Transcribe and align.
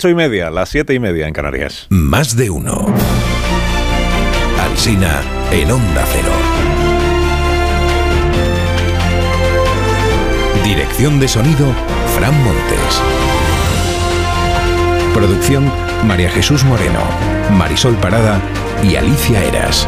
8 0.00 0.08
y 0.08 0.14
media, 0.14 0.50
las 0.50 0.70
siete 0.70 0.94
y 0.94 0.98
media 0.98 1.26
en 1.28 1.34
Canarias. 1.34 1.86
Más 1.90 2.34
de 2.34 2.48
uno. 2.48 2.86
Alsina 4.58 5.20
en 5.52 5.70
Onda 5.70 6.06
Cero. 6.10 6.32
Dirección 10.64 11.20
de 11.20 11.28
sonido, 11.28 11.66
Fran 12.16 12.32
Montes. 12.42 13.02
Producción, 15.12 15.70
María 16.06 16.30
Jesús 16.30 16.64
Moreno, 16.64 17.00
Marisol 17.58 17.94
Parada 17.96 18.40
y 18.82 18.96
Alicia 18.96 19.44
Eras. 19.44 19.86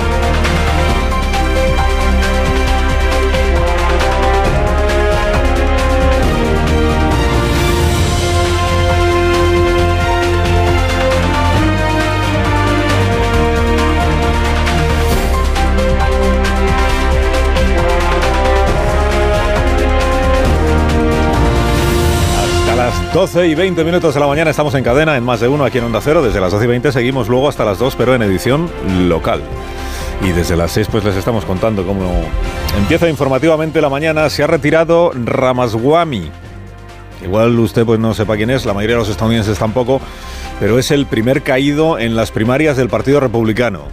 12 23.12 23.46
y 23.46 23.54
20 23.54 23.84
minutos 23.84 24.14
de 24.14 24.20
la 24.20 24.26
mañana 24.26 24.50
estamos 24.50 24.74
en 24.74 24.82
cadena 24.82 25.18
en 25.18 25.22
más 25.22 25.38
de 25.38 25.46
uno 25.46 25.66
aquí 25.66 25.76
en 25.76 25.84
Onda 25.84 26.00
Cero. 26.02 26.22
Desde 26.22 26.40
las 26.40 26.50
12 26.50 26.64
y 26.64 26.68
20 26.68 26.92
seguimos 26.92 27.28
luego 27.28 27.46
hasta 27.46 27.62
las 27.62 27.78
2, 27.78 27.94
pero 27.94 28.14
en 28.14 28.22
edición 28.22 28.70
local. 29.06 29.42
Y 30.22 30.30
desde 30.30 30.56
las 30.56 30.72
6 30.72 30.88
pues 30.90 31.04
les 31.04 31.16
estamos 31.16 31.44
contando 31.44 31.84
cómo 31.84 32.10
empieza 32.78 33.10
informativamente 33.10 33.82
la 33.82 33.90
mañana. 33.90 34.30
Se 34.30 34.42
ha 34.42 34.46
retirado 34.46 35.12
Ramaswamy. 35.14 36.30
Igual 37.22 37.58
usted 37.58 37.84
pues 37.84 38.00
no 38.00 38.14
sepa 38.14 38.34
quién 38.36 38.48
es, 38.48 38.64
la 38.64 38.72
mayoría 38.72 38.96
de 38.96 39.00
los 39.00 39.10
estadounidenses 39.10 39.58
tampoco, 39.58 40.00
pero 40.58 40.78
es 40.78 40.90
el 40.90 41.04
primer 41.04 41.42
caído 41.42 41.98
en 41.98 42.16
las 42.16 42.30
primarias 42.30 42.78
del 42.78 42.88
Partido 42.88 43.20
Republicano. 43.20 43.88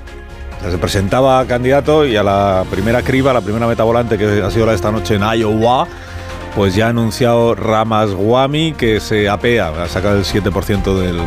Se 0.61 0.77
presentaba 0.77 1.45
candidato 1.45 2.05
y 2.05 2.15
a 2.15 2.23
la 2.23 2.63
primera 2.71 3.01
criba, 3.01 3.33
la 3.33 3.41
primera 3.41 3.67
meta 3.67 3.83
volante 3.83 4.17
que 4.17 4.41
ha 4.41 4.49
sido 4.49 4.65
la 4.65 4.71
de 4.71 4.77
esta 4.77 4.91
noche 4.91 5.15
en 5.15 5.23
Iowa, 5.23 5.87
pues 6.55 6.75
ya 6.75 6.87
ha 6.87 6.89
anunciado 6.89 7.55
Ramaswamy 7.55 8.73
que 8.73 8.99
se 8.99 9.29
apea, 9.29 9.71
va 9.71 9.83
a 9.83 9.89
sacar 9.89 10.15
el 10.15 10.23
7% 10.23 10.95
del, 10.95 11.19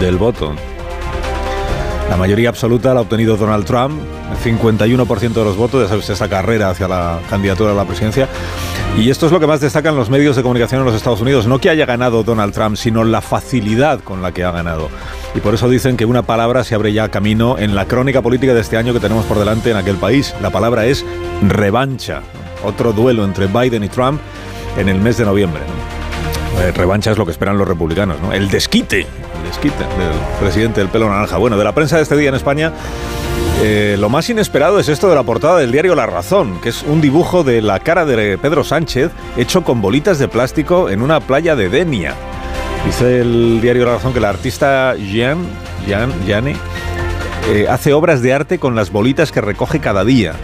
del 0.00 0.16
voto. 0.16 0.54
La 2.12 2.16
mayoría 2.16 2.50
absoluta 2.50 2.92
la 2.92 3.00
ha 3.00 3.02
obtenido 3.02 3.36
Donald 3.36 3.64
Trump, 3.64 3.98
el 4.30 4.58
51% 4.58 5.32
de 5.32 5.44
los 5.44 5.56
votos, 5.56 5.82
ya 5.82 5.88
sabes, 5.88 6.10
esa 6.10 6.28
carrera 6.28 6.68
hacia 6.68 6.86
la 6.86 7.20
candidatura 7.30 7.72
a 7.72 7.74
la 7.74 7.86
presidencia. 7.86 8.28
Y 8.98 9.08
esto 9.08 9.24
es 9.24 9.32
lo 9.32 9.40
que 9.40 9.46
más 9.46 9.60
destacan 9.60 9.96
los 9.96 10.10
medios 10.10 10.36
de 10.36 10.42
comunicación 10.42 10.80
en 10.80 10.84
los 10.84 10.94
Estados 10.94 11.22
Unidos. 11.22 11.46
No 11.46 11.58
que 11.58 11.70
haya 11.70 11.86
ganado 11.86 12.22
Donald 12.22 12.52
Trump, 12.52 12.76
sino 12.76 13.04
la 13.04 13.22
facilidad 13.22 14.00
con 14.00 14.20
la 14.20 14.32
que 14.32 14.44
ha 14.44 14.50
ganado. 14.50 14.90
Y 15.34 15.40
por 15.40 15.54
eso 15.54 15.70
dicen 15.70 15.96
que 15.96 16.04
una 16.04 16.22
palabra 16.22 16.64
se 16.64 16.74
abre 16.74 16.92
ya 16.92 17.08
camino 17.08 17.58
en 17.58 17.74
la 17.74 17.86
crónica 17.86 18.20
política 18.20 18.52
de 18.52 18.60
este 18.60 18.76
año 18.76 18.92
que 18.92 19.00
tenemos 19.00 19.24
por 19.24 19.38
delante 19.38 19.70
en 19.70 19.78
aquel 19.78 19.96
país. 19.96 20.34
La 20.42 20.50
palabra 20.50 20.84
es 20.84 21.06
revancha. 21.40 22.20
Otro 22.64 22.92
duelo 22.92 23.24
entre 23.24 23.46
Biden 23.46 23.84
y 23.84 23.88
Trump 23.88 24.20
en 24.76 24.88
el 24.88 25.00
mes 25.00 25.18
de 25.18 25.24
noviembre. 25.24 25.62
¿no? 25.66 26.62
Eh, 26.62 26.70
revancha 26.72 27.10
es 27.10 27.18
lo 27.18 27.24
que 27.24 27.32
esperan 27.32 27.58
los 27.58 27.66
republicanos, 27.66 28.20
¿no? 28.20 28.32
El 28.32 28.48
desquite, 28.48 29.00
el 29.00 29.48
desquite 29.48 29.78
del 29.78 30.12
presidente 30.40 30.80
del 30.80 30.90
pelo 30.90 31.08
naranja. 31.08 31.38
Bueno, 31.38 31.56
de 31.56 31.64
la 31.64 31.72
prensa 31.72 31.96
de 31.96 32.02
este 32.02 32.16
día 32.16 32.28
en 32.28 32.34
España, 32.34 32.72
eh, 33.62 33.96
lo 33.98 34.08
más 34.08 34.28
inesperado 34.28 34.78
es 34.78 34.88
esto 34.88 35.08
de 35.08 35.14
la 35.14 35.22
portada 35.22 35.58
del 35.58 35.72
diario 35.72 35.94
La 35.94 36.06
Razón, 36.06 36.60
que 36.60 36.68
es 36.68 36.82
un 36.82 37.00
dibujo 37.00 37.42
de 37.42 37.62
la 37.62 37.80
cara 37.80 38.04
de 38.04 38.36
Pedro 38.38 38.64
Sánchez 38.64 39.10
hecho 39.36 39.64
con 39.64 39.80
bolitas 39.80 40.18
de 40.18 40.28
plástico 40.28 40.90
en 40.90 41.00
una 41.00 41.20
playa 41.20 41.56
de 41.56 41.68
Denia. 41.68 42.14
Dice 42.84 43.20
el 43.20 43.60
diario 43.60 43.86
La 43.86 43.94
Razón 43.94 44.12
que 44.12 44.20
la 44.20 44.30
artista 44.30 44.94
Jean, 44.96 45.38
Jean, 45.86 46.46
eh, 47.48 47.66
hace 47.68 47.92
obras 47.92 48.20
de 48.22 48.32
arte 48.32 48.58
con 48.58 48.74
las 48.74 48.90
bolitas 48.90 49.32
que 49.32 49.40
recoge 49.40 49.80
cada 49.80 50.04
día. 50.04 50.34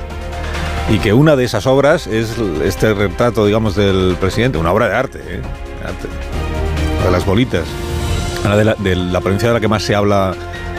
Y 0.90 0.98
que 1.00 1.12
una 1.12 1.36
de 1.36 1.44
esas 1.44 1.66
obras 1.66 2.06
es 2.06 2.36
este 2.64 2.94
retrato, 2.94 3.44
digamos, 3.44 3.76
del 3.76 4.16
presidente, 4.18 4.56
una 4.56 4.72
obra 4.72 4.88
de 4.88 4.94
arte, 4.96 5.18
¿eh? 5.18 5.42
De 7.04 7.10
las 7.10 7.26
bolitas. 7.26 7.64
Una 8.44 8.56
de 8.56 8.64
la, 8.64 8.74
de 8.74 8.96
la 8.96 9.20
provincia 9.20 9.48
de 9.48 9.54
la 9.54 9.60
que 9.60 9.68
más 9.68 9.82
se 9.82 9.94
habla 9.94 10.34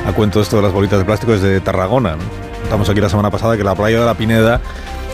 a 0.07 0.13
cuento 0.13 0.41
esto 0.41 0.55
de 0.55 0.63
las 0.63 0.71
bolitas 0.71 0.97
de 0.97 1.05
plástico 1.05 1.33
es 1.33 1.41
de 1.41 1.61
Tarragona. 1.61 2.15
Estamos 2.63 2.89
aquí 2.89 2.99
la 3.01 3.09
semana 3.09 3.29
pasada 3.29 3.55
que 3.55 3.63
la 3.63 3.75
playa 3.75 3.99
de 3.99 4.05
la 4.05 4.15
Pineda 4.15 4.61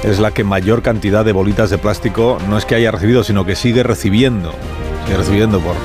es 0.03 0.19
la 0.19 0.31
que 0.31 0.43
mayor 0.43 0.81
cantidad 0.81 1.25
de 1.25 1.33
bolitas 1.33 1.69
de 1.69 1.77
plástico 1.77 2.37
no 2.47 2.57
es 2.57 2.65
que 2.65 2.75
haya 2.75 2.91
recibido, 2.91 3.23
sino 3.23 3.45
que 3.45 3.55
sigue 3.55 3.83
recibiendo. 3.83 4.53
Sigue 5.05 5.17
recibiendo 5.17 5.59
por, 5.59 5.75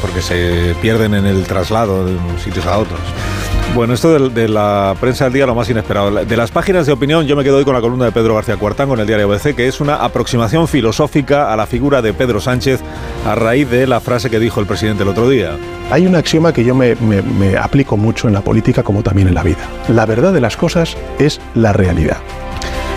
porque 0.00 0.22
se 0.22 0.74
pierden 0.82 1.14
en 1.14 1.26
el 1.26 1.44
traslado 1.44 2.04
de 2.04 2.16
unos 2.16 2.42
sitios 2.42 2.66
a 2.66 2.78
otros. 2.78 2.98
Bueno, 3.74 3.94
esto 3.94 4.28
de, 4.30 4.48
la 4.48 4.96
prensa 5.00 5.24
del 5.24 5.34
día 5.34 5.46
lo 5.46 5.54
más 5.54 5.70
inesperado. 5.70 6.10
De 6.24 6.36
las 6.36 6.50
páginas 6.50 6.86
de 6.86 6.92
opinión, 6.92 7.26
yo 7.26 7.36
me 7.36 7.44
quedo 7.44 7.58
hoy 7.58 7.64
con 7.64 7.74
la 7.74 7.80
columna 7.80 8.06
de 8.06 8.12
Pedro 8.12 8.34
García 8.34 8.56
Cuartango 8.56 8.94
en 8.94 9.00
el 9.00 9.06
diario 9.06 9.30
ABC, 9.30 9.54
que 9.54 9.68
es 9.68 9.80
una 9.80 9.96
aproximación 9.96 10.66
filosófica 10.66 11.52
a 11.52 11.56
la 11.56 11.66
figura 11.66 12.02
de 12.02 12.12
Pedro 12.12 12.40
Sánchez 12.40 12.80
a 13.26 13.34
raíz 13.34 13.70
de 13.70 13.86
la 13.86 14.00
frase 14.00 14.30
que 14.30 14.40
dijo 14.40 14.60
el 14.60 14.66
presidente 14.66 15.04
el 15.04 15.10
otro 15.10 15.28
día. 15.28 15.56
Hay 15.90 16.06
un 16.06 16.16
axioma 16.16 16.52
que 16.52 16.64
yo 16.64 16.74
me 16.74 16.96
aplico 17.60 17.96
mucho 17.96 18.26
en 18.26 18.34
la 18.34 18.40
política 18.40 18.82
como 18.82 19.02
también 19.02 19.28
en 19.28 19.34
la 19.34 19.42
vida. 19.42 19.68
La 19.88 20.06
verdad 20.06 20.32
de 20.32 20.40
las 20.40 20.56
cosas 20.56 20.96
es 21.18 21.40
la 21.54 21.72
realidad. 21.72 22.18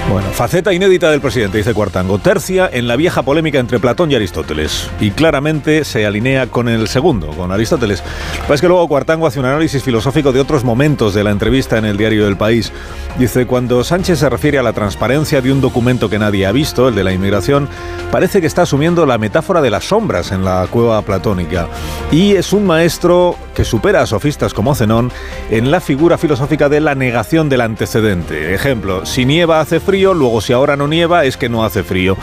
Bueno, 0.10 0.30
faceta 0.32 0.74
inédita 0.74 1.10
del 1.10 1.22
presidente, 1.22 1.58
dice 1.58 1.74
Cuartango. 1.74 2.20
Tercia 2.20 2.70
en 2.72 2.88
la 2.88 2.98
vieja 2.98 3.22
polémica 3.24 3.60
entre 3.60 3.80
Platón 3.80 4.12
y 4.12 4.16
Aristóteles. 4.16 4.90
Y 5.00 5.12
claramente 5.12 5.86
se 5.86 6.06
alinea 6.06 6.48
con 6.48 6.68
el 6.68 6.90
segundo, 6.90 7.28
con 7.28 7.52
Aristóteles. 7.52 8.04
Lo 8.42 8.48
que 8.48 8.54
es 8.54 8.62
que 8.62 8.68
luego 8.68 8.88
Cuartango 8.90 9.26
hace 9.26 9.40
un 9.40 9.46
análisis 9.46 9.84
filosófico 9.84 10.34
de 10.34 10.42
otros 10.42 10.66
momentos 10.66 11.14
de 11.14 11.24
la 11.24 11.32
entrevista 11.32 11.78
en 11.78 11.86
el 11.86 11.96
diario 11.96 12.26
del 12.26 12.36
País. 12.36 12.74
Dice, 13.18 13.46
cuando 13.46 13.84
Sánchez 13.84 14.20
se 14.20 14.30
refiere 14.30 14.60
a 14.60 14.64
la 14.64 14.74
transparencia 14.74 15.42
de 15.42 15.52
un 15.52 15.62
documento 15.62 16.10
que 16.10 16.20
nadie 16.20 16.46
ha 16.46 16.52
visto, 16.52 16.90
el 16.90 16.96
de 16.96 17.04
la 17.04 17.14
inmigración, 17.14 17.70
parece 18.12 18.42
que 18.42 18.48
está 18.48 18.64
asumiendo 18.64 19.06
la 19.06 19.18
metáfora 19.18 19.62
de 19.62 19.70
las 19.70 19.86
sombras 19.86 20.32
en 20.32 20.44
la 20.44 20.68
cueva 20.70 21.02
platónica. 21.04 21.68
Y 22.12 22.36
es 22.36 22.52
un 22.52 22.66
maestro 22.66 23.38
supera 23.66 24.02
a 24.02 24.06
sofistas 24.06 24.54
como 24.54 24.76
Zenón 24.76 25.12
en 25.50 25.72
la 25.72 25.82
figura 25.82 26.18
filosófica 26.18 26.70
de 26.70 26.80
la 26.80 26.96
negación 26.96 27.50
del 27.50 27.62
antecedente. 27.62 28.54
Ejemplo, 28.54 29.06
si 29.06 29.26
nieva 29.26 29.60
hace 29.60 29.80
frío, 29.80 30.14
luego 30.14 30.42
si 30.42 30.54
ahora 30.54 30.76
no 30.76 30.88
nieva 30.88 31.26
es 31.26 31.38
que 31.38 31.50
no 31.50 31.64
hace 31.64 31.84
frío. 31.84 32.18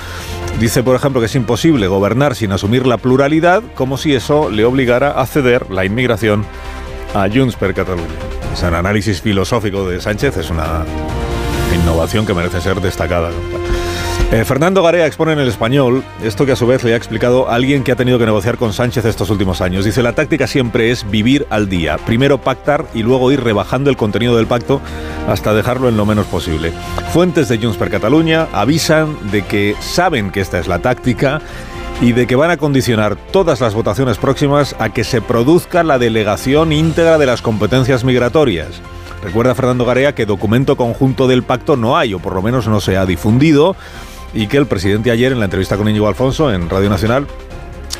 Dice, 0.60 0.82
por 0.82 0.96
ejemplo, 0.96 1.20
que 1.20 1.26
es 1.26 1.34
imposible 1.34 1.86
gobernar 1.86 2.34
sin 2.34 2.52
asumir 2.52 2.86
la 2.86 2.96
pluralidad, 2.96 3.62
como 3.74 3.96
si 3.96 4.14
eso 4.14 4.50
le 4.50 4.64
obligara 4.64 5.12
a 5.12 5.26
ceder 5.26 5.70
la 5.70 5.84
inmigración 5.84 6.44
a 7.14 7.28
Junts 7.28 7.56
per 7.56 7.74
Catalunya. 7.74 8.08
Es 8.52 8.62
un 8.62 8.74
análisis 8.74 9.20
filosófico 9.22 9.88
de 9.88 10.00
Sánchez, 10.00 10.36
es 10.36 10.50
una 10.50 10.84
innovación 11.74 12.26
que 12.26 12.34
merece 12.34 12.60
ser 12.60 12.80
destacada. 12.80 13.30
Eh, 14.30 14.44
Fernando 14.44 14.82
Garea 14.82 15.06
expone 15.06 15.32
en 15.32 15.38
el 15.38 15.48
español 15.48 16.04
esto 16.22 16.44
que 16.44 16.52
a 16.52 16.56
su 16.56 16.66
vez 16.66 16.84
le 16.84 16.92
ha 16.92 16.96
explicado 16.96 17.48
alguien 17.48 17.82
que 17.82 17.92
ha 17.92 17.96
tenido 17.96 18.18
que 18.18 18.26
negociar 18.26 18.58
con 18.58 18.74
Sánchez 18.74 19.06
estos 19.06 19.30
últimos 19.30 19.62
años. 19.62 19.86
Dice, 19.86 20.02
la 20.02 20.12
táctica 20.12 20.46
siempre 20.46 20.90
es 20.90 21.10
vivir 21.10 21.46
al 21.48 21.70
día. 21.70 21.96
Primero 21.96 22.36
pactar 22.36 22.84
y 22.92 23.02
luego 23.02 23.32
ir 23.32 23.42
rebajando 23.42 23.88
el 23.88 23.96
contenido 23.96 24.36
del 24.36 24.46
pacto 24.46 24.82
hasta 25.26 25.54
dejarlo 25.54 25.88
en 25.88 25.96
lo 25.96 26.04
menos 26.04 26.26
posible. 26.26 26.74
Fuentes 27.14 27.48
de 27.48 27.56
Junts 27.56 27.78
per 27.78 27.88
Catalunya 27.88 28.48
avisan 28.52 29.16
de 29.30 29.46
que 29.46 29.74
saben 29.80 30.30
que 30.30 30.42
esta 30.42 30.58
es 30.58 30.68
la 30.68 30.80
táctica 30.80 31.40
y 32.02 32.12
de 32.12 32.26
que 32.26 32.36
van 32.36 32.50
a 32.50 32.58
condicionar 32.58 33.16
todas 33.16 33.62
las 33.62 33.72
votaciones 33.72 34.18
próximas 34.18 34.76
a 34.78 34.90
que 34.90 35.04
se 35.04 35.22
produzca 35.22 35.82
la 35.82 35.98
delegación 35.98 36.72
íntegra 36.72 37.16
de 37.16 37.24
las 37.24 37.40
competencias 37.40 38.04
migratorias. 38.04 38.82
Recuerda 39.22 39.54
Fernando 39.54 39.84
Garea 39.84 40.14
que 40.14 40.26
documento 40.26 40.76
conjunto 40.76 41.26
del 41.26 41.42
pacto 41.42 41.76
no 41.76 41.96
hay, 41.96 42.14
o 42.14 42.20
por 42.20 42.34
lo 42.34 42.42
menos 42.42 42.68
no 42.68 42.80
se 42.80 42.96
ha 42.96 43.04
difundido, 43.04 43.74
y 44.34 44.46
que 44.46 44.56
el 44.56 44.66
presidente 44.66 45.10
ayer 45.10 45.32
en 45.32 45.38
la 45.38 45.46
entrevista 45.46 45.76
con 45.76 45.88
Íñigo 45.88 46.08
Alfonso 46.08 46.52
en 46.52 46.68
Radio 46.68 46.90
Nacional 46.90 47.26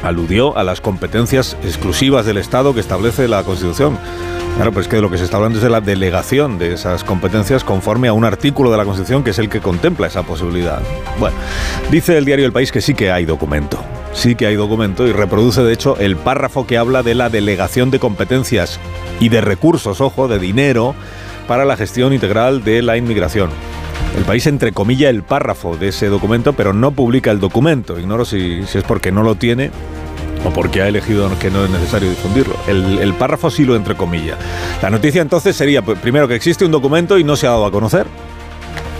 aludió 0.02 0.56
a 0.56 0.64
las 0.64 0.80
competencias 0.80 1.56
exclusivas 1.64 2.26
del 2.26 2.38
Estado 2.38 2.74
que 2.74 2.80
establece 2.80 3.28
la 3.28 3.42
Constitución. 3.42 3.98
Claro, 4.56 4.72
pues 4.72 4.88
que 4.88 4.96
de 4.96 5.02
lo 5.02 5.10
que 5.10 5.18
se 5.18 5.24
está 5.24 5.36
hablando 5.36 5.58
es 5.58 5.62
de 5.62 5.70
la 5.70 5.80
delegación 5.80 6.58
de 6.58 6.72
esas 6.74 7.04
competencias 7.04 7.62
conforme 7.62 8.08
a 8.08 8.12
un 8.12 8.24
artículo 8.24 8.70
de 8.70 8.76
la 8.76 8.84
Constitución 8.84 9.22
que 9.22 9.30
es 9.30 9.38
el 9.38 9.48
que 9.48 9.60
contempla 9.60 10.08
esa 10.08 10.24
posibilidad. 10.24 10.80
Bueno, 11.18 11.36
dice 11.90 12.18
el 12.18 12.24
diario 12.24 12.44
El 12.44 12.52
País 12.52 12.72
que 12.72 12.80
sí 12.80 12.94
que 12.94 13.12
hay 13.12 13.24
documento. 13.24 13.78
Sí 14.12 14.34
que 14.34 14.46
hay 14.46 14.56
documento 14.56 15.06
y 15.06 15.12
reproduce 15.12 15.62
de 15.62 15.72
hecho 15.72 15.96
el 15.98 16.16
párrafo 16.16 16.66
que 16.66 16.76
habla 16.76 17.02
de 17.02 17.14
la 17.14 17.28
delegación 17.28 17.90
de 17.90 18.00
competencias 18.00 18.80
y 19.20 19.28
de 19.28 19.40
recursos, 19.40 20.00
ojo, 20.00 20.26
de 20.26 20.40
dinero 20.40 20.94
para 21.46 21.64
la 21.64 21.76
gestión 21.76 22.12
integral 22.12 22.64
de 22.64 22.82
la 22.82 22.96
inmigración. 22.96 23.50
El 24.16 24.24
país 24.24 24.46
entrecomilla 24.46 25.10
el 25.10 25.22
párrafo 25.22 25.76
de 25.76 25.88
ese 25.88 26.08
documento, 26.08 26.52
pero 26.52 26.72
no 26.72 26.90
publica 26.92 27.30
el 27.30 27.40
documento. 27.40 27.98
Ignoro 27.98 28.24
si, 28.24 28.60
es 28.60 28.82
porque 28.86 29.12
no 29.12 29.22
lo 29.22 29.36
tiene 29.36 29.70
o 30.44 30.50
porque 30.50 30.82
ha 30.82 30.88
elegido 30.88 31.30
que 31.38 31.50
no 31.50 31.64
es 31.64 31.70
necesario 31.70 32.10
difundirlo. 32.10 32.56
El, 32.66 33.14
párrafo 33.14 33.50
sí 33.50 33.64
lo 33.64 33.76
entrecomilla. 33.76 34.36
La 34.82 34.90
noticia 34.90 35.22
entonces 35.22 35.56
sería, 35.56 35.82
pues, 35.82 35.98
primero, 35.98 36.28
que 36.28 36.34
existe 36.34 36.64
un 36.64 36.70
documento 36.70 37.18
y 37.18 37.24
no 37.24 37.36
se 37.36 37.46
ha 37.46 37.50
dado 37.50 37.66
a 37.66 37.70
conocer. 37.70 38.06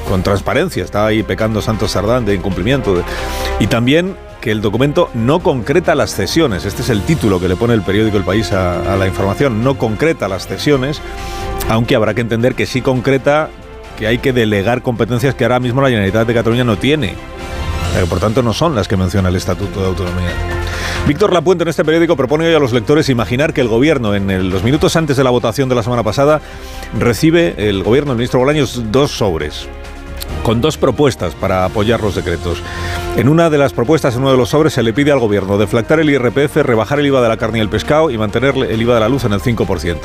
con 0.08 0.22
transparencia. 0.22 0.84
Está 0.84 1.06
ahí 1.06 1.22
pecando 1.22 1.60
Santos 1.60 1.90
Sardán 1.90 2.24
de 2.24 2.34
incumplimiento. 2.34 3.02
y 3.60 3.66
también 3.66 4.16
que 4.40 4.50
el 4.52 4.60
documento 4.60 5.10
no 5.14 5.40
concreta 5.40 5.94
las 5.94 6.14
cesiones. 6.14 6.64
Este 6.64 6.82
es 6.82 6.90
el 6.90 7.02
título 7.02 7.40
que 7.40 7.48
le 7.48 7.56
pone 7.56 7.74
el 7.74 7.82
periódico 7.82 8.16
El 8.16 8.24
País 8.24 8.52
a, 8.52 8.96
la 8.96 9.06
información. 9.06 9.64
No 9.64 9.76
concreta 9.78 10.28
las 10.28 10.46
cesiones, 10.46 11.00
aunque 11.68 11.96
habrá 11.96 12.14
que 12.14 12.20
entender 12.20 12.54
que 12.54 12.66
sí 12.66 12.80
concreta 12.80 13.50
que 13.98 14.06
hay 14.06 14.18
que 14.18 14.32
delegar 14.32 14.82
competencias 14.82 15.34
que 15.34 15.44
ahora 15.44 15.60
mismo 15.60 15.80
la 15.80 15.88
Generalitat 15.88 16.26
de 16.26 16.34
Cataluña 16.34 16.64
no 16.64 16.76
tiene. 16.76 17.14
Por 18.08 18.20
tanto 18.20 18.42
no 18.42 18.52
son 18.52 18.74
las 18.74 18.86
que 18.86 18.96
menciona 18.96 19.28
el 19.28 19.36
Estatuto 19.36 19.80
de 19.80 19.86
Autonomía. 19.86 20.30
Víctor 21.06 21.32
Lapuente 21.32 21.62
en 21.62 21.68
este 21.68 21.84
periódico 21.84 22.16
propone 22.16 22.46
hoy 22.46 22.54
a 22.54 22.58
los 22.58 22.72
lectores 22.72 23.08
imaginar 23.08 23.52
que 23.52 23.60
el 23.60 23.68
gobierno, 23.68 24.14
en 24.14 24.50
los 24.50 24.62
minutos 24.62 24.94
antes 24.94 25.16
de 25.16 25.24
la 25.24 25.30
votación 25.30 25.68
de 25.68 25.74
la 25.74 25.82
semana 25.82 26.02
pasada, 26.02 26.40
recibe 26.96 27.54
el 27.68 27.82
gobierno, 27.82 28.12
el 28.12 28.18
ministro 28.18 28.38
Bolaños, 28.38 28.92
dos 28.92 29.10
sobres 29.10 29.68
con 30.48 30.62
dos 30.62 30.78
propuestas 30.78 31.34
para 31.34 31.66
apoyar 31.66 32.00
los 32.00 32.14
decretos. 32.14 32.62
En 33.18 33.28
una 33.28 33.50
de 33.50 33.58
las 33.58 33.74
propuestas, 33.74 34.14
en 34.14 34.22
uno 34.22 34.30
de 34.30 34.38
los 34.38 34.48
sobres, 34.48 34.72
se 34.72 34.82
le 34.82 34.94
pide 34.94 35.12
al 35.12 35.18
gobierno 35.18 35.58
deflactar 35.58 36.00
el 36.00 36.08
IRPF, 36.08 36.56
rebajar 36.62 36.98
el 37.00 37.04
IVA 37.04 37.20
de 37.20 37.28
la 37.28 37.36
carne 37.36 37.58
y 37.58 37.60
el 37.60 37.68
pescado 37.68 38.10
y 38.10 38.16
mantener 38.16 38.56
el 38.56 38.80
IVA 38.80 38.94
de 38.94 39.00
la 39.00 39.10
luz 39.10 39.26
en 39.26 39.34
el 39.34 39.42
5%. 39.42 39.98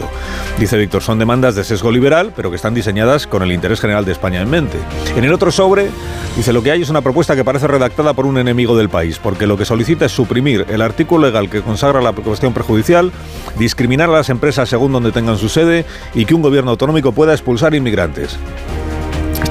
Dice 0.60 0.78
Víctor, 0.78 1.01
son 1.01 1.18
demandas 1.18 1.56
de 1.56 1.63
sesgo 1.63 1.92
liberal, 1.92 2.34
pero 2.36 2.50
que 2.50 2.57
están 2.57 2.74
diseñadas 2.74 3.25
con 3.25 3.42
el 3.42 3.54
interés 3.54 3.80
general 3.80 4.04
de 4.04 4.12
España 4.12 4.42
en 4.42 4.50
mente. 4.50 4.78
En 5.16 5.24
el 5.24 5.31
otro 5.31 5.50
sobre, 5.50 5.90
dice, 6.36 6.51
lo 6.51 6.62
que 6.62 6.72
hay 6.72 6.81
es 6.81 6.89
una 6.89 7.00
propuesta 7.00 7.38
que 7.38 7.46
parece 7.46 7.68
redactada 7.68 8.12
por 8.12 8.25
un 8.25 8.38
enemigo 8.38 8.75
del 8.75 8.89
país, 8.89 9.19
porque 9.24 9.48
lo 9.48 9.56
que 9.56 9.63
solicita 9.63 10.07
es 10.07 10.12
suprimir 10.12 10.66
el 10.68 10.81
artículo 10.81 11.25
legal 11.25 11.50
que 11.50 11.62
consagra 11.62 12.01
la 12.01 12.12
cuestión 12.12 12.54
prejudicial, 12.54 13.13
discriminar 13.57 14.10
a 14.10 14.13
las 14.18 14.30
empresas 14.30 14.68
según 14.68 14.92
donde 14.92 15.13
tengan 15.13 15.38
su 15.38 15.48
sede 15.48 15.86
y 16.13 16.25
que 16.25 16.36
un 16.36 16.42
gobierno 16.42 16.72
autonómico 16.72 17.13
pueda 17.13 17.31
expulsar 17.31 17.74
inmigrantes. 17.75 18.38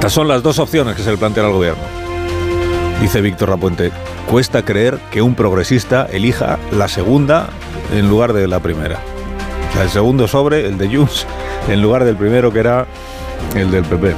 Estas 0.02 0.14
son 0.14 0.26
las 0.26 0.42
dos 0.42 0.58
opciones 0.58 0.96
que 0.96 1.02
se 1.04 1.12
le 1.12 1.16
plantea 1.16 1.44
al 1.44 1.52
gobierno. 1.52 1.84
Dice 3.00 3.20
Víctor 3.20 3.50
Rapuente, 3.50 3.92
cuesta 4.28 4.64
creer 4.64 4.98
que 5.12 5.22
un 5.22 5.36
progresista 5.36 6.08
elija 6.10 6.58
la 6.72 6.88
segunda 6.88 7.50
en 7.94 8.08
lugar 8.08 8.32
de 8.32 8.48
la 8.48 8.58
primera. 8.58 8.98
El 9.80 9.88
segundo 9.90 10.26
sobre, 10.26 10.66
el 10.66 10.76
de 10.76 10.88
Junts, 10.88 11.24
en 11.68 11.80
lugar 11.80 12.04
del 12.04 12.16
primero 12.16 12.52
que 12.52 12.58
era 12.58 12.84
el 13.54 13.70
del 13.70 13.84
PP. 13.84 14.12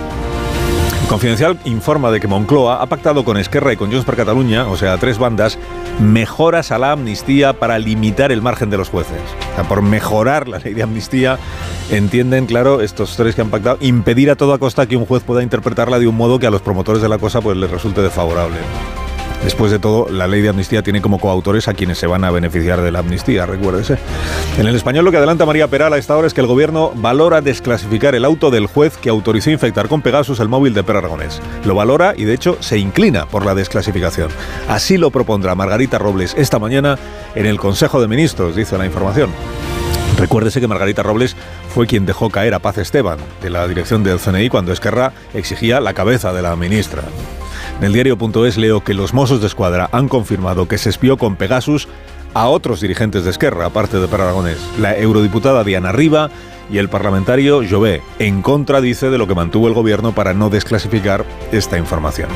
Confidencial 1.06 1.58
informa 1.66 2.10
de 2.10 2.18
que 2.18 2.28
Moncloa 2.28 2.80
ha 2.80 2.86
pactado 2.86 3.22
con 3.22 3.36
Esquerra 3.36 3.74
y 3.74 3.76
con 3.76 3.90
Junts 3.90 4.06
per 4.06 4.16
Cataluña, 4.16 4.66
o 4.66 4.78
sea, 4.78 4.96
tres 4.96 5.18
bandas, 5.18 5.58
mejoras 6.00 6.72
a 6.72 6.78
la 6.78 6.92
amnistía 6.92 7.54
para 7.54 7.78
limitar 7.78 8.32
el 8.32 8.42
margen 8.42 8.70
de 8.70 8.76
los 8.76 8.88
jueces. 8.88 9.20
O 9.52 9.54
sea, 9.54 9.64
por 9.64 9.82
mejorar 9.82 10.48
la 10.48 10.58
ley 10.58 10.74
de 10.74 10.82
amnistía, 10.82 11.38
entienden, 11.90 12.46
claro, 12.46 12.80
estos 12.80 13.16
tres 13.16 13.34
que 13.34 13.42
han 13.42 13.50
pactado, 13.50 13.78
impedir 13.80 14.30
a 14.30 14.36
toda 14.36 14.58
costa 14.58 14.86
que 14.86 14.96
un 14.96 15.06
juez 15.06 15.22
pueda 15.22 15.42
interpretarla 15.42 15.98
de 15.98 16.06
un 16.06 16.16
modo 16.16 16.38
que 16.38 16.46
a 16.46 16.50
los 16.50 16.62
promotores 16.62 17.02
de 17.02 17.08
la 17.08 17.18
cosa 17.18 17.40
pues 17.40 17.56
les 17.56 17.70
resulte 17.70 18.02
desfavorable. 18.02 18.58
Después 19.44 19.70
de 19.70 19.78
todo, 19.78 20.08
la 20.10 20.26
ley 20.26 20.40
de 20.40 20.48
amnistía 20.48 20.82
tiene 20.82 21.02
como 21.02 21.18
coautores 21.18 21.68
a 21.68 21.74
quienes 21.74 21.98
se 21.98 22.06
van 22.06 22.24
a 22.24 22.30
beneficiar 22.30 22.80
de 22.80 22.90
la 22.90 23.00
amnistía, 23.00 23.44
recuérdese. 23.44 23.98
En 24.58 24.66
el 24.66 24.74
español 24.74 25.04
lo 25.04 25.10
que 25.10 25.18
adelanta 25.18 25.44
María 25.44 25.68
Peral 25.68 25.92
a 25.92 25.98
esta 25.98 26.16
hora 26.16 26.26
es 26.26 26.32
que 26.32 26.40
el 26.40 26.46
gobierno 26.46 26.92
valora 26.94 27.42
desclasificar 27.42 28.14
el 28.14 28.24
auto 28.24 28.50
del 28.50 28.66
juez 28.66 28.96
que 28.96 29.10
autorizó 29.10 29.50
infectar 29.50 29.88
con 29.88 30.00
Pegasus 30.00 30.40
el 30.40 30.48
móvil 30.48 30.72
de 30.72 30.82
Per 30.82 30.96
Aragonés. 30.96 31.42
Lo 31.66 31.74
valora 31.74 32.14
y 32.16 32.24
de 32.24 32.32
hecho 32.32 32.56
se 32.60 32.78
inclina 32.78 33.26
por 33.26 33.44
la 33.44 33.54
desclasificación. 33.54 34.30
Así 34.66 34.96
lo 34.96 35.10
propondrá 35.10 35.54
Margarita 35.54 35.98
Robles 35.98 36.34
esta 36.38 36.58
mañana 36.58 36.98
en 37.34 37.44
el 37.44 37.58
Consejo 37.58 38.00
de 38.00 38.08
Ministros, 38.08 38.56
dice 38.56 38.78
la 38.78 38.86
información. 38.86 39.30
Recuérdese 40.18 40.60
que 40.60 40.68
Margarita 40.68 41.02
Robles 41.02 41.36
fue 41.74 41.86
quien 41.86 42.06
dejó 42.06 42.30
caer 42.30 42.54
a 42.54 42.60
Paz 42.60 42.78
Esteban 42.78 43.18
de 43.42 43.50
la 43.50 43.68
dirección 43.68 44.02
del 44.02 44.20
CNI 44.20 44.48
cuando 44.48 44.72
Esquerra 44.72 45.12
exigía 45.34 45.80
la 45.80 45.92
cabeza 45.92 46.32
de 46.32 46.40
la 46.40 46.56
ministra. 46.56 47.02
En 47.78 47.84
el 47.84 47.92
diario.es 47.92 48.56
leo 48.56 48.82
que 48.84 48.94
los 48.94 49.12
Mossos 49.12 49.40
de 49.40 49.46
Escuadra 49.46 49.88
han 49.92 50.08
confirmado 50.08 50.68
que 50.68 50.78
se 50.78 50.90
espió 50.90 51.16
con 51.16 51.36
Pegasus 51.36 51.88
a 52.32 52.48
otros 52.48 52.80
dirigentes 52.80 53.24
de 53.24 53.30
Esquerra, 53.30 53.66
aparte 53.66 53.98
de 53.98 54.08
Per 54.08 54.20
Aragonés, 54.20 54.58
la 54.78 54.96
eurodiputada 54.96 55.64
Diana 55.64 55.92
Riva 55.92 56.30
y 56.70 56.78
el 56.78 56.88
parlamentario 56.88 57.62
Jové, 57.68 58.00
en 58.18 58.42
contra, 58.42 58.80
dice, 58.80 59.10
de 59.10 59.18
lo 59.18 59.26
que 59.26 59.34
mantuvo 59.34 59.68
el 59.68 59.74
gobierno 59.74 60.14
para 60.14 60.34
no 60.34 60.50
desclasificar 60.50 61.24
esta 61.52 61.76
información. 61.76 62.28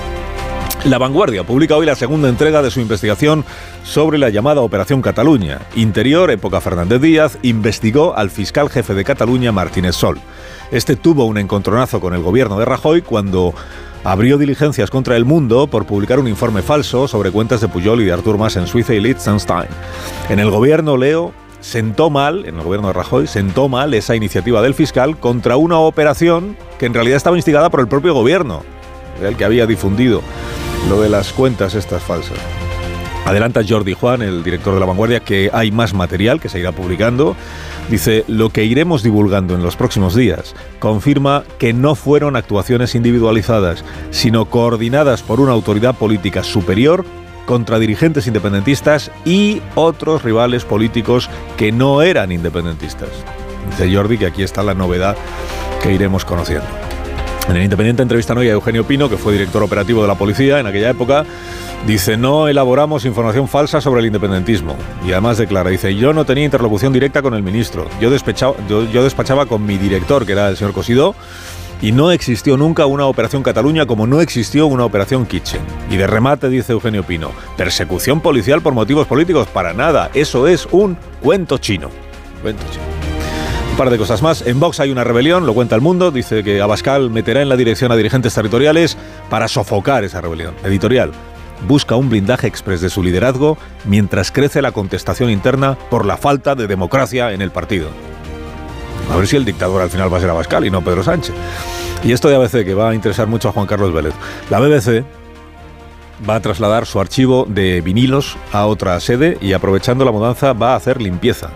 La 0.84 0.98
Vanguardia 0.98 1.44
publica 1.44 1.76
hoy 1.76 1.86
la 1.86 1.96
segunda 1.96 2.28
entrega 2.28 2.62
de 2.62 2.70
su 2.70 2.80
investigación 2.80 3.44
sobre 3.82 4.16
la 4.18 4.30
llamada 4.30 4.60
Operación 4.60 5.02
Cataluña. 5.02 5.60
Interior, 5.74 6.30
época 6.30 6.60
Fernández 6.60 7.00
Díaz, 7.00 7.38
investigó 7.42 8.16
al 8.16 8.30
fiscal 8.30 8.70
jefe 8.70 8.94
de 8.94 9.04
Cataluña, 9.04 9.50
Martínez 9.50 9.96
Sol. 9.96 10.20
Este 10.70 10.94
tuvo 10.94 11.24
un 11.24 11.38
encontronazo 11.38 12.00
con 12.00 12.14
el 12.14 12.22
gobierno 12.22 12.58
de 12.58 12.64
Rajoy 12.64 13.02
cuando 13.02 13.54
abrió 14.04 14.38
diligencias 14.38 14.90
contra 14.90 15.16
el 15.16 15.24
mundo 15.24 15.66
por 15.66 15.86
publicar 15.86 16.18
un 16.18 16.28
informe 16.28 16.62
falso 16.62 17.08
sobre 17.08 17.30
cuentas 17.30 17.60
de 17.60 17.68
Puyol 17.68 18.00
y 18.00 18.04
de 18.04 18.12
Artur 18.12 18.38
Mas 18.38 18.56
en 18.56 18.66
Suiza 18.66 18.94
y 18.94 19.00
Liechtenstein. 19.00 19.68
En 20.28 20.38
el 20.38 20.50
gobierno, 20.50 20.96
Leo, 20.96 21.32
sentó 21.60 22.10
mal, 22.10 22.46
en 22.46 22.56
el 22.56 22.62
gobierno 22.62 22.88
de 22.88 22.94
Rajoy, 22.94 23.26
sentó 23.26 23.68
mal 23.68 23.94
esa 23.94 24.16
iniciativa 24.16 24.62
del 24.62 24.74
fiscal 24.74 25.18
contra 25.18 25.56
una 25.56 25.78
operación 25.78 26.56
que 26.78 26.86
en 26.86 26.94
realidad 26.94 27.16
estaba 27.16 27.36
instigada 27.36 27.70
por 27.70 27.80
el 27.80 27.88
propio 27.88 28.14
gobierno, 28.14 28.62
el 29.22 29.36
que 29.36 29.44
había 29.44 29.66
difundido 29.66 30.22
lo 30.88 31.00
de 31.00 31.08
las 31.08 31.32
cuentas 31.32 31.74
estas 31.74 32.02
falsas. 32.02 32.38
Adelanta 33.24 33.60
Jordi 33.66 33.92
Juan, 33.92 34.22
el 34.22 34.42
director 34.42 34.74
de 34.74 34.80
La 34.80 34.86
Vanguardia, 34.86 35.20
que 35.20 35.50
hay 35.52 35.70
más 35.70 35.92
material 35.92 36.40
que 36.40 36.48
se 36.48 36.58
irá 36.58 36.72
publicando. 36.72 37.36
Dice, 37.90 38.24
lo 38.26 38.50
que 38.50 38.64
iremos 38.64 39.02
divulgando 39.02 39.54
en 39.54 39.62
los 39.62 39.76
próximos 39.76 40.14
días 40.14 40.54
confirma 40.78 41.44
que 41.58 41.72
no 41.72 41.94
fueron 41.94 42.36
actuaciones 42.36 42.94
individualizadas, 42.94 43.84
sino 44.10 44.46
coordinadas 44.46 45.22
por 45.22 45.40
una 45.40 45.52
autoridad 45.52 45.94
política 45.94 46.42
superior 46.42 47.04
contra 47.46 47.78
dirigentes 47.78 48.26
independentistas 48.26 49.10
y 49.24 49.62
otros 49.74 50.22
rivales 50.22 50.64
políticos 50.64 51.30
que 51.56 51.72
no 51.72 52.02
eran 52.02 52.30
independentistas. 52.30 53.08
Dice 53.70 53.94
Jordi 53.94 54.18
que 54.18 54.26
aquí 54.26 54.42
está 54.42 54.62
la 54.62 54.74
novedad 54.74 55.16
que 55.82 55.92
iremos 55.92 56.24
conociendo. 56.24 56.87
En 57.48 57.56
el 57.56 57.62
Independiente 57.64 58.02
entrevistan 58.02 58.36
hoy 58.36 58.48
a 58.48 58.52
Eugenio 58.52 58.84
Pino, 58.84 59.08
que 59.08 59.16
fue 59.16 59.32
director 59.32 59.62
operativo 59.62 60.02
de 60.02 60.08
la 60.08 60.16
policía 60.16 60.60
en 60.60 60.66
aquella 60.66 60.90
época. 60.90 61.24
Dice, 61.86 62.18
no 62.18 62.46
elaboramos 62.46 63.06
información 63.06 63.48
falsa 63.48 63.80
sobre 63.80 64.00
el 64.00 64.06
independentismo. 64.06 64.76
Y 65.06 65.12
además 65.12 65.38
declara, 65.38 65.70
dice, 65.70 65.94
yo 65.96 66.12
no 66.12 66.26
tenía 66.26 66.44
interlocución 66.44 66.92
directa 66.92 67.22
con 67.22 67.32
el 67.32 67.42
ministro. 67.42 67.88
Yo 68.00 68.10
yo, 68.68 69.02
despachaba 69.02 69.46
con 69.46 69.64
mi 69.64 69.78
director, 69.78 70.26
que 70.26 70.32
era 70.32 70.48
el 70.48 70.58
señor 70.58 70.74
Cosido, 70.74 71.14
y 71.80 71.92
no 71.92 72.10
existió 72.10 72.58
nunca 72.58 72.84
una 72.84 73.06
operación 73.06 73.42
Cataluña 73.42 73.86
como 73.86 74.06
no 74.06 74.20
existió 74.20 74.66
una 74.66 74.84
operación 74.84 75.24
Kitchen. 75.24 75.62
Y 75.90 75.96
de 75.96 76.06
remate 76.06 76.50
dice 76.50 76.72
Eugenio 76.72 77.02
Pino, 77.02 77.30
persecución 77.56 78.20
policial 78.20 78.60
por 78.60 78.74
motivos 78.74 79.06
políticos, 79.06 79.48
para 79.48 79.72
nada, 79.72 80.10
eso 80.12 80.48
es 80.48 80.68
un 80.70 80.98
cuento 81.22 81.56
chino. 81.56 81.88
Cuento 82.42 82.64
chino 82.70 83.07
par 83.78 83.90
de 83.90 83.96
cosas 83.96 84.22
más. 84.22 84.44
En 84.44 84.58
Vox 84.58 84.80
hay 84.80 84.90
una 84.90 85.04
rebelión, 85.04 85.46
lo 85.46 85.54
cuenta 85.54 85.76
el 85.76 85.80
mundo. 85.80 86.10
Dice 86.10 86.42
que 86.42 86.60
Abascal 86.60 87.10
meterá 87.10 87.42
en 87.42 87.48
la 87.48 87.56
dirección 87.56 87.92
a 87.92 87.96
dirigentes 87.96 88.34
territoriales 88.34 88.98
para 89.30 89.46
sofocar 89.46 90.02
esa 90.02 90.20
rebelión. 90.20 90.52
Editorial. 90.64 91.12
Busca 91.68 91.94
un 91.94 92.10
blindaje 92.10 92.48
express 92.48 92.80
de 92.80 92.90
su 92.90 93.04
liderazgo 93.04 93.56
mientras 93.84 94.32
crece 94.32 94.62
la 94.62 94.72
contestación 94.72 95.30
interna 95.30 95.78
por 95.90 96.06
la 96.06 96.16
falta 96.16 96.56
de 96.56 96.66
democracia 96.66 97.32
en 97.32 97.40
el 97.40 97.52
partido. 97.52 97.88
A 99.12 99.16
ver 99.16 99.28
si 99.28 99.36
el 99.36 99.44
dictador 99.44 99.80
al 99.80 99.90
final 99.90 100.12
va 100.12 100.18
a 100.18 100.20
ser 100.20 100.30
Abascal 100.30 100.66
y 100.66 100.70
no 100.70 100.82
Pedro 100.82 101.04
Sánchez. 101.04 101.36
Y 102.02 102.10
esto 102.10 102.28
de 102.28 102.34
ABC, 102.34 102.64
que 102.64 102.74
va 102.74 102.90
a 102.90 102.94
interesar 102.96 103.28
mucho 103.28 103.48
a 103.48 103.52
Juan 103.52 103.66
Carlos 103.66 103.92
Vélez. 103.92 104.14
La 104.50 104.58
BBC 104.58 105.04
va 106.28 106.34
a 106.34 106.40
trasladar 106.40 106.84
su 106.84 106.98
archivo 106.98 107.46
de 107.48 107.80
vinilos 107.80 108.36
a 108.52 108.66
otra 108.66 108.98
sede 108.98 109.38
y 109.40 109.52
aprovechando 109.52 110.04
la 110.04 110.10
mudanza 110.10 110.52
va 110.52 110.72
a 110.72 110.76
hacer 110.76 111.00
limpieza 111.00 111.50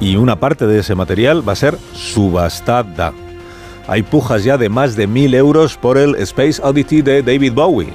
y 0.00 0.16
una 0.16 0.40
parte 0.40 0.66
de 0.66 0.80
ese 0.80 0.94
material 0.94 1.46
va 1.46 1.52
a 1.52 1.56
ser 1.56 1.78
subastada. 1.92 3.12
Hay 3.86 4.02
pujas 4.02 4.42
ya 4.42 4.56
de 4.56 4.68
más 4.68 4.96
de 4.96 5.06
mil 5.06 5.34
euros 5.34 5.76
por 5.76 5.98
el 5.98 6.14
Space 6.16 6.60
Oddity 6.62 7.02
de 7.02 7.22
David 7.22 7.52
Bowie. 7.52 7.92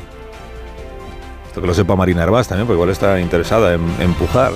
Esto 1.47 1.61
que 1.61 1.67
lo 1.67 1.73
sepa 1.73 1.95
Marina 1.95 2.23
Herbás 2.23 2.47
también, 2.47 2.67
porque 2.67 2.75
igual 2.75 2.89
está 2.89 3.19
interesada 3.19 3.73
en, 3.73 3.81
empujar. 3.99 4.51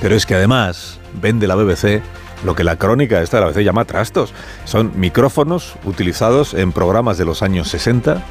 Pero 0.00 0.16
es 0.16 0.26
que 0.26 0.34
además 0.34 0.98
vende 1.20 1.46
la 1.46 1.54
BBC 1.54 2.02
lo 2.44 2.54
que 2.54 2.64
la 2.64 2.76
crónica 2.76 3.20
esta 3.20 3.38
de 3.38 3.44
la 3.44 3.50
BBC 3.50 3.64
llama 3.64 3.84
trastos. 3.84 4.32
Son 4.64 4.92
micrófonos 4.94 5.74
utilizados 5.84 6.54
en 6.54 6.72
programas 6.72 7.18
de 7.18 7.24
los 7.24 7.42
años 7.42 7.68
60, 7.68 8.22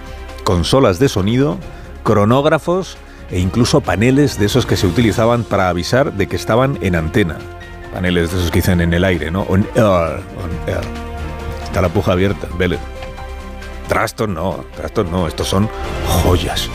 consolas 0.43 0.97
de 0.99 1.09
sonido, 1.09 1.57
cronógrafos 2.03 2.97
e 3.29 3.39
incluso 3.39 3.81
paneles 3.81 4.39
de 4.39 4.45
esos 4.45 4.65
que 4.65 4.77
se 4.77 4.87
utilizaban 4.87 5.43
para 5.43 5.69
avisar 5.69 6.13
de 6.13 6.27
que 6.27 6.37
estaban 6.37 6.79
en 6.81 6.95
antena 6.95 7.37
paneles 7.97 8.31
de 8.31 8.37
esos 8.37 8.51
que 8.51 8.59
dicen 8.59 8.79
en 8.79 8.93
el 8.93 9.03
aire, 9.03 9.31
¿no? 9.31 9.41
On 9.49 9.67
air, 9.73 10.21
air. 10.67 10.83
Está 11.63 11.81
la 11.81 11.89
puja 11.89 12.11
abierta, 12.11 12.47
Vélez. 12.55 12.79
Trastos 13.87 14.29
no, 14.29 14.65
trastos 14.75 15.09
no, 15.09 15.27
estos 15.27 15.47
son 15.47 15.67
joyas. 16.05 16.69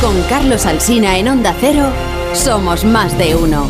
Con 0.00 0.20
Carlos 0.24 0.66
Alsina 0.66 1.16
en 1.18 1.28
Onda 1.28 1.54
Cero. 1.60 1.84
somos 2.32 2.84
más 2.84 3.16
de 3.16 3.36
uno. 3.36 3.68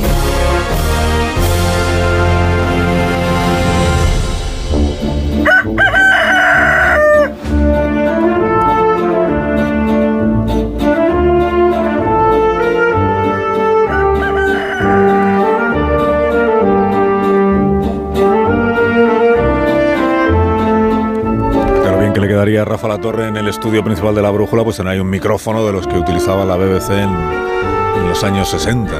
Claro, 22.44 22.52
bien 22.52 22.52
que 22.52 22.52
le 22.52 22.52
quedaría 22.52 22.62
a 22.62 22.64
Rafa 22.64 22.88
La 22.88 22.98
Torre 22.98 23.28
en 23.28 23.36
el 23.36 23.48
estudio 23.48 23.82
principal 23.82 24.14
de 24.14 24.22
la 24.22 24.30
brújula, 24.30 24.64
pues 24.64 24.78
hay 24.80 24.98
un 24.98 25.08
micrófono 25.08 25.64
de 25.66 25.72
los 25.72 25.86
que 25.86 25.96
utilizaba 25.96 26.44
la 26.44 26.56
BBC 26.56 26.90
en, 26.90 27.08
en 27.08 28.08
los 28.08 28.22
años 28.22 28.48
60. 28.50 28.92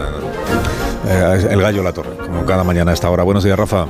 Eh, 1.06 1.48
el 1.50 1.60
gallo 1.60 1.82
La 1.82 1.92
Torre, 1.92 2.16
como 2.16 2.46
cada 2.46 2.64
mañana 2.64 2.90
a 2.92 2.94
esta 2.94 3.10
hora. 3.10 3.22
Buenos 3.22 3.44
días, 3.44 3.58
Rafa. 3.58 3.86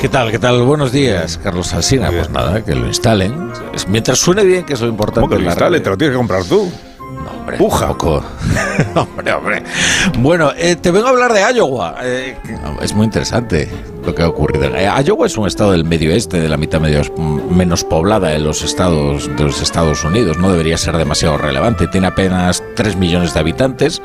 ¿Qué 0.00 0.08
tal? 0.08 0.30
¿Qué 0.30 0.38
tal? 0.38 0.62
Buenos 0.62 0.90
días, 0.90 1.38
Carlos 1.38 1.72
Alsina. 1.72 2.10
Pues 2.10 2.30
nada, 2.30 2.64
que 2.64 2.74
lo 2.74 2.86
instalen. 2.86 3.52
Mientras 3.88 4.18
suene 4.18 4.42
bien, 4.44 4.64
que 4.64 4.72
es 4.72 4.80
lo 4.80 4.88
importante. 4.88 5.20
¿Cómo 5.20 5.30
que 5.30 5.36
lo 5.36 5.42
la 5.42 5.50
instale? 5.50 5.78
radio. 5.78 5.82
Te 5.82 5.90
lo 5.90 5.98
tienes 5.98 6.14
que 6.14 6.18
comprar 6.18 6.44
tú. 6.44 6.72
No, 6.98 7.30
hombre, 7.30 7.58
Puja. 7.58 7.90
hombre, 8.96 9.32
hombre. 9.32 9.62
Bueno, 10.18 10.52
eh, 10.56 10.74
te 10.76 10.90
vengo 10.90 11.06
a 11.06 11.10
hablar 11.10 11.32
de 11.32 11.42
Iowa. 11.54 11.96
Eh, 12.02 12.36
es 12.82 12.94
muy 12.94 13.04
interesante 13.04 13.68
lo 14.04 14.14
que 14.14 14.22
ha 14.22 14.28
ocurrido. 14.28 14.66
Eh, 14.76 14.88
Iowa 15.04 15.26
es 15.26 15.36
un 15.36 15.46
estado 15.46 15.72
del 15.72 15.84
medio 15.84 16.10
oeste, 16.12 16.40
de 16.40 16.48
la 16.48 16.56
mitad 16.56 16.80
medio, 16.80 17.02
menos 17.50 17.84
poblada 17.84 18.28
de 18.28 18.38
los 18.38 18.62
estados 18.62 19.28
de 19.36 19.44
los 19.44 19.60
Estados 19.62 20.04
Unidos. 20.04 20.38
No 20.38 20.50
debería 20.50 20.76
ser 20.76 20.96
demasiado 20.96 21.38
relevante. 21.38 21.86
Tiene 21.88 22.08
apenas 22.08 22.62
3 22.76 22.96
millones 22.96 23.34
de 23.34 23.40
habitantes 23.40 24.02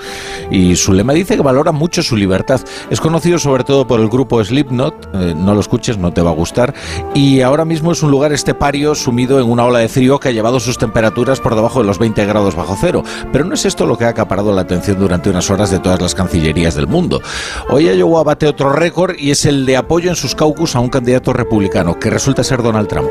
y 0.51 0.75
su 0.75 0.93
lema 0.93 1.13
dice 1.13 1.35
que 1.35 1.41
valora 1.41 1.71
mucho 1.71 2.03
su 2.03 2.15
libertad. 2.15 2.61
Es 2.89 2.99
conocido 3.01 3.39
sobre 3.39 3.63
todo 3.63 3.87
por 3.87 3.99
el 3.99 4.09
grupo 4.09 4.43
Slipknot. 4.43 5.09
eh, 5.13 5.33
no 5.35 5.53
lo 5.53 5.59
escuches, 5.59 5.97
no 5.97 6.11
te 6.11 6.21
va 6.21 6.31
a 6.31 6.33
gustar. 6.33 6.73
Y 7.13 7.41
ahora 7.41 7.65
mismo 7.65 7.91
es 7.91 8.03
un 8.03 8.11
lugar 8.11 8.33
estepario 8.33 8.95
sumido 8.95 9.39
en 9.39 9.49
una 9.49 9.65
ola 9.65 9.79
de 9.79 9.89
frío 9.89 10.19
que 10.19 10.29
ha 10.29 10.31
llevado 10.31 10.59
sus 10.59 10.77
temperaturas 10.77 11.39
por 11.39 11.55
debajo 11.55 11.79
de 11.79 11.85
los 11.87 11.99
20 11.99 12.25
grados 12.25 12.55
bajo 12.55 12.77
cero. 12.79 13.03
Pero 13.31 13.45
no 13.45 13.53
es 13.53 13.65
esto 13.65 13.85
lo 13.85 13.97
que 13.97 14.05
ha 14.05 14.09
acaparado 14.09 14.53
la 14.53 14.61
atención 14.61 14.99
durante 14.99 15.29
unas 15.29 15.49
horas 15.49 15.71
de 15.71 15.79
todas 15.79 16.01
las 16.01 16.15
cancillerías 16.15 16.75
del 16.75 16.87
mundo. 16.87 17.21
Hoy 17.69 17.85
Iowa 17.89 18.23
bate 18.23 18.47
otro 18.47 18.71
récord 18.71 19.15
y 19.17 19.31
es 19.31 19.45
el 19.45 19.65
de 19.65 19.77
apoyo 19.85 20.09
en 20.09 20.15
sus 20.15 20.33
caucus 20.33 20.75
a 20.75 20.79
un 20.79 20.89
candidato 20.89 21.31
republicano, 21.31 21.99
que 21.99 22.09
resulta 22.09 22.43
ser 22.43 22.63
Donald 22.63 22.87
Trump. 22.87 23.09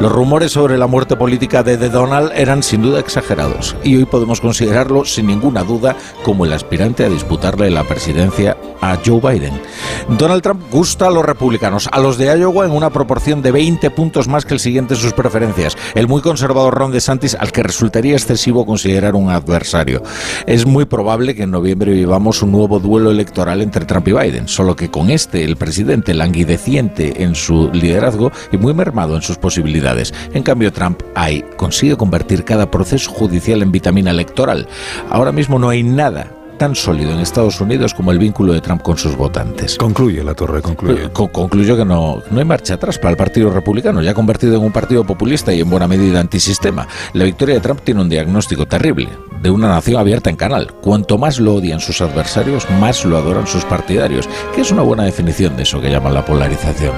Los 0.00 0.12
rumores 0.12 0.52
sobre 0.52 0.76
la 0.76 0.86
muerte 0.86 1.16
política 1.16 1.62
de 1.62 1.78
The 1.78 1.88
Donald 1.88 2.30
eran 2.34 2.62
sin 2.62 2.82
duda 2.82 3.00
exagerados 3.00 3.74
y 3.82 3.96
hoy 3.96 4.04
podemos 4.04 4.42
considerarlo 4.42 5.06
sin 5.06 5.26
ninguna 5.26 5.64
duda 5.64 5.96
como 6.22 6.44
el 6.44 6.52
aspirante 6.52 7.02
a 7.02 7.08
disputarle 7.08 7.70
la 7.70 7.82
presidencia 7.82 8.58
a 8.82 8.98
Joe 9.04 9.20
Biden. 9.20 9.58
Donald 10.18 10.42
Trump 10.42 10.62
gusta 10.70 11.06
a 11.06 11.10
los 11.10 11.24
republicanos, 11.24 11.88
a 11.90 11.98
los 11.98 12.18
de 12.18 12.26
Iowa 12.26 12.66
en 12.66 12.72
una 12.72 12.90
proporción 12.90 13.40
de 13.40 13.52
20 13.52 13.88
puntos 13.90 14.28
más 14.28 14.44
que 14.44 14.52
el 14.52 14.60
siguiente 14.60 14.92
en 14.92 15.00
sus 15.00 15.14
preferencias, 15.14 15.78
el 15.94 16.08
muy 16.08 16.20
conservador 16.20 16.74
Ron 16.74 16.92
DeSantis 16.92 17.34
al 17.34 17.50
que 17.50 17.62
resultaría 17.62 18.12
excesivo 18.12 18.66
considerar 18.66 19.14
un 19.14 19.30
adversario. 19.30 20.02
Es 20.46 20.66
muy 20.66 20.84
probable 20.84 21.34
que 21.34 21.44
en 21.44 21.52
noviembre 21.52 21.92
vivamos 21.92 22.42
un 22.42 22.52
nuevo 22.52 22.80
duelo 22.80 23.10
electoral 23.10 23.62
entre 23.62 23.86
Trump 23.86 24.06
y 24.08 24.12
Biden, 24.12 24.46
solo 24.46 24.76
que 24.76 24.90
con 24.90 25.08
este 25.08 25.42
el 25.42 25.56
presidente 25.56 26.12
languideciente 26.12 27.22
en 27.22 27.34
su 27.34 27.70
liderazgo 27.72 28.30
y 28.52 28.58
muy 28.58 28.74
mermado 28.74 29.16
en 29.16 29.22
sus 29.22 29.38
posibilidades. 29.38 29.85
En 30.32 30.42
cambio 30.42 30.72
Trump 30.72 31.00
hay, 31.14 31.44
consigue 31.56 31.96
convertir 31.96 32.44
cada 32.44 32.70
proceso 32.70 33.10
judicial 33.10 33.62
en 33.62 33.72
vitamina 33.72 34.10
electoral. 34.10 34.66
Ahora 35.10 35.32
mismo 35.32 35.58
no 35.58 35.68
hay 35.68 35.82
nada 35.82 36.32
tan 36.58 36.74
sólido 36.74 37.12
en 37.12 37.18
Estados 37.18 37.60
Unidos 37.60 37.92
como 37.92 38.12
el 38.12 38.18
vínculo 38.18 38.54
de 38.54 38.62
Trump 38.62 38.80
con 38.80 38.96
sus 38.96 39.14
votantes. 39.14 39.76
Concluye 39.76 40.24
La 40.24 40.32
Torre, 40.32 40.62
concluye. 40.62 41.10
Con- 41.12 41.28
concluyo 41.28 41.76
que 41.76 41.84
no, 41.84 42.22
no 42.30 42.38
hay 42.38 42.46
marcha 42.46 42.74
atrás 42.74 42.96
para 42.98 43.10
el 43.10 43.16
Partido 43.18 43.50
Republicano, 43.50 44.00
ya 44.00 44.14
convertido 44.14 44.56
en 44.56 44.62
un 44.62 44.72
partido 44.72 45.04
populista 45.04 45.52
y 45.52 45.60
en 45.60 45.68
buena 45.68 45.86
medida 45.86 46.18
antisistema. 46.18 46.88
La 47.12 47.24
victoria 47.24 47.56
de 47.56 47.60
Trump 47.60 47.80
tiene 47.84 48.00
un 48.00 48.08
diagnóstico 48.08 48.64
terrible, 48.66 49.10
de 49.42 49.50
una 49.50 49.68
nación 49.68 50.00
abierta 50.00 50.30
en 50.30 50.36
canal. 50.36 50.72
Cuanto 50.80 51.18
más 51.18 51.38
lo 51.38 51.56
odian 51.56 51.78
sus 51.80 52.00
adversarios, 52.00 52.66
más 52.80 53.04
lo 53.04 53.18
adoran 53.18 53.46
sus 53.46 53.66
partidarios, 53.66 54.26
que 54.54 54.62
es 54.62 54.70
una 54.70 54.80
buena 54.80 55.02
definición 55.04 55.56
de 55.58 55.64
eso 55.64 55.78
que 55.82 55.90
llaman 55.90 56.14
la 56.14 56.24
polarización. 56.24 56.94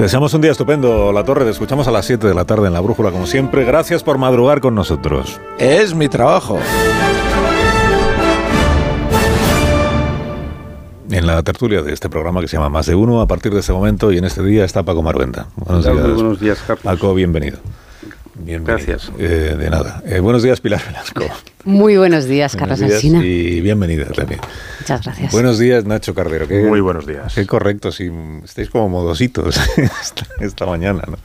Te 0.00 0.04
deseamos 0.04 0.32
un 0.32 0.40
día 0.40 0.50
estupendo, 0.50 1.12
La 1.12 1.24
Torre. 1.24 1.44
Te 1.44 1.50
escuchamos 1.50 1.86
a 1.86 1.90
las 1.90 2.06
7 2.06 2.26
de 2.26 2.32
la 2.32 2.46
tarde 2.46 2.68
en 2.68 2.72
la 2.72 2.80
brújula, 2.80 3.10
como 3.10 3.26
siempre. 3.26 3.66
Gracias 3.66 4.02
por 4.02 4.16
madrugar 4.16 4.62
con 4.62 4.74
nosotros. 4.74 5.38
Es 5.58 5.94
mi 5.94 6.08
trabajo. 6.08 6.58
En 11.10 11.26
la 11.26 11.42
tertulia 11.42 11.82
de 11.82 11.92
este 11.92 12.08
programa 12.08 12.40
que 12.40 12.48
se 12.48 12.56
llama 12.56 12.70
Más 12.70 12.86
de 12.86 12.94
Uno, 12.94 13.20
a 13.20 13.26
partir 13.26 13.52
de 13.52 13.60
este 13.60 13.74
momento 13.74 14.10
y 14.10 14.16
en 14.16 14.24
este 14.24 14.42
día 14.42 14.64
está 14.64 14.82
Paco 14.84 15.02
Maruenda. 15.02 15.48
Buenos 15.56 15.84
días. 15.84 16.14
buenos 16.14 16.40
días, 16.40 16.58
Carlos. 16.66 16.82
Paco, 16.82 17.12
bienvenido. 17.12 17.58
Bienvenido. 18.44 18.64
Gracias. 18.86 19.12
Eh, 19.18 19.56
de 19.58 19.70
nada. 19.70 20.02
Eh, 20.06 20.20
buenos 20.20 20.42
días, 20.42 20.60
Pilar 20.60 20.80
Velasco. 20.86 21.24
Muy 21.64 21.96
buenos 21.98 22.24
días, 22.24 22.56
Carlos 22.56 22.80
Buenos 22.80 23.02
días 23.02 23.14
Alsina. 23.14 23.24
Y 23.24 23.60
bienvenida 23.60 24.06
también. 24.06 24.40
Muchas 24.80 25.02
gracias. 25.02 25.32
Buenos 25.32 25.58
días, 25.58 25.84
Nacho 25.84 26.14
Cardero. 26.14 26.48
Qué, 26.48 26.62
Muy 26.62 26.80
buenos 26.80 27.06
días. 27.06 27.34
Qué 27.34 27.46
correcto, 27.46 27.92
si 27.92 28.10
estáis 28.44 28.70
como 28.70 28.88
modositos 28.88 29.56
esta, 29.76 30.26
esta 30.40 30.66
mañana, 30.66 31.02
¿no? 31.06 31.16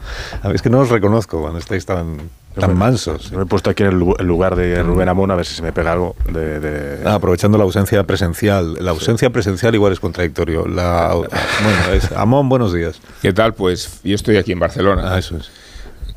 A 0.41 0.47
ver, 0.47 0.55
es 0.57 0.61
que 0.61 0.69
no 0.69 0.79
os 0.79 0.89
reconozco 0.89 1.39
cuando 1.39 1.59
estáis 1.59 1.85
tan, 1.85 2.17
tan 2.59 2.75
mansos. 2.77 3.31
Me 3.31 3.43
he 3.43 3.45
puesto 3.45 3.69
aquí 3.69 3.83
en 3.83 3.89
el 3.89 3.95
lu- 3.99 4.15
el 4.19 4.27
lugar 4.27 4.57
de 4.57 4.83
Rubén 4.83 5.07
Amón 5.07 5.31
a 5.31 5.35
ver 5.35 5.45
si 5.45 5.55
se 5.55 5.61
me 5.61 5.71
pega 5.71 5.93
algo 5.93 6.17
de... 6.31 6.59
de- 6.59 7.07
Ah, 7.07 7.13
aprovechando 7.15 7.57
la 7.57 7.63
ausencia 7.63 8.03
presencial. 8.03 8.75
La 8.83 8.91
ausencia 8.91 9.29
presencial 9.29 9.73
igual 9.73 9.93
es 9.93 10.01
contradictorio. 10.01 10.67
La, 10.67 11.13
bueno, 11.13 11.93
es, 11.93 12.11
Amón, 12.11 12.49
buenos 12.49 12.73
días. 12.73 12.99
¿Qué 13.21 13.31
tal? 13.31 13.53
Pues 13.53 14.01
yo 14.03 14.15
estoy 14.15 14.35
aquí 14.35 14.51
en 14.51 14.59
Barcelona. 14.59 15.13
Ah, 15.13 15.17
eso 15.19 15.37
es. 15.37 15.49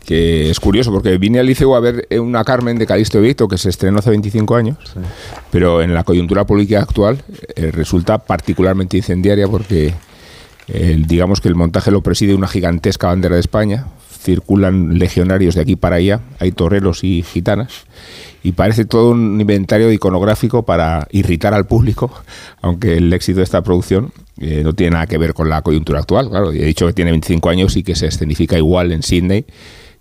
Que 0.09 0.49
es 0.49 0.59
curioso 0.59 0.91
porque 0.91 1.19
vine 1.19 1.39
al 1.39 1.45
liceo 1.45 1.77
a 1.77 1.81
ver 1.81 2.07
eh, 2.09 2.19
una 2.19 2.43
Carmen 2.43 2.79
de 2.79 2.87
Calixto 2.87 3.21
Víctor 3.21 3.47
que 3.47 3.59
se 3.59 3.69
estrenó 3.69 3.99
hace 3.99 4.09
25 4.09 4.57
años, 4.57 4.79
pero 5.51 5.83
en 5.83 5.93
la 5.93 6.03
coyuntura 6.03 6.47
política 6.47 6.81
actual 6.81 7.23
eh, 7.55 7.71
resulta 7.73 8.17
particularmente 8.17 8.97
incendiaria 8.97 9.47
porque 9.47 9.93
eh, 10.69 11.03
digamos 11.07 11.43
que 11.43 11.49
el 11.49 11.57
montaje 11.57 11.91
lo 11.91 12.03
preside 12.03 12.35
una 12.35 12.49
gigantesca 12.49 13.09
bandera 13.09 13.35
de 13.35 13.43
España, 13.43 13.87
circulan 14.19 14.99
legionarios 14.99 15.55
de 15.55 15.61
aquí 15.61 15.77
para 15.77 15.97
allá, 15.97 16.21
hay 16.39 16.53
toreros 16.53 17.05
y 17.05 17.23
gitanas, 17.23 17.87
y 18.43 18.53
parece 18.53 18.87
todo 18.87 19.11
un 19.11 19.39
inventario 19.39 19.93
iconográfico 19.93 20.65
para 20.65 21.07
irritar 21.11 21.53
al 21.53 21.67
público, 21.67 22.11
aunque 22.63 22.97
el 22.97 23.13
éxito 23.13 23.39
de 23.39 23.45
esta 23.45 23.63
producción 23.63 24.11
eh, 24.41 24.63
no 24.65 24.75
tiene 24.75 24.93
nada 24.93 25.07
que 25.07 25.19
ver 25.19 25.35
con 25.35 25.49
la 25.49 25.63
coyuntura 25.63 26.01
actual. 26.01 26.29
Claro, 26.31 26.53
he 26.53 26.65
dicho 26.65 26.87
que 26.87 26.93
tiene 26.93 27.11
25 27.11 27.49
años 27.51 27.77
y 27.77 27.83
que 27.83 27.95
se 27.95 28.07
escenifica 28.07 28.57
igual 28.57 28.93
en 28.93 29.03
Sydney 29.03 29.47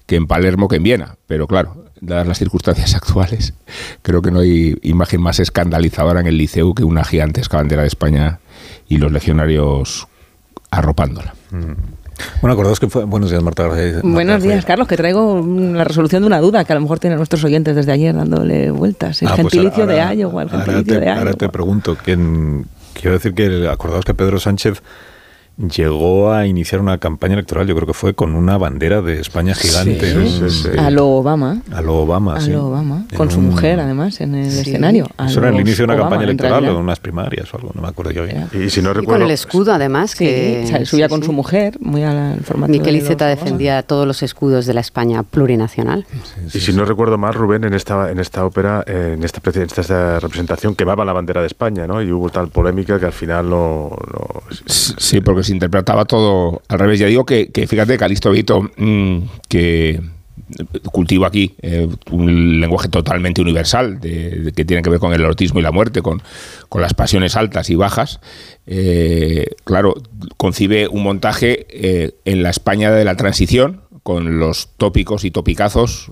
que 0.08 0.16
en 0.16 0.26
Palermo 0.26 0.68
que 0.68 0.78
en 0.78 0.84
Viena, 0.84 1.18
pero 1.28 1.46
claro, 1.48 1.86
dadas 2.02 2.26
las 2.28 2.40
circunstancias 2.40 2.96
actuales, 2.96 3.54
creo 4.02 4.22
que 4.24 4.32
no 4.32 4.40
hay 4.40 4.76
imagen 4.82 5.22
más 5.22 5.40
escandalizadora 5.40 6.20
en 6.22 6.28
el 6.28 6.38
liceo 6.38 6.74
que 6.74 6.84
una 6.84 7.04
gigantesca 7.04 7.58
bandera 7.58 7.84
de 7.84 7.88
España 7.90 8.40
y 8.88 8.98
los 8.98 9.12
legionarios 9.12 10.08
arropándola. 10.72 11.36
Bueno, 12.42 12.54
acordaos 12.54 12.80
que 12.80 12.88
fue. 12.90 13.04
Buenos 13.06 13.30
días, 13.30 13.44
Marta. 13.44 13.68
García. 13.68 14.02
Buenos 14.04 14.42
días. 14.42 14.66
Carlos, 14.66 14.88
que 14.88 14.98
traigo 14.98 15.42
mm, 15.44 15.74
la 15.76 15.84
resolución 15.84 16.24
de 16.24 16.28
una 16.28 16.40
duda 16.40 16.66
que 16.66 16.74
a 16.74 16.76
lo 16.76 16.82
mejor 16.82 17.00
tienen 17.00 17.18
nuestros 17.18 17.44
oyentes 17.44 17.76
desde 17.76 17.92
ayer 17.92 18.16
dándole 18.16 18.72
vueltas. 18.72 19.22
El 19.22 19.28
Ah, 19.28 19.32
pues 19.40 19.54
gentilicio 19.54 19.84
ahora- 19.84 20.10
de 20.10 20.16
Iowa, 20.16 20.42
el 20.44 20.50
ahora 20.50 20.64
gentilicio 20.66 20.94
te, 20.96 21.00
de 21.06 21.10
ahora 21.12 21.34
te 21.34 21.46
Iowa. 21.46 21.52
pregunto, 21.52 21.98
¿quién, 22.04 22.66
quiero 22.94 23.14
decir 23.14 23.34
que 23.36 23.68
acordaos 23.70 24.04
que 24.04 24.14
Pedro 24.16 24.40
Sánchez 24.40 24.82
llegó 25.58 26.32
a 26.32 26.46
iniciar 26.46 26.80
una 26.82 26.98
campaña 27.00 27.34
electoral, 27.34 27.68
yo 27.68 27.76
creo 27.76 27.88
que 27.88 27.94
fue 27.94 28.14
con 28.14 28.36
una 28.36 28.58
bandera 28.58 29.02
de 29.02 29.20
España 29.20 29.56
gigante. 29.56 30.14
Sí. 30.14 30.50
Sí, 30.50 30.50
sí. 30.50 30.70
A 30.78 30.90
lo 30.92 31.08
Obama. 31.08 31.62
A 31.72 31.82
lo 31.82 31.96
Obama, 31.98 32.36
A 32.36 32.42
sí. 32.42 32.52
lo 32.52 32.68
Obama. 32.68 33.06
En 33.12 33.18
Con 33.18 33.32
su 33.32 33.40
un- 33.40 33.48
mujer, 33.50 33.80
además, 33.80 34.22
en 34.22 34.36
el 34.36 34.52
Sí. 34.52 34.60
escenario. 34.60 35.08
A 35.18 35.28
Eso 35.28 35.40
era 35.40 35.50
el 35.50 35.56
inicio 35.60 35.78
de 35.80 35.84
una 35.86 35.94
Obama, 35.96 36.10
campaña 36.10 36.24
en 36.24 36.30
electoral 36.40 36.68
o 36.70 36.80
unas 36.80 37.00
primarias 37.00 37.52
o 37.54 37.58
algo, 37.58 37.72
no 37.74 37.82
me 37.82 37.88
acuerdo 37.88 38.12
yo 38.12 38.24
bien. 38.26 38.48
Y 38.54 38.70
si 38.70 38.82
no 38.82 38.92
Y 38.92 38.94
con 38.94 39.02
recuerdo... 39.02 39.26
el 39.26 39.32
escudo, 39.32 39.74
además, 39.74 40.12
Sí, 40.12 40.18
que 40.26 40.62
o 40.66 40.68
sea, 40.68 40.86
subía 40.86 41.06
sí, 41.08 41.10
con 41.10 41.22
sí. 41.22 41.26
su 41.26 41.34
mujer, 41.34 41.78
muy 41.80 42.04
al 42.04 42.40
formato 42.42 42.72
Miquel 42.72 42.96
Iceta 42.96 43.26
Obama. 43.26 43.42
defendía 43.42 43.82
todos 43.84 44.06
los 44.06 44.22
escudos 44.24 44.66
de 44.68 44.74
la 44.76 44.82
España 44.82 45.24
plurinacional. 45.24 46.06
Y 46.54 46.60
si 46.60 46.72
no 46.74 46.86
recuerdo 46.86 47.18
mal, 47.18 47.34
Rubén, 47.34 47.64
en 47.64 47.74
esta, 47.74 48.12
en 48.12 48.20
esta 48.20 48.46
ópera, 48.46 48.84
en 48.86 49.24
esta, 49.24 49.42
en 49.54 49.62
esta 49.64 50.20
representación, 50.20 50.76
quemaba 50.76 51.04
la 51.04 51.14
bandera 51.14 51.42
de 51.42 51.48
España, 51.48 51.88
¿no? 51.88 52.02
Y 52.02 52.12
hubo 52.12 52.30
tal 52.30 52.50
polémica 52.50 53.00
que 53.00 53.08
al 53.08 53.14
final 53.14 53.50
no... 53.50 53.90
no- 54.14 54.28
Sí, 54.68 55.22
porque 55.22 55.44
se 55.48 55.54
interpretaba 55.54 56.06
todo 56.06 56.62
al 56.68 56.80
revés. 56.80 57.00
Ya 57.00 57.08
digo 57.08 57.26
que, 57.26 57.50
que 57.50 57.68
fíjate, 57.68 57.98
Calixto 57.98 58.32
Vito, 58.32 58.70
mm, 58.78 59.24
que 59.50 60.02
cultiva 60.92 61.28
aquí 61.28 61.56
eh, 61.62 61.88
un 62.12 62.60
lenguaje 62.60 62.88
totalmente 62.90 63.42
universal, 63.42 64.00
de, 64.00 64.54
que 64.56 64.66
tiene 64.66 64.82
que 64.82 64.90
ver 64.90 65.00
con 65.00 65.14
el 65.14 65.22
erotismo 65.22 65.60
y 65.60 65.64
la 65.64 65.72
muerte, 65.72 66.02
con, 66.02 66.22
con 66.70 66.82
las 66.82 66.94
pasiones 66.94 67.36
altas 67.36 67.70
y 67.70 67.76
bajas. 67.76 68.20
Eh, 68.66 69.48
claro, 69.64 69.96
concibe 70.38 70.88
un 70.88 71.04
montaje 71.04 71.68
eh, 71.70 72.16
en 72.26 72.44
la 72.44 72.50
España 72.50 72.92
de 72.92 73.06
la 73.06 73.16
transición, 73.16 73.82
con 74.04 74.40
los 74.40 74.70
tópicos 74.78 75.26
y 75.26 75.32
topicazos 75.32 76.12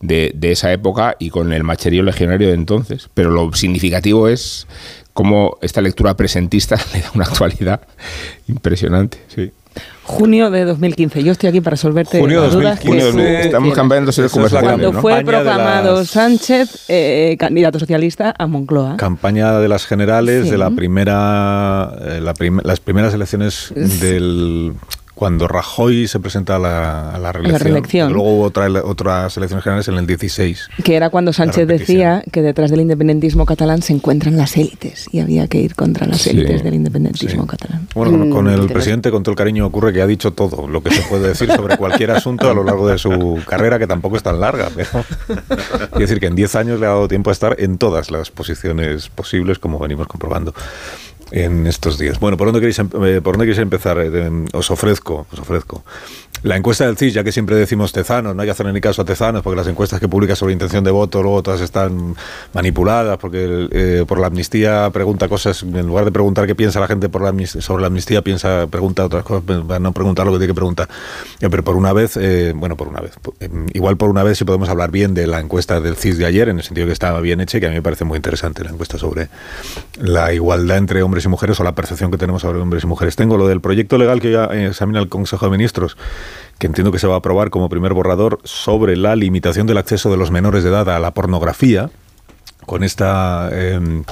de, 0.00 0.32
de 0.34 0.52
esa 0.52 0.72
época 0.72 1.16
y 1.18 1.30
con 1.30 1.52
el 1.52 1.62
macherío 1.64 2.02
legionario 2.02 2.48
de 2.48 2.54
entonces. 2.54 3.08
Pero 3.14 3.30
lo 3.30 3.52
significativo 3.52 4.28
es 4.28 4.66
cómo 5.12 5.58
esta 5.62 5.80
lectura 5.80 6.16
presentista 6.16 6.76
le 6.94 7.00
da 7.02 7.10
una 7.14 7.24
actualidad 7.24 7.80
impresionante. 8.48 9.18
Sí. 9.34 9.50
Junio 10.02 10.50
de 10.50 10.64
2015. 10.64 11.22
Yo 11.22 11.30
estoy 11.30 11.48
aquí 11.48 11.60
para 11.60 11.74
resolverte 11.74 12.18
Junio 12.18 12.42
las 12.42 12.52
dudas 12.52 12.80
2015. 12.80 12.82
que 12.82 13.10
Junio 13.12 13.12
tú 13.12 13.18
de- 13.18 13.40
estamos 13.42 13.74
cambiando 13.74 14.10
de 14.10 14.28
conversación. 14.28 14.64
Cuando 14.72 14.92
¿no? 14.92 15.00
fue 15.00 15.22
proclamado 15.24 15.98
las- 16.00 16.08
Sánchez 16.08 16.84
eh, 16.88 17.36
candidato 17.38 17.78
socialista 17.78 18.34
a 18.36 18.48
Moncloa. 18.48 18.96
Campaña 18.96 19.60
de 19.60 19.68
las 19.68 19.86
generales 19.86 20.46
Sí. 20.46 20.50
de 20.50 20.58
la 20.58 20.70
primera, 20.70 21.92
eh, 22.02 22.20
la 22.20 22.34
prim- 22.34 22.60
las 22.64 22.80
primeras 22.80 23.14
elecciones 23.14 23.72
del 23.76 24.72
cuando 25.20 25.46
Rajoy 25.48 26.08
se 26.08 26.18
presenta 26.18 26.56
a 26.56 26.58
la, 26.58 27.10
a 27.10 27.18
la 27.18 27.30
reelección. 27.30 27.60
reelección. 27.62 28.12
Luego 28.14 28.36
hubo 28.36 28.44
otra, 28.44 28.68
otras 28.82 29.36
elecciones 29.36 29.62
generales 29.62 29.86
en 29.88 29.96
el 29.96 30.06
16. 30.06 30.68
que 30.82 30.96
era 30.96 31.10
cuando 31.10 31.34
Sánchez 31.34 31.68
decía 31.68 32.22
que 32.32 32.40
detrás 32.40 32.70
del 32.70 32.80
independentismo 32.80 33.44
catalán 33.44 33.82
se 33.82 33.92
encuentran 33.92 34.38
las 34.38 34.56
élites 34.56 35.08
y 35.12 35.20
había 35.20 35.46
que 35.46 35.58
ir 35.60 35.74
contra 35.74 36.06
las 36.06 36.22
Sí. 36.22 36.30
élites 36.30 36.64
del 36.64 36.72
independentismo 36.72 37.42
Sí. 37.42 37.48
catalán. 37.48 37.86
Bueno, 37.94 38.12
con- 38.12 38.28
Mm, 38.28 38.32
con 38.32 38.46
el 38.46 38.52
interesante. 38.52 38.72
presidente, 38.72 39.10
con 39.10 39.22
todo 39.22 39.32
el 39.32 39.36
cariño, 39.36 39.66
ocurre 39.66 39.92
que 39.92 40.00
ha 40.00 40.06
dicho 40.06 40.32
todo 40.32 40.66
lo 40.66 40.82
que 40.82 40.90
se 40.90 41.02
puede 41.02 41.28
decir 41.28 41.52
sobre 41.52 41.76
cualquier 41.76 42.12
asunto 42.12 42.50
a 42.50 42.54
lo 42.54 42.64
largo 42.64 42.88
de 42.88 42.96
su 42.96 43.40
carrera, 43.46 43.78
que 43.78 43.86
tampoco 43.86 44.16
es 44.16 44.22
tan 44.22 44.40
larga. 44.40 44.70
Pero 44.74 44.88
quiero 45.28 45.98
decir 45.98 46.18
que 46.18 46.28
en 46.28 46.34
10 46.34 46.54
años 46.56 46.80
le 46.80 46.86
ha 46.86 46.90
dado 46.90 47.08
tiempo 47.08 47.28
a 47.28 47.34
estar 47.34 47.56
en 47.58 47.76
todas 47.76 48.10
las 48.10 48.30
posiciones 48.30 49.10
posibles, 49.10 49.58
como 49.58 49.78
venimos 49.78 50.06
comprobando 50.06 50.54
en 51.30 51.66
estos 51.66 51.98
días. 51.98 52.18
Bueno, 52.20 52.36
¿por 52.36 52.46
dónde 52.48 52.60
queréis, 52.60 52.78
em- 52.78 52.88
eh, 53.04 53.20
¿por 53.22 53.34
dónde 53.34 53.46
queréis 53.46 53.58
empezar? 53.58 53.98
Eh, 54.00 54.30
os 54.52 54.70
ofrezco, 54.70 55.26
os 55.32 55.38
ofrezco. 55.38 55.84
La 56.42 56.56
encuesta 56.56 56.86
del 56.86 56.96
CIS, 56.96 57.12
ya 57.12 57.22
que 57.22 57.32
siempre 57.32 57.54
decimos 57.54 57.92
Tezanos, 57.92 58.34
no 58.34 58.40
hay 58.40 58.46
que 58.46 58.52
hacerle 58.52 58.72
ni 58.72 58.80
caso 58.80 59.02
a 59.02 59.04
Tezanos, 59.04 59.42
porque 59.42 59.58
las 59.58 59.66
encuestas 59.66 60.00
que 60.00 60.08
publica 60.08 60.34
sobre 60.34 60.54
intención 60.54 60.82
de 60.82 60.90
voto, 60.90 61.22
luego 61.22 61.42
todas 61.42 61.60
están 61.60 62.16
manipuladas, 62.54 63.18
porque 63.18 63.68
eh, 63.70 64.04
por 64.08 64.18
la 64.18 64.28
amnistía 64.28 64.88
pregunta 64.90 65.28
cosas, 65.28 65.62
en 65.62 65.86
lugar 65.86 66.06
de 66.06 66.12
preguntar 66.12 66.46
qué 66.46 66.54
piensa 66.54 66.80
la 66.80 66.86
gente 66.86 67.10
por 67.10 67.20
la 67.20 67.28
amnistía, 67.28 67.60
sobre 67.60 67.82
la 67.82 67.88
amnistía, 67.88 68.22
piensa, 68.22 68.66
pregunta 68.68 69.04
otras 69.04 69.22
cosas, 69.22 69.42
pues, 69.46 69.80
no 69.80 69.92
preguntar 69.92 70.24
lo 70.24 70.32
que 70.32 70.38
tiene 70.38 70.52
que 70.52 70.56
preguntar. 70.56 70.88
Ya, 71.40 71.50
pero 71.50 71.62
por 71.62 71.76
una 71.76 71.92
vez, 71.92 72.16
eh, 72.16 72.54
bueno, 72.56 72.74
por 72.74 72.88
una 72.88 73.00
vez, 73.00 73.12
eh, 73.40 73.50
igual 73.74 73.98
por 73.98 74.08
una 74.08 74.22
vez 74.22 74.38
si 74.38 74.44
podemos 74.46 74.70
hablar 74.70 74.90
bien 74.90 75.12
de 75.12 75.26
la 75.26 75.40
encuesta 75.40 75.78
del 75.80 75.94
CIS 75.96 76.16
de 76.16 76.24
ayer, 76.24 76.48
en 76.48 76.56
el 76.56 76.64
sentido 76.64 76.86
que 76.86 76.94
estaba 76.94 77.20
bien 77.20 77.42
hecha 77.42 77.60
que 77.60 77.66
a 77.66 77.68
mí 77.68 77.74
me 77.74 77.82
parece 77.82 78.06
muy 78.06 78.16
interesante 78.16 78.64
la 78.64 78.70
encuesta 78.70 78.96
sobre 78.96 79.28
la 80.00 80.32
igualdad 80.32 80.78
entre 80.78 81.02
hombres 81.02 81.19
y 81.24 81.28
mujeres 81.28 81.58
o 81.60 81.64
la 81.64 81.74
percepción 81.74 82.10
que 82.10 82.18
tenemos 82.18 82.42
sobre 82.42 82.60
hombres 82.60 82.84
y 82.84 82.86
mujeres. 82.86 83.16
Tengo 83.16 83.36
lo 83.36 83.48
del 83.48 83.60
proyecto 83.60 83.98
legal 83.98 84.20
que 84.20 84.32
ya 84.32 84.44
examina 84.46 85.00
el 85.00 85.08
Consejo 85.08 85.46
de 85.46 85.52
Ministros, 85.52 85.96
que 86.58 86.66
entiendo 86.66 86.92
que 86.92 86.98
se 86.98 87.06
va 87.06 87.14
a 87.14 87.18
aprobar 87.18 87.50
como 87.50 87.68
primer 87.68 87.94
borrador 87.94 88.38
sobre 88.44 88.96
la 88.96 89.16
limitación 89.16 89.66
del 89.66 89.78
acceso 89.78 90.10
de 90.10 90.16
los 90.16 90.30
menores 90.30 90.64
de 90.64 90.70
edad 90.70 90.88
a 90.88 90.98
la 90.98 91.12
pornografía, 91.12 91.90
con 92.66 92.84
esta... 92.84 93.48
eh, 93.52 94.02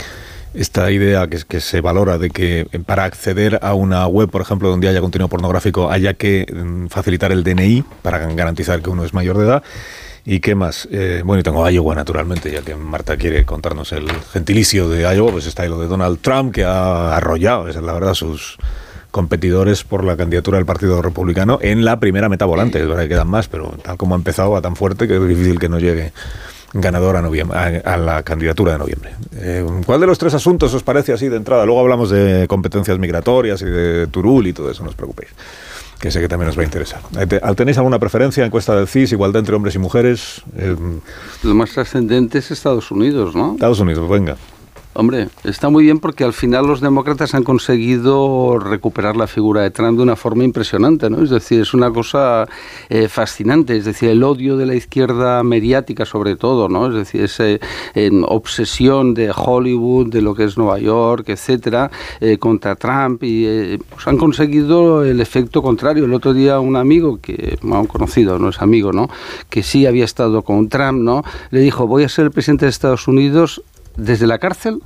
esta 0.54 0.90
idea 0.90 1.26
que, 1.28 1.38
que 1.46 1.60
se 1.60 1.80
valora 1.80 2.18
de 2.18 2.30
que 2.30 2.66
para 2.86 3.04
acceder 3.04 3.58
a 3.62 3.74
una 3.74 4.06
web, 4.06 4.30
por 4.30 4.40
ejemplo, 4.40 4.68
donde 4.68 4.88
haya 4.88 5.00
contenido 5.00 5.28
pornográfico, 5.28 5.90
haya 5.90 6.14
que 6.14 6.46
mm, 6.52 6.86
facilitar 6.86 7.32
el 7.32 7.44
DNI 7.44 7.84
para 8.02 8.18
garantizar 8.18 8.80
que 8.82 8.90
uno 8.90 9.04
es 9.04 9.14
mayor 9.14 9.38
de 9.38 9.44
edad. 9.44 9.62
¿Y 10.30 10.40
qué 10.40 10.54
más? 10.54 10.86
Eh, 10.92 11.22
bueno, 11.24 11.40
y 11.40 11.42
tengo 11.42 11.66
Iowa, 11.70 11.94
naturalmente, 11.94 12.50
ya 12.50 12.60
que 12.60 12.74
Marta 12.74 13.16
quiere 13.16 13.46
contarnos 13.46 13.92
el 13.92 14.12
gentilicio 14.30 14.86
de 14.86 15.00
Iowa, 15.00 15.32
pues 15.32 15.46
está 15.46 15.62
ahí 15.62 15.70
lo 15.70 15.80
de 15.80 15.86
Donald 15.86 16.18
Trump, 16.20 16.52
que 16.54 16.64
ha 16.64 17.16
arrollado, 17.16 17.66
esa 17.66 17.78
es 17.78 17.84
la 17.86 17.94
verdad, 17.94 18.12
sus 18.12 18.58
competidores 19.10 19.84
por 19.84 20.04
la 20.04 20.18
candidatura 20.18 20.58
del 20.58 20.66
Partido 20.66 21.00
Republicano 21.00 21.58
en 21.62 21.82
la 21.82 21.98
primera 21.98 22.28
meta 22.28 22.44
volante. 22.44 22.78
Es 22.78 22.86
verdad 22.86 23.04
que 23.04 23.08
quedan 23.08 23.28
más, 23.28 23.48
pero 23.48 23.74
tal 23.82 23.96
como 23.96 24.14
ha 24.14 24.18
empezado, 24.18 24.50
va 24.50 24.60
tan 24.60 24.76
fuerte 24.76 25.08
que 25.08 25.16
es 25.16 25.28
difícil 25.28 25.58
que 25.58 25.70
no 25.70 25.78
llegue 25.78 26.12
ganador 26.74 27.16
a, 27.16 27.22
noviembre, 27.22 27.56
a, 27.56 27.94
a 27.94 27.96
la 27.96 28.22
candidatura 28.22 28.72
de 28.72 28.78
noviembre. 28.80 29.14
Eh, 29.34 29.64
¿Cuál 29.86 30.02
de 30.02 30.08
los 30.08 30.18
tres 30.18 30.34
asuntos 30.34 30.74
os 30.74 30.82
parece 30.82 31.14
así 31.14 31.30
de 31.30 31.38
entrada? 31.38 31.64
Luego 31.64 31.80
hablamos 31.80 32.10
de 32.10 32.44
competencias 32.48 32.98
migratorias 32.98 33.62
y 33.62 33.64
de 33.64 34.06
Turul 34.08 34.46
y 34.46 34.52
todo 34.52 34.70
eso, 34.70 34.82
no 34.82 34.90
os 34.90 34.94
preocupéis 34.94 35.30
que 36.00 36.10
sé 36.10 36.20
que 36.20 36.28
también 36.28 36.48
os 36.50 36.56
va 36.58 36.62
a 36.62 36.64
interesar. 36.64 37.00
Eh, 37.18 37.26
te- 37.26 37.40
¿Tenéis 37.56 37.76
alguna 37.78 37.98
preferencia? 37.98 38.44
Encuesta 38.44 38.74
del 38.76 38.86
CIS, 38.86 39.12
igualdad 39.12 39.40
entre 39.40 39.54
hombres 39.56 39.74
y 39.74 39.78
mujeres. 39.78 40.42
Eh, 40.56 40.76
Lo 41.42 41.54
más 41.54 41.70
trascendente 41.70 42.38
es 42.38 42.50
Estados 42.50 42.90
Unidos, 42.90 43.34
¿no? 43.34 43.54
Estados 43.54 43.80
Unidos, 43.80 44.08
venga. 44.08 44.36
Hombre, 45.00 45.28
está 45.44 45.68
muy 45.68 45.84
bien 45.84 46.00
porque 46.00 46.24
al 46.24 46.32
final 46.32 46.66
los 46.66 46.80
demócratas 46.80 47.32
han 47.32 47.44
conseguido 47.44 48.58
recuperar 48.58 49.16
la 49.16 49.28
figura 49.28 49.62
de 49.62 49.70
Trump 49.70 49.96
de 49.96 50.02
una 50.02 50.16
forma 50.16 50.42
impresionante, 50.42 51.08
¿no? 51.08 51.22
Es 51.22 51.30
decir, 51.30 51.60
es 51.60 51.72
una 51.72 51.92
cosa 51.92 52.48
eh, 52.88 53.06
fascinante, 53.06 53.76
es 53.76 53.84
decir, 53.84 54.08
el 54.08 54.24
odio 54.24 54.56
de 54.56 54.66
la 54.66 54.74
izquierda 54.74 55.44
mediática 55.44 56.04
sobre 56.04 56.34
todo, 56.34 56.68
¿no? 56.68 56.88
Es 56.88 56.94
decir, 56.94 57.22
esa 57.22 57.44
obsesión 58.26 59.14
de 59.14 59.30
Hollywood, 59.32 60.08
de 60.08 60.20
lo 60.20 60.34
que 60.34 60.42
es 60.42 60.58
Nueva 60.58 60.80
York, 60.80 61.28
etcétera, 61.28 61.92
eh, 62.20 62.38
contra 62.38 62.74
Trump 62.74 63.22
y 63.22 63.46
eh, 63.46 63.78
pues 63.88 64.04
han 64.08 64.16
conseguido 64.16 65.04
el 65.04 65.20
efecto 65.20 65.62
contrario. 65.62 66.06
El 66.06 66.14
otro 66.14 66.34
día 66.34 66.58
un 66.58 66.74
amigo 66.74 67.20
que, 67.22 67.56
bueno, 67.62 67.86
conocido, 67.86 68.40
no 68.40 68.48
es 68.48 68.60
amigo, 68.60 68.92
¿no? 68.92 69.08
Que 69.48 69.62
sí 69.62 69.86
había 69.86 70.04
estado 70.04 70.42
con 70.42 70.68
Trump, 70.68 71.00
¿no? 71.00 71.22
Le 71.52 71.60
dijo, 71.60 71.86
voy 71.86 72.02
a 72.02 72.08
ser 72.08 72.24
el 72.24 72.30
presidente 72.32 72.64
de 72.66 72.70
Estados 72.70 73.06
Unidos 73.06 73.62
desde 73.98 74.26
la 74.26 74.38
cárcel 74.38 74.80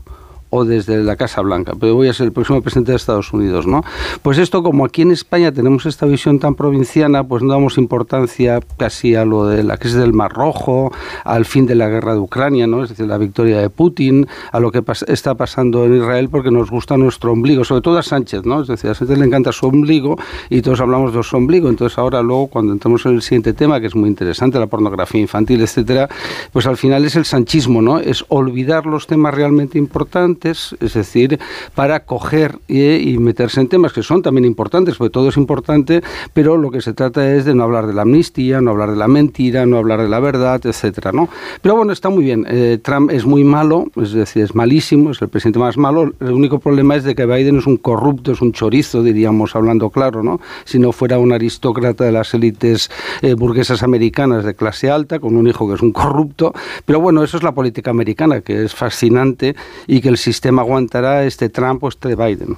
o 0.55 0.67
desde 0.67 1.03
la 1.03 1.17
Casa 1.17 1.41
Blanca, 1.41 1.73
pero 1.81 1.95
voy 1.95 2.09
a 2.09 2.13
ser 2.13 2.27
el 2.27 2.33
próximo 2.33 2.61
presidente 2.61 2.93
de 2.93 2.97
Estados 2.97 3.33
Unidos, 3.33 3.67
¿no? 3.67 3.83
Pues 4.21 4.37
esto, 4.37 4.63
como 4.63 4.85
aquí 4.85 5.01
en 5.01 5.11
España 5.11 5.51
tenemos 5.51 5.87
esta 5.87 6.05
visión 6.05 6.39
tan 6.39 6.55
provinciana, 6.55 7.25
pues 7.25 7.43
no 7.43 7.55
damos 7.55 7.79
importancia 7.79 8.61
casi 8.77 9.15
a 9.15 9.25
lo 9.25 9.47
de 9.47 9.63
la 9.63 9.79
crisis 9.79 9.97
del 9.97 10.13
Mar 10.13 10.31
Rojo, 10.33 10.93
al 11.25 11.47
fin 11.47 11.65
de 11.65 11.75
la 11.75 11.89
guerra 11.89 12.13
de 12.13 12.21
Ucrania, 12.21 12.67
¿no? 12.67 12.83
Es 12.85 12.91
decir, 12.91 13.07
la 13.07 13.17
victoria 13.17 13.59
de 13.63 13.71
Putin, 13.71 14.27
a 14.53 14.61
lo 14.61 14.71
que 14.71 14.83
pas- 14.85 15.09
está 15.09 15.35
pasando 15.35 15.87
en 15.87 15.97
Israel 15.97 16.29
porque 16.29 16.51
nos 16.51 16.71
gusta 16.71 16.99
nuestro 16.99 17.33
ombligo, 17.33 17.65
sobre 17.65 17.81
todo 17.81 17.97
a 17.97 18.03
Sánchez, 18.03 18.45
¿no? 18.45 18.61
Es 18.61 18.69
decir, 18.69 18.91
a 18.91 18.95
Sánchez 18.95 19.17
le 19.17 19.25
encanta 19.25 19.53
su 19.53 19.67
ombligo 19.67 20.19
y 20.51 20.61
todos 20.61 20.83
hablamos 20.83 21.15
de 21.15 21.23
su 21.23 21.35
ombligo, 21.35 21.71
entonces 21.71 21.97
ahora 21.97 22.21
luego 22.23 22.49
cuando 22.49 22.75
entramos 22.75 23.07
en 23.07 23.15
el 23.15 23.23
siguiente 23.23 23.55
tema, 23.55 23.81
que 23.81 23.87
es 23.87 23.95
muy 23.95 24.11
interesante, 24.11 24.59
la 24.59 24.67
pornografía 24.67 25.21
infantil, 25.23 25.63
etcétera, 25.63 26.11
pues 26.53 26.67
al 26.67 26.77
final 26.77 27.07
es 27.07 27.17
el 27.17 27.25
sanchismo, 27.25 27.81
¿no? 27.81 27.99
Es 27.99 28.27
olvidar 28.29 28.85
los 28.85 29.07
temas 29.07 29.33
realmente 29.33 29.79
importantes, 29.79 30.42
es 30.51 30.95
decir, 30.95 31.39
para 31.75 32.05
coger 32.05 32.59
y, 32.69 33.19
meterse 33.19 33.61
en 33.61 33.69
temas 33.69 33.93
que 33.93 34.03
son 34.03 34.23
también 34.23 34.45
importantes, 34.45 34.97
porque 34.97 35.13
todo 35.13 35.29
es 35.29 35.37
importante, 35.37 36.03
pero 36.33 36.57
lo 36.57 36.71
que 36.71 36.81
se 36.81 36.93
trata 36.93 37.35
es 37.35 37.45
de 37.45 37.55
no 37.55 37.65
hablar 37.65 37.87
de 37.87 37.95
la 37.95 38.03
amnistía, 38.03 38.61
no 38.61 38.71
hablar 38.71 38.91
de 38.91 38.97
la 38.97 39.09
mentira, 39.09 39.67
no 39.67 39.79
hablar 39.79 40.03
de 40.03 40.09
la 40.09 40.21
verdad, 40.21 40.61
etcétera, 40.65 41.13
¿no? 41.13 41.29
Pero 41.61 41.77
bueno, 41.77 41.93
está 41.93 42.11
muy 42.11 42.25
bien. 42.25 42.47
Eh, 42.49 42.79
Trump 42.83 43.11
es 43.11 43.25
muy 43.25 43.45
malo, 43.45 43.87
es 43.97 44.13
decir, 44.13 44.43
es 44.43 44.55
malísimo, 44.55 45.11
es 45.11 45.23
el 45.23 45.29
presidente 45.29 45.59
más 45.59 45.77
malo. 45.77 46.13
El 46.21 46.33
único 46.33 46.59
problema 46.59 46.97
es 46.97 47.05
de 47.05 47.15
que 47.15 47.27
Biden 47.27 47.59
es 47.59 47.67
un 47.67 47.77
corrupto, 47.77 48.33
es 48.33 48.41
un 48.41 48.53
chorizo, 48.53 49.03
diríamos, 49.03 49.55
hablando 49.55 49.91
claro, 49.91 50.23
¿no? 50.23 50.41
Si 50.65 50.79
no 50.79 50.93
fuera 50.93 51.19
un 51.19 51.33
aristócrata 51.33 52.05
de 52.05 52.13
las 52.13 52.35
élites 52.35 52.91
eh, 53.23 53.35
burguesas 53.35 53.83
americanas 53.83 54.45
de 54.45 54.55
clase 54.55 54.91
alta, 54.91 55.19
con 55.19 55.37
un 55.37 55.47
hijo 55.47 55.69
que 55.69 55.75
es 55.75 55.83
un 55.83 55.93
corrupto. 55.93 56.53
Pero 56.85 57.01
bueno, 57.01 57.23
eso 57.23 57.37
es 57.37 57.43
la 57.43 57.53
política 57.53 57.91
americana, 57.91 58.41
que 58.41 58.65
es 58.65 58.75
fascinante 58.75 59.55
y 59.87 60.01
que 60.01 60.09
el 60.09 60.17
sistema 60.17 60.32
aguantará 60.59 61.25
este 61.25 61.49
Trump 61.49 61.83
o 61.85 61.89
este 61.89 62.15
Biden. 62.15 62.57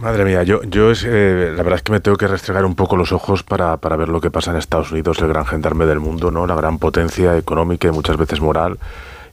Madre 0.00 0.24
mía, 0.24 0.42
yo, 0.42 0.62
yo 0.64 0.90
es, 0.90 1.04
eh, 1.06 1.52
la 1.56 1.62
verdad 1.62 1.76
es 1.76 1.82
que 1.82 1.92
me 1.92 2.00
tengo 2.00 2.16
que 2.16 2.26
restregar 2.26 2.64
un 2.64 2.74
poco 2.74 2.96
los 2.96 3.12
ojos 3.12 3.44
para, 3.44 3.76
para 3.76 3.96
ver 3.96 4.08
lo 4.08 4.20
que 4.20 4.30
pasa 4.30 4.50
en 4.50 4.56
Estados 4.56 4.90
Unidos, 4.90 5.20
el 5.20 5.28
gran 5.28 5.46
gendarme 5.46 5.86
del 5.86 6.00
mundo, 6.00 6.30
¿no? 6.32 6.46
La 6.46 6.56
gran 6.56 6.78
potencia 6.78 7.36
económica 7.38 7.86
y 7.86 7.92
muchas 7.92 8.16
veces 8.16 8.40
moral. 8.40 8.78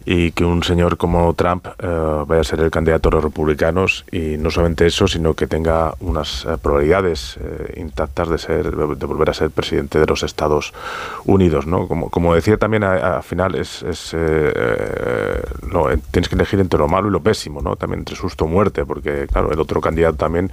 Y 0.05 0.31
que 0.31 0.43
un 0.45 0.63
señor 0.63 0.97
como 0.97 1.33
Trump 1.35 1.67
eh, 1.77 2.23
vaya 2.25 2.41
a 2.41 2.43
ser 2.43 2.59
el 2.61 2.71
candidato 2.71 3.09
de 3.09 3.15
los 3.15 3.23
republicanos 3.23 4.03
y 4.11 4.37
no 4.37 4.49
solamente 4.49 4.87
eso, 4.87 5.07
sino 5.07 5.35
que 5.35 5.47
tenga 5.47 5.93
unas 5.99 6.45
eh, 6.45 6.57
probabilidades 6.61 7.37
eh, 7.39 7.79
intactas 7.79 8.29
de 8.29 8.37
ser 8.37 8.71
de 8.75 9.05
volver 9.05 9.29
a 9.29 9.33
ser 9.33 9.51
presidente 9.51 9.99
de 9.99 10.05
los 10.07 10.23
Estados 10.23 10.73
Unidos, 11.25 11.67
¿no? 11.67 11.87
Como, 11.87 12.09
como 12.09 12.33
decía 12.33 12.57
también 12.57 12.83
al 12.83 13.21
final 13.23 13.55
es, 13.55 13.83
es 13.83 14.15
no, 15.71 15.87
tienes 16.11 16.29
que 16.29 16.35
elegir 16.35 16.59
entre 16.59 16.79
lo 16.79 16.87
malo 16.87 17.07
y 17.07 17.11
lo 17.11 17.21
pésimo, 17.21 17.61
¿no? 17.61 17.75
También 17.75 17.99
entre 17.99 18.15
susto 18.15 18.45
o 18.45 18.47
muerte, 18.47 18.85
porque 18.85 19.27
claro 19.31 19.51
el 19.51 19.59
otro 19.59 19.81
candidato 19.81 20.17
también 20.17 20.51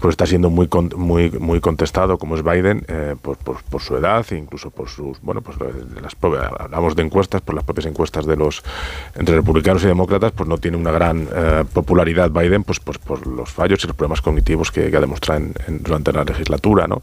pues 0.00 0.12
está 0.12 0.26
siendo 0.26 0.50
muy 0.50 0.68
con- 0.68 0.90
muy 0.96 1.30
muy 1.30 1.60
contestado 1.60 2.18
como 2.18 2.36
es 2.36 2.42
Biden 2.42 2.84
eh, 2.88 3.16
por, 3.20 3.36
por, 3.36 3.80
su 3.80 3.96
edad 3.96 4.24
e 4.30 4.36
incluso 4.36 4.70
por 4.70 4.88
sus 4.88 5.20
bueno 5.20 5.40
pues 5.40 5.56
las 6.02 6.16
hablamos 6.60 6.96
de 6.96 7.02
encuestas 7.02 7.40
por 7.42 7.54
las 7.54 7.64
propias 7.64 7.86
encuestas 7.86 8.26
de 8.26 8.36
los 8.36 8.62
entre 9.16 9.36
republicanos 9.36 9.82
y 9.84 9.86
demócratas 9.86 10.32
pues 10.32 10.48
no 10.48 10.58
tiene 10.58 10.76
una 10.76 10.90
gran 10.90 11.28
eh, 11.34 11.64
popularidad 11.72 12.30
Biden 12.30 12.64
pues, 12.64 12.80
pues 12.80 12.98
por 12.98 13.26
los 13.26 13.50
fallos 13.50 13.82
y 13.84 13.86
los 13.86 13.96
problemas 13.96 14.20
cognitivos 14.22 14.70
que, 14.70 14.90
que 14.90 14.96
ha 14.96 15.00
demostrado 15.00 15.40
en- 15.40 15.54
en- 15.66 15.82
durante 15.82 16.12
la 16.12 16.24
legislatura 16.24 16.86
no 16.86 17.00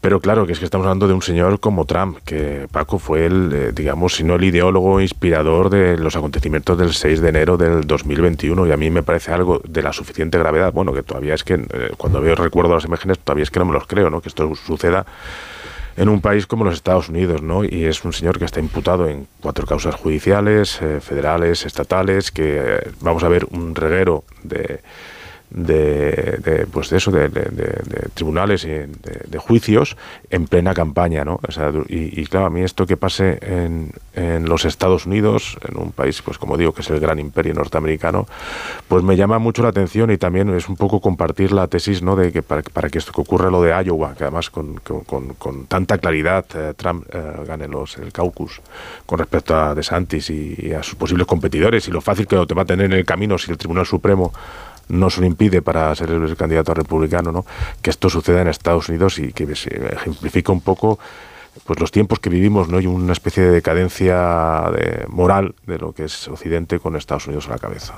pero 0.00 0.20
claro 0.20 0.46
que 0.46 0.52
es 0.52 0.58
que 0.58 0.64
estamos 0.64 0.86
hablando 0.86 1.08
de 1.08 1.14
un 1.14 1.22
señor 1.22 1.60
como 1.60 1.84
Trump 1.84 2.18
que 2.24 2.66
Paco 2.70 2.98
fue 2.98 3.26
el 3.26 3.50
eh, 3.52 3.72
digamos 3.74 4.14
si 4.16 4.24
no 4.24 4.34
el 4.36 4.44
ideólogo 4.44 5.00
inspirador 5.00 5.70
de 5.70 5.96
los 5.96 6.16
acontecimientos 6.16 6.78
del 6.78 6.92
6 6.92 7.20
de 7.20 7.28
enero 7.28 7.56
del 7.56 7.86
2021 7.86 8.66
y 8.66 8.72
a 8.72 8.76
mí 8.76 8.90
me 8.90 9.02
parece 9.02 9.32
algo 9.32 9.60
de 9.66 9.82
la 9.82 9.92
suficiente 9.92 10.38
gravedad. 10.38 10.72
Bueno 10.72 10.92
que 10.92 11.02
todavía 11.02 11.34
es 11.34 11.44
que 11.44 11.54
eh, 11.54 11.90
cuando 11.96 12.20
veo 12.20 12.34
recuerdo 12.34 12.74
las 12.74 12.84
imágenes 12.84 13.18
todavía 13.18 13.42
es 13.44 13.50
que 13.50 13.58
no 13.58 13.64
me 13.66 13.72
los 13.72 13.86
creo 13.86 14.10
no 14.10 14.20
que 14.20 14.28
esto 14.28 14.52
suceda 14.54 15.04
en 15.98 16.08
un 16.08 16.20
país 16.20 16.46
como 16.46 16.64
los 16.64 16.74
Estados 16.74 17.08
Unidos, 17.08 17.42
¿no? 17.42 17.64
Y 17.64 17.84
es 17.84 18.04
un 18.04 18.12
señor 18.12 18.38
que 18.38 18.44
está 18.44 18.60
imputado 18.60 19.08
en 19.08 19.26
cuatro 19.40 19.66
causas 19.66 19.96
judiciales, 19.96 20.80
eh, 20.80 21.00
federales, 21.00 21.66
estatales, 21.66 22.30
que 22.30 22.60
eh, 22.60 22.90
vamos 23.00 23.24
a 23.24 23.28
ver 23.28 23.46
un 23.50 23.74
reguero 23.74 24.22
de 24.44 24.80
de, 25.50 26.38
de, 26.44 26.66
pues 26.66 26.90
de 26.90 26.98
eso 26.98 27.10
de, 27.10 27.28
tribunales 28.14 28.64
y 28.64 28.68
de, 28.68 29.38
juicios 29.38 29.96
en 30.30 30.46
plena 30.46 30.74
campaña 30.74 31.24
no 31.24 31.40
o 31.46 31.52
sea, 31.52 31.72
y, 31.88 32.20
y, 32.20 32.26
claro 32.26 32.46
a 32.46 32.50
mí 32.50 32.62
esto 32.62 32.86
que 32.86 32.96
pase 32.96 33.38
en, 33.40 33.92
en, 34.14 34.46
los 34.46 34.64
Estados 34.64 35.06
Unidos 35.06 35.56
en 35.66 35.78
un 35.78 35.92
país 35.92 36.20
pues 36.22 36.38
como 36.38 36.56
digo 36.56 36.72
que 36.72 36.82
es 36.82 36.90
el 36.90 37.00
gran 37.00 37.18
imperio 37.18 37.54
norteamericano 37.54 38.26
pues 38.88 39.02
me 39.02 39.16
llama 39.16 39.38
mucho 39.38 39.62
la 39.62 39.70
atención 39.70 40.10
y 40.10 40.18
también 40.18 40.50
es 40.50 40.68
un 40.68 40.76
poco 40.76 41.00
compartir 41.00 41.52
la 41.52 41.66
tesis 41.66 42.02
no 42.02 42.16
de 42.16 42.30
que 42.32 42.42
para, 42.42 42.62
para 42.62 42.90
que 42.90 42.98
esto 42.98 43.12
que 43.12 43.20
ocurra 43.20 43.50
lo 43.50 43.62
de 43.62 43.70
Iowa 43.84 44.14
que 44.16 44.24
además 44.24 44.50
con, 44.50 44.76
con, 44.76 45.34
con 45.34 45.66
tanta 45.66 45.98
claridad 45.98 46.44
eh, 46.54 46.74
Trump 46.76 47.06
eh, 47.12 47.44
gane 47.46 47.68
los 47.68 47.96
el 47.96 48.12
caucus 48.12 48.60
con 49.06 49.18
respecto 49.18 49.56
a 49.56 49.74
DeSantis 49.74 50.28
y, 50.30 50.56
y 50.58 50.72
a 50.72 50.82
sus 50.82 50.96
posibles 50.96 51.26
competidores 51.26 51.88
y 51.88 51.90
lo 51.90 52.00
fácil 52.00 52.26
que 52.26 52.36
lo 52.36 52.46
te 52.46 52.54
va 52.54 52.62
a 52.62 52.66
tener 52.66 52.86
en 52.86 52.92
el 52.92 53.04
camino 53.04 53.38
si 53.38 53.50
el 53.50 53.56
Tribunal 53.56 53.86
Supremo 53.86 54.32
no 54.88 55.10
se 55.10 55.20
lo 55.20 55.26
impide 55.26 55.62
para 55.62 55.94
ser 55.94 56.10
el 56.10 56.36
candidato 56.36 56.74
republicano, 56.74 57.32
¿no? 57.32 57.44
que 57.82 57.90
esto 57.90 58.08
suceda 58.08 58.42
en 58.42 58.48
Estados 58.48 58.88
Unidos 58.88 59.18
y 59.18 59.32
que 59.32 59.54
se 59.54 59.70
ejemplifica 59.94 60.52
un 60.52 60.60
poco 60.60 60.98
pues 61.64 61.80
los 61.80 61.90
tiempos 61.90 62.18
que 62.18 62.30
vivimos 62.30 62.68
no 62.68 62.80
y 62.80 62.86
una 62.86 63.12
especie 63.12 63.42
de 63.42 63.50
decadencia 63.50 64.70
de 64.72 65.04
moral 65.08 65.54
de 65.66 65.78
lo 65.78 65.92
que 65.92 66.04
es 66.04 66.28
Occidente 66.28 66.78
con 66.78 66.96
Estados 66.96 67.26
Unidos 67.26 67.48
a 67.48 67.52
la 67.52 67.58
cabeza. 67.58 67.94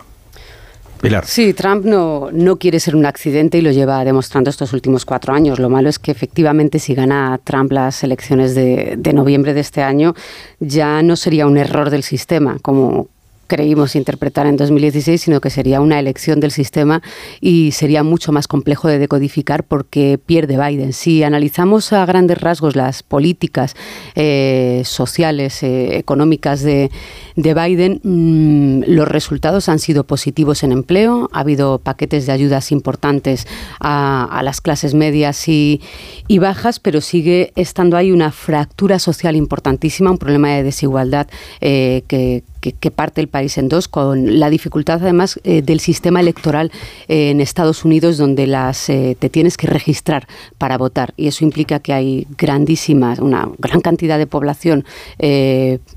Pilar. 1.00 1.24
Sí, 1.24 1.54
Trump 1.54 1.86
no, 1.86 2.28
no 2.30 2.56
quiere 2.56 2.78
ser 2.78 2.94
un 2.94 3.06
accidente 3.06 3.56
y 3.56 3.62
lo 3.62 3.70
lleva 3.70 4.04
demostrando 4.04 4.50
estos 4.50 4.74
últimos 4.74 5.06
cuatro 5.06 5.32
años. 5.32 5.58
Lo 5.58 5.70
malo 5.70 5.88
es 5.88 5.98
que 5.98 6.10
efectivamente 6.10 6.78
si 6.78 6.94
gana 6.94 7.40
Trump 7.42 7.72
las 7.72 8.04
elecciones 8.04 8.54
de, 8.54 8.96
de 8.98 9.12
noviembre 9.14 9.54
de 9.54 9.60
este 9.60 9.82
año, 9.82 10.14
ya 10.58 11.02
no 11.02 11.16
sería 11.16 11.46
un 11.46 11.56
error 11.56 11.88
del 11.88 12.02
sistema, 12.02 12.58
como, 12.60 13.08
creímos 13.50 13.96
interpretar 13.96 14.46
en 14.46 14.56
2016, 14.56 15.20
sino 15.20 15.40
que 15.40 15.50
sería 15.50 15.80
una 15.80 15.98
elección 15.98 16.38
del 16.38 16.52
sistema 16.52 17.02
y 17.40 17.72
sería 17.72 18.04
mucho 18.04 18.30
más 18.30 18.46
complejo 18.46 18.86
de 18.86 19.00
decodificar 19.00 19.64
porque 19.64 20.20
pierde 20.24 20.56
Biden. 20.56 20.92
Si 20.92 21.24
analizamos 21.24 21.92
a 21.92 22.06
grandes 22.06 22.40
rasgos 22.40 22.76
las 22.76 23.02
políticas 23.02 23.74
eh, 24.14 24.82
sociales, 24.84 25.64
eh, 25.64 25.98
económicas 25.98 26.62
de, 26.62 26.92
de 27.34 27.54
Biden, 27.54 28.00
mmm, 28.04 28.84
los 28.86 29.08
resultados 29.08 29.68
han 29.68 29.80
sido 29.80 30.04
positivos 30.04 30.62
en 30.62 30.70
empleo, 30.70 31.28
ha 31.32 31.40
habido 31.40 31.80
paquetes 31.80 32.26
de 32.26 32.32
ayudas 32.32 32.70
importantes 32.70 33.48
a, 33.80 34.28
a 34.30 34.44
las 34.44 34.60
clases 34.60 34.94
medias 34.94 35.48
y, 35.48 35.80
y 36.28 36.38
bajas, 36.38 36.78
pero 36.78 37.00
sigue 37.00 37.52
estando 37.56 37.96
ahí 37.96 38.12
una 38.12 38.30
fractura 38.30 39.00
social 39.00 39.34
importantísima, 39.34 40.12
un 40.12 40.18
problema 40.18 40.50
de 40.50 40.62
desigualdad 40.62 41.26
eh, 41.60 42.04
que, 42.06 42.44
que, 42.60 42.90
parte 42.90 43.20
el 43.20 43.28
país 43.28 43.56
en 43.58 43.68
dos, 43.68 43.88
con 43.88 44.38
la 44.38 44.50
dificultad 44.50 45.00
además 45.00 45.40
eh, 45.44 45.62
del 45.62 45.80
sistema 45.80 46.20
electoral 46.20 46.70
eh, 47.08 47.30
en 47.30 47.40
Estados 47.40 47.84
Unidos, 47.84 48.18
donde 48.18 48.46
las 48.46 48.88
eh, 48.88 49.16
te 49.18 49.30
tienes 49.30 49.56
que 49.56 49.66
registrar 49.66 50.26
para 50.58 50.76
votar. 50.76 51.14
Y 51.16 51.28
eso 51.28 51.44
implica 51.44 51.80
que 51.80 51.92
hay 51.92 52.26
grandísimas, 52.36 53.18
una 53.18 53.48
gran 53.58 53.80
cantidad 53.80 54.18
de 54.18 54.26
población 54.26 54.84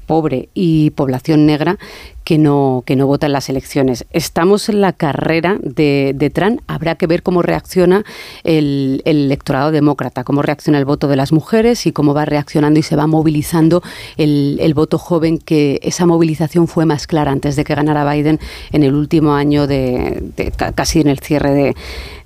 pobre 0.06 0.50
y 0.54 0.92
población 0.92 1.46
negra 1.46 1.78
que 2.24 2.38
no, 2.38 2.84
que 2.86 2.96
no 2.96 3.08
vota 3.08 3.28
en 3.28 3.34
las 3.34 3.50
elecciones. 3.50 4.06
Estamos 4.12 4.70
en 4.70 4.82
la 4.82 4.94
carrera 4.94 5.58
de, 5.62 6.14
de 6.16 6.30
Trump. 6.30 6.62
Habrá 6.68 6.96
que 6.96 7.08
ver 7.08 7.24
cómo 7.24 7.42
reacciona 7.42 8.04
el, 8.44 9.02
el, 9.06 9.26
electorado 9.26 9.72
demócrata, 9.72 10.24
cómo 10.24 10.42
reacciona 10.42 10.80
el 10.80 10.86
voto 10.86 11.08
de 11.08 11.16
las 11.16 11.32
mujeres 11.32 11.86
y 11.86 11.92
cómo 11.92 12.14
va 12.14 12.26
reaccionando 12.26 12.80
y 12.80 12.84
se 12.84 12.96
va 12.96 13.08
movilizando 13.08 13.84
el, 14.18 14.58
el 14.62 14.74
voto 14.74 14.98
joven, 14.98 15.38
que 15.38 15.80
esa 15.84 16.06
movilización 16.06 16.68
fue 16.68 16.86
más 16.86 17.08
clara 17.08 17.32
antes 17.32 17.56
de 17.56 17.64
que 17.64 17.76
ganara 17.76 18.10
Biden 18.12 18.40
en 18.72 18.84
el 18.84 18.94
último 18.94 19.34
año, 19.34 19.68
de, 19.68 20.24
de 20.36 20.52
casi 20.52 21.02
en 21.02 21.08
el 21.08 21.20
cierre 21.20 21.52
de, 21.52 21.76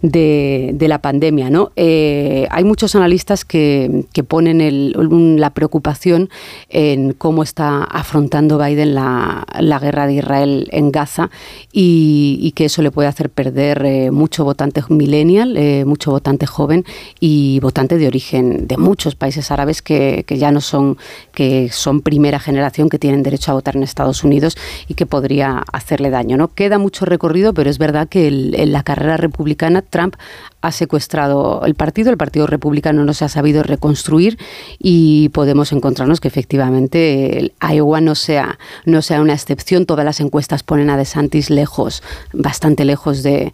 de, 0.01 0.75
la 0.87 0.99
pandemia. 0.99 1.49
¿no? 1.49 1.71
Eh, 1.75 2.47
hay 2.49 2.63
muchos 2.63 2.95
analistas 2.95 3.43
que, 3.43 4.05
que 4.13 4.23
ponen 4.23 4.61
el, 4.61 4.95
la 5.39 5.49
preocupación 5.49 6.29
en 6.69 7.13
cómo 7.13 7.43
está 7.43 7.83
afrontando 7.83 8.57
Biden 8.57 8.95
la, 8.95 9.45
la 9.59 9.79
guerra 9.79 10.07
de 10.07 10.13
Israel 10.13 10.69
en 10.71 10.91
Gaza 10.91 11.29
y, 11.71 12.53
que 12.55 12.65
eso 12.65 12.81
le 12.81 12.89
puede 12.89 13.07
hacer 13.07 13.29
perder 13.29 13.85
eh, 13.85 14.09
mucho 14.09 14.43
votante 14.43 14.81
millennial, 14.89 15.57
eh, 15.57 15.85
mucho 15.85 16.11
votante 16.11 16.47
joven 16.47 16.85
y 17.19 17.59
votante 17.59 17.97
de 17.97 18.07
origen 18.07 18.65
de 18.67 18.77
muchos 18.77 19.15
países 19.15 19.51
árabes 19.51 19.81
que, 19.81 20.23
que, 20.25 20.37
ya 20.37 20.51
no 20.51 20.61
son, 20.61 20.97
que 21.33 21.69
son 21.71 22.01
primera 22.01 22.39
generación, 22.39 22.89
que 22.89 22.97
tienen 22.97 23.21
derecho 23.21 23.51
a 23.51 23.55
votar 23.55 23.75
en 23.75 23.83
Estados 23.83 24.23
Unidos 24.23 24.57
y 24.87 24.95
que 24.95 25.05
podría 25.05 25.63
hacerle 25.71 26.09
daño. 26.09 26.37
¿no? 26.37 26.47
Queda 26.47 26.79
mucho 26.79 27.05
recorrido, 27.05 27.53
pero 27.53 27.69
es 27.69 27.77
verdad 27.77 28.07
que 28.07 28.27
en 28.27 28.71
la 28.71 28.83
carrera 28.83 29.17
republicana 29.17 29.83
Trump 29.89 30.15
ha 30.61 30.71
secuestrado 30.71 31.61
el 31.65 31.75
partido, 31.75 32.11
el 32.11 32.17
Partido 32.17 32.47
Republicano 32.47 33.05
no 33.05 33.13
se 33.13 33.25
ha 33.25 33.29
sabido 33.29 33.63
reconstruir 33.63 34.37
y 34.79 35.29
podemos 35.29 35.71
encontrarnos 35.71 36.19
que 36.19 36.27
efectivamente 36.27 37.51
Iowa 37.61 38.01
no 38.01 38.15
sea, 38.15 38.59
no 38.85 39.01
sea 39.01 39.21
una 39.21 39.33
excepción. 39.33 39.85
Todas 39.85 40.05
las 40.05 40.19
encuestas 40.19 40.63
ponen 40.63 40.89
a 40.89 40.97
DeSantis 40.97 41.49
lejos, 41.49 42.03
bastante 42.33 42.85
lejos 42.85 43.23
de, 43.23 43.53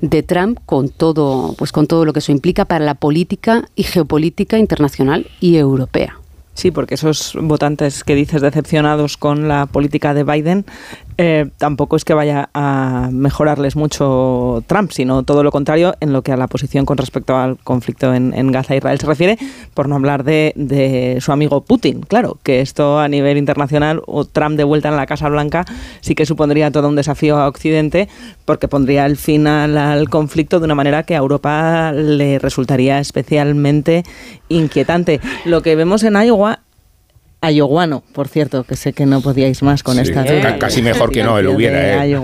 de 0.00 0.22
Trump, 0.22 0.58
con 0.66 0.88
todo, 0.88 1.54
pues 1.56 1.72
con 1.72 1.86
todo 1.86 2.04
lo 2.04 2.12
que 2.12 2.18
eso 2.18 2.32
implica 2.32 2.64
para 2.64 2.84
la 2.84 2.94
política 2.94 3.68
y 3.76 3.84
geopolítica 3.84 4.58
internacional 4.58 5.26
y 5.40 5.56
europea. 5.56 6.20
Sí, 6.54 6.70
porque 6.70 6.94
esos 6.94 7.38
votantes 7.40 8.04
que 8.04 8.14
dices 8.14 8.42
decepcionados 8.42 9.16
con 9.16 9.48
la 9.48 9.66
política 9.66 10.12
de 10.12 10.24
Biden 10.24 10.66
eh, 11.22 11.50
tampoco 11.58 11.96
es 11.96 12.06
que 12.06 12.14
vaya 12.14 12.48
a 12.54 13.10
mejorarles 13.12 13.76
mucho 13.76 14.64
Trump, 14.66 14.90
sino 14.90 15.22
todo 15.22 15.44
lo 15.44 15.50
contrario 15.50 15.94
en 16.00 16.14
lo 16.14 16.22
que 16.22 16.32
a 16.32 16.36
la 16.38 16.46
posición 16.46 16.86
con 16.86 16.96
respecto 16.96 17.36
al 17.36 17.58
conflicto 17.58 18.14
en, 18.14 18.32
en 18.32 18.50
Gaza 18.50 18.72
e 18.72 18.78
Israel 18.78 18.98
se 18.98 19.06
refiere, 19.06 19.38
por 19.74 19.86
no 19.86 19.96
hablar 19.96 20.24
de, 20.24 20.54
de, 20.56 21.18
su 21.20 21.30
amigo 21.30 21.60
Putin. 21.60 22.00
Claro, 22.00 22.38
que 22.42 22.62
esto 22.62 22.98
a 22.98 23.06
nivel 23.06 23.36
internacional, 23.36 24.00
o 24.06 24.24
Trump 24.24 24.56
de 24.56 24.64
vuelta 24.64 24.88
en 24.88 24.96
la 24.96 25.04
Casa 25.04 25.28
Blanca, 25.28 25.66
sí 26.00 26.14
que 26.14 26.24
supondría 26.24 26.70
todo 26.70 26.88
un 26.88 26.96
desafío 26.96 27.36
a 27.36 27.48
Occidente, 27.48 28.08
porque 28.46 28.66
pondría 28.66 29.04
el 29.04 29.18
fin 29.18 29.46
al, 29.46 29.76
al 29.76 30.08
conflicto 30.08 30.58
de 30.58 30.64
una 30.64 30.74
manera 30.74 31.02
que 31.02 31.16
a 31.16 31.18
Europa 31.18 31.92
le 31.92 32.38
resultaría 32.38 32.98
especialmente 32.98 34.04
inquietante. 34.48 35.20
Lo 35.44 35.60
que 35.60 35.76
vemos 35.76 36.02
en 36.02 36.14
Iowa 36.14 36.60
Ayoguano, 37.42 38.02
por 38.12 38.28
cierto, 38.28 38.64
que 38.64 38.76
sé 38.76 38.92
que 38.92 39.06
no 39.06 39.22
podíais 39.22 39.62
más 39.62 39.82
con 39.82 39.94
sí, 39.94 40.02
esta. 40.02 40.26
Eh, 40.26 40.58
casi 40.58 40.82
mejor 40.82 41.10
que 41.10 41.22
no, 41.22 41.38
él 41.38 41.48
hubiera. 41.48 42.04
Eh. 42.04 42.18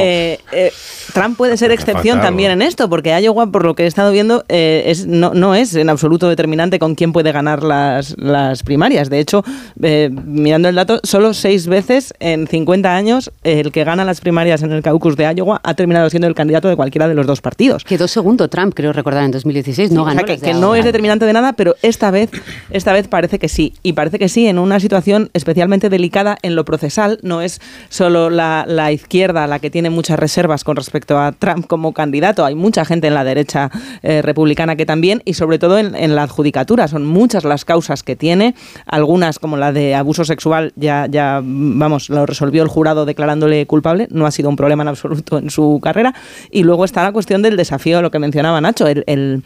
Eh, 0.00 0.40
eh, 0.52 0.72
Trump 1.12 1.36
puede 1.36 1.58
ser 1.58 1.70
excepción 1.70 2.16
fatal, 2.16 2.30
también 2.30 2.52
en 2.52 2.62
esto, 2.62 2.88
porque 2.88 3.10
Iowa, 3.20 3.52
por 3.52 3.66
lo 3.66 3.74
que 3.74 3.84
he 3.84 3.86
estado 3.86 4.10
viendo, 4.10 4.46
eh, 4.48 4.84
es, 4.86 5.06
no, 5.06 5.34
no, 5.34 5.54
es 5.54 5.74
en 5.74 5.90
absoluto 5.90 6.30
determinante 6.30 6.78
con 6.78 6.94
quién 6.94 7.12
puede 7.12 7.30
ganar 7.30 7.62
las, 7.62 8.16
las 8.16 8.62
primarias. 8.62 9.10
De 9.10 9.20
hecho, 9.20 9.44
mirando 9.76 10.70
el 10.70 10.76
dato, 10.76 11.00
solo 11.02 11.34
seis 11.34 11.66
veces 11.66 12.14
en 12.18 12.46
50 12.46 12.94
años 12.94 13.30
el 13.44 13.70
que 13.70 13.84
gana 13.84 14.06
las 14.06 14.22
primarias 14.22 14.62
en 14.62 14.72
el 14.72 14.82
caucus 14.82 15.16
de 15.16 15.30
Iowa 15.34 15.60
ha 15.62 15.74
terminado 15.74 16.08
siendo 16.08 16.26
el 16.26 16.34
candidato 16.34 16.68
de 16.68 16.76
cualquiera 16.76 17.06
de 17.06 17.14
los 17.14 17.26
dos 17.26 17.42
partidos. 17.42 17.84
Quedó 17.84 18.08
segundo 18.08 18.48
Trump, 18.48 18.72
creo 18.74 18.94
recordar, 18.94 19.24
en 19.24 19.30
2016. 19.30 19.90
No 19.90 20.04
sí, 20.04 20.06
ganó. 20.06 20.22
O 20.22 20.26
sea, 20.26 20.36
que, 20.36 20.42
que 20.42 20.54
no 20.54 20.74
es 20.74 20.86
determinante 20.86 21.26
de 21.26 21.34
nada, 21.34 21.52
pero 21.52 21.74
esta 21.82 22.10
vez, 22.10 22.30
esta 22.70 22.94
vez 22.94 23.08
parece 23.08 23.38
que 23.38 23.50
sí. 23.50 23.74
Y 23.82 23.92
parece 23.92 24.18
que 24.18 24.30
sí 24.30 24.37
en 24.46 24.58
una 24.58 24.80
situación 24.80 25.30
especialmente 25.32 25.88
delicada 25.88 26.38
en 26.42 26.54
lo 26.54 26.64
procesal. 26.64 27.18
No 27.22 27.42
es 27.42 27.60
solo 27.88 28.30
la, 28.30 28.92
izquierda 28.92 29.46
la 29.46 29.58
que 29.58 29.70
tiene 29.70 29.90
muchas 29.90 30.18
reservas 30.18 30.64
con 30.64 30.76
respecto 30.76 31.18
a 31.18 31.32
Trump 31.32 31.66
como 31.66 31.92
candidato. 31.92 32.44
Hay 32.44 32.54
mucha 32.54 32.84
gente 32.84 33.08
en 33.08 33.14
la 33.14 33.24
derecha 33.24 33.70
eh, 34.02 34.22
republicana 34.22 34.76
que 34.76 34.86
también, 34.86 35.22
y 35.24 35.34
sobre 35.34 35.58
todo 35.58 35.78
en, 35.78 35.94
en, 35.94 36.14
la 36.14 36.22
adjudicatura. 36.22 36.88
Son 36.88 37.04
muchas 37.04 37.44
las 37.44 37.64
causas 37.64 38.02
que 38.02 38.16
tiene. 38.16 38.54
Algunas, 38.86 39.38
como 39.38 39.56
la 39.56 39.72
de 39.72 39.94
abuso 39.94 40.24
sexual, 40.24 40.72
ya, 40.76 41.06
ya 41.10 41.40
vamos, 41.42 42.08
lo 42.10 42.26
resolvió 42.26 42.62
el 42.62 42.68
jurado 42.68 43.04
declarándole 43.04 43.66
culpable. 43.66 44.08
No 44.10 44.26
ha 44.26 44.30
sido 44.30 44.48
un 44.48 44.56
problema 44.56 44.82
en 44.82 44.88
absoluto 44.88 45.38
en 45.38 45.50
su 45.50 45.80
carrera. 45.82 46.14
Y 46.50 46.62
luego 46.62 46.84
está 46.84 47.02
la 47.02 47.12
cuestión 47.12 47.42
del 47.42 47.56
desafío, 47.56 48.02
lo 48.02 48.10
que 48.10 48.18
mencionaba 48.18 48.60
Nacho, 48.60 48.86
el, 48.86 49.42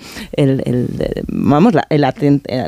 vamos, 1.28 1.74
el 1.88 2.05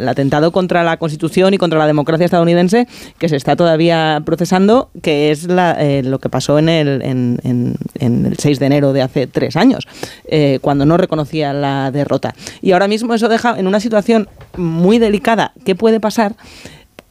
atentado 0.09 0.53
contra 0.53 0.83
la 0.83 0.97
Constitución 0.97 1.55
y 1.55 1.59
contra 1.59 1.79
la 1.79 1.87
democracia 1.87 2.14
estadounidense 2.23 2.87
que 3.19 3.29
se 3.29 3.37
está 3.37 3.57
todavía 3.57 4.23
procesando, 4.25 4.91
que 5.03 5.31
es 5.31 5.45
la, 5.45 5.77
eh, 5.81 6.03
lo 6.03 6.19
que 6.19 6.29
pasó 6.29 6.59
en 6.59 6.69
el, 6.69 7.03
en, 7.03 7.39
en 7.43 8.27
el, 8.27 8.37
6 8.39 8.59
de 8.59 8.67
enero 8.67 8.93
de 8.93 9.03
hace 9.03 9.27
tres 9.27 9.57
años, 9.57 9.87
eh, 10.27 10.59
cuando 10.61 10.87
no 10.87 10.97
reconocía 10.97 11.53
la 11.53 11.91
derrota. 11.91 12.35
Y 12.61 12.73
ahora 12.73 12.89
mismo 12.89 13.15
eso 13.15 13.29
deja 13.29 13.59
en 13.59 13.67
una 13.67 13.81
situación 13.81 14.29
muy 14.57 14.99
delicada. 14.99 15.53
¿Qué 15.65 15.75
puede 15.75 16.01
pasar? 16.01 16.35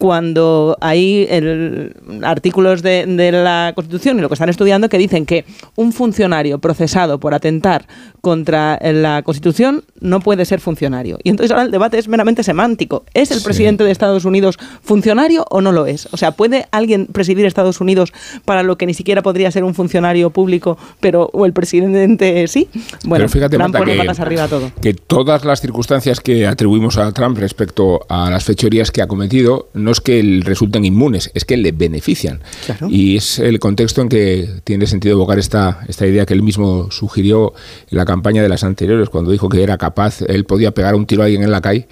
cuando 0.03 0.77
hay 0.81 1.25
el, 1.29 1.95
artículos 2.23 2.81
de, 2.81 3.05
de 3.05 3.31
la 3.31 3.71
Constitución 3.73 4.17
y 4.17 4.21
lo 4.21 4.27
que 4.27 4.33
están 4.33 4.49
estudiando 4.49 4.89
que 4.89 4.97
dicen 4.97 5.25
que 5.25 5.45
un 5.77 5.93
funcionario 5.93 6.59
procesado 6.59 7.21
por 7.21 7.33
atentar 7.33 7.85
contra 8.33 8.79
la 8.81 9.21
Constitución 9.21 9.83
no 9.99 10.21
puede 10.21 10.45
ser 10.45 10.61
funcionario. 10.61 11.19
Y 11.25 11.29
entonces 11.29 11.51
ahora 11.51 11.63
el 11.65 11.71
debate 11.71 11.97
es 11.99 12.07
meramente 12.07 12.41
semántico. 12.41 13.03
¿Es 13.13 13.31
el 13.31 13.39
Sí. 13.39 13.43
presidente 13.43 13.83
de 13.83 13.91
Estados 13.91 14.23
Unidos 14.23 14.57
funcionario 14.81 15.45
o 15.49 15.59
no 15.59 15.73
lo 15.73 15.85
es? 15.87 16.07
O 16.13 16.15
sea, 16.15 16.31
¿puede 16.31 16.65
alguien 16.71 17.07
presidir 17.07 17.45
Estados 17.45 17.81
Unidos 17.81 18.13
para 18.45 18.63
lo 18.63 18.77
que 18.77 18.85
ni 18.85 18.93
siquiera 18.93 19.21
podría 19.21 19.51
ser 19.51 19.65
un 19.65 19.73
funcionario 19.75 20.29
público, 20.29 20.77
pero 21.01 21.29
o 21.33 21.45
el 21.45 21.51
presidente 21.51 22.47
sí? 22.47 22.69
Bueno, 23.03 23.23
Pero 23.25 23.29
fíjate, 23.29 23.57
Trump 23.57 23.73
Marta, 23.73 23.91
que- 23.91 23.97
patas 23.97 24.19
arriba 24.21 24.47
todo. 24.47 24.71
que 24.81 24.93
todas 24.93 25.43
las 25.43 25.59
circunstancias 25.59 26.21
que 26.21 26.47
atribuimos 26.47 26.97
a 26.97 27.11
Trump 27.11 27.37
respecto 27.37 28.05
a 28.07 28.29
las 28.29 28.45
fechorías 28.45 28.89
que 28.91 29.01
ha 29.01 29.07
cometido 29.07 29.67
no 29.73 29.91
es 29.91 29.99
que 29.99 30.39
resulten 30.45 30.85
inmunes, 30.85 31.29
es 31.33 31.43
que 31.43 31.57
le 31.57 31.73
benefician. 31.73 32.39
Claro. 32.65 32.87
Y 32.89 33.17
es 33.17 33.37
el 33.39 33.59
contexto 33.59 34.01
en 34.01 34.07
que 34.07 34.47
tiene 34.63 34.87
sentido 34.87 35.15
evocar 35.15 35.39
esta, 35.39 35.81
esta 35.89 36.07
idea 36.07 36.25
que 36.25 36.33
él 36.33 36.41
mismo 36.41 36.89
sugirió 36.89 37.51
en 37.91 37.97
la 37.97 38.05
campaña 38.13 38.43
de 38.43 38.49
las 38.49 38.63
anteriores, 38.63 39.09
cuando 39.09 39.31
dijo 39.31 39.49
que 39.49 39.63
era 39.63 39.77
capaz, 39.77 40.21
él 40.21 40.45
podía 40.45 40.71
pegar 40.71 40.93
un 40.93 41.07
tiro 41.07 41.23
a 41.23 41.25
alguien 41.25 41.43
en 41.43 41.51
la 41.51 41.61
calle 41.61 41.87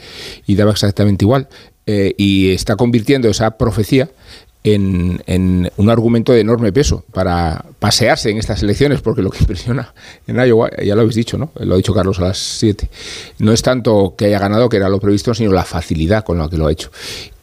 y 0.46 0.56
daba 0.56 0.72
exactamente 0.72 1.26
igual. 1.26 1.48
Eh, 1.88 2.14
y 2.16 2.52
está 2.52 2.76
convirtiendo 2.76 3.28
esa 3.28 3.58
profecía 3.58 4.08
en, 4.64 5.24
en 5.26 5.72
un 5.78 5.90
argumento 5.90 6.32
de 6.32 6.42
enorme 6.42 6.72
peso 6.72 7.04
para 7.12 7.66
pasearse 7.80 8.30
en 8.30 8.38
estas 8.38 8.62
elecciones, 8.62 9.02
porque 9.02 9.24
lo 9.24 9.32
que 9.32 9.40
impresiona 9.40 9.94
en 10.28 10.36
Iowa, 10.38 10.70
ya 10.84 10.94
lo 10.94 11.02
habéis 11.02 11.16
dicho, 11.16 11.40
¿no? 11.40 11.52
Lo 11.60 11.74
ha 11.74 11.78
dicho 11.78 11.94
Carlos 11.94 12.20
a 12.20 12.24
las 12.26 12.38
7, 12.38 12.88
no 13.40 13.52
es 13.52 13.64
tanto 13.64 14.14
que 14.16 14.26
haya 14.26 14.38
ganado, 14.38 14.70
que 14.70 14.78
era 14.78 14.90
lo 14.90 15.00
previsto, 15.00 15.34
sino 15.34 15.52
la 15.52 15.66
facilidad 15.66 16.24
con 16.24 16.38
la 16.38 16.48
que 16.48 16.58
lo 16.58 16.68
ha 16.68 16.72
hecho. 16.72 16.92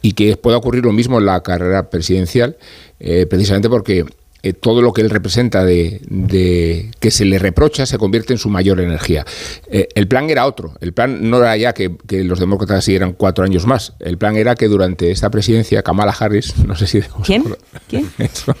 Y 0.01 0.13
que 0.13 0.37
pueda 0.37 0.55
ocurrir 0.55 0.85
lo 0.85 0.93
mismo 0.93 1.19
en 1.19 1.25
la 1.25 1.41
carrera 1.41 1.89
presidencial, 1.89 2.55
eh, 3.01 3.25
precisamente 3.25 3.69
porque 3.69 4.05
eh, 4.41 4.53
todo 4.53 4.81
lo 4.81 4.93
que 4.93 5.01
él 5.01 5.09
representa 5.09 5.65
de, 5.65 6.01
de 6.07 6.91
que 6.99 7.11
se 7.11 7.25
le 7.25 7.39
reprocha 7.39 7.85
se 7.85 7.97
convierte 7.97 8.33
en 8.33 8.39
su 8.39 8.49
mayor 8.49 8.79
energía. 8.79 9.25
Eh, 9.69 9.89
el 9.95 10.07
plan 10.07 10.29
era 10.29 10.45
otro. 10.45 10.75
El 10.79 10.93
plan 10.93 11.29
no 11.29 11.39
era 11.39 11.57
ya 11.57 11.73
que, 11.73 11.95
que 12.07 12.23
los 12.23 12.39
demócratas 12.39 12.85
siguieran 12.85 13.13
cuatro 13.13 13.43
años 13.43 13.65
más. 13.65 13.93
El 13.99 14.17
plan 14.17 14.37
era 14.37 14.55
que 14.55 14.67
durante 14.67 15.11
esta 15.11 15.29
presidencia 15.29 15.83
Kamala 15.83 16.15
Harris, 16.17 16.57
no 16.65 16.75
sé 16.75 16.87
si 16.87 16.99
os 16.99 17.07
¿Quién? 17.25 17.41
acordáis, 17.41 17.63
¿Quién? 17.89 18.09
eso, 18.17 18.55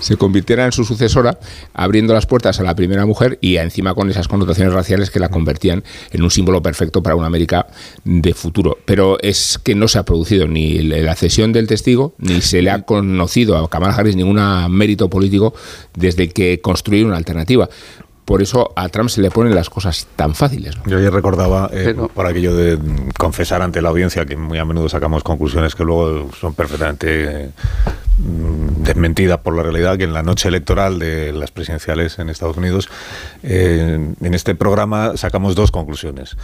se 0.00 0.16
convirtiera 0.16 0.64
en 0.64 0.72
su 0.72 0.84
sucesora, 0.84 1.38
abriendo 1.74 2.14
las 2.14 2.26
puertas 2.26 2.60
a 2.60 2.62
la 2.62 2.76
primera 2.76 3.04
mujer 3.04 3.38
y 3.40 3.56
encima 3.56 3.94
con 3.94 4.08
esas 4.08 4.28
connotaciones 4.28 4.72
raciales 4.72 5.10
que 5.10 5.18
la 5.18 5.30
convertían 5.30 5.82
en 6.12 6.22
un 6.22 6.30
símbolo 6.30 6.62
perfecto 6.62 7.02
para 7.02 7.16
una 7.16 7.26
América 7.26 7.66
de 8.04 8.34
futuro. 8.34 8.78
Pero 8.84 9.18
es 9.20 9.58
que 9.62 9.74
no 9.74 9.88
se 9.88 9.98
ha 9.98 10.04
producido 10.04 10.46
ni 10.46 10.78
la 10.82 11.14
cesión 11.16 11.52
del 11.52 11.66
testigo, 11.66 12.14
ni 12.18 12.40
se 12.40 12.62
le 12.62 12.70
ha 12.70 12.82
conocido 12.82 13.56
a 13.56 13.68
Kamala 13.68 13.94
Harris 13.94 14.14
ninguna 14.14 14.68
mérito 14.68 14.91
político 14.96 15.54
desde 15.94 16.28
que 16.28 16.60
construir 16.60 17.06
una 17.06 17.16
alternativa. 17.16 17.68
Por 18.24 18.40
eso 18.40 18.72
a 18.76 18.88
Trump 18.88 19.08
se 19.10 19.20
le 19.20 19.30
ponen 19.30 19.54
las 19.54 19.68
cosas 19.68 20.06
tan 20.14 20.34
fáciles. 20.34 20.76
¿no? 20.76 20.84
Yo 20.86 20.98
ayer 20.98 21.12
recordaba, 21.12 21.68
eh, 21.72 21.82
Pero- 21.86 22.08
por 22.08 22.26
aquello 22.26 22.54
de 22.54 22.78
confesar 23.18 23.62
ante 23.62 23.82
la 23.82 23.88
audiencia, 23.88 24.24
que 24.24 24.36
muy 24.36 24.58
a 24.58 24.64
menudo 24.64 24.88
sacamos 24.88 25.24
conclusiones 25.24 25.74
que 25.74 25.84
luego 25.84 26.30
son 26.40 26.54
perfectamente 26.54 27.50
eh, 28.18 28.22
mm, 28.22 28.82
desmentidas 28.82 29.38
por 29.38 29.56
la 29.56 29.62
realidad, 29.62 29.96
que 29.96 30.04
en 30.04 30.12
la 30.12 30.22
noche 30.22 30.48
electoral 30.48 30.98
de 30.98 31.32
las 31.32 31.50
presidenciales 31.50 32.18
en 32.18 32.28
Estados 32.28 32.56
Unidos, 32.56 32.88
eh, 33.42 34.14
en 34.20 34.34
este 34.34 34.54
programa 34.54 35.16
sacamos 35.16 35.54
dos 35.54 35.70
conclusiones. 35.70 36.36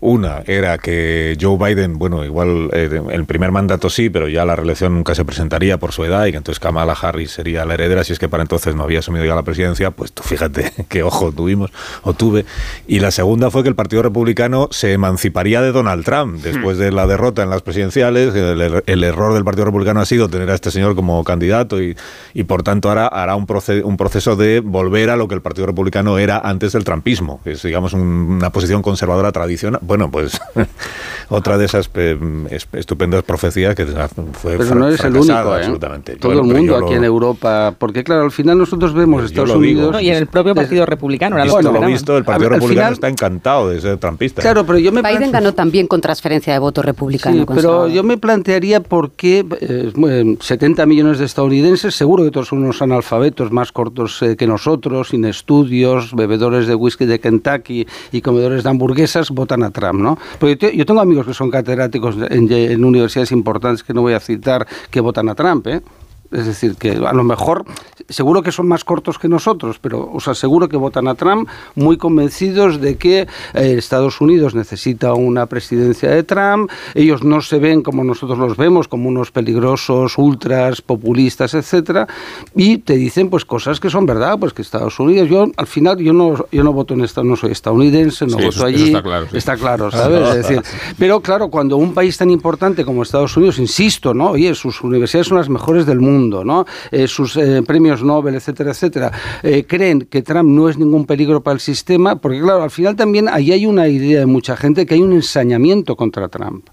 Una 0.00 0.42
era 0.46 0.78
que 0.78 1.36
Joe 1.40 1.56
Biden, 1.56 1.98
bueno, 1.98 2.24
igual 2.24 2.70
eh, 2.72 3.00
el 3.10 3.24
primer 3.24 3.52
mandato 3.52 3.88
sí, 3.88 4.10
pero 4.10 4.28
ya 4.28 4.44
la 4.44 4.54
reelección 4.54 4.94
nunca 4.94 5.14
se 5.14 5.24
presentaría 5.24 5.78
por 5.78 5.92
su 5.92 6.04
edad 6.04 6.26
y 6.26 6.30
que 6.30 6.36
entonces 6.36 6.60
Kamala 6.60 6.92
Harris 6.92 7.30
sería 7.30 7.64
la 7.64 7.74
heredera, 7.74 8.04
si 8.04 8.12
es 8.12 8.18
que 8.18 8.28
para 8.28 8.42
entonces 8.42 8.74
no 8.74 8.82
había 8.82 8.98
asumido 8.98 9.24
ya 9.24 9.34
la 9.34 9.42
presidencia, 9.42 9.90
pues 9.90 10.12
tú 10.12 10.22
fíjate 10.22 10.72
qué 10.88 11.02
ojo 11.02 11.32
tuvimos 11.32 11.70
o 12.02 12.12
tuve. 12.12 12.44
Y 12.86 13.00
la 13.00 13.10
segunda 13.10 13.50
fue 13.50 13.62
que 13.62 13.68
el 13.68 13.74
Partido 13.74 14.02
Republicano 14.02 14.68
se 14.70 14.92
emanciparía 14.92 15.62
de 15.62 15.72
Donald 15.72 16.04
Trump 16.04 16.40
después 16.42 16.78
de 16.78 16.92
la 16.92 17.06
derrota 17.06 17.42
en 17.42 17.50
las 17.50 17.62
presidenciales. 17.62 18.34
El, 18.34 18.82
el 18.84 19.04
error 19.04 19.34
del 19.34 19.44
Partido 19.44 19.64
Republicano 19.66 20.00
ha 20.00 20.06
sido 20.06 20.28
tener 20.28 20.50
a 20.50 20.54
este 20.54 20.70
señor 20.70 20.94
como 20.94 21.07
candidato 21.24 21.82
y, 21.82 21.96
y 22.34 22.44
por 22.44 22.62
tanto 22.62 22.88
ahora 22.88 23.06
hará 23.06 23.34
un, 23.36 23.46
proce- 23.46 23.82
un 23.84 23.96
proceso 23.96 24.36
de 24.36 24.60
volver 24.60 25.10
a 25.10 25.16
lo 25.16 25.28
que 25.28 25.34
el 25.34 25.42
Partido 25.42 25.66
Republicano 25.66 26.18
era 26.18 26.38
antes 26.38 26.72
del 26.72 26.84
trumpismo, 26.84 27.40
que 27.44 27.52
es 27.52 27.62
digamos 27.62 27.92
un- 27.92 28.00
una 28.38 28.50
posición 28.50 28.82
conservadora 28.82 29.32
tradicional. 29.32 29.80
Bueno, 29.82 30.10
pues 30.10 30.40
otra 31.28 31.58
de 31.58 31.64
esas 31.66 31.90
eh, 31.94 32.18
es- 32.50 32.68
estupendas 32.72 33.22
profecías 33.22 33.74
que 33.74 33.86
fue 33.86 34.56
Pero 34.56 34.64
fra- 34.64 34.74
no 34.78 34.88
eres 34.88 35.00
el 35.04 35.10
fracasada 35.12 35.40
único, 35.40 35.54
¿eh? 35.54 35.58
absolutamente. 35.58 36.16
Todo 36.16 36.32
Bueno, 36.34 36.48
el 36.48 36.56
mundo 36.56 36.76
aquí 36.76 36.90
lo- 36.90 36.96
en 36.96 37.04
Europa. 37.04 37.74
Porque, 37.78 38.04
claro, 38.04 38.22
al 38.22 38.30
final 38.30 38.58
nosotros 38.58 38.94
vemos 38.94 39.20
Pues 39.22 39.30
Estados. 39.32 39.50
Unidos. 39.50 39.92
No, 39.92 40.00
y 40.00 40.08
en 40.10 40.16
el 40.16 40.26
propio 40.26 40.54
Partido 40.54 40.86
Republicano. 40.86 41.36
era 41.36 41.44
lo 41.44 41.52
que 41.52 41.58
Visto 41.62 41.72
lo 41.80 41.86
visto, 41.86 42.16
el 42.16 42.24
Partido 42.24 42.50
ver, 42.50 42.58
Republicano 42.58 42.86
final- 42.88 42.92
está 42.94 43.08
encantado 43.08 43.68
de 43.70 43.80
ser 43.80 43.96
trumpista. 43.98 44.42
Claro, 44.42 44.64
pero 44.66 44.78
yo 44.78 44.92
me 44.92 45.02
Biden 45.02 45.32
ganó 45.32 45.54
también 45.54 45.86
con 45.86 46.00
transferencia 46.00 46.52
de 46.52 46.58
voto 46.58 46.82
republicano. 46.82 47.36
Sí, 47.36 47.44
pero 47.54 47.88
yo 47.88 48.02
me 48.02 48.16
plantearía 48.18 48.80
por 48.80 49.12
qué 49.12 49.44
eh, 49.60 49.92
bueno, 49.94 50.36
70 50.40 50.84
millones 50.86 50.97
de 50.98 51.24
estadounidenses, 51.24 51.94
seguro 51.94 52.24
que 52.24 52.32
todos 52.32 52.48
son 52.48 52.58
unos 52.58 52.82
analfabetos 52.82 53.52
más 53.52 53.70
cortos 53.70 54.20
eh, 54.20 54.36
que 54.36 54.48
nosotros, 54.48 55.10
sin 55.10 55.24
estudios, 55.24 56.12
bebedores 56.12 56.66
de 56.66 56.74
whisky 56.74 57.06
de 57.06 57.20
Kentucky 57.20 57.86
y 58.10 58.20
comedores 58.20 58.64
de 58.64 58.70
hamburguesas, 58.70 59.30
votan 59.30 59.62
a 59.62 59.70
Trump, 59.70 60.00
¿no? 60.00 60.18
Porque 60.40 60.76
yo 60.76 60.84
tengo 60.84 61.00
amigos 61.00 61.24
que 61.24 61.34
son 61.34 61.52
catedráticos 61.52 62.16
en, 62.30 62.50
en 62.50 62.84
universidades 62.84 63.30
importantes 63.30 63.84
que 63.84 63.94
no 63.94 64.02
voy 64.02 64.14
a 64.14 64.20
citar 64.20 64.66
que 64.90 65.00
votan 65.00 65.28
a 65.28 65.36
Trump, 65.36 65.68
¿eh? 65.68 65.82
Es 66.30 66.44
decir, 66.46 66.74
que 66.76 66.92
a 66.92 67.12
lo 67.14 67.24
mejor, 67.24 67.64
seguro 68.08 68.42
que 68.42 68.52
son 68.52 68.68
más 68.68 68.84
cortos 68.84 69.18
que 69.18 69.28
nosotros, 69.28 69.78
pero 69.80 70.10
os 70.12 70.28
aseguro 70.28 70.68
que 70.68 70.76
votan 70.76 71.08
a 71.08 71.14
Trump 71.14 71.48
muy 71.74 71.96
convencidos 71.96 72.80
de 72.80 72.96
que 72.96 73.20
eh, 73.54 73.74
Estados 73.78 74.20
Unidos 74.20 74.54
necesita 74.54 75.14
una 75.14 75.46
presidencia 75.46 76.10
de 76.10 76.22
Trump. 76.24 76.70
Ellos 76.94 77.24
no 77.24 77.40
se 77.40 77.58
ven 77.58 77.82
como 77.82 78.04
nosotros 78.04 78.38
los 78.38 78.56
vemos, 78.58 78.88
como 78.88 79.08
unos 79.08 79.30
peligrosos, 79.30 80.18
ultras, 80.18 80.82
populistas, 80.82 81.54
etcétera, 81.54 82.06
y 82.54 82.78
te 82.78 82.96
dicen 82.96 83.30
pues 83.30 83.44
cosas 83.46 83.80
que 83.80 83.88
son 83.88 84.04
verdad, 84.04 84.38
pues 84.38 84.52
que 84.52 84.60
Estados 84.62 85.00
Unidos, 85.00 85.28
yo 85.30 85.46
al 85.56 85.66
final 85.66 85.96
yo 85.98 86.12
no 86.12 86.34
yo 86.52 86.62
no 86.62 86.72
voto 86.74 86.92
en 86.94 87.00
esta, 87.02 87.22
no 87.22 87.36
soy 87.36 87.52
estadounidense, 87.52 88.26
no 88.26 88.32
Sí, 88.38 88.44
voto 88.44 88.48
eso- 88.48 88.58
eso 88.58 88.66
allí, 88.66 88.86
está 88.88 89.02
claro, 89.02 89.26
sí. 89.30 89.36
está 89.38 89.56
claro, 89.56 89.90
¿sabes? 89.90 90.28
Es 90.28 90.34
decir, 90.36 90.62
pero 90.98 91.20
claro, 91.20 91.48
cuando 91.48 91.76
un 91.78 91.94
país 91.94 92.18
tan 92.18 92.30
importante 92.30 92.84
como 92.84 93.02
Estados 93.02 93.36
Unidos, 93.36 93.58
insisto, 93.58 94.12
¿no? 94.12 94.32
Oye, 94.32 94.54
sus 94.54 94.82
universidades 94.82 95.28
son 95.28 95.38
las 95.38 95.48
mejores 95.48 95.86
del 95.86 96.00
mundo, 96.00 96.17
¿no? 96.18 96.66
Eh, 96.90 97.06
sus 97.06 97.36
eh, 97.36 97.62
premios 97.66 98.02
Nobel, 98.02 98.34
etcétera, 98.34 98.70
etcétera, 98.70 99.12
eh, 99.42 99.64
creen 99.66 100.02
que 100.02 100.22
Trump 100.22 100.48
no 100.50 100.68
es 100.68 100.76
ningún 100.78 101.06
peligro 101.06 101.42
para 101.42 101.54
el 101.54 101.60
sistema, 101.60 102.16
porque 102.16 102.40
claro, 102.40 102.62
al 102.62 102.70
final 102.70 102.96
también 102.96 103.28
ahí 103.28 103.52
hay 103.52 103.66
una 103.66 103.88
idea 103.88 104.20
de 104.20 104.26
mucha 104.26 104.56
gente 104.56 104.86
que 104.86 104.94
hay 104.94 105.02
un 105.02 105.12
ensañamiento 105.12 105.96
contra 105.96 106.28
Trump. 106.28 106.68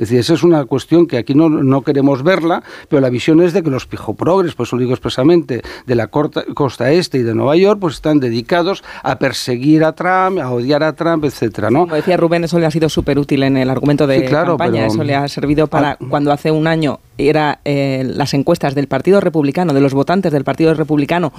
Es 0.00 0.08
decir, 0.08 0.18
esa 0.20 0.34
es 0.34 0.42
una 0.42 0.64
cuestión 0.64 1.06
que 1.06 1.18
aquí 1.18 1.34
no, 1.34 1.48
no 1.50 1.82
queremos 1.82 2.22
verla, 2.22 2.62
pero 2.88 3.00
la 3.02 3.10
visión 3.10 3.40
es 3.42 3.52
de 3.52 3.62
que 3.62 3.70
los 3.70 3.86
pijoprogres, 3.86 4.54
pues 4.54 4.72
lo 4.72 4.78
digo 4.78 4.92
expresamente, 4.92 5.62
de 5.86 5.94
la 5.94 6.06
corta- 6.06 6.44
costa 6.54 6.90
este 6.90 7.18
y 7.18 7.22
de 7.22 7.34
Nueva 7.34 7.54
York, 7.56 7.78
pues 7.80 7.96
están 7.96 8.18
dedicados 8.18 8.82
a 9.02 9.18
perseguir 9.18 9.84
a 9.84 9.92
Trump, 9.92 10.38
a 10.40 10.50
odiar 10.50 10.82
a 10.82 10.94
Trump, 10.94 11.24
etcétera, 11.26 11.70
¿no? 11.70 11.80
Como 11.80 11.96
decía 11.96 12.16
Rubén, 12.16 12.44
eso 12.44 12.58
le 12.58 12.64
ha 12.66 12.70
sido 12.70 12.88
súper 12.88 13.18
útil 13.18 13.42
en 13.42 13.56
el 13.58 13.68
argumento 13.68 14.06
de 14.06 14.20
Sí, 14.20 14.26
claro, 14.26 14.56
campaña. 14.56 14.86
Eso 14.86 15.04
le 15.04 15.14
ha 15.14 15.28
servido 15.28 15.66
para 15.66 15.90
Ah. 15.92 15.98
cuando 16.08 16.32
hace 16.32 16.50
un 16.50 16.66
año 16.66 17.00
era 17.18 17.60
eh, 17.66 18.02
las 18.06 18.32
encuestas 18.32 18.74
del 18.74 18.86
Partido 18.88 19.20
Republicano, 19.20 19.74
de 19.74 19.80
los 19.82 19.92
votantes 19.92 20.32
del 20.32 20.44
Partido 20.44 20.72
Republicano 20.72 21.32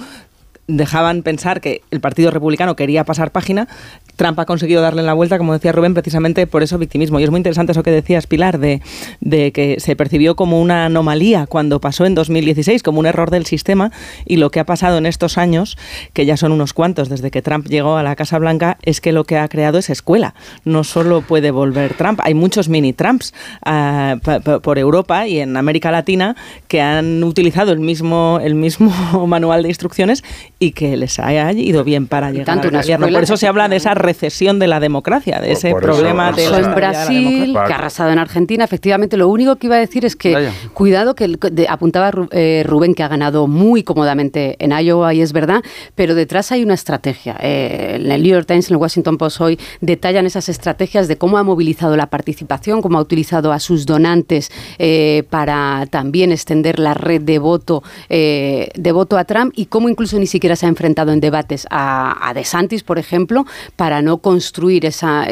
dejaban 0.66 1.22
pensar 1.22 1.60
que 1.60 1.82
el 1.90 2.00
Partido 2.00 2.30
Republicano 2.30 2.76
quería 2.76 3.04
pasar 3.04 3.32
página, 3.32 3.68
Trump 4.16 4.38
ha 4.38 4.44
conseguido 4.44 4.82
darle 4.82 5.02
la 5.02 5.14
vuelta, 5.14 5.38
como 5.38 5.52
decía 5.52 5.72
Rubén, 5.72 5.94
precisamente 5.94 6.46
por 6.46 6.62
eso 6.62 6.78
victimismo. 6.78 7.18
Y 7.18 7.24
es 7.24 7.30
muy 7.30 7.38
interesante 7.38 7.72
eso 7.72 7.82
que 7.82 7.90
decías, 7.90 8.26
Pilar, 8.26 8.58
de, 8.58 8.80
de 9.20 9.52
que 9.52 9.80
se 9.80 9.96
percibió 9.96 10.36
como 10.36 10.60
una 10.60 10.86
anomalía 10.86 11.46
cuando 11.46 11.80
pasó 11.80 12.04
en 12.04 12.14
2016, 12.14 12.82
como 12.82 13.00
un 13.00 13.06
error 13.06 13.30
del 13.30 13.46
sistema, 13.46 13.90
y 14.26 14.36
lo 14.36 14.50
que 14.50 14.60
ha 14.60 14.66
pasado 14.66 14.98
en 14.98 15.06
estos 15.06 15.38
años, 15.38 15.78
que 16.12 16.26
ya 16.26 16.36
son 16.36 16.52
unos 16.52 16.72
cuantos 16.72 17.08
desde 17.08 17.30
que 17.30 17.42
Trump 17.42 17.66
llegó 17.66 17.96
a 17.96 18.02
la 18.02 18.14
Casa 18.14 18.38
Blanca, 18.38 18.78
es 18.82 19.00
que 19.00 19.12
lo 19.12 19.24
que 19.24 19.38
ha 19.38 19.48
creado 19.48 19.78
es 19.78 19.90
escuela. 19.90 20.34
No 20.64 20.84
solo 20.84 21.22
puede 21.22 21.50
volver 21.50 21.94
Trump, 21.94 22.20
hay 22.22 22.34
muchos 22.34 22.68
mini 22.68 22.92
Trumps 22.92 23.34
ah, 23.64 24.16
por 24.62 24.78
Europa 24.78 25.26
y 25.26 25.40
en 25.40 25.56
América 25.56 25.90
Latina 25.90 26.36
que 26.68 26.80
han 26.80 27.24
utilizado 27.24 27.72
el 27.72 27.80
mismo, 27.80 28.38
el 28.42 28.54
mismo 28.54 29.26
manual 29.26 29.62
de 29.62 29.68
instrucciones 29.68 30.22
y 30.62 30.70
que 30.70 30.96
les 30.96 31.18
haya 31.18 31.50
ido 31.50 31.82
bien 31.82 32.06
para 32.06 32.30
llegar 32.30 32.46
tanto 32.46 32.68
al 32.68 32.80
gobierno. 32.80 33.08
Por 33.08 33.24
eso 33.24 33.36
se 33.36 33.48
habla 33.48 33.68
de 33.68 33.76
esa 33.76 33.94
recesión 33.94 34.60
de 34.60 34.68
la 34.68 34.78
democracia, 34.78 35.40
de 35.40 35.50
ese 35.50 35.74
problema 35.74 36.30
de 36.30 36.48
la 36.48 36.58
en 36.58 36.74
Brasil, 36.76 37.52
que 37.66 37.72
ha 37.72 37.76
arrasado 37.76 38.12
en 38.12 38.20
Argentina. 38.20 38.62
Efectivamente, 38.64 39.16
lo 39.16 39.28
único 39.28 39.56
que 39.56 39.66
iba 39.66 39.74
a 39.74 39.80
decir 39.80 40.04
es 40.04 40.14
que 40.14 40.50
cuidado 40.72 41.16
que 41.16 41.36
apuntaba 41.68 42.12
eh, 42.30 42.62
Rubén 42.64 42.94
que 42.94 43.02
ha 43.02 43.08
ganado 43.08 43.48
muy 43.48 43.82
cómodamente 43.82 44.54
en 44.60 44.70
Iowa 44.70 45.12
y 45.14 45.20
es 45.20 45.32
verdad, 45.32 45.62
pero 45.96 46.14
detrás 46.14 46.52
hay 46.52 46.62
una 46.62 46.74
estrategia. 46.74 47.36
Eh, 47.40 47.96
en 47.96 48.12
el 48.12 48.22
New 48.22 48.30
York 48.30 48.46
Times, 48.46 48.70
en 48.70 48.74
el 48.74 48.80
Washington 48.80 49.18
Post 49.18 49.40
hoy 49.40 49.58
detallan 49.80 50.26
esas 50.26 50.48
estrategias 50.48 51.08
de 51.08 51.18
cómo 51.18 51.38
ha 51.38 51.42
movilizado 51.42 51.96
la 51.96 52.06
participación, 52.06 52.82
cómo 52.82 52.98
ha 52.98 53.00
utilizado 53.00 53.50
a 53.50 53.58
sus 53.58 53.84
donantes 53.84 54.52
eh, 54.78 55.24
para 55.28 55.86
también 55.90 56.30
extender 56.30 56.78
la 56.78 56.94
red 56.94 57.22
de 57.22 57.40
voto 57.40 57.82
de 58.08 58.92
voto 58.92 59.18
a 59.18 59.24
Trump 59.24 59.52
y 59.56 59.66
cómo 59.66 59.88
incluso 59.88 60.18
ni 60.18 60.26
siquiera 60.26 60.51
se 60.56 60.66
ha 60.66 60.68
enfrentado 60.68 61.12
en 61.12 61.20
debates 61.20 61.66
a, 61.70 62.28
a 62.28 62.34
DeSantis, 62.34 62.82
por 62.82 62.98
ejemplo, 62.98 63.46
para 63.76 64.02
no 64.02 64.18
construir 64.18 64.86
esa, 64.86 65.26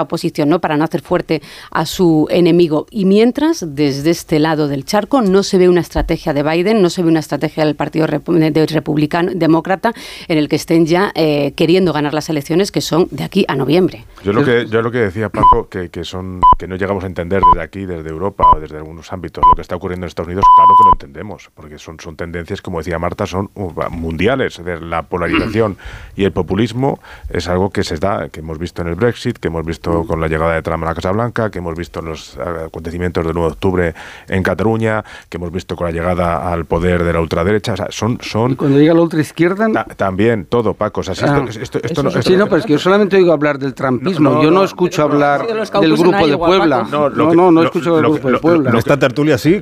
oposición, 0.00 0.48
¿no? 0.48 0.60
para 0.60 0.76
no 0.76 0.84
hacer 0.84 1.02
fuerte 1.02 1.42
a 1.70 1.86
su 1.86 2.26
enemigo. 2.30 2.86
Y 2.90 3.04
mientras, 3.04 3.64
desde 3.74 4.10
este 4.10 4.38
lado 4.38 4.68
del 4.68 4.84
charco, 4.84 5.22
no 5.22 5.42
se 5.42 5.58
ve 5.58 5.68
una 5.68 5.80
estrategia 5.80 6.32
de 6.32 6.42
Biden, 6.42 6.82
no 6.82 6.90
se 6.90 7.02
ve 7.02 7.08
una 7.08 7.20
estrategia 7.20 7.64
del 7.64 7.76
Partido 7.76 8.06
Republicano, 8.06 9.32
Demócrata, 9.34 9.92
en 10.28 10.38
el 10.38 10.48
que 10.48 10.56
estén 10.56 10.86
ya 10.86 11.12
eh, 11.14 11.52
queriendo 11.56 11.92
ganar 11.92 12.14
las 12.14 12.28
elecciones, 12.28 12.72
que 12.72 12.80
son 12.80 13.08
de 13.10 13.24
aquí 13.24 13.44
a 13.48 13.56
noviembre. 13.56 14.04
Yo 14.24 14.32
lo 14.32 14.44
que, 14.44 14.66
yo 14.66 14.82
lo 14.82 14.90
que 14.90 14.98
decía, 14.98 15.28
Paco, 15.28 15.68
que, 15.68 16.04
son, 16.04 16.40
que 16.58 16.66
no 16.66 16.76
llegamos 16.76 17.04
a 17.04 17.06
entender 17.06 17.42
desde 17.52 17.64
aquí, 17.64 17.86
desde 17.86 18.08
Europa 18.10 18.44
o 18.54 18.60
desde 18.60 18.76
algunos 18.76 19.12
ámbitos, 19.12 19.42
lo 19.48 19.54
que 19.54 19.62
está 19.62 19.76
ocurriendo 19.76 20.04
en 20.04 20.08
Estados 20.08 20.28
Unidos, 20.28 20.44
claro 20.56 20.70
que 20.78 20.84
lo 20.84 20.92
entendemos, 20.94 21.50
porque 21.54 21.78
son, 21.78 21.98
son 22.00 22.16
tendencias, 22.16 22.60
como 22.60 22.78
decía 22.78 22.98
Marta, 22.98 23.26
son 23.26 23.50
uh, 23.54 23.72
mundiales. 24.20 24.60
La 24.82 25.02
polarización 25.02 25.76
y 26.16 26.24
el 26.24 26.32
populismo 26.32 27.00
es 27.30 27.48
algo 27.48 27.70
que 27.70 27.82
se 27.82 27.96
da, 27.96 28.28
que 28.28 28.40
hemos 28.40 28.58
visto 28.58 28.82
en 28.82 28.88
el 28.88 28.94
Brexit, 28.94 29.38
que 29.38 29.48
hemos 29.48 29.64
visto 29.64 30.04
con 30.04 30.20
la 30.20 30.28
llegada 30.28 30.54
de 30.54 30.62
Trump 30.62 30.84
a 30.84 30.86
la 30.86 30.94
Casa 30.94 31.12
Blanca, 31.12 31.50
que 31.50 31.58
hemos 31.58 31.76
visto 31.76 32.00
en 32.00 32.06
los 32.06 32.36
acontecimientos 32.38 33.24
del 33.24 33.34
9 33.34 33.48
de 33.48 33.52
octubre 33.52 33.94
en 34.28 34.42
Cataluña, 34.42 35.04
que 35.28 35.38
hemos 35.38 35.52
visto 35.52 35.76
con 35.76 35.86
la 35.86 35.92
llegada 35.92 36.52
al 36.52 36.64
poder 36.66 37.04
de 37.04 37.12
la 37.12 37.20
ultraderecha. 37.20 37.72
O 37.72 37.76
sea, 37.76 37.86
son, 37.90 38.18
son... 38.20 38.52
¿Y 38.52 38.56
cuando 38.56 38.78
llega 38.78 38.94
la 38.94 39.02
ultraizquierda? 39.02 39.84
también, 39.96 40.46
todo, 40.46 40.74
Paco. 40.74 41.00
O 41.00 41.04
sea, 41.04 41.14
ah. 41.26 41.44
esto, 41.48 41.80
esto, 41.82 42.02
no, 42.02 42.10
sí, 42.10 42.36
no, 42.36 42.46
pero 42.46 42.58
es 42.58 42.66
que 42.66 42.72
yo 42.72 42.78
solamente 42.78 43.16
oigo 43.16 43.32
hablar 43.32 43.58
del 43.58 43.74
trumpismo. 43.74 44.42
yo 44.42 44.50
no, 44.50 44.64
escucho 44.64 45.02
hablar 45.02 45.46
del 45.46 45.96
grupo 45.96 46.26
de 46.26 46.36
Puebla. 46.36 46.86
No, 46.90 47.08
no, 47.10 47.50
no, 47.50 47.62
escucho 47.62 47.96
del 47.96 48.04
grupo 48.04 48.30
de 48.30 48.38
Puebla. 48.38 48.72
Esta 48.76 48.98
tertulia 48.98 49.38
sí, 49.38 49.60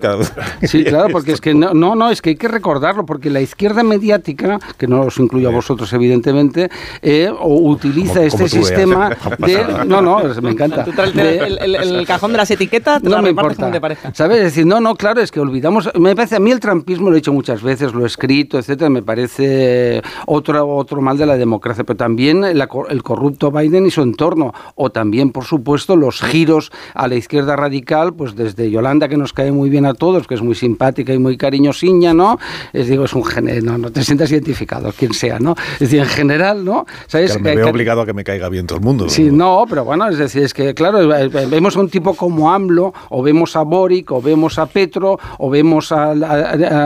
Sí, 0.62 0.84
claro, 0.84 1.08
porque 1.12 1.32
es 1.32 1.40
que 1.40 1.54
no, 1.54 1.72
no, 1.74 2.10
es 2.10 2.22
que 2.22 2.30
hay 2.30 2.36
que 2.36 2.48
recordarlo, 2.48 3.06
porque 3.06 3.30
la 3.30 3.40
izquierda 3.40 3.82
mediática, 3.82 4.47
que 4.76 4.86
no 4.86 5.02
os 5.02 5.18
incluyo 5.18 5.48
a 5.48 5.52
vosotros 5.52 5.92
evidentemente, 5.92 6.70
eh, 7.02 7.30
utiliza 7.40 8.22
este 8.22 8.48
sistema 8.48 9.10
de... 9.38 9.84
No, 9.86 10.00
no, 10.00 10.20
me 10.42 10.50
encanta. 10.50 10.84
el, 10.84 12.06
cajón 12.06 12.32
de 12.32 12.38
las 12.38 12.50
etiquetas 12.50 13.02
no 13.02 13.22
me 13.22 13.30
importa. 13.30 13.70
¿Sabes? 14.12 14.38
Es 14.38 14.44
decir, 14.44 14.66
no, 14.66 14.80
no, 14.80 14.94
claro, 14.94 15.20
es 15.20 15.30
que 15.30 15.40
olvidamos... 15.40 15.90
Me 15.98 16.14
parece, 16.14 16.36
a 16.36 16.40
mí 16.40 16.50
el 16.50 16.60
trampismo 16.60 17.10
lo 17.10 17.16
he 17.16 17.20
dicho 17.20 17.32
muchas 17.32 17.62
veces, 17.62 17.92
lo 17.92 18.04
he 18.04 18.06
escrito, 18.06 18.58
etcétera, 18.58 18.90
me 18.90 19.02
parece 19.02 20.02
otro, 20.26 20.68
otro 20.76 21.00
mal 21.00 21.18
de 21.18 21.26
la 21.26 21.36
democracia, 21.36 21.84
pero 21.84 21.96
también 21.96 22.44
el 22.44 23.02
corrupto 23.02 23.50
Biden 23.50 23.86
y 23.86 23.90
su 23.90 24.02
entorno, 24.02 24.52
o 24.74 24.90
también, 24.90 25.30
por 25.30 25.44
supuesto, 25.44 25.96
los 25.96 26.20
giros 26.22 26.70
a 26.94 27.08
la 27.08 27.14
izquierda 27.14 27.56
radical, 27.56 28.14
pues 28.14 28.34
desde 28.36 28.70
Yolanda, 28.70 29.08
que 29.08 29.16
nos 29.16 29.32
cae 29.32 29.52
muy 29.52 29.70
bien 29.70 29.86
a 29.86 29.94
todos, 29.94 30.26
que 30.26 30.34
es 30.34 30.42
muy 30.42 30.54
simpática 30.54 31.12
y 31.12 31.18
muy 31.18 31.36
cariñosiña, 31.36 32.14
¿no? 32.14 32.38
Es 32.72 32.88
digo, 32.88 33.04
es 33.04 33.12
un 33.12 33.24
género, 33.24 33.64
no, 33.64 33.78
no 33.78 33.90
te 33.90 34.02
sientas 34.04 34.30
identificado, 34.38 34.92
quien 34.92 35.12
sea, 35.12 35.38
¿no? 35.38 35.54
Es 35.74 35.80
decir, 35.80 36.00
en 36.00 36.06
general, 36.06 36.64
¿no? 36.64 36.86
¿Sabes? 37.06 37.38
me 37.40 37.54
veo 37.54 37.68
obligado 37.68 38.02
a 38.02 38.06
que 38.06 38.12
me 38.12 38.24
caiga 38.24 38.48
bien 38.48 38.66
todo 38.66 38.78
el 38.78 38.84
mundo. 38.84 39.08
Sí, 39.08 39.30
no, 39.30 39.64
pero 39.68 39.84
bueno, 39.84 40.08
es 40.08 40.18
decir, 40.18 40.42
es 40.42 40.54
que, 40.54 40.74
claro, 40.74 41.14
eh, 41.14 41.30
eh, 41.32 41.46
vemos 41.50 41.76
a 41.76 41.80
un 41.80 41.88
tipo 41.88 42.14
como 42.14 42.50
AMLO, 42.52 42.92
o 43.10 43.22
vemos 43.22 43.56
a 43.56 43.62
Boric, 43.62 44.10
o 44.12 44.22
vemos 44.22 44.58
a 44.58 44.66
Petro, 44.66 45.18
o 45.38 45.50
vemos 45.50 45.92
a, 45.92 46.14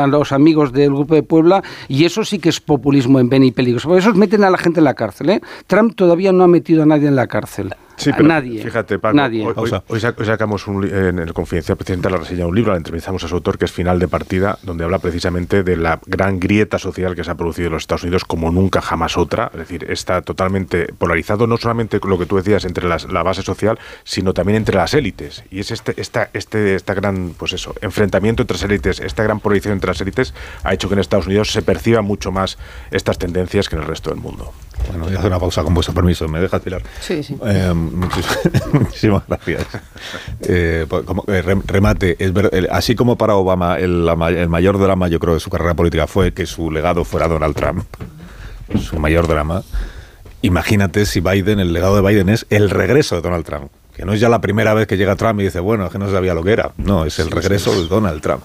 los 0.06 0.32
amigos 0.32 0.72
del 0.72 0.90
Grupo 0.90 1.14
de 1.14 1.22
Puebla, 1.22 1.62
y 1.88 2.04
eso 2.04 2.24
sí 2.24 2.38
que 2.38 2.48
es 2.48 2.60
populismo 2.60 3.20
en 3.20 3.28
Ben 3.28 3.44
y 3.44 3.52
peligro. 3.52 3.80
Por 3.82 3.98
eso 3.98 4.12
meten 4.14 4.44
a 4.44 4.50
la 4.50 4.58
gente 4.58 4.80
en 4.80 4.84
la 4.84 4.94
cárcel. 4.94 5.30
¿eh? 5.30 5.40
Trump 5.66 5.94
todavía 5.94 6.32
no 6.32 6.44
ha 6.44 6.48
metido 6.48 6.82
a 6.82 6.86
nadie 6.86 7.08
en 7.08 7.16
la 7.16 7.26
cárcel. 7.26 7.74
Sí, 7.96 8.10
pero 8.12 8.28
nadie. 8.28 8.62
Fíjate, 8.62 8.98
Paco, 8.98 9.16
nadie. 9.16 9.46
Hoy, 9.88 10.00
sacamos 10.00 10.66
en 10.66 11.18
el 11.18 11.32
Confidencial 11.32 11.76
Presidente 11.76 12.10
la 12.10 12.18
reseña 12.18 12.40
de 12.40 12.46
un 12.46 12.54
libro, 12.54 12.72
la 12.72 12.78
entrevistamos 12.78 13.22
a 13.24 13.28
su 13.28 13.34
autor, 13.34 13.58
que 13.58 13.64
es 13.64 13.72
Final 13.72 13.98
de 13.98 14.08
Partida, 14.08 14.58
donde 14.62 14.84
habla 14.84 14.98
precisamente 14.98 15.62
de 15.62 15.76
la 15.76 16.00
gran 16.06 16.40
grieta 16.40 16.78
social 16.78 17.14
que 17.14 17.24
se 17.24 17.30
ha 17.30 17.34
producido 17.34 17.68
en 17.68 17.74
los 17.74 17.82
Estados 17.82 18.02
Unidos 18.02 18.24
como 18.24 18.50
nunca 18.50 18.80
jamás 18.80 19.16
otra. 19.16 19.50
Es 19.52 19.60
decir, 19.60 19.86
está 19.90 20.22
totalmente 20.22 20.92
polarizado, 20.98 21.46
no 21.46 21.56
solamente 21.56 22.00
lo 22.02 22.18
que 22.18 22.26
tú 22.26 22.36
decías 22.36 22.64
entre 22.64 22.88
la 22.88 23.22
base 23.22 23.42
social, 23.42 23.78
sino 24.04 24.34
también 24.34 24.56
entre 24.56 24.76
las 24.76 24.94
élites. 24.94 25.44
Y 25.50 25.60
es 25.60 25.70
este, 25.70 26.00
esta, 26.00 26.30
este, 26.32 26.74
esta 26.74 26.94
gran, 26.94 27.34
pues 27.36 27.52
eso, 27.52 27.74
enfrentamiento 27.80 28.42
entre 28.42 28.56
las 28.56 28.64
élites, 28.64 29.00
esta 29.00 29.22
gran 29.22 29.40
polarización 29.40 29.74
entre 29.74 29.88
las 29.88 30.00
élites, 30.00 30.34
ha 30.62 30.74
hecho 30.74 30.88
que 30.88 30.94
en 30.94 31.00
Estados 31.00 31.26
Unidos 31.26 31.52
se 31.52 31.62
perciba 31.62 32.02
mucho 32.02 32.32
más 32.32 32.58
estas 32.90 33.18
tendencias 33.18 33.68
que 33.68 33.76
en 33.76 33.82
el 33.82 33.88
resto 33.88 34.10
del 34.10 34.20
mundo. 34.20 34.52
Bueno, 34.88 35.04
voy 35.04 35.14
a 35.14 35.18
hacer 35.18 35.30
una 35.30 35.38
pausa 35.38 35.62
con 35.62 35.74
vuestro 35.74 35.94
permiso. 35.94 36.28
¿Me 36.28 36.40
dejas, 36.40 36.60
Pilar? 36.60 36.82
Sí, 37.00 37.22
sí. 37.22 37.36
Eh, 37.44 37.72
muchísimas 38.72 39.22
gracias. 39.26 39.66
Eh, 40.42 40.86
pues, 40.88 41.04
eh, 41.28 41.42
remate, 41.66 42.16
es 42.18 42.32
así 42.70 42.94
como 42.94 43.16
para 43.16 43.34
Obama 43.34 43.78
el, 43.78 44.08
el, 44.08 44.48
mayor 44.48 44.78
drama, 44.78 45.08
yo 45.08 45.18
creo, 45.20 45.34
de 45.34 45.40
su 45.40 45.50
carrera 45.50 45.74
política 45.74 46.06
fue 46.06 46.32
que 46.32 46.46
su 46.46 46.70
legado 46.70 47.04
fuera 47.04 47.28
Donald 47.28 47.54
Trump, 47.54 47.84
su 48.80 48.98
mayor 48.98 49.26
drama. 49.26 49.62
Imagínate 50.42 51.06
si 51.06 51.20
Biden, 51.20 51.60
el 51.60 51.72
legado 51.72 52.00
de 52.00 52.08
Biden 52.08 52.28
es 52.28 52.46
el 52.50 52.70
regreso 52.70 53.16
de 53.16 53.22
Donald 53.22 53.44
Trump 53.44 53.70
que 53.94 54.04
no 54.04 54.12
es 54.14 54.20
ya 54.20 54.28
la 54.28 54.40
primera 54.40 54.72
vez 54.74 54.86
que 54.86 54.96
llega 54.96 55.16
Trump 55.16 55.40
y 55.40 55.44
dice, 55.44 55.60
bueno, 55.60 55.86
es 55.86 55.92
que 55.92 55.98
no 55.98 56.10
sabía 56.10 56.34
lo 56.34 56.42
que 56.42 56.52
era. 56.52 56.70
No, 56.78 57.04
es 57.04 57.18
el 57.18 57.30
regreso 57.30 57.72
de 57.72 57.86
Donald 57.88 58.22
Trump, 58.22 58.42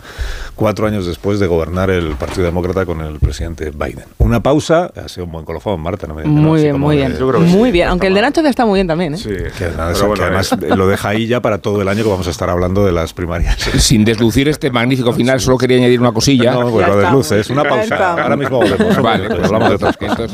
cuatro 0.55 0.87
años 0.87 1.05
después 1.05 1.39
de 1.39 1.47
gobernar 1.47 1.89
el 1.89 2.15
Partido 2.15 2.45
Demócrata 2.45 2.85
con 2.85 3.01
el 3.01 3.19
presidente 3.19 3.71
Biden. 3.71 4.05
Una 4.17 4.43
pausa, 4.43 4.91
ha 4.95 5.07
sido 5.07 5.25
un 5.25 5.31
buen 5.31 5.45
colofón, 5.45 5.79
Marta. 5.79 6.05
No 6.07 6.15
me, 6.15 6.25
muy 6.25 6.63
bien, 6.63 6.79
muy 6.79 6.97
bien. 6.97 7.15
muy 7.47 7.71
bien, 7.71 7.87
aunque 7.87 8.07
el 8.07 8.13
de 8.13 8.21
Nacho 8.21 8.41
ya 8.41 8.49
está 8.49 8.65
muy 8.65 8.77
bien 8.77 8.87
también. 8.87 9.13
¿eh? 9.13 9.17
Sí, 9.17 9.29
que, 9.57 9.65
además 9.65 10.55
lo 10.75 10.87
deja 10.87 11.09
ahí 11.09 11.27
ya 11.27 11.41
para 11.41 11.59
todo 11.59 11.81
el 11.81 11.87
año 11.87 12.03
que 12.03 12.09
vamos 12.09 12.27
a 12.27 12.31
estar 12.31 12.49
hablando 12.49 12.85
de 12.85 12.91
las 12.91 13.13
primarias. 13.13 13.57
Sin 13.77 14.03
deslucir 14.03 14.49
este 14.49 14.69
magnífico 14.69 15.13
final, 15.13 15.39
solo 15.39 15.57
quería 15.57 15.77
añadir 15.77 16.01
una 16.01 16.11
cosilla. 16.11 16.53
No, 16.53 16.69
pues 16.69 16.87
lo 16.87 16.97
desluces, 16.97 17.49
una 17.49 17.63
pausa. 17.63 18.21
Ahora 18.21 18.35
mismo 18.35 18.57
volvemos. 18.57 19.01
Vale, 19.01 19.29
pues 19.29 19.43
hablamos 19.43 19.69
de 19.69 19.75
otras 19.75 19.95
cosas. 19.95 20.19
Esto 20.19 20.25
es 20.25 20.33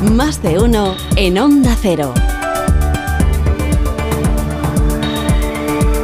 no, 0.00 0.14
Más 0.14 0.42
de 0.42 0.58
uno 0.58 0.94
en 1.16 1.38
Onda 1.38 1.76
Cero. 1.80 2.14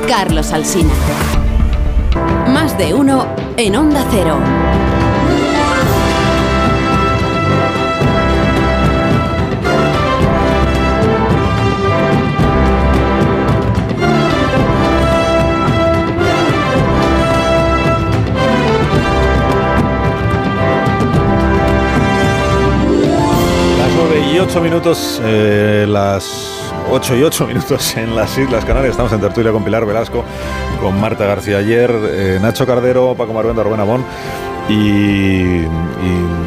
Carlos 0.07 0.53
Alsina. 0.53 0.93
Más 2.49 2.77
de 2.77 2.95
uno 2.95 3.27
en 3.57 3.77
Onda 3.77 4.05
Cero. 4.11 4.39
Las 23.79 24.33
y 24.33 24.39
ocho 24.39 24.61
minutos, 24.61 25.21
eh, 25.25 25.87
las 25.89 26.64
8 26.91 27.17
y 27.17 27.23
8 27.23 27.47
minutos 27.47 27.97
en 27.97 28.15
las 28.15 28.37
Islas 28.39 28.65
Canarias. 28.65 28.93
Estamos 28.93 29.13
en 29.13 29.21
tertulia 29.21 29.53
con 29.53 29.65
Pilar 29.65 29.87
Velasco, 29.87 30.25
con 30.81 31.01
Marta 31.01 31.27
García 31.27 31.59
ayer, 31.59 31.91
eh, 31.91 32.39
Nacho 32.41 32.67
Cardero, 32.67 33.15
Paco 33.17 33.33
Maruenda, 33.33 33.63
Rubén 33.63 33.81
Amón. 33.81 34.05
Y, 34.69 35.65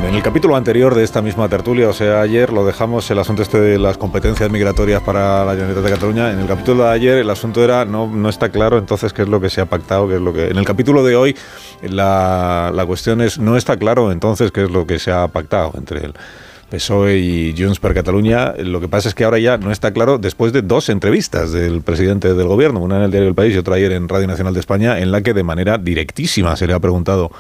en 0.08 0.16
el 0.16 0.24
capítulo 0.24 0.56
anterior 0.56 0.96
de 0.96 1.04
esta 1.04 1.22
misma 1.22 1.50
tertulia, 1.50 1.90
o 1.90 1.94
sea, 1.94 2.22
ayer 2.22 2.52
lo 2.52 2.66
dejamos 2.66 3.10
el 3.12 3.20
asunto 3.20 3.44
este 3.44 3.60
de 3.60 3.78
las 3.78 3.98
competencias 3.98 4.50
migratorias 4.50 5.02
para 5.04 5.46
la 5.46 5.52
Generalitat 5.52 5.84
de 5.84 5.92
Cataluña. 5.92 6.32
En 6.32 6.40
el 6.40 6.48
capítulo 6.48 6.84
de 6.84 6.92
ayer 6.92 7.18
el 7.18 7.30
asunto 7.30 7.64
era 7.64 7.86
no, 7.86 8.08
no 8.08 8.30
está 8.30 8.50
claro 8.50 8.78
entonces 8.78 9.14
qué 9.14 9.24
es 9.24 9.30
lo 9.30 9.40
que 9.40 9.50
se 9.50 9.62
ha 9.62 9.66
pactado, 9.66 10.08
qué 10.08 10.16
es 10.16 10.22
lo 10.22 10.34
que. 10.34 10.48
En 10.48 10.58
el 10.58 10.66
capítulo 10.66 11.04
de 11.04 11.16
hoy 11.16 11.36
la, 11.84 12.72
la 12.74 12.86
cuestión 12.86 13.22
es 13.22 13.38
no 13.38 13.58
está 13.58 13.78
claro 13.78 14.12
entonces 14.12 14.52
qué 14.52 14.64
es 14.64 14.72
lo 14.72 14.88
que 14.88 14.98
se 14.98 15.12
ha 15.12 15.28
pactado 15.28 15.74
entre 15.76 16.06
él. 16.06 16.14
PSOE 16.70 17.18
y 17.18 17.56
Junts 17.58 17.80
per 17.80 17.94
Cataluña. 17.94 18.54
Lo 18.58 18.80
que 18.80 18.88
pasa 18.88 19.10
es 19.10 19.16
que 19.16 19.24
ahora 19.24 19.40
ya 19.40 19.58
no 19.58 19.72
está 19.72 19.92
claro, 19.92 20.18
después 20.18 20.54
de 20.54 20.62
dos 20.62 20.90
entrevistas 20.90 21.52
del 21.52 21.82
presidente 21.82 22.34
del 22.34 22.48
gobierno, 22.48 22.80
una 22.80 22.98
en 22.98 23.04
el 23.04 23.12
diario 23.12 23.30
El 23.30 23.36
País 23.36 23.56
y 23.56 23.58
otra 23.58 23.76
ayer 23.76 23.92
en 23.94 24.10
Radio 24.10 24.28
Nacional 24.28 24.54
de 24.54 24.60
España, 24.60 25.00
en 25.00 25.12
la 25.12 25.22
que 25.22 25.34
de 25.34 25.44
manera 25.44 25.78
directísima 25.78 26.56
se 26.56 26.68
le 26.68 26.74
ha 26.74 26.80
preguntado 26.80 27.32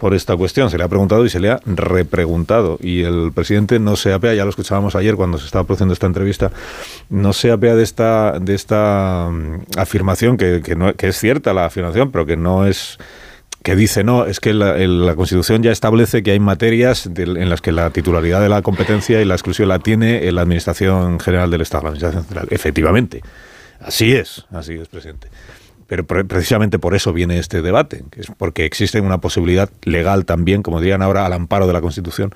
por 0.00 0.14
esta 0.14 0.36
cuestión. 0.36 0.70
Se 0.70 0.78
le 0.78 0.84
ha 0.84 0.88
preguntado 0.88 1.24
y 1.24 1.30
se 1.30 1.38
le 1.38 1.50
ha 1.50 1.60
repreguntado. 1.66 2.78
Y 2.80 3.02
el 3.02 3.32
presidente 3.32 3.78
no 3.78 3.94
se 3.96 4.12
apea, 4.12 4.34
ya 4.34 4.44
lo 4.44 4.50
escuchábamos 4.50 4.96
ayer 4.96 5.14
cuando 5.14 5.38
se 5.38 5.46
estaba 5.46 5.64
produciendo 5.64 5.92
esta 5.92 6.06
entrevista, 6.06 6.50
no 7.10 7.32
se 7.32 7.52
apea 7.52 7.76
de 7.76 7.84
esta, 7.84 8.38
de 8.40 8.54
esta 8.54 9.28
mm, 9.30 9.78
afirmación, 9.78 10.36
que, 10.36 10.62
que, 10.64 10.74
no, 10.74 10.94
que 10.94 11.08
es 11.08 11.18
cierta 11.18 11.52
la 11.52 11.66
afirmación, 11.66 12.10
pero 12.10 12.26
que 12.26 12.36
no 12.36 12.66
es 12.66 12.98
que 13.62 13.76
dice, 13.76 14.04
no, 14.04 14.24
es 14.24 14.40
que 14.40 14.54
la, 14.54 15.14
Constitución 15.14 15.62
ya 15.62 15.70
establece 15.70 16.22
que 16.22 16.30
hay 16.30 16.40
materias 16.40 17.06
en 17.06 17.50
las 17.50 17.60
que 17.60 17.72
la 17.72 17.90
titularidad 17.90 18.40
de 18.40 18.48
la 18.48 18.62
competencia 18.62 19.20
y 19.20 19.24
la 19.24 19.34
exclusión 19.34 19.68
la 19.68 19.78
tiene 19.78 20.30
la 20.32 20.42
Administración 20.42 21.20
General 21.20 21.50
del 21.50 21.60
Estado, 21.60 21.84
la 21.84 21.88
Administración 21.90 22.24
Central. 22.24 22.48
Efectivamente, 22.50 23.20
así 23.80 24.14
es, 24.14 24.46
así 24.50 24.74
es, 24.74 24.88
presidente. 24.88 25.28
Pero 25.90 26.06
precisamente 26.06 26.78
por 26.78 26.94
eso 26.94 27.12
viene 27.12 27.40
este 27.40 27.62
debate, 27.62 28.04
que 28.12 28.20
es 28.20 28.28
porque 28.38 28.64
existe 28.64 29.00
una 29.00 29.18
posibilidad 29.18 29.68
legal 29.82 30.24
también, 30.24 30.62
como 30.62 30.80
dirían 30.80 31.02
ahora, 31.02 31.26
al 31.26 31.32
amparo 31.32 31.66
de 31.66 31.72
la 31.72 31.80
Constitución, 31.80 32.32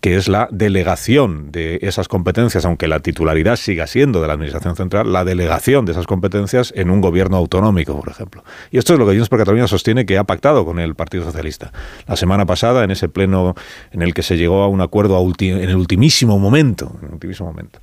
que 0.00 0.14
es 0.14 0.28
la 0.28 0.46
delegación 0.52 1.50
de 1.50 1.80
esas 1.82 2.06
competencias, 2.06 2.64
aunque 2.64 2.86
la 2.86 3.00
titularidad 3.00 3.56
siga 3.56 3.88
siendo 3.88 4.20
de 4.20 4.28
la 4.28 4.34
Administración 4.34 4.76
Central, 4.76 5.12
la 5.12 5.24
delegación 5.24 5.84
de 5.84 5.90
esas 5.90 6.06
competencias 6.06 6.72
en 6.76 6.90
un 6.90 7.00
gobierno 7.00 7.36
autonómico, 7.38 7.98
por 7.98 8.08
ejemplo. 8.08 8.44
Y 8.70 8.78
esto 8.78 8.92
es 8.92 9.00
lo 9.00 9.06
que 9.08 9.14
Junts 9.14 9.28
per 9.28 9.40
Cataluña 9.40 9.66
sostiene 9.66 10.06
que 10.06 10.16
ha 10.16 10.22
pactado 10.22 10.64
con 10.64 10.78
el 10.78 10.94
Partido 10.94 11.24
Socialista. 11.24 11.72
La 12.06 12.14
semana 12.14 12.46
pasada, 12.46 12.84
en 12.84 12.92
ese 12.92 13.08
pleno 13.08 13.56
en 13.90 14.02
el 14.02 14.14
que 14.14 14.22
se 14.22 14.36
llegó 14.36 14.62
a 14.62 14.68
un 14.68 14.80
acuerdo 14.80 15.20
en 15.40 15.68
el 15.68 15.74
ultimísimo 15.74 16.38
momento, 16.38 16.94
en 17.00 17.08
el 17.08 17.14
ultimísimo 17.14 17.48
momento. 17.48 17.80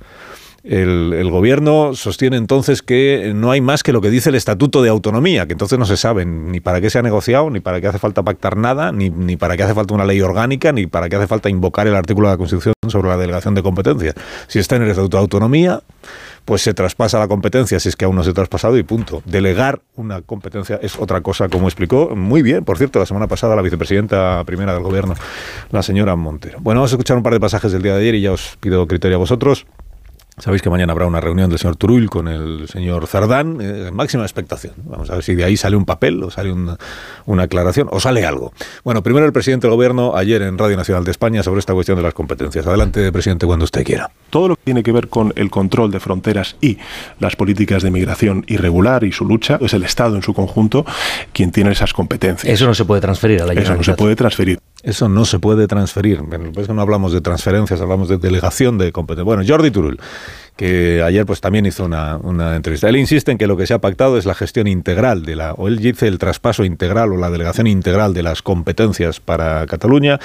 El, 0.62 1.30
gobierno 1.30 1.94
sostiene 1.94 2.36
entonces 2.36 2.82
que 2.82 3.32
no 3.34 3.50
hay 3.50 3.60
más 3.60 3.82
que 3.82 3.92
lo 3.92 4.00
que 4.00 4.10
dice 4.10 4.28
el 4.28 4.34
Estatuto 4.34 4.82
de 4.82 4.90
Autonomía, 4.90 5.46
que 5.46 5.52
entonces 5.52 5.78
no 5.78 5.86
se 5.86 5.96
sabe 5.96 6.26
ni 6.26 6.60
para 6.60 6.80
qué 6.80 6.90
se 6.90 6.98
ha 6.98 7.02
negociado, 7.02 7.48
ni 7.50 7.60
para 7.60 7.80
qué 7.80 7.86
hace 7.86 7.98
falta 7.98 8.22
pactar 8.22 8.56
nada, 8.56 8.92
ni, 8.92 9.10
ni 9.10 9.36
para 9.36 9.56
qué 9.56 9.62
hace 9.62 9.74
falta 9.74 9.94
una 9.94 10.04
ley 10.04 10.20
orgánica, 10.20 10.72
ni 10.72 10.86
para 10.86 11.08
qué 11.08 11.16
hace 11.16 11.26
falta 11.26 11.48
invocar 11.48 11.86
el 11.86 11.94
artículo 11.94 12.28
de 12.28 12.34
la 12.34 12.38
Constitución 12.38 12.74
sobre 12.88 13.08
la 13.08 13.16
delegación 13.16 13.54
de 13.54 13.62
competencias. 13.62 14.14
Si 14.48 14.58
está 14.58 14.76
en 14.76 14.82
el 14.82 14.90
Estatuto 14.90 15.16
de 15.16 15.22
Autonomía, 15.22 15.82
pues 16.44 16.62
se 16.62 16.74
traspasa 16.74 17.18
la 17.18 17.28
competencia, 17.28 17.80
si 17.80 17.88
es 17.88 17.96
que 17.96 18.04
aún 18.04 18.16
no 18.16 18.24
se 18.24 18.30
ha 18.30 18.34
traspasado, 18.34 18.76
y 18.76 18.82
punto. 18.82 19.22
Delegar 19.24 19.80
una 19.96 20.20
competencia 20.20 20.78
es 20.82 20.98
otra 20.98 21.20
cosa, 21.20 21.48
como 21.48 21.68
explicó 21.68 22.14
muy 22.16 22.42
bien, 22.42 22.64
por 22.64 22.76
cierto, 22.76 22.98
la 22.98 23.06
semana 23.06 23.28
pasada 23.28 23.56
la 23.56 23.62
vicepresidenta 23.62 24.42
primera 24.44 24.74
del 24.74 24.82
gobierno, 24.82 25.14
la 25.70 25.82
señora 25.82 26.16
Montero. 26.16 26.58
Bueno, 26.60 26.80
vamos 26.80 26.92
a 26.92 26.96
escuchar 26.96 27.16
un 27.16 27.22
par 27.22 27.32
de 27.32 27.40
pasajes 27.40 27.72
del 27.72 27.82
día 27.82 27.94
de 27.94 28.00
ayer 28.00 28.14
y 28.16 28.22
ya 28.22 28.32
os 28.32 28.56
pido 28.60 28.86
criterio 28.86 29.16
a 29.16 29.20
vosotros. 29.20 29.66
Sabéis 30.40 30.62
que 30.62 30.70
mañana 30.70 30.92
habrá 30.92 31.06
una 31.06 31.20
reunión 31.20 31.50
del 31.50 31.58
señor 31.58 31.76
Turull 31.76 32.08
con 32.08 32.26
el 32.26 32.66
señor 32.68 33.06
Zardán, 33.06 33.58
eh, 33.60 33.90
máxima 33.92 34.22
expectación. 34.22 34.72
Vamos 34.84 35.10
a 35.10 35.14
ver 35.14 35.22
si 35.22 35.34
de 35.34 35.44
ahí 35.44 35.56
sale 35.56 35.76
un 35.76 35.84
papel 35.84 36.22
o 36.22 36.30
sale 36.30 36.50
una, 36.52 36.76
aclaración 37.42 37.88
o 37.90 38.00
sale 38.00 38.24
algo. 38.24 38.52
Bueno, 38.82 39.02
primero 39.02 39.26
el 39.26 39.32
presidente 39.32 39.66
del 39.66 39.76
gobierno 39.76 40.16
ayer 40.16 40.42
en 40.42 40.56
Radio 40.56 40.76
Nacional 40.76 41.04
de 41.04 41.10
España 41.10 41.42
sobre 41.42 41.60
esta 41.60 41.74
cuestión 41.74 41.96
de 41.96 42.02
las 42.02 42.14
competencias. 42.14 42.66
Adelante, 42.66 43.12
presidente, 43.12 43.46
cuando 43.46 43.64
usted 43.64 43.84
quiera. 43.84 44.10
Todo 44.30 44.48
lo 44.48 44.56
que 44.56 44.62
tiene 44.64 44.82
que 44.82 44.92
ver 44.92 45.08
con 45.08 45.32
el 45.36 45.50
control 45.50 45.90
de 45.90 46.00
fronteras 46.00 46.56
y 46.60 46.78
las 47.18 47.36
políticas 47.36 47.82
de 47.82 47.90
migración 47.90 48.44
irregular 48.48 49.04
y 49.04 49.12
su 49.12 49.24
lucha 49.26 49.58
es 49.60 49.74
el 49.74 49.82
Estado 49.82 50.16
en 50.16 50.22
su 50.22 50.32
conjunto 50.32 50.84
quien 51.32 51.50
tiene 51.52 51.72
esas 51.72 51.92
competencias. 51.92 52.52
Eso 52.52 52.66
no 52.66 52.74
se 52.74 52.84
puede 52.84 53.00
transferir 53.00 53.42
a 53.42 53.46
la 53.46 53.52
Eso 53.52 53.74
no 53.74 53.82
se 53.82 53.94
puede 53.94 54.16
transferir. 54.16 54.58
Eso 54.82 55.10
no 55.10 55.26
se 55.26 55.38
puede 55.38 55.66
transferir. 55.66 56.22
Bueno, 56.22 56.52
pues 56.54 56.68
no 56.68 56.80
hablamos 56.80 57.12
de 57.12 57.20
transferencias, 57.20 57.80
hablamos 57.80 58.08
de 58.08 58.16
delegación 58.16 58.78
de 58.78 58.92
competencias. 58.92 59.26
Bueno, 59.26 59.42
Jordi 59.46 59.70
Turull 59.70 60.00
que 60.60 61.02
ayer 61.02 61.24
pues 61.24 61.40
también 61.40 61.64
hizo 61.64 61.86
una, 61.86 62.18
una, 62.18 62.54
entrevista. 62.54 62.86
Él 62.86 62.96
insiste 62.96 63.32
en 63.32 63.38
que 63.38 63.46
lo 63.46 63.56
que 63.56 63.66
se 63.66 63.72
ha 63.72 63.78
pactado 63.78 64.18
es 64.18 64.26
la 64.26 64.34
gestión 64.34 64.66
integral 64.66 65.24
de 65.24 65.34
la, 65.34 65.54
o 65.54 65.68
él 65.68 65.78
dice 65.78 66.06
el 66.06 66.18
traspaso 66.18 66.64
integral 66.64 67.12
o 67.12 67.16
la 67.16 67.30
delegación 67.30 67.66
integral 67.66 68.12
de 68.12 68.22
las 68.22 68.42
competencias 68.42 69.20
para 69.20 69.64
Cataluña 69.64 70.18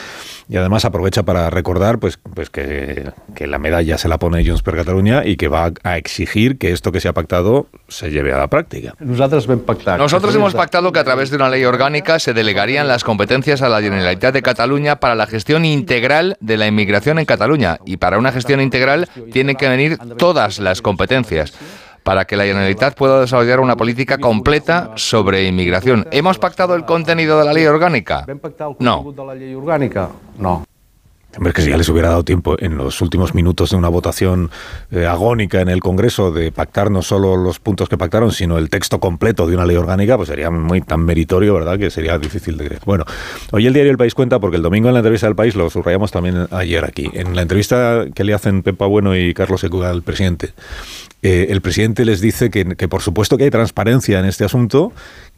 y 0.50 0.58
además 0.58 0.84
aprovecha 0.84 1.24
para 1.24 1.50
recordar 1.50 2.00
pues, 2.00 2.20
pues 2.34 2.50
que, 2.50 3.12
que 3.34 3.48
la 3.48 3.60
medalla 3.60 3.98
se 3.98 4.10
la 4.10 4.20
pone 4.20 4.46
Junts 4.46 4.62
per 4.62 4.76
Cataluña 4.76 5.26
y 5.26 5.38
que 5.38 5.48
va 5.48 5.72
a 5.84 5.98
exigir 5.98 6.58
que 6.58 6.74
esto 6.74 6.92
que 6.92 7.00
se 7.00 7.08
ha 7.08 7.14
pactado 7.14 7.68
se 7.88 8.12
lleve 8.12 8.34
a 8.34 8.38
la 8.38 8.50
práctica. 8.50 8.94
Nosotros, 9.00 9.48
Nosotros 9.48 10.36
hemos 10.36 10.54
pactado 10.54 10.92
que 10.92 11.00
a 11.00 11.06
través 11.06 11.30
de 11.30 11.38
una 11.38 11.48
ley 11.48 11.64
orgánica 11.64 12.20
se 12.20 12.34
delegarían 12.34 12.90
las 12.90 13.06
competencias 13.06 13.62
a 13.62 13.70
la 13.70 13.80
Generalitat 13.80 14.34
de 14.34 14.42
Cataluña 14.42 14.98
para 14.98 15.16
la 15.16 15.28
gestión 15.28 15.64
integral 15.64 16.36
de 16.42 16.58
la 16.58 16.68
inmigración 16.68 17.20
en 17.20 17.26
Cataluña 17.26 17.80
y 17.86 17.96
para 17.96 18.18
una 18.18 18.34
gestión 18.34 18.60
integral 18.60 19.08
tiene 19.32 19.56
que 19.56 19.70
venir 19.70 19.98
todas 20.26 20.58
las 20.58 20.82
competencias 20.82 21.54
para 22.02 22.26
que 22.26 22.36
la 22.36 22.46
Generalitat 22.46 22.96
pueda 22.98 23.22
desarrollar 23.22 23.60
una 23.60 23.78
política 23.78 24.18
completa 24.18 24.92
sobre 24.96 25.46
inmigración. 25.46 26.08
¿Hemos 26.10 26.40
pactado 26.40 26.74
el 26.74 26.84
contenido 26.84 27.38
de 27.38 27.46
la 27.46 27.54
ley 27.54 27.68
orgánica? 27.68 28.26
No. 28.80 29.04
No. 30.40 30.66
Hombre, 31.38 31.54
que 31.54 31.62
si 31.62 31.70
ya 31.70 31.78
les 31.78 31.90
hubiera 31.90 32.10
dado 32.10 32.24
tiempo 32.24 32.56
en 32.60 32.78
los 32.78 33.02
últimos 33.02 33.34
minutos 33.34 33.72
de 33.72 33.76
una 33.76 33.90
votación 33.90 34.50
eh, 34.92 35.06
agónica 35.06 35.60
en 35.62 35.70
el 35.70 35.82
Congreso 35.82 36.32
de 36.32 36.52
pactar 36.52 36.90
no 36.90 37.02
solo 37.02 37.36
los 37.36 37.60
puntos 37.60 37.90
que 37.90 37.98
pactaron, 37.98 38.32
sino 38.32 38.58
el 38.58 38.70
texto 38.70 39.00
completo 39.00 39.46
de 39.46 39.56
una 39.56 39.66
ley 39.66 39.76
orgánica, 39.76 40.16
pues 40.16 40.30
sería 40.30 40.50
muy 40.50 40.82
tan 40.82 41.02
meritorio, 41.02 41.54
¿verdad?, 41.56 41.78
que 41.78 41.92
sería 41.92 42.18
difícil 42.18 42.58
de. 42.58 42.80
Bueno, 42.86 43.04
hoy 43.52 43.68
el 43.68 43.74
diario 43.74 43.92
El 43.92 43.98
País 43.98 44.14
cuenta, 44.14 44.40
porque 44.40 44.58
el 44.58 44.64
domingo 44.64 44.88
en 44.88 44.94
la 44.94 45.00
entrevista 45.00 45.28
del 45.28 45.36
País, 45.36 45.56
lo 45.56 45.70
subrayamos 45.70 46.12
también 46.12 46.48
ayer 46.52 46.86
aquí, 46.86 47.10
en 47.14 47.36
la 47.36 47.42
entrevista 47.42 48.06
que 48.14 48.24
le 48.24 48.34
hacen 48.34 48.64
Pepa 48.64 48.86
Bueno 48.86 49.16
y 49.16 49.34
Carlos 49.34 49.62
Secuga 49.62 49.90
al 49.90 50.04
presidente, 50.04 50.54
eh, 51.22 51.48
el 51.50 51.62
presidente 51.62 52.06
les 52.06 52.22
dice 52.22 52.50
que, 52.50 52.76
que 52.76 52.88
por 52.88 53.02
supuesto 53.02 53.38
que 53.38 53.46
hay 53.46 53.50
transparencia 53.50 54.20
en 54.20 54.26
este 54.26 54.46
asunto, 54.46 54.94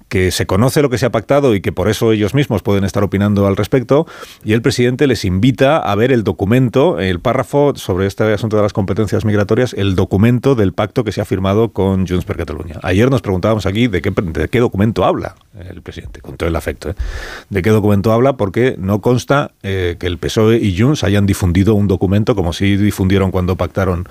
que 0.09 0.31
se 0.31 0.45
conoce 0.45 0.81
lo 0.81 0.89
que 0.89 0.97
se 0.97 1.05
ha 1.05 1.11
pactado 1.11 1.55
y 1.55 1.61
que 1.61 1.71
por 1.71 1.89
eso 1.89 2.11
ellos 2.11 2.33
mismos 2.33 2.61
pueden 2.61 2.83
estar 2.83 3.03
opinando 3.03 3.47
al 3.47 3.55
respecto, 3.55 4.07
y 4.43 4.53
el 4.53 4.61
presidente 4.61 5.07
les 5.07 5.25
invita 5.25 5.77
a 5.77 5.95
ver 5.95 6.11
el 6.11 6.23
documento, 6.23 6.99
el 6.99 7.19
párrafo 7.19 7.73
sobre 7.75 8.07
este 8.07 8.23
asunto 8.33 8.57
de 8.57 8.63
las 8.63 8.73
competencias 8.73 9.25
migratorias, 9.25 9.73
el 9.73 9.95
documento 9.95 10.55
del 10.55 10.73
pacto 10.73 11.03
que 11.03 11.11
se 11.11 11.21
ha 11.21 11.25
firmado 11.25 11.69
con 11.69 12.07
Junts 12.07 12.25
per 12.25 12.37
Catalunya. 12.37 12.79
Ayer 12.83 13.09
nos 13.09 13.21
preguntábamos 13.21 13.65
aquí 13.65 13.87
de 13.87 14.01
qué, 14.01 14.11
de 14.11 14.47
qué 14.47 14.59
documento 14.59 15.05
habla 15.05 15.35
el 15.69 15.81
presidente, 15.81 16.21
con 16.21 16.37
todo 16.37 16.49
el 16.49 16.55
afecto. 16.55 16.89
¿eh? 16.89 16.95
¿De 17.49 17.61
qué 17.61 17.69
documento 17.69 18.11
habla? 18.11 18.37
Porque 18.37 18.75
no 18.77 19.01
consta 19.01 19.51
eh, 19.63 19.95
que 19.99 20.07
el 20.07 20.17
PSOE 20.17 20.57
y 20.57 20.77
Junts 20.77 21.03
hayan 21.03 21.25
difundido 21.25 21.75
un 21.75 21.87
documento 21.87 22.35
como 22.35 22.53
si 22.53 22.77
difundieron 22.77 23.31
cuando 23.31 23.55
pactaron 23.55 24.07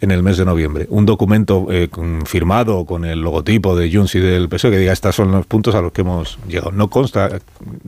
en 0.00 0.10
el 0.10 0.22
mes 0.22 0.36
de 0.36 0.44
noviembre. 0.44 0.86
Un 0.90 1.06
documento 1.06 1.66
eh, 1.70 1.88
firmado 2.24 2.84
con 2.84 3.04
el 3.04 3.20
logotipo 3.20 3.76
de 3.76 3.90
Junts 3.92 4.14
y 4.14 4.20
del 4.20 4.48
PSOE 4.48 4.70
que 4.70 4.78
diga 4.78 4.92
estos 4.92 5.16
son 5.16 5.32
los 5.32 5.46
puntos 5.46 5.74
a 5.74 5.80
los 5.80 5.92
que 5.92 6.02
hemos 6.02 6.38
llegado. 6.48 6.72
No 6.72 6.88
consta, 6.88 7.40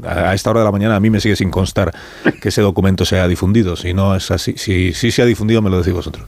a 0.04 0.34
esta 0.34 0.50
hora 0.50 0.60
de 0.60 0.64
la 0.64 0.72
mañana 0.72 0.96
a 0.96 1.00
mí 1.00 1.10
me 1.10 1.20
sigue 1.20 1.36
sin 1.36 1.50
constar 1.50 1.94
que 2.40 2.48
ese 2.48 2.62
documento 2.62 3.04
se 3.04 3.18
difundido. 3.28 3.76
Si 3.76 3.94
no 3.94 4.14
es 4.14 4.30
así, 4.30 4.54
si, 4.56 4.92
si 4.92 5.10
se 5.10 5.22
ha 5.22 5.26
difundido 5.26 5.62
me 5.62 5.70
lo 5.70 5.78
decís 5.78 5.92
vosotros. 5.92 6.26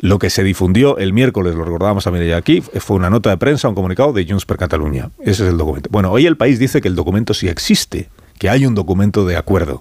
Lo 0.00 0.18
que 0.18 0.28
se 0.28 0.42
difundió 0.42 0.98
el 0.98 1.12
miércoles, 1.12 1.54
lo 1.54 1.64
recordábamos 1.64 2.04
también 2.04 2.26
ya 2.26 2.36
aquí, 2.36 2.60
fue 2.60 2.96
una 2.96 3.10
nota 3.10 3.30
de 3.30 3.36
prensa, 3.38 3.68
un 3.68 3.74
comunicado 3.74 4.12
de 4.12 4.26
Junts 4.26 4.44
per 4.44 4.58
Cataluña. 4.58 5.10
Ese 5.20 5.44
es 5.44 5.50
el 5.50 5.56
documento. 5.56 5.88
Bueno, 5.90 6.10
hoy 6.10 6.26
el 6.26 6.36
país 6.36 6.58
dice 6.58 6.80
que 6.80 6.88
el 6.88 6.94
documento 6.94 7.32
sí 7.32 7.48
existe, 7.48 8.08
que 8.38 8.50
hay 8.50 8.66
un 8.66 8.74
documento 8.74 9.24
de 9.24 9.36
acuerdo 9.36 9.80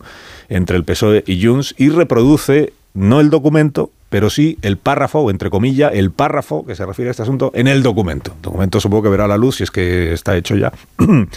entre 0.49 0.77
el 0.77 0.85
PSOE 0.85 1.23
y 1.25 1.43
Junts 1.43 1.75
y 1.77 1.89
reproduce 1.89 2.73
no 2.93 3.19
el 3.19 3.29
documento, 3.29 3.91
pero 4.13 4.29
sí 4.29 4.59
el 4.61 4.77
párrafo, 4.77 5.31
entre 5.31 5.49
comillas, 5.49 5.91
el 5.95 6.11
párrafo 6.11 6.67
que 6.67 6.75
se 6.75 6.85
refiere 6.85 7.09
a 7.09 7.11
este 7.11 7.23
asunto 7.23 7.51
en 7.55 7.67
el 7.67 7.81
documento. 7.81 8.33
El 8.35 8.41
documento 8.43 8.79
supongo 8.79 9.01
que 9.01 9.09
verá 9.09 9.27
la 9.27 9.37
luz 9.37 9.55
si 9.55 9.63
es 9.63 9.71
que 9.71 10.13
está 10.13 10.37
hecho 10.37 10.55
ya. 10.55 10.71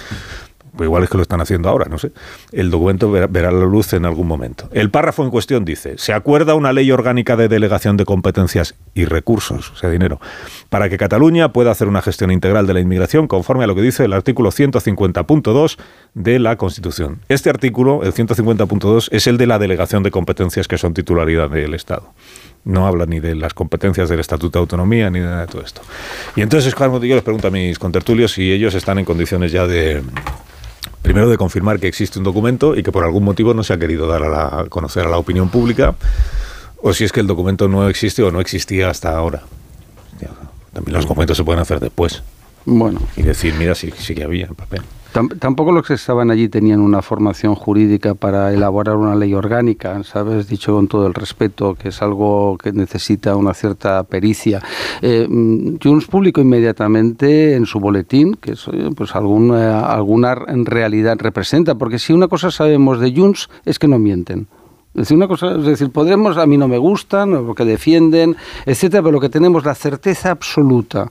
Pues 0.77 0.89
igual 0.89 1.05
es 1.05 1.09
que 1.09 1.17
lo 1.17 1.23
están 1.23 1.41
haciendo 1.41 1.71
ahora, 1.71 1.87
no 1.89 1.97
sé. 1.97 2.13
El 2.53 2.71
documento 2.71 3.11
verá, 3.11 3.51
la 3.51 3.65
luz 3.65 3.95
en 3.95 4.05
algún 4.05 4.27
momento. 4.27 4.69
El 4.73 4.91
párrafo 4.91 5.25
en 5.25 5.31
cuestión 5.31 5.65
dice, 5.65 5.97
se 5.97 6.13
acuerda 6.13 6.55
una 6.55 6.75
ley 6.75 6.93
orgánica 6.93 7.35
de 7.35 7.49
delegación 7.49 7.97
de 7.97 8.05
competencias 8.05 8.75
y 8.93 9.07
recursos, 9.07 9.71
o 9.71 9.77
sea, 9.77 9.89
dinero, 9.89 10.21
para 10.69 10.91
que 10.91 10.99
Cataluña 10.99 11.55
pueda 11.55 11.71
hacer 11.71 11.89
una 11.89 12.03
gestión 12.03 12.31
integral 12.31 12.67
de 12.67 12.75
la 12.75 12.81
inmigración 12.81 13.27
conforme 13.27 13.65
a 13.65 13.69
lo 13.69 13.75
que 13.75 13.81
dice 13.81 14.05
el 14.05 14.13
artículo 14.13 14.51
150.2 14.51 15.79
de 16.13 16.39
la 16.41 16.57
Constitución. 16.57 17.21
Este 17.31 17.49
artículo, 17.49 18.03
el 18.03 18.13
150.2, 18.13 19.09
es 19.13 19.27
el 19.27 19.39
de 19.39 19.47
la 19.47 19.59
delegación 19.59 20.03
de 20.03 20.11
competencias 20.11 20.69
que 20.69 20.77
son 20.77 20.93
titularidad 20.93 21.49
del 21.49 21.73
Estado 21.73 22.13
no 22.67 22.87
habla 22.87 23.07
ni 23.07 23.21
de 23.21 23.35
las 23.35 23.55
competencias 23.55 24.09
del 24.09 24.21
Estatuto 24.21 24.59
de 24.59 24.61
Autonomía 24.61 25.09
ni 25.09 25.21
de 25.21 25.47
todo 25.47 25.63
esto. 25.63 25.81
Y 26.35 26.43
entonces, 26.43 26.75
claro, 26.75 27.03
yo 27.03 27.15
les 27.15 27.25
pregunto 27.25 27.49
a 27.49 27.51
mis 27.51 27.79
contertulios 27.79 28.33
si 28.33 28.53
ellos 28.53 28.75
están 28.75 28.99
en 28.99 29.05
condiciones 29.05 29.53
ya 29.53 29.67
de, 29.67 30.03
primero 31.01 31.31
de 31.31 31.39
confirmar 31.39 31.79
que 31.79 31.87
existe 31.87 32.19
un 32.19 32.25
documento 32.25 32.77
y 32.77 32.83
que 32.83 32.91
por 32.91 33.05
algún 33.05 33.23
motivo 33.23 33.55
no 33.55 33.63
se 33.63 33.73
ha 33.73 33.79
querido 33.79 34.09
dar 34.09 34.25
a, 34.25 34.65
conocer 34.69 35.07
a 35.07 35.09
la 35.09 35.19
opinión 35.19 35.49
pública, 35.49 35.95
o 36.83 36.93
si 36.93 37.05
es 37.05 37.13
que 37.13 37.21
el 37.21 37.29
documento 37.29 37.69
no 37.69 37.89
existe 37.89 38.23
o 38.23 38.33
no 38.33 38.41
existía 38.41 38.91
hasta 38.91 39.17
ahora. 39.17 39.43
También 40.73 40.93
los 40.95 41.05
documentos 41.07 41.39
se 41.39 41.45
pueden 41.45 41.63
hacer 41.63 41.81
después. 41.81 42.23
Bueno. 42.67 43.01
Y 43.17 43.23
decir, 43.23 43.55
mira, 43.55 43.75
sí, 43.75 43.95
sí 43.97 44.15
que 44.15 44.25
había 44.25 44.45
en 44.45 44.55
papel. 44.55 44.83
Tampoco 45.13 45.73
los 45.73 45.87
que 45.87 45.95
estaban 45.95 46.31
allí 46.31 46.49
tenían 46.49 46.81
una 46.81 47.01
formación 47.01 47.55
jurídica 47.55 48.15
para 48.15 48.53
elaborar 48.53 48.97
una 48.97 49.15
ley 49.15 49.33
orgánica, 49.33 50.03
¿sabes? 50.05 50.49
Dicho 50.49 50.75
con 50.75 50.89
todo 50.89 51.07
el 51.07 51.15
respeto, 51.15 51.75
que 51.75 51.89
es 51.89 52.03
algo 52.03 52.59
que 52.59 52.73
necesita 52.73 53.35
una 53.37 53.55
cierta 53.55 54.03
pericia. 54.05 54.63
Eh, 55.01 55.27
mm, 55.29 55.77
Junts 55.83 56.07
publicó 56.07 56.41
inmediatamente 56.41 57.55
en 57.55 57.67
su 57.67 57.81
boletín 57.81 58.35
que 58.35 58.55
pues 58.95 59.15
alguna, 59.15 59.87
alguna 59.87 60.35
realidad 60.35 61.17
representa, 61.19 61.77
porque 61.77 61.99
si 61.99 62.13
una 62.13 62.29
cosa 62.29 62.51
sabemos 62.51 63.01
de 63.01 63.15
Junts 63.15 63.49
es 63.65 63.79
que 63.79 63.89
no 63.89 63.99
mienten. 63.99 64.49
Es 64.97 65.01
decir, 65.01 65.17
una 65.19 65.29
cosa, 65.29 65.55
es 65.57 65.65
decir, 65.65 65.91
podremos, 65.91 66.39
a 66.39 66.47
mí 66.47 66.57
no 66.57 66.69
me 66.69 66.79
gustan, 66.79 67.33
lo 67.33 67.55
que 67.55 67.67
defienden, 67.67 68.35
etcétera, 68.65 69.03
pero 69.03 69.13
lo 69.13 69.21
que 69.21 69.29
tenemos 69.29 69.63
la 69.67 69.75
certeza 69.75 70.31
absoluta 70.31 71.07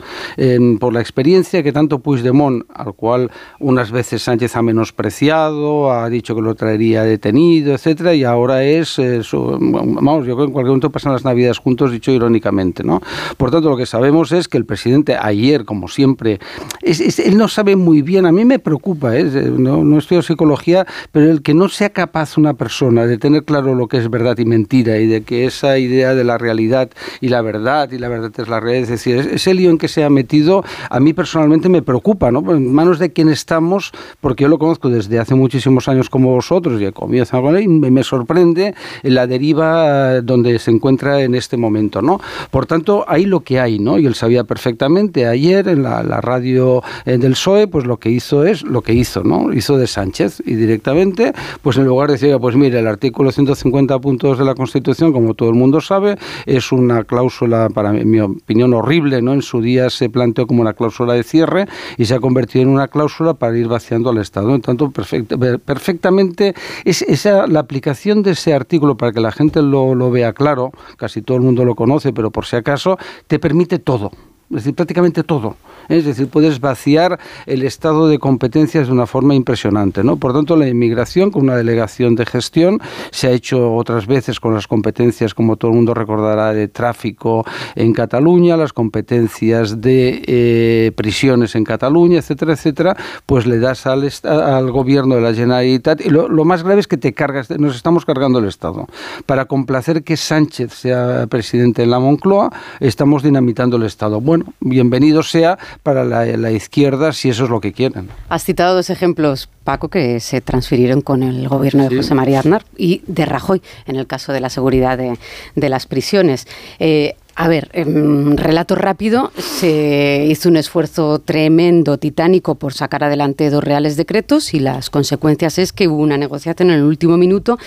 por 0.80 0.92
la 0.92 1.02
experiencia 1.02 1.62
que 1.62 1.72
tanto 1.72 2.00
Puigdemont, 2.00 2.66
al 2.74 2.94
cual 2.96 3.30
unas 3.60 3.92
veces 3.92 4.24
Sánchez 4.24 4.56
ha 4.56 4.64
menospreciado, 4.64 5.92
ha 5.92 6.10
dicho 6.10 6.34
que 6.34 6.42
lo 6.42 6.56
traería 6.56 7.04
detenido, 7.04 7.76
etcétera, 7.76 8.16
y 8.16 8.24
ahora 8.24 8.64
es, 8.64 8.98
eh, 8.98 9.22
vamos, 9.32 10.26
yo 10.26 10.36
creo 10.36 10.38
que 10.38 10.44
en 10.46 10.52
cualquier 10.52 10.72
momento 10.72 10.90
pasan 10.90 11.14
las 11.14 11.24
Navidades 11.24 11.60
juntos, 11.60 11.92
dicho 11.92 12.12
irónicamente, 12.12 12.84
¿no? 12.84 13.02
Por 13.38 13.52
tanto, 13.52 13.70
lo 13.70 13.78
que 13.78 13.86
sabemos 13.86 14.32
es 14.32 14.48
que 14.48 14.58
el 14.58 14.66
presidente 14.66 15.16
ayer, 15.16 15.64
como 15.64 15.88
siempre, 15.88 16.40
él 16.82 17.38
no 17.38 17.48
sabe 17.48 17.76
muy 17.76 18.02
bien, 18.02 18.26
a 18.26 18.32
mí 18.32 18.46
me 18.46 18.58
preocupa, 18.58 19.16
¿eh? 19.16 19.24
no, 19.24 19.84
no 19.84 20.00
estudio 20.00 20.24
psicología, 20.24 20.88
pero 21.12 21.30
el 21.30 21.44
que 21.44 21.54
no 21.54 21.70
sea 21.70 21.92
capaz 21.92 22.38
una 22.38 22.56
persona 22.56 23.06
de 23.06 23.20
tener 23.20 23.44
claro 23.44 23.75
lo 23.78 23.88
que 23.88 23.98
es 23.98 24.10
verdad 24.10 24.38
y 24.38 24.46
mentira 24.46 24.98
y 24.98 25.08
de 25.08 25.22
que 25.22 25.46
esa 25.46 25.78
idea 25.78 26.16
de 26.16 26.24
la 26.24 26.38
realidad 26.38 26.90
y 27.22 27.30
la 27.30 27.42
verdad 27.42 27.92
y 27.92 27.98
la 27.98 28.10
verdad 28.10 28.32
es 28.38 28.48
la 28.48 28.60
realidad, 28.60 28.84
es 28.84 28.90
decir, 28.90 29.18
ese 29.18 29.54
lío 29.54 29.70
en 29.70 29.78
que 29.78 29.88
se 29.88 30.04
ha 30.04 30.10
metido 30.10 30.64
a 30.90 31.00
mí 31.00 31.14
personalmente 31.14 31.70
me 31.70 31.82
preocupa, 31.82 32.32
¿no? 32.32 32.40
En 32.52 32.74
manos 32.74 33.00
de 33.00 33.12
quién 33.12 33.30
estamos, 33.30 33.92
porque 34.22 34.44
yo 34.44 34.48
lo 34.48 34.58
conozco 34.58 34.90
desde 34.90 35.20
hace 35.20 35.36
muchísimos 35.36 35.88
años 35.88 36.10
como 36.10 36.32
vosotros 36.32 36.82
y 36.82 36.92
comienza 36.92 37.40
con 37.42 37.56
y 37.62 37.68
me 37.68 38.04
sorprende 38.04 38.76
la 39.04 39.28
deriva 39.28 40.22
donde 40.22 40.60
se 40.60 40.72
encuentra 40.72 41.22
en 41.22 41.36
este 41.36 41.58
momento, 41.58 42.02
¿no? 42.02 42.20
Por 42.52 42.66
tanto, 42.66 43.06
hay 43.08 43.26
lo 43.26 43.42
que 43.42 43.60
hay, 43.60 43.80
¿no? 43.80 43.98
Y 44.00 44.06
él 44.06 44.16
sabía 44.16 44.44
perfectamente 44.44 45.28
ayer 45.28 45.68
en 45.68 45.84
la, 45.84 46.04
radio 46.22 46.82
eh, 47.06 47.18
del 47.18 47.34
PSOE, 47.34 47.68
pues 47.68 47.86
lo 47.86 47.98
que 47.98 48.10
hizo 48.10 48.46
es 48.46 48.64
lo 48.64 48.82
que 48.82 48.94
hizo, 48.94 49.24
¿no? 49.24 49.54
Hizo 49.54 49.78
de 49.78 49.88
Sánchez 49.88 50.42
y 50.46 50.56
directamente, 50.56 51.34
pues 51.62 51.78
en 51.78 51.86
lugar 51.86 52.08
de 52.08 52.14
decir, 52.14 52.36
pues 52.40 52.56
mire, 52.56 52.80
el 52.80 52.88
artículo 52.88 53.32
150 53.32 53.65
50 53.66 53.98
puntos 53.98 54.38
de 54.38 54.46
la 54.46 54.54
Constitución, 54.54 55.12
como 55.12 55.34
todo 55.34 55.50
el 55.50 55.56
mundo 55.56 55.82
sabe, 55.82 56.18
es 56.46 56.72
una 56.72 57.04
cláusula, 57.04 57.68
para 57.74 57.92
mi 57.94 58.20
opinión, 58.20 58.76
horrible, 58.76 59.24
¿no? 59.24 59.34
En 59.34 59.42
su 59.42 59.60
día 59.60 59.90
se 59.90 60.08
planteó 60.08 60.46
como 60.46 60.62
una 60.62 60.74
cláusula 60.74 61.14
de 61.14 61.24
cierre 61.24 61.66
y 61.98 62.06
se 62.06 62.14
ha 62.14 62.20
convertido 62.20 62.62
en 62.62 62.70
una 62.70 62.88
cláusula 62.88 63.34
para 63.34 63.58
ir 63.58 63.68
vaciando 63.68 64.12
al 64.12 64.20
Estado. 64.20 64.54
En 64.54 64.62
tanto, 64.62 64.92
perfectamente, 64.92 66.54
es 66.84 67.02
esa, 67.02 67.48
la 67.48 67.62
aplicación 67.62 68.22
de 68.22 68.32
ese 68.32 68.54
artículo 68.54 68.98
para 68.98 69.12
que 69.12 69.20
la 69.20 69.32
gente 69.32 69.64
lo, 69.64 69.96
lo 69.96 70.12
vea 70.12 70.34
claro, 70.34 70.72
casi 70.98 71.24
todo 71.24 71.38
el 71.38 71.44
mundo 71.44 71.66
lo 71.66 71.74
conoce, 71.74 72.14
pero 72.14 72.30
por 72.30 72.46
si 72.46 72.58
acaso, 72.58 73.00
te 73.26 73.40
permite 73.40 73.80
todo 73.80 74.12
es 74.50 74.58
decir, 74.58 74.76
prácticamente 74.76 75.24
todo. 75.24 75.58
Es 75.90 76.06
decir, 76.06 76.28
puedes 76.28 76.60
vaciar 76.60 77.20
el 77.46 77.64
estado 77.64 78.08
de 78.08 78.20
competencias 78.20 78.88
de 78.88 78.94
una 78.94 79.08
forma 79.08 79.36
impresionante. 79.36 80.04
¿no? 80.04 80.18
Por 80.18 80.34
tanto, 80.34 80.56
la 80.56 80.68
inmigración 80.68 81.32
con 81.32 81.44
una 81.44 81.56
delegación 81.56 82.16
de 82.16 82.26
gestión 82.26 82.80
se 83.12 83.28
ha 83.28 83.32
hecho 83.32 83.74
otras 83.74 84.08
veces 84.08 84.40
con 84.40 84.54
las 84.54 84.68
competencias, 84.68 85.34
como 85.34 85.58
todo 85.58 85.72
el 85.72 85.78
mundo 85.78 85.94
recordará, 85.94 86.54
de 86.54 86.68
tráfico 86.68 87.46
en 87.76 87.94
Cataluña, 87.94 88.58
las 88.58 88.74
competencias 88.74 89.82
de 89.82 90.22
eh, 90.28 90.92
prisiones 90.96 91.56
en 91.56 91.64
Cataluña, 91.64 92.20
etcétera, 92.20 92.54
etcétera, 92.54 92.96
pues 93.26 93.48
le 93.48 93.60
das 93.60 93.88
al, 93.88 94.08
al 94.24 94.72
gobierno 94.72 95.16
de 95.16 95.22
la 95.22 95.34
Generalitat. 95.34 96.02
Y 96.06 96.10
lo, 96.10 96.30
lo, 96.30 96.46
más 96.46 96.64
grave 96.64 96.82
es 96.82 96.88
que 96.88 96.98
te 96.98 97.14
cargas, 97.14 97.50
nos 97.50 97.76
estamos 97.76 98.06
cargando 98.06 98.40
el 98.40 98.46
Estado. 98.46 98.88
Para 99.26 99.46
complacer 99.46 100.04
que 100.04 100.18
Sánchez 100.18 100.72
sea 100.74 101.26
presidente 101.28 101.84
en 101.84 101.90
la 101.90 102.00
Moncloa, 102.00 102.52
estamos 102.80 103.24
dinamitando 103.24 103.78
el 103.78 103.84
Estado. 103.84 104.22
Bueno, 104.22 104.36
bueno, 104.36 104.54
bienvenido 104.60 105.24
sea 105.24 105.58
para 105.84 106.04
la, 106.04 106.52
izquierda 106.52 107.14
si 107.14 107.30
eso 107.30 107.46
es 107.46 107.50
lo 107.50 107.62
que 107.62 107.74
quieren. 107.74 108.10
Has 108.30 108.44
citado 108.44 108.76
dos 108.76 108.90
ejemplos, 108.90 109.50
Paco, 109.64 109.90
que 109.90 110.20
se 110.20 110.42
transfirieron 110.42 111.02
con 111.02 111.24
el 111.24 111.48
gobierno 111.48 111.88
de 111.88 111.96
José 111.96 112.14
María 112.14 112.40
Aznar 112.40 112.66
y 112.78 113.02
de 113.08 113.26
Rajoy, 113.26 113.62
en 113.86 113.96
el 113.96 114.08
caso 114.08 114.34
de 114.34 114.40
la 114.40 114.50
seguridad 114.50 114.98
de, 114.98 115.70
las 115.70 115.86
prisiones. 115.88 116.48
Eh, 116.80 117.16
a 117.38 117.50
ver, 117.50 117.70
en 117.74 118.38
relato 118.38 118.76
rápido, 118.76 119.32
se 119.38 120.26
hizo 120.30 120.48
un 120.48 120.56
esfuerzo 120.56 121.20
tremendo, 121.20 121.98
titánico, 121.98 122.56
por 122.56 122.74
sacar 122.74 123.04
adelante 123.04 123.50
dos 123.50 123.62
reales 123.62 123.98
decretos 123.98 124.54
y 124.54 124.62
las 124.62 124.90
consecuencias 124.90 125.60
es 125.60 125.74
que 125.74 125.90
hubo 125.90 126.02
una 126.02 126.18
negociación 126.18 126.70
en 126.70 126.78
el 126.78 126.84
último 126.84 127.18
minuto 127.18 127.58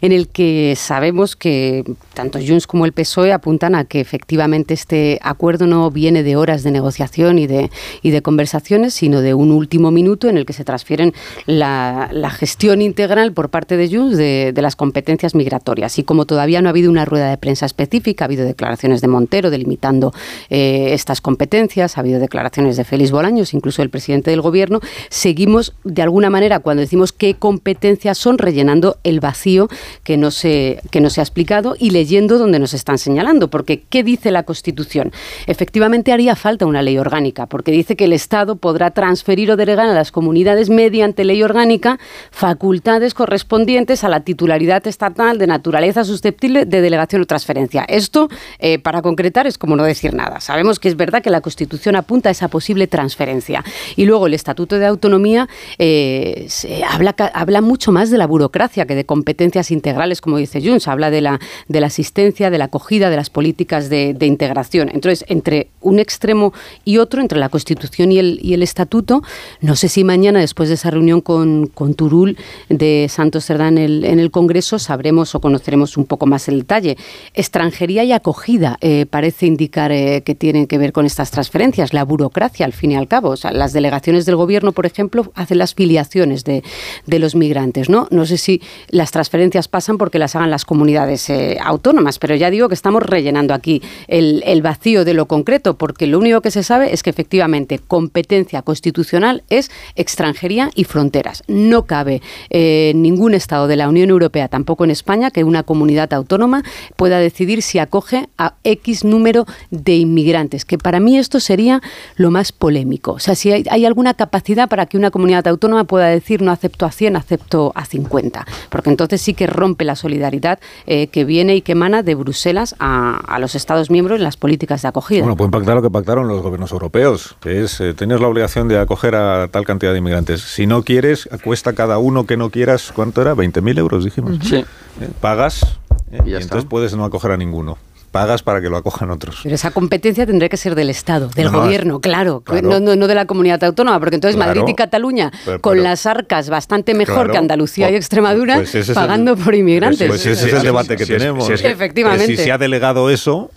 en 0.00 0.12
el 0.12 0.28
que 0.28 0.74
sabemos 0.76 1.34
que 1.34 1.82
tanto 2.14 2.38
Junts 2.38 2.68
como 2.68 2.84
el 2.86 2.92
PSOE 2.92 3.32
apuntan 3.32 3.74
a 3.74 3.84
que 3.84 4.00
efectivamente 4.00 4.74
este 4.74 5.18
acuerdo 5.22 5.66
no 5.66 5.90
viene 5.90 6.22
de 6.22 6.36
horas 6.36 6.62
de 6.62 6.70
negociación 6.70 7.40
y 7.40 7.48
de, 7.48 7.72
y 8.02 8.10
de 8.10 8.22
conversaciones, 8.22 8.94
sino 8.94 9.22
de 9.22 9.34
un 9.34 9.50
último 9.50 9.90
minuto 9.90 10.28
en 10.28 10.36
el 10.36 10.46
que 10.46 10.52
se 10.52 10.64
transfieren 10.64 11.12
la, 11.46 12.10
gestión 12.36 12.82
integral 12.82 13.32
por 13.32 13.48
parte 13.48 13.76
de 13.76 13.88
Junts 13.88 14.16
de, 14.16 14.52
de 14.54 14.62
las 14.62 14.76
competencias 14.76 15.34
migratorias. 15.34 15.98
Y 15.98 16.04
como 16.04 16.26
todavía 16.26 16.60
no 16.60 16.68
ha 16.68 16.70
habido 16.70 16.90
una 16.90 17.04
rueda 17.04 17.30
de 17.30 17.38
prensa 17.38 17.66
específica, 17.66 18.24
ha 18.24 18.26
habido 18.26 18.44
declaraciones 18.44 19.00
de 19.00 19.15
Montero 19.16 19.48
delimitando 19.48 20.12
eh, 20.50 20.88
estas 20.92 21.22
competencias, 21.22 21.96
ha 21.96 22.00
habido 22.00 22.20
declaraciones 22.20 22.76
de 22.76 22.84
Félix 22.84 23.10
Bolaños, 23.10 23.54
incluso 23.54 23.80
el 23.80 23.88
presidente 23.88 24.30
del 24.30 24.42
gobierno, 24.42 24.80
seguimos 25.08 25.74
de 25.84 26.02
alguna 26.02 26.28
manera 26.28 26.58
cuando 26.58 26.82
decimos 26.82 27.12
qué 27.12 27.34
competencias 27.34 28.18
son 28.18 28.36
rellenando 28.36 28.98
el 29.04 29.20
vacío 29.20 29.68
que 30.04 30.18
no 30.18 30.30
se, 30.30 30.80
que 30.90 31.00
no 31.00 31.08
se 31.08 31.20
ha 31.20 31.24
explicado 31.24 31.76
y 31.78 31.90
leyendo 31.90 32.36
donde 32.36 32.58
nos 32.58 32.74
están 32.74 32.98
señalando, 32.98 33.48
porque 33.48 33.84
¿qué 33.88 34.02
dice 34.02 34.30
la 34.30 34.42
Constitución? 34.42 35.12
Efectivamente 35.46 36.12
haría 36.12 36.36
falta 36.36 36.66
una 36.66 36.82
ley 36.82 36.98
orgánica, 36.98 37.46
porque 37.46 37.72
dice 37.72 37.96
que 37.96 38.04
el 38.04 38.12
Estado 38.12 38.56
podrá 38.56 38.90
transferir 38.90 39.50
o 39.50 39.56
delegar 39.56 39.88
a 39.88 39.94
las 39.94 40.12
comunidades 40.12 40.68
mediante 40.68 41.24
ley 41.24 41.42
orgánica 41.42 41.98
facultades 42.30 43.14
correspondientes 43.14 44.04
a 44.04 44.08
la 44.08 44.20
titularidad 44.20 44.86
estatal 44.86 45.38
de 45.38 45.46
naturaleza 45.46 46.04
susceptible 46.04 46.66
de 46.66 46.80
delegación 46.80 47.22
o 47.22 47.26
transferencia. 47.26 47.84
Esto, 47.88 48.28
eh, 48.58 48.78
para 48.78 49.02
concretar 49.06 49.46
es 49.46 49.56
como 49.56 49.76
no 49.76 49.84
decir 49.84 50.14
nada. 50.14 50.40
Sabemos 50.40 50.80
que 50.80 50.88
es 50.88 50.96
verdad 50.96 51.22
que 51.22 51.30
la 51.30 51.40
Constitución 51.40 51.94
apunta 51.94 52.28
a 52.28 52.32
esa 52.32 52.48
posible 52.48 52.88
transferencia. 52.88 53.64
Y 53.94 54.04
luego 54.04 54.26
el 54.26 54.34
Estatuto 54.34 54.80
de 54.80 54.86
Autonomía 54.86 55.48
eh, 55.78 56.48
habla, 56.90 57.14
habla 57.32 57.60
mucho 57.60 57.92
más 57.92 58.10
de 58.10 58.18
la 58.18 58.26
burocracia 58.26 58.84
que 58.84 58.96
de 58.96 59.06
competencias 59.06 59.70
integrales, 59.70 60.20
como 60.20 60.38
dice 60.38 60.60
Junts. 60.60 60.88
Habla 60.88 61.10
de 61.10 61.20
la, 61.20 61.38
de 61.68 61.80
la 61.80 61.86
asistencia, 61.86 62.50
de 62.50 62.58
la 62.58 62.64
acogida, 62.64 63.08
de 63.08 63.16
las 63.16 63.30
políticas 63.30 63.88
de, 63.88 64.16
integración. 64.26 64.90
Entonces, 64.92 65.24
entre 65.28 65.68
un 65.80 66.00
extremo 66.00 66.52
y 66.84 66.98
otro, 66.98 67.20
entre 67.20 67.38
la 67.38 67.48
Constitución 67.48 68.10
y 68.10 68.18
el, 68.18 68.40
y 68.42 68.54
el 68.54 68.62
Estatuto, 68.64 69.22
no 69.60 69.76
sé 69.76 69.88
si 69.88 70.02
mañana, 70.02 70.40
después 70.40 70.68
de 70.68 70.74
esa 70.74 70.90
reunión 70.90 71.20
con, 71.20 71.68
con 71.68 71.94
Turul 71.94 72.36
de 72.68 73.06
Santos 73.08 73.44
Cerdán 73.44 73.78
en 73.78 74.18
el, 74.18 74.30
Congreso, 74.32 74.80
sabremos 74.80 75.34
o 75.34 75.40
conoceremos 75.40 75.96
un 75.96 76.06
poco 76.06 76.26
más 76.26 76.48
el 76.48 76.60
detalle. 76.60 76.96
Extranjería 77.34 78.02
y 78.02 78.12
acogida. 78.12 78.78
Eh, 78.80 78.95
parece 79.04 79.44
indicar 79.44 79.92
eh, 79.92 80.22
que 80.24 80.34
tienen 80.34 80.66
que 80.66 80.78
ver 80.78 80.92
con 80.92 81.04
estas 81.04 81.30
transferencias, 81.30 81.92
la 81.92 82.04
burocracia 82.04 82.64
al 82.64 82.72
fin 82.72 82.92
y 82.92 82.96
al 82.96 83.08
cabo. 83.08 83.34
Las 83.52 83.72
delegaciones 83.72 84.24
del 84.24 84.36
gobierno, 84.36 84.72
por 84.72 84.86
ejemplo, 84.86 85.30
hacen 85.34 85.58
las 85.58 85.74
filiaciones 85.74 86.44
de, 86.44 86.62
los 87.06 87.34
migrantes. 87.34 87.90
¿no? 87.90 88.08
no 88.10 88.24
sé 88.24 88.38
si 88.38 88.62
las 88.88 89.10
transferencias 89.10 89.68
pasan 89.68 89.98
porque 89.98 90.18
las 90.18 90.36
hagan 90.36 90.50
las 90.50 90.64
comunidades 90.64 91.28
eh, 91.28 91.58
autónomas, 91.62 92.18
pero 92.18 92.34
ya 92.34 92.50
digo 92.50 92.68
que 92.68 92.74
estamos 92.74 93.02
rellenando 93.02 93.52
aquí 93.52 93.82
el, 94.08 94.62
vacío 94.62 95.04
de 95.04 95.14
lo 95.14 95.26
concreto, 95.26 95.76
porque 95.76 96.06
lo 96.06 96.18
único 96.18 96.40
que 96.40 96.50
se 96.50 96.62
sabe 96.62 96.94
es 96.94 97.02
que 97.02 97.10
efectivamente 97.10 97.78
competencia 97.78 98.62
constitucional 98.62 99.42
es 99.50 99.70
extranjería 99.96 100.70
y 100.74 100.84
fronteras. 100.84 101.42
No 101.48 101.84
cabe 101.84 102.22
ningún 102.50 103.34
Estado 103.34 103.66
de 103.66 103.76
la 103.76 103.88
Unión 103.88 104.10
Europea, 104.10 104.48
tampoco 104.48 104.84
en 104.84 104.90
España, 104.90 105.30
que 105.30 105.44
una 105.44 105.62
comunidad 105.62 106.12
autónoma 106.12 106.62
pueda 106.96 107.18
decidir 107.18 107.62
si 107.62 107.78
acoge 107.78 108.28
a 108.38 108.54
X 108.64 108.85
número 109.04 109.46
de 109.70 109.96
inmigrantes, 109.96 110.64
que 110.64 110.78
para 110.78 111.00
mí 111.00 111.18
esto 111.18 111.40
sería 111.40 111.80
lo 112.16 112.30
más 112.30 112.52
polémico. 112.52 113.12
O 113.12 113.18
sea, 113.18 113.34
si 113.34 113.52
hay, 113.52 113.84
alguna 113.86 114.14
capacidad 114.14 114.68
para 114.68 114.86
que 114.86 114.96
una 114.96 115.10
comunidad 115.10 115.46
autónoma 115.46 115.84
pueda 115.84 116.06
decir 116.06 116.42
no 116.42 116.50
acepto 116.50 116.86
a 116.86 116.90
100, 116.90 117.16
acepto 117.16 117.72
a 117.74 117.84
50, 117.84 118.46
porque 118.70 118.90
entonces 118.90 119.20
sí 119.20 119.34
que 119.34 119.46
rompe 119.46 119.84
la 119.84 119.96
solidaridad 119.96 120.58
eh, 120.86 121.08
que 121.08 121.24
viene 121.24 121.56
y 121.56 121.62
que 121.62 121.72
emana 121.72 122.02
de 122.02 122.14
Bruselas 122.14 122.74
a, 122.78 123.38
los 123.40 123.54
Estados 123.54 123.90
miembros 123.90 124.16
en 124.18 124.24
las 124.24 124.36
políticas 124.36 124.82
de 124.82 124.88
acogida. 124.88 125.20
Bueno, 125.20 125.36
pueden 125.36 125.50
pactar 125.50 125.76
lo 125.76 125.82
que 125.82 125.90
pactaron 125.90 126.26
los 126.26 126.42
gobiernos 126.42 126.72
europeos, 126.72 127.36
que 127.40 127.62
es 127.62 127.80
eh, 127.80 127.94
tener 127.94 128.20
la 128.20 128.28
obligación 128.28 128.66
de 128.68 128.78
acoger 128.78 129.14
a 129.14 129.48
tal 129.48 129.64
cantidad 129.64 129.92
de 129.92 129.98
inmigrantes. 129.98 130.40
Si 130.40 130.66
no 130.66 130.82
quieres, 130.82 131.28
cuesta 131.44 131.74
cada 131.74 131.98
uno 131.98 132.26
que 132.26 132.36
no 132.36 132.50
quieras, 132.50 132.92
¿cuánto 132.94 133.22
era? 133.22 133.34
20.000 133.34 133.78
euros, 133.78 134.04
dijimos. 134.04 134.38
Sí. 134.42 134.56
Eh, 134.56 135.08
pagas 135.20 135.78
y, 136.24 136.34
entonces 136.34 136.64
puedes 136.64 136.94
no 136.94 137.04
acoger 137.04 137.32
a 137.32 137.36
ninguno 137.36 137.76
pagas 138.16 138.42
para 138.42 138.62
que 138.62 138.70
lo 138.70 138.78
acojan 138.78 139.10
otros. 139.10 139.40
Pero 139.42 139.54
esa 139.54 139.70
competencia 139.72 140.24
tendría 140.24 140.48
que 140.48 140.56
ser 140.56 140.74
del 140.74 140.88
Estado, 140.88 141.28
del 141.28 141.50
gobierno, 141.50 142.00
claro, 142.00 142.42
No, 142.62 142.80
no, 142.80 143.06
de 143.06 143.14
la 143.14 143.26
comunidad 143.26 143.62
autónoma, 143.62 143.98
porque 143.98 144.14
entonces 144.14 144.38
Madrid 144.38 144.62
y 144.66 144.74
Cataluña, 144.74 145.30
con 145.60 145.82
las 145.82 146.06
arcas 146.06 146.48
bastante 146.48 146.94
mejor 146.94 147.30
que 147.30 147.36
Andalucía 147.36 147.88
y 147.88 147.92
pues, 147.92 148.04
Extremadura, 148.04 148.56
pues 148.56 148.90
pagando 148.92 149.36
por 149.36 149.54
inmigrantes. 149.54 150.08
Pues, 150.08 150.24
ese 150.24 150.46
es 150.46 150.54
el 150.54 150.62
debate 150.62 150.96
que 150.96 151.04
tenemos. 151.04 151.48
Efectivamente. 151.50 152.26
Si 152.26 152.36
se 152.36 152.52
ha 152.52 152.58
delegado 152.58 153.10
eso, 153.10 153.50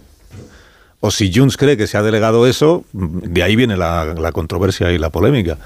o 0.99 1.11
si 1.11 1.31
Junts 1.33 1.55
cree 1.55 1.77
que 1.77 1.87
se 1.87 1.97
ha 1.97 2.01
delegado 2.01 2.45
eso, 2.45 2.83
de 2.91 3.43
ahí 3.43 3.55
viene 3.55 3.77
la, 3.77 4.31
controversia 4.33 4.91
y 4.91 4.97
la 4.97 5.09
polémica. 5.09 5.57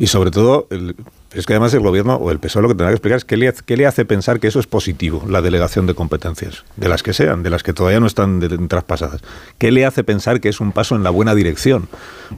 Y 0.00 0.06
sobre 0.06 0.30
todo, 0.30 0.68
Es 1.34 1.44
que 1.44 1.52
además 1.52 1.74
el 1.74 1.80
gobierno 1.80 2.14
o 2.14 2.30
el 2.30 2.38
PSOE 2.38 2.62
lo 2.62 2.68
que 2.68 2.74
tendrá 2.74 2.88
que 2.88 2.94
explicar 2.94 3.18
es 3.18 3.24
qué 3.24 3.36
le, 3.36 3.52
qué 3.66 3.76
le 3.76 3.86
hace 3.86 4.06
pensar 4.06 4.40
que 4.40 4.46
eso 4.46 4.60
es 4.60 4.66
positivo, 4.66 5.24
la 5.28 5.42
delegación 5.42 5.86
de 5.86 5.94
competencias, 5.94 6.64
de 6.76 6.88
las 6.88 7.02
que 7.02 7.12
sean, 7.12 7.42
de 7.42 7.50
las 7.50 7.62
que 7.62 7.74
todavía 7.74 8.00
no 8.00 8.06
están 8.06 8.40
traspasadas. 8.66 9.20
¿Qué 9.58 9.70
le 9.70 9.84
hace 9.84 10.04
pensar 10.04 10.40
que 10.40 10.48
es 10.48 10.58
un 10.58 10.72
paso 10.72 10.96
en 10.96 11.02
la 11.02 11.10
buena 11.10 11.34
dirección? 11.34 11.88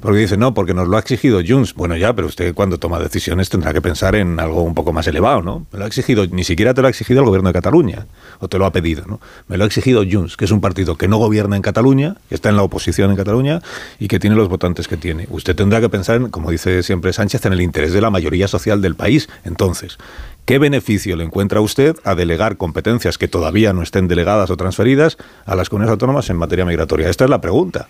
Porque 0.00 0.18
dice, 0.18 0.36
no, 0.36 0.54
porque 0.54 0.74
nos 0.74 0.88
lo 0.88 0.96
ha 0.96 1.00
exigido 1.00 1.40
Junts. 1.46 1.74
Bueno, 1.74 1.96
ya, 1.96 2.14
pero 2.14 2.26
usted 2.26 2.52
cuando 2.52 2.78
toma 2.78 2.98
decisiones 2.98 3.48
tendrá 3.48 3.72
que 3.72 3.80
pensar 3.80 4.16
en 4.16 4.40
algo 4.40 4.62
un 4.62 4.74
poco 4.74 4.92
más 4.92 5.06
elevado, 5.06 5.40
¿no? 5.40 5.66
Me 5.70 5.78
lo 5.78 5.84
ha 5.84 5.88
exigido, 5.88 6.26
ni 6.26 6.42
siquiera 6.42 6.74
te 6.74 6.80
lo 6.80 6.88
ha 6.88 6.90
exigido 6.90 7.20
el 7.20 7.26
gobierno 7.26 7.48
de 7.48 7.52
Cataluña, 7.52 8.06
o 8.40 8.48
te 8.48 8.58
lo 8.58 8.66
ha 8.66 8.72
pedido, 8.72 9.04
¿no? 9.06 9.20
Me 9.46 9.56
lo 9.56 9.62
ha 9.62 9.66
exigido 9.68 10.02
Junts, 10.10 10.36
que 10.36 10.46
es 10.46 10.50
un 10.50 10.60
partido 10.60 10.96
que 10.96 11.06
no 11.06 11.18
gobierna 11.18 11.54
en 11.54 11.62
Cataluña, 11.62 12.16
que 12.28 12.34
está 12.34 12.48
en 12.48 12.56
la 12.56 12.64
oposición 12.64 13.10
en 13.10 13.16
Cataluña 13.16 13.62
y 14.00 14.08
que 14.08 14.18
tiene 14.18 14.34
los 14.34 14.48
votantes 14.48 14.88
que 14.88 14.96
tiene. 14.96 15.28
Usted 15.30 15.54
tendrá 15.54 15.80
que 15.80 15.88
pensar, 15.88 16.16
en, 16.16 16.28
como 16.30 16.50
dice 16.50 16.82
siempre 16.82 17.12
Sánchez, 17.12 17.46
en 17.46 17.52
el 17.52 17.60
interés 17.60 17.92
de 17.92 18.00
la 18.00 18.10
mayoría 18.10 18.48
social 18.48 18.79
del 18.80 18.96
país. 18.96 19.28
Entonces, 19.44 19.98
¿qué 20.44 20.58
beneficio 20.58 21.16
le 21.16 21.24
encuentra 21.24 21.60
usted 21.60 21.96
a 22.04 22.14
delegar 22.14 22.56
competencias 22.56 23.18
que 23.18 23.28
todavía 23.28 23.72
no 23.72 23.82
estén 23.82 24.08
delegadas 24.08 24.50
o 24.50 24.56
transferidas 24.56 25.16
a 25.46 25.54
las 25.54 25.68
comunidades 25.68 25.92
autónomas 25.92 26.30
en 26.30 26.36
materia 26.36 26.64
migratoria? 26.64 27.08
Esta 27.08 27.24
es 27.24 27.30
la 27.30 27.40
pregunta. 27.40 27.88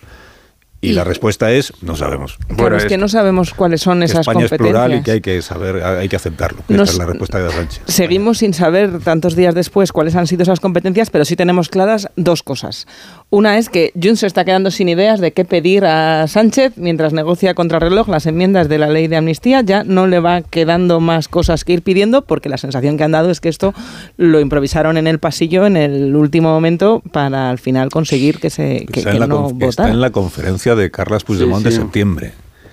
Y, 0.83 0.93
la 0.93 1.05
respuesta 1.05 1.51
es, 1.53 1.74
no 1.83 1.95
sabemos. 1.95 2.39
Claro, 2.57 2.76
es 2.78 2.87
que 2.87 2.97
no 2.97 3.07
sabemos 3.09 3.53
cuáles 3.53 3.83
son 3.83 4.03
esas 4.03 4.20
España 4.20 4.47
es 4.47 4.51
competencias. 4.51 4.59
plural 4.87 4.99
y 4.99 5.03
que 5.03 5.11
hay 5.11 5.20
que 5.20 5.43
saber, 5.43 5.83
hay 5.83 6.09
que 6.09 6.16
aceptarlo. 6.16 6.62
Nos- 6.68 6.91
es 6.93 6.97
la 6.99 7.05
respuesta 7.05 7.39
de 7.39 7.51
Sánchez. 7.51 7.83
Seguimos 7.87 8.39
sin 8.39 8.55
saber 8.55 8.99
tantos 9.01 9.37
días 9.37 9.55
después 9.55 9.93
cuáles 9.93 10.16
han 10.16 10.26
sido 10.26 10.43
esas 10.43 10.59
competencias, 10.59 11.11
pero 11.11 11.26
sí 11.26 11.37
tenemos 11.37 11.68
claras 11.68 12.09
dos 12.16 12.43
cosas. 12.43 12.87
Una 13.28 13.59
es 13.59 13.68
que 13.68 13.93
Junts 14.03 14.20
se 14.20 14.26
está 14.26 14.45
quedando 14.47 14.70
sin 14.70 14.89
ideas 14.89 15.20
de 15.20 15.33
qué 15.33 15.45
pedir 15.45 15.85
a 15.85 16.26
Sánchez 16.26 16.72
mientras 16.76 17.12
negocia 17.12 17.55
contra 17.55 17.78
reloj 17.78 18.09
las 18.09 18.24
enmiendas 18.26 18.68
de 18.70 18.78
la 18.78 18.89
ley 18.89 19.07
de 19.07 19.16
amnistía. 19.16 19.61
Ya 19.61 19.85
no 19.85 20.07
le 20.07 20.18
va 20.18 20.41
quedando 20.41 20.99
más 20.99 21.28
cosas 21.28 21.64
que 21.64 21.74
ir 21.74 21.83
pidiendo 21.83 22.22
porque 22.22 22.49
la 22.49 22.57
sensación 22.57 22.97
que 22.97 23.05
han 23.05 23.12
dado 23.12 23.31
es 23.31 23.41
que 23.41 23.51
esto 23.51 23.74
lo 24.16 24.41
improvisaron 24.41 24.97
en 24.97 25.07
el 25.07 25.18
pasillo 25.18 25.66
en 25.66 25.76
el 25.76 26.16
último 26.16 26.49
momento 26.49 27.03
para 27.12 27.51
al 27.51 27.59
final 27.59 27.91
conseguir 27.91 28.39
que 28.39 28.49
se 28.49 28.87
que, 28.91 29.03
que 29.03 29.11
en 29.11 29.20
la, 29.20 29.26
no 29.26 29.51
conf- 29.51 29.53
está 29.53 29.66
votara. 29.66 29.91
en 29.91 30.01
la 30.01 30.11
conferencia 30.11 30.69
de 30.76 30.90
Carlas 30.90 31.24
Puigdemont 31.24 31.62
Sí, 31.64 31.70
sí. 31.70 31.76
de 31.76 31.82
septiembre. 31.82 32.32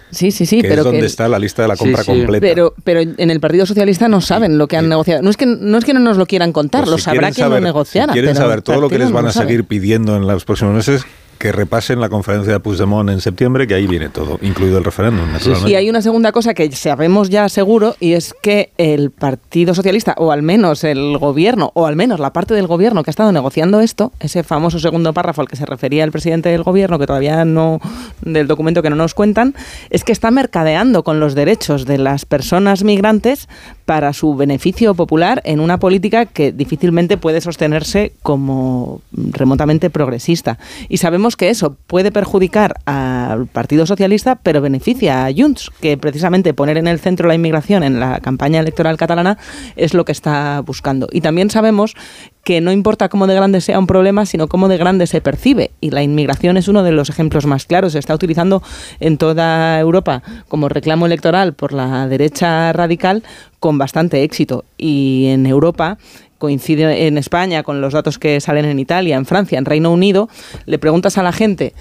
Sí, 0.09 0.31
sí, 0.31 0.45
sí, 0.45 0.61
que 0.61 0.69
pero 0.69 0.81
es 0.81 0.85
donde 0.85 1.01
que 1.01 1.05
está 1.05 1.27
la 1.27 1.37
lista 1.37 1.63
de 1.63 1.67
la 1.67 1.75
compra 1.75 2.01
completa. 2.05 2.39
Pero, 2.39 2.73
pero 2.85 3.01
en 3.01 3.29
el 3.29 3.41
Partido 3.41 3.65
Socialista 3.65 4.07
no 4.07 4.21
saben 4.21 4.57
lo 4.57 4.67
que 4.69 4.77
han 4.77 4.87
negociado. 4.87 5.21
No 5.21 5.29
es 5.29 5.35
que 5.35 5.45
no 5.45 5.77
es 5.77 5.83
que 5.83 5.93
no 5.93 5.99
nos 5.99 6.15
lo 6.15 6.25
quieran 6.25 6.53
contar, 6.53 6.83
Pues 6.83 6.91
lo 6.91 6.97
si 6.97 7.03
sabrá 7.03 7.31
quien 7.31 7.45
saber- 7.47 7.59
lo 7.61 7.65
negociara. 7.67 8.13
Si 8.13 8.19
quieren 8.19 8.33
pero 8.33 8.45
saber 8.45 8.61
todo 8.61 8.79
lo 8.79 8.87
que 8.89 8.99
les 8.99 9.11
van 9.11 9.23
no 9.23 9.29
a 9.29 9.29
lo 9.29 9.33
sabe. 9.33 9.47
seguir 9.47 9.65
pidiendo 9.65 10.15
en 10.15 10.25
los 10.25 10.45
próximos 10.45 10.73
meses, 10.75 11.03
que 11.37 11.51
repasen 11.51 11.99
la 11.99 12.09
conferencia 12.09 12.53
de 12.53 12.59
Puigdemont 12.59 13.09
en 13.09 13.21
septiembre, 13.21 13.67
que 13.67 13.73
ahí 13.73 13.87
viene 13.87 14.09
todo, 14.09 14.39
incluido 14.41 14.77
el 14.77 14.83
referéndum, 14.83 15.31
naturalmente. 15.31 15.71
Y 15.71 15.75
hay 15.75 15.89
una 15.89 16.01
segunda 16.01 16.31
cosa 16.31 16.53
que 16.53 16.71
sabemos 16.71 17.29
ya 17.29 17.49
seguro 17.49 17.95
y 17.99 18.13
es 18.13 18.33
que 18.41 18.71
el 18.77 19.11
Partido 19.11 19.73
Socialista, 19.73 20.15
o 20.17 20.31
al 20.31 20.41
menos 20.41 20.83
el 20.83 21.17
gobierno, 21.17 21.71
o 21.73 21.85
al 21.85 21.95
menos 21.95 22.19
la 22.19 22.33
parte 22.33 22.53
del 22.53 22.67
gobierno 22.67 23.03
que 23.03 23.09
ha 23.09 23.11
estado 23.11 23.31
negociando 23.31 23.81
esto, 23.81 24.11
ese 24.19 24.43
famoso 24.43 24.79
segundo 24.79 25.13
párrafo 25.13 25.41
al 25.41 25.47
que 25.47 25.55
se 25.55 25.65
refería 25.65 26.03
el 26.03 26.11
presidente 26.11 26.49
del 26.49 26.63
gobierno, 26.63 26.99
que 26.99 27.07
todavía 27.07 27.45
no, 27.45 27.79
del 28.21 28.47
documento 28.47 28.81
que 28.81 28.89
no 28.89 28.95
nos 28.95 29.13
cuentan, 29.13 29.55
es 29.89 30.03
que 30.03 30.11
está 30.11 30.31
mercadeando 30.31 31.03
con 31.03 31.19
los 31.19 31.35
derechos 31.35 31.85
de 31.85 31.97
las 31.97 32.25
personas 32.25 32.83
migrantes 32.83 33.47
para 33.85 34.13
su 34.13 34.35
beneficio 34.35 34.95
popular 34.95 35.41
en 35.45 35.59
una 35.59 35.79
política 35.79 36.25
que 36.25 36.51
difícilmente 36.51 37.17
puede 37.17 37.41
sostenerse 37.41 38.13
como 38.21 39.01
remotamente 39.11 39.89
progresista. 39.89 40.57
Y 40.89 40.97
sabemos 40.97 41.26
que 41.35 41.49
eso 41.49 41.75
puede 41.87 42.11
perjudicar 42.11 42.75
al 42.85 43.47
Partido 43.47 43.85
Socialista, 43.85 44.35
pero 44.35 44.61
beneficia 44.61 45.25
a 45.25 45.31
Junts, 45.35 45.71
que 45.81 45.97
precisamente 45.97 46.53
poner 46.53 46.77
en 46.77 46.87
el 46.87 46.99
centro 46.99 47.27
la 47.27 47.35
inmigración 47.35 47.83
en 47.83 47.99
la 47.99 48.19
campaña 48.19 48.59
electoral 48.59 48.97
catalana 48.97 49.37
es 49.75 49.93
lo 49.93 50.05
que 50.05 50.11
está 50.11 50.61
buscando. 50.61 51.07
Y 51.11 51.21
también 51.21 51.49
sabemos 51.49 51.95
que 52.43 52.61
no 52.61 52.71
importa 52.71 53.09
cómo 53.09 53.27
de 53.27 53.35
grande 53.35 53.59
sea 53.59 53.77
un 53.77 53.87
problema, 53.87 54.25
sino 54.25 54.47
cómo 54.47 54.69
de 54.69 54.77
grande 54.77 55.05
se 55.05 55.19
percibe. 55.19 55.71
Y 55.81 55.89
la 55.89 56.01
inmigración 56.01 56.55
es 56.55 56.69
uno 56.69 56.81
de 56.81 56.93
los 56.93 57.09
ejemplos 57.09 57.45
más 57.45 57.65
claros. 57.65 57.91
Se 57.91 57.99
está 57.99 58.15
utilizando 58.15 58.63
en 59.01 59.17
toda 59.17 59.77
Europa 59.79 60.23
como 60.47 60.69
reclamo 60.69 61.05
electoral 61.05 61.53
por 61.53 61.73
la 61.73 62.07
derecha 62.07 62.71
radical 62.71 63.23
con 63.59 63.77
bastante 63.77 64.23
éxito. 64.23 64.63
Y 64.77 65.25
en 65.27 65.45
Europa 65.45 65.97
coincide 66.37 67.07
en 67.07 67.17
España 67.17 67.63
con 67.63 67.81
los 67.81 67.93
datos 67.93 68.19
que 68.19 68.39
salen 68.41 68.65
en 68.65 68.79
Italia, 68.79 69.15
en 69.15 69.25
Francia, 69.25 69.57
en 69.57 69.65
Reino 69.65 69.91
Unido, 69.91 70.29
le 70.65 70.79
preguntas 70.79 71.17
a 71.17 71.23
la 71.23 71.31
gente 71.31 71.73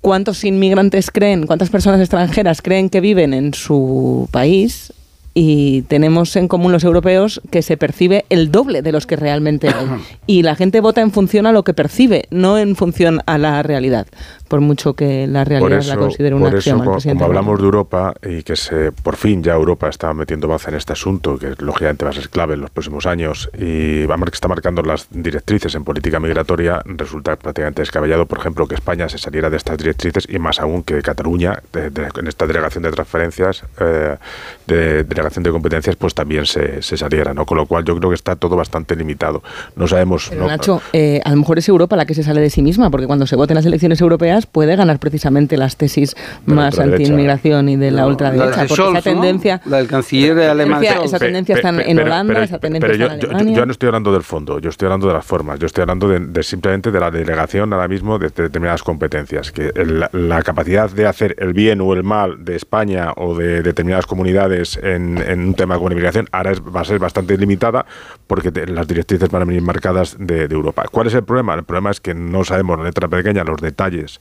cuántos 0.00 0.44
inmigrantes 0.44 1.10
creen, 1.10 1.46
cuántas 1.46 1.70
personas 1.70 2.00
extranjeras 2.00 2.62
creen 2.62 2.90
que 2.90 3.00
viven 3.00 3.34
en 3.34 3.54
su 3.54 4.28
país 4.30 4.92
y 5.38 5.82
tenemos 5.82 6.34
en 6.36 6.48
común 6.48 6.72
los 6.72 6.82
europeos 6.82 7.42
que 7.50 7.60
se 7.60 7.76
percibe 7.76 8.24
el 8.30 8.50
doble 8.50 8.80
de 8.80 8.90
los 8.90 9.06
que 9.06 9.16
realmente 9.16 9.68
hay. 9.68 9.74
Y 10.26 10.42
la 10.42 10.56
gente 10.56 10.80
vota 10.80 11.02
en 11.02 11.10
función 11.12 11.46
a 11.46 11.52
lo 11.52 11.62
que 11.62 11.74
percibe, 11.74 12.24
no 12.30 12.56
en 12.58 12.74
función 12.74 13.20
a 13.26 13.36
la 13.36 13.62
realidad, 13.62 14.06
por 14.48 14.60
mucho 14.62 14.94
que 14.94 15.26
la 15.26 15.44
realidad 15.44 15.78
eso, 15.80 15.90
la 15.94 15.96
considere 15.98 16.34
una 16.34 16.46
por 16.48 16.58
eso, 16.58 16.70
axioma. 16.70 16.96
el 16.96 17.02
como, 17.18 17.24
hablamos 17.26 17.58
de 17.58 17.64
Europa 17.66 18.14
y 18.26 18.42
que 18.44 18.56
se, 18.56 18.92
por 18.92 19.16
fin 19.16 19.42
ya 19.42 19.52
Europa 19.54 19.88
está 19.90 20.12
metiendo 20.14 20.48
baza 20.48 20.70
en 20.70 20.76
este 20.76 20.94
asunto, 20.94 21.38
que 21.38 21.54
lógicamente 21.58 22.04
va 22.06 22.10
a 22.12 22.14
ser 22.14 22.28
clave 22.30 22.54
en 22.54 22.60
los 22.62 22.70
próximos 22.70 23.04
años 23.06 23.50
y 23.58 24.06
va 24.06 24.14
a 24.14 24.16
mar- 24.16 24.30
que 24.30 24.34
está 24.36 24.48
marcando 24.48 24.80
las 24.82 25.06
directrices 25.10 25.74
en 25.74 25.84
política 25.84 26.18
migratoria, 26.18 26.80
resulta 26.86 27.36
prácticamente 27.36 27.82
descabellado, 27.82 28.24
por 28.26 28.38
ejemplo, 28.38 28.66
que 28.66 28.74
España 28.74 29.08
se 29.10 29.18
saliera 29.18 29.50
de 29.50 29.58
estas 29.58 29.76
directrices 29.76 30.26
y 30.28 30.38
más 30.38 30.60
aún 30.60 30.82
que 30.82 31.02
Cataluña, 31.02 31.62
de- 31.74 31.90
de- 31.90 32.08
en 32.18 32.26
esta 32.26 32.46
delegación 32.46 32.82
de 32.84 32.90
transferencias, 32.90 33.62
eh, 33.80 34.16
de 34.66 35.04
delegación 35.26 35.42
de 35.42 35.50
competencias, 35.50 35.96
pues 35.96 36.14
también 36.14 36.46
se, 36.46 36.82
se 36.82 36.96
saliera, 36.96 37.34
¿no? 37.34 37.44
Con 37.46 37.56
lo 37.58 37.66
cual 37.66 37.84
yo 37.84 37.96
creo 37.96 38.10
que 38.10 38.14
está 38.14 38.36
todo 38.36 38.56
bastante 38.56 38.94
limitado. 38.96 39.42
No 39.76 39.86
sabemos... 39.86 40.26
Pero 40.30 40.42
no- 40.42 40.48
Nacho, 40.48 40.80
eh, 40.92 41.20
a 41.24 41.30
lo 41.30 41.36
mejor 41.36 41.58
es 41.58 41.68
Europa 41.68 41.96
la 41.96 42.06
que 42.06 42.14
se 42.14 42.22
sale 42.22 42.40
de 42.40 42.50
sí 42.50 42.62
misma, 42.62 42.90
porque 42.90 43.06
cuando 43.06 43.26
se 43.26 43.36
voten 43.36 43.54
las 43.56 43.66
elecciones 43.66 44.00
europeas 44.00 44.46
puede 44.46 44.76
ganar 44.76 44.98
precisamente 44.98 45.56
las 45.56 45.76
tesis 45.76 46.14
más 46.46 46.78
anti-inmigración 46.78 47.68
y 47.68 47.76
de 47.76 47.90
la 47.90 48.02
No, 48.02 48.08
ultraderecha. 48.08 48.44
la 48.56 48.62
de 48.62 48.68
porque 48.68 48.82
Scholz, 48.82 48.98
esa 48.98 49.10
¿no? 49.12 49.20
tendencia, 49.20 49.60
La 49.66 49.76
del 49.78 49.88
canciller 49.88 50.38
alemán 50.50 50.84
Esa- 50.84 51.18
tendencia 51.18 51.54
está 51.56 51.68
en, 51.70 51.80
en 51.80 51.96
pero- 51.96 52.06
Holanda, 52.06 52.32
pero- 52.34 52.44
esa 52.44 52.58
tendencia 52.58 52.86
pero 52.88 52.92
está 52.94 53.06
yo, 53.08 53.14
en 53.14 53.20
yo- 53.20 53.26
yo- 53.28 53.34
Alemania. 53.34 53.56
yo 53.56 53.66
no 53.66 53.72
estoy 53.72 53.86
hablando 53.88 54.12
del 54.12 54.22
fondo, 54.22 54.58
yo 54.58 54.70
estoy 54.70 54.86
hablando 54.86 55.08
de 55.08 55.14
las 55.14 55.24
formas, 55.24 55.58
yo 55.58 55.66
estoy 55.66 55.82
hablando 55.82 56.08
de, 56.08 56.20
de 56.20 56.42
simplemente 56.42 56.90
de 56.90 57.00
la 57.00 57.10
delegación 57.10 57.72
ahora 57.72 57.88
mismo 57.88 58.18
de, 58.18 58.28
de 58.28 58.42
determinadas 58.44 58.82
competencias, 58.82 59.50
que 59.52 59.72
el- 59.74 60.04
la, 60.12 60.42
capacidad 60.42 60.88
de 60.90 61.06
hacer 61.06 61.34
el 61.38 61.52
bien 61.52 61.80
o 61.80 61.92
el 61.92 62.04
mal 62.04 62.44
de 62.44 62.56
España 62.56 63.12
o 63.16 63.34
de 63.36 63.62
determinadas 63.62 64.06
comunidades 64.06 64.78
en, 64.82 65.15
en 65.20 65.40
un 65.48 65.54
tema 65.54 65.76
la 65.76 65.82
inmigración 65.82 66.28
ahora 66.32 66.52
es- 66.52 66.60
va 66.62 66.80
a 66.80 66.84
ser 66.84 66.98
bastante 66.98 67.36
limitada 67.36 67.86
porque 68.26 68.50
las 68.66 68.86
directrices 68.86 69.30
van 69.30 69.42
a 69.42 69.44
venir 69.44 69.62
marcadas 69.62 70.16
de, 70.18 70.48
de 70.48 70.54
Europa. 70.54 70.84
¿Cuál 70.90 71.06
es 71.08 71.14
el 71.14 71.24
problema? 71.24 71.54
El 71.54 71.64
problema 71.64 71.90
es 71.90 72.00
que 72.00 72.14
no 72.14 72.44
sabemos, 72.44 72.78
letra 72.80 73.08
pequeña, 73.08 73.44
los 73.44 73.60
detalles 73.60 74.20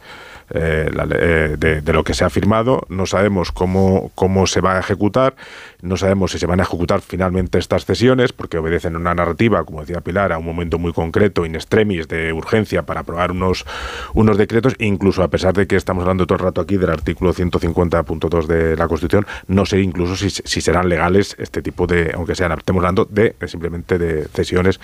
eh, 0.49 0.89
la 0.93 1.07
eh, 1.11 1.55
de, 1.57 1.93
lo 1.93 2.03
que 2.03 2.13
se 2.13 2.23
ha 2.23 2.29
firmado, 2.29 2.85
no 2.89 3.05
sabemos 3.05 3.51
cómo, 3.51 4.11
cómo 4.15 4.47
se 4.47 4.61
va 4.61 4.75
a 4.75 4.79
ejecutar, 4.79 5.35
no 5.81 5.97
sabemos 5.97 6.31
si 6.31 6.39
se 6.39 6.45
van 6.45 6.59
a 6.59 6.63
ejecutar 6.63 7.01
finalmente 7.01 7.57
estas 7.57 7.85
cesiones, 7.85 8.33
porque 8.33 8.57
obedecen 8.57 8.95
una 8.95 9.15
narrativa, 9.15 9.63
como 9.63 9.81
decía 9.81 10.01
Pilar, 10.01 10.31
a 10.31 10.37
un 10.37 10.45
momento 10.45 10.77
muy 10.77 10.93
concreto, 10.93 11.45
in 11.45 11.55
extremis, 11.55 12.07
de 12.07 12.33
urgencia 12.33 12.83
para 12.83 13.01
aprobar 13.01 13.31
unos, 13.31 13.65
unos 14.13 14.37
decretos, 14.37 14.75
incluso 14.79 15.23
a 15.23 15.29
pesar 15.29 15.53
de 15.53 15.67
que 15.67 15.75
estamos 15.75 16.01
hablando 16.03 16.27
todo 16.27 16.37
el 16.37 16.43
rato 16.43 16.61
aquí 16.61 16.77
del 16.77 16.89
artículo 16.89 17.33
150.2 17.33 18.45
de 18.45 18.75
la 18.75 18.87
Constitución, 18.87 19.25
no 19.47 19.65
sé 19.65 19.81
incluso 19.81 20.15
si, 20.15 20.29
si 20.29 20.61
serán 20.61 20.89
legales 20.89 21.35
este 21.39 21.61
tipo 21.61 21.87
de, 21.87 22.11
aunque 22.13 22.35
sean, 22.35 22.51
estemos 22.51 22.81
hablando 22.81 23.05
de 23.05 23.35
simplemente 23.47 23.97
de 23.97 24.27
cesiones 24.27 24.79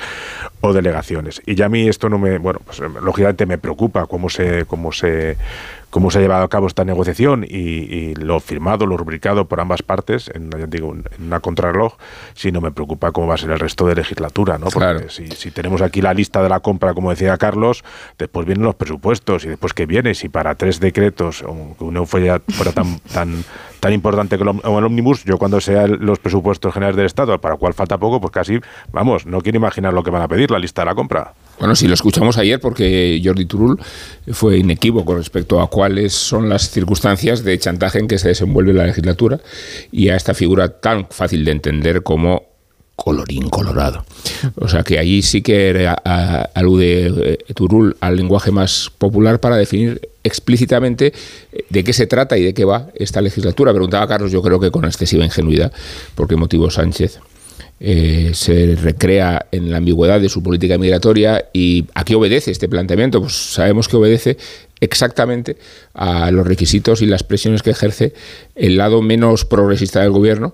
o 0.61 0.73
delegaciones. 0.73 1.41
Y 1.45 1.55
ya 1.55 1.65
a 1.65 1.69
mí 1.69 1.87
esto 1.87 2.09
no 2.09 2.17
me, 2.17 2.37
bueno, 2.37 2.59
pues 2.65 2.79
lógicamente 2.79 3.45
me 3.45 3.57
preocupa 3.57 4.05
cómo 4.05 4.29
se, 4.29 4.65
cómo 4.65 4.91
se 4.91 5.37
cómo 5.89 6.09
se 6.09 6.19
ha 6.19 6.21
llevado 6.21 6.43
a 6.43 6.47
cabo 6.49 6.67
esta 6.67 6.85
negociación 6.85 7.43
y, 7.43 7.57
y 7.57 8.15
lo 8.15 8.39
firmado, 8.39 8.85
lo 8.85 8.95
rubricado 8.95 9.45
por 9.49 9.59
ambas 9.59 9.81
partes, 9.83 10.31
en, 10.33 10.49
digo, 10.69 10.93
en 10.93 11.03
una 11.25 11.41
contrarreloj, 11.41 11.95
si 12.33 12.51
no 12.51 12.61
me 12.61 12.71
preocupa 12.71 13.11
cómo 13.11 13.27
va 13.27 13.33
a 13.35 13.37
ser 13.37 13.51
el 13.51 13.59
resto 13.59 13.85
de 13.87 13.95
legislatura, 13.95 14.57
¿no? 14.57 14.67
Porque 14.67 15.09
si, 15.09 15.27
si 15.31 15.51
tenemos 15.51 15.81
aquí 15.81 16.01
la 16.01 16.13
lista 16.13 16.41
de 16.41 16.47
la 16.47 16.61
compra, 16.61 16.93
como 16.93 17.09
decía 17.09 17.37
Carlos, 17.37 17.83
después 18.17 18.45
vienen 18.45 18.63
los 18.63 18.75
presupuestos 18.75 19.43
y 19.43 19.49
después 19.49 19.73
que 19.73 19.85
viene, 19.85 20.13
si 20.15 20.29
para 20.29 20.55
tres 20.55 20.79
decretos, 20.79 21.43
aunque 21.45 21.83
uno 21.83 22.05
fuera, 22.05 22.39
fuera 22.47 22.71
tan, 22.71 22.99
tan, 23.13 23.43
tan 23.81 23.91
importante 23.91 24.37
como 24.37 24.51
el, 24.63 24.77
el 24.77 24.83
ómnibus, 24.85 25.25
yo 25.25 25.37
cuando 25.37 25.59
sea 25.59 25.83
el- 25.83 25.97
los 25.99 26.19
presupuestos 26.19 26.73
generales 26.73 26.95
del 26.95 27.05
Estado, 27.07 27.39
para 27.41 27.57
cual 27.57 27.73
falta 27.73 27.97
poco, 27.97 28.21
pues 28.21 28.31
casi, 28.31 28.59
vamos, 28.93 29.25
no 29.25 29.41
quiero 29.41 29.57
imaginar 29.57 29.93
lo 29.93 30.03
que 30.03 30.09
van 30.11 30.21
a 30.21 30.27
pedir, 30.29 30.51
la 30.51 30.59
lista 30.59 30.83
de 30.83 30.85
la 30.85 30.95
compra. 30.95 31.33
Bueno, 31.61 31.75
sí, 31.75 31.87
lo 31.87 31.93
escuchamos 31.93 32.39
ayer 32.39 32.59
porque 32.59 33.21
Jordi 33.23 33.45
Turul 33.45 33.79
fue 34.31 34.57
inequívoco 34.57 35.13
respecto 35.15 35.61
a 35.61 35.69
cuáles 35.69 36.11
son 36.11 36.49
las 36.49 36.71
circunstancias 36.71 37.43
de 37.43 37.59
chantaje 37.59 37.99
en 37.99 38.07
que 38.07 38.17
se 38.17 38.29
desenvuelve 38.29 38.73
la 38.73 38.87
legislatura 38.87 39.39
y 39.91 40.09
a 40.09 40.15
esta 40.15 40.33
figura 40.33 40.69
tan 40.69 41.05
fácil 41.11 41.45
de 41.45 41.51
entender 41.51 42.01
como 42.01 42.45
colorín 42.95 43.47
colorado. 43.49 44.03
O 44.55 44.67
sea 44.67 44.81
que 44.81 44.97
ahí 44.97 45.21
sí 45.21 45.43
que 45.43 45.87
a- 45.87 46.49
alude 46.55 47.37
eh, 47.47 47.53
Turul 47.53 47.95
al 47.99 48.15
lenguaje 48.15 48.49
más 48.51 48.89
popular 48.97 49.39
para 49.39 49.55
definir 49.55 50.01
explícitamente 50.23 51.13
eh, 51.51 51.65
de 51.69 51.83
qué 51.83 51.93
se 51.93 52.07
trata 52.07 52.39
y 52.39 52.43
de 52.43 52.55
qué 52.55 52.65
va 52.65 52.87
esta 52.95 53.21
legislatura. 53.21 53.71
Preguntaba 53.71 54.07
Carlos, 54.07 54.31
yo 54.31 54.41
creo 54.41 54.59
que 54.59 54.71
con 54.71 54.85
excesiva 54.85 55.23
ingenuidad, 55.23 55.71
porque 56.15 56.35
motivo 56.35 56.71
Sánchez 56.71 57.19
eh, 57.83 58.31
se 58.35 58.75
recrea 58.75 59.47
en 59.51 59.71
la 59.71 59.77
ambigüedad 59.77 60.21
de 60.21 60.29
su 60.29 60.43
política 60.43 60.77
migratoria 60.77 61.49
y 61.51 61.87
a 61.95 62.03
qué 62.05 62.13
obedece 62.13 62.51
este 62.51 62.69
planteamiento. 62.69 63.21
Pues 63.21 63.33
sabemos 63.33 63.87
que 63.87 63.97
obedece 63.97 64.37
exactamente 64.79 65.57
a 65.95 66.29
los 66.29 66.45
requisitos 66.45 67.01
y 67.01 67.07
las 67.07 67.23
presiones 67.23 67.63
que 67.63 67.71
ejerce 67.71 68.13
el 68.53 68.77
lado 68.77 69.01
menos 69.01 69.45
progresista 69.45 70.01
del 70.01 70.11
gobierno, 70.11 70.53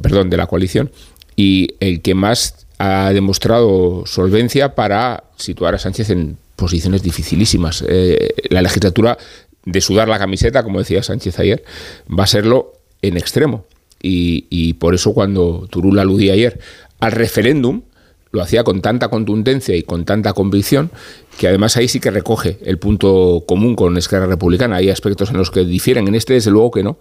perdón, 0.00 0.30
de 0.30 0.38
la 0.38 0.46
coalición, 0.46 0.90
y 1.36 1.74
el 1.80 2.00
que 2.00 2.14
más 2.14 2.66
ha 2.78 3.12
demostrado 3.12 4.04
solvencia 4.06 4.74
para 4.74 5.24
situar 5.36 5.74
a 5.74 5.78
Sánchez 5.78 6.08
en 6.10 6.38
posiciones 6.56 7.02
dificilísimas. 7.02 7.84
Eh, 7.86 8.34
la 8.48 8.62
legislatura 8.62 9.18
de 9.66 9.80
sudar 9.82 10.08
la 10.08 10.18
camiseta, 10.18 10.62
como 10.62 10.78
decía 10.78 11.02
Sánchez 11.02 11.38
ayer, 11.40 11.62
va 12.08 12.24
a 12.24 12.26
serlo 12.26 12.72
en 13.02 13.18
extremo. 13.18 13.66
Y, 14.02 14.74
por 14.74 14.94
eso 14.94 15.12
cuando 15.12 15.66
Turul 15.70 15.98
aludía 15.98 16.32
ayer 16.32 16.60
al 17.00 17.12
referéndum, 17.12 17.82
lo 18.30 18.42
hacía 18.42 18.62
con 18.62 18.82
tanta 18.82 19.08
contundencia 19.08 19.74
y 19.74 19.82
con 19.82 20.04
tanta 20.04 20.34
convicción 20.34 20.90
que 21.38 21.48
además 21.48 21.76
ahí 21.76 21.88
sí 21.88 22.00
que 22.00 22.10
recoge 22.10 22.58
el 22.64 22.78
punto 22.78 23.44
común 23.46 23.76
con 23.76 23.96
Esquerra 23.96 24.26
Republicana. 24.26 24.76
Hay 24.76 24.90
aspectos 24.90 25.30
en 25.30 25.36
los 25.36 25.50
que 25.50 25.64
difieren, 25.64 26.08
en 26.08 26.16
este 26.16 26.34
desde 26.34 26.50
luego 26.50 26.72
que 26.72 26.82
no. 26.82 26.98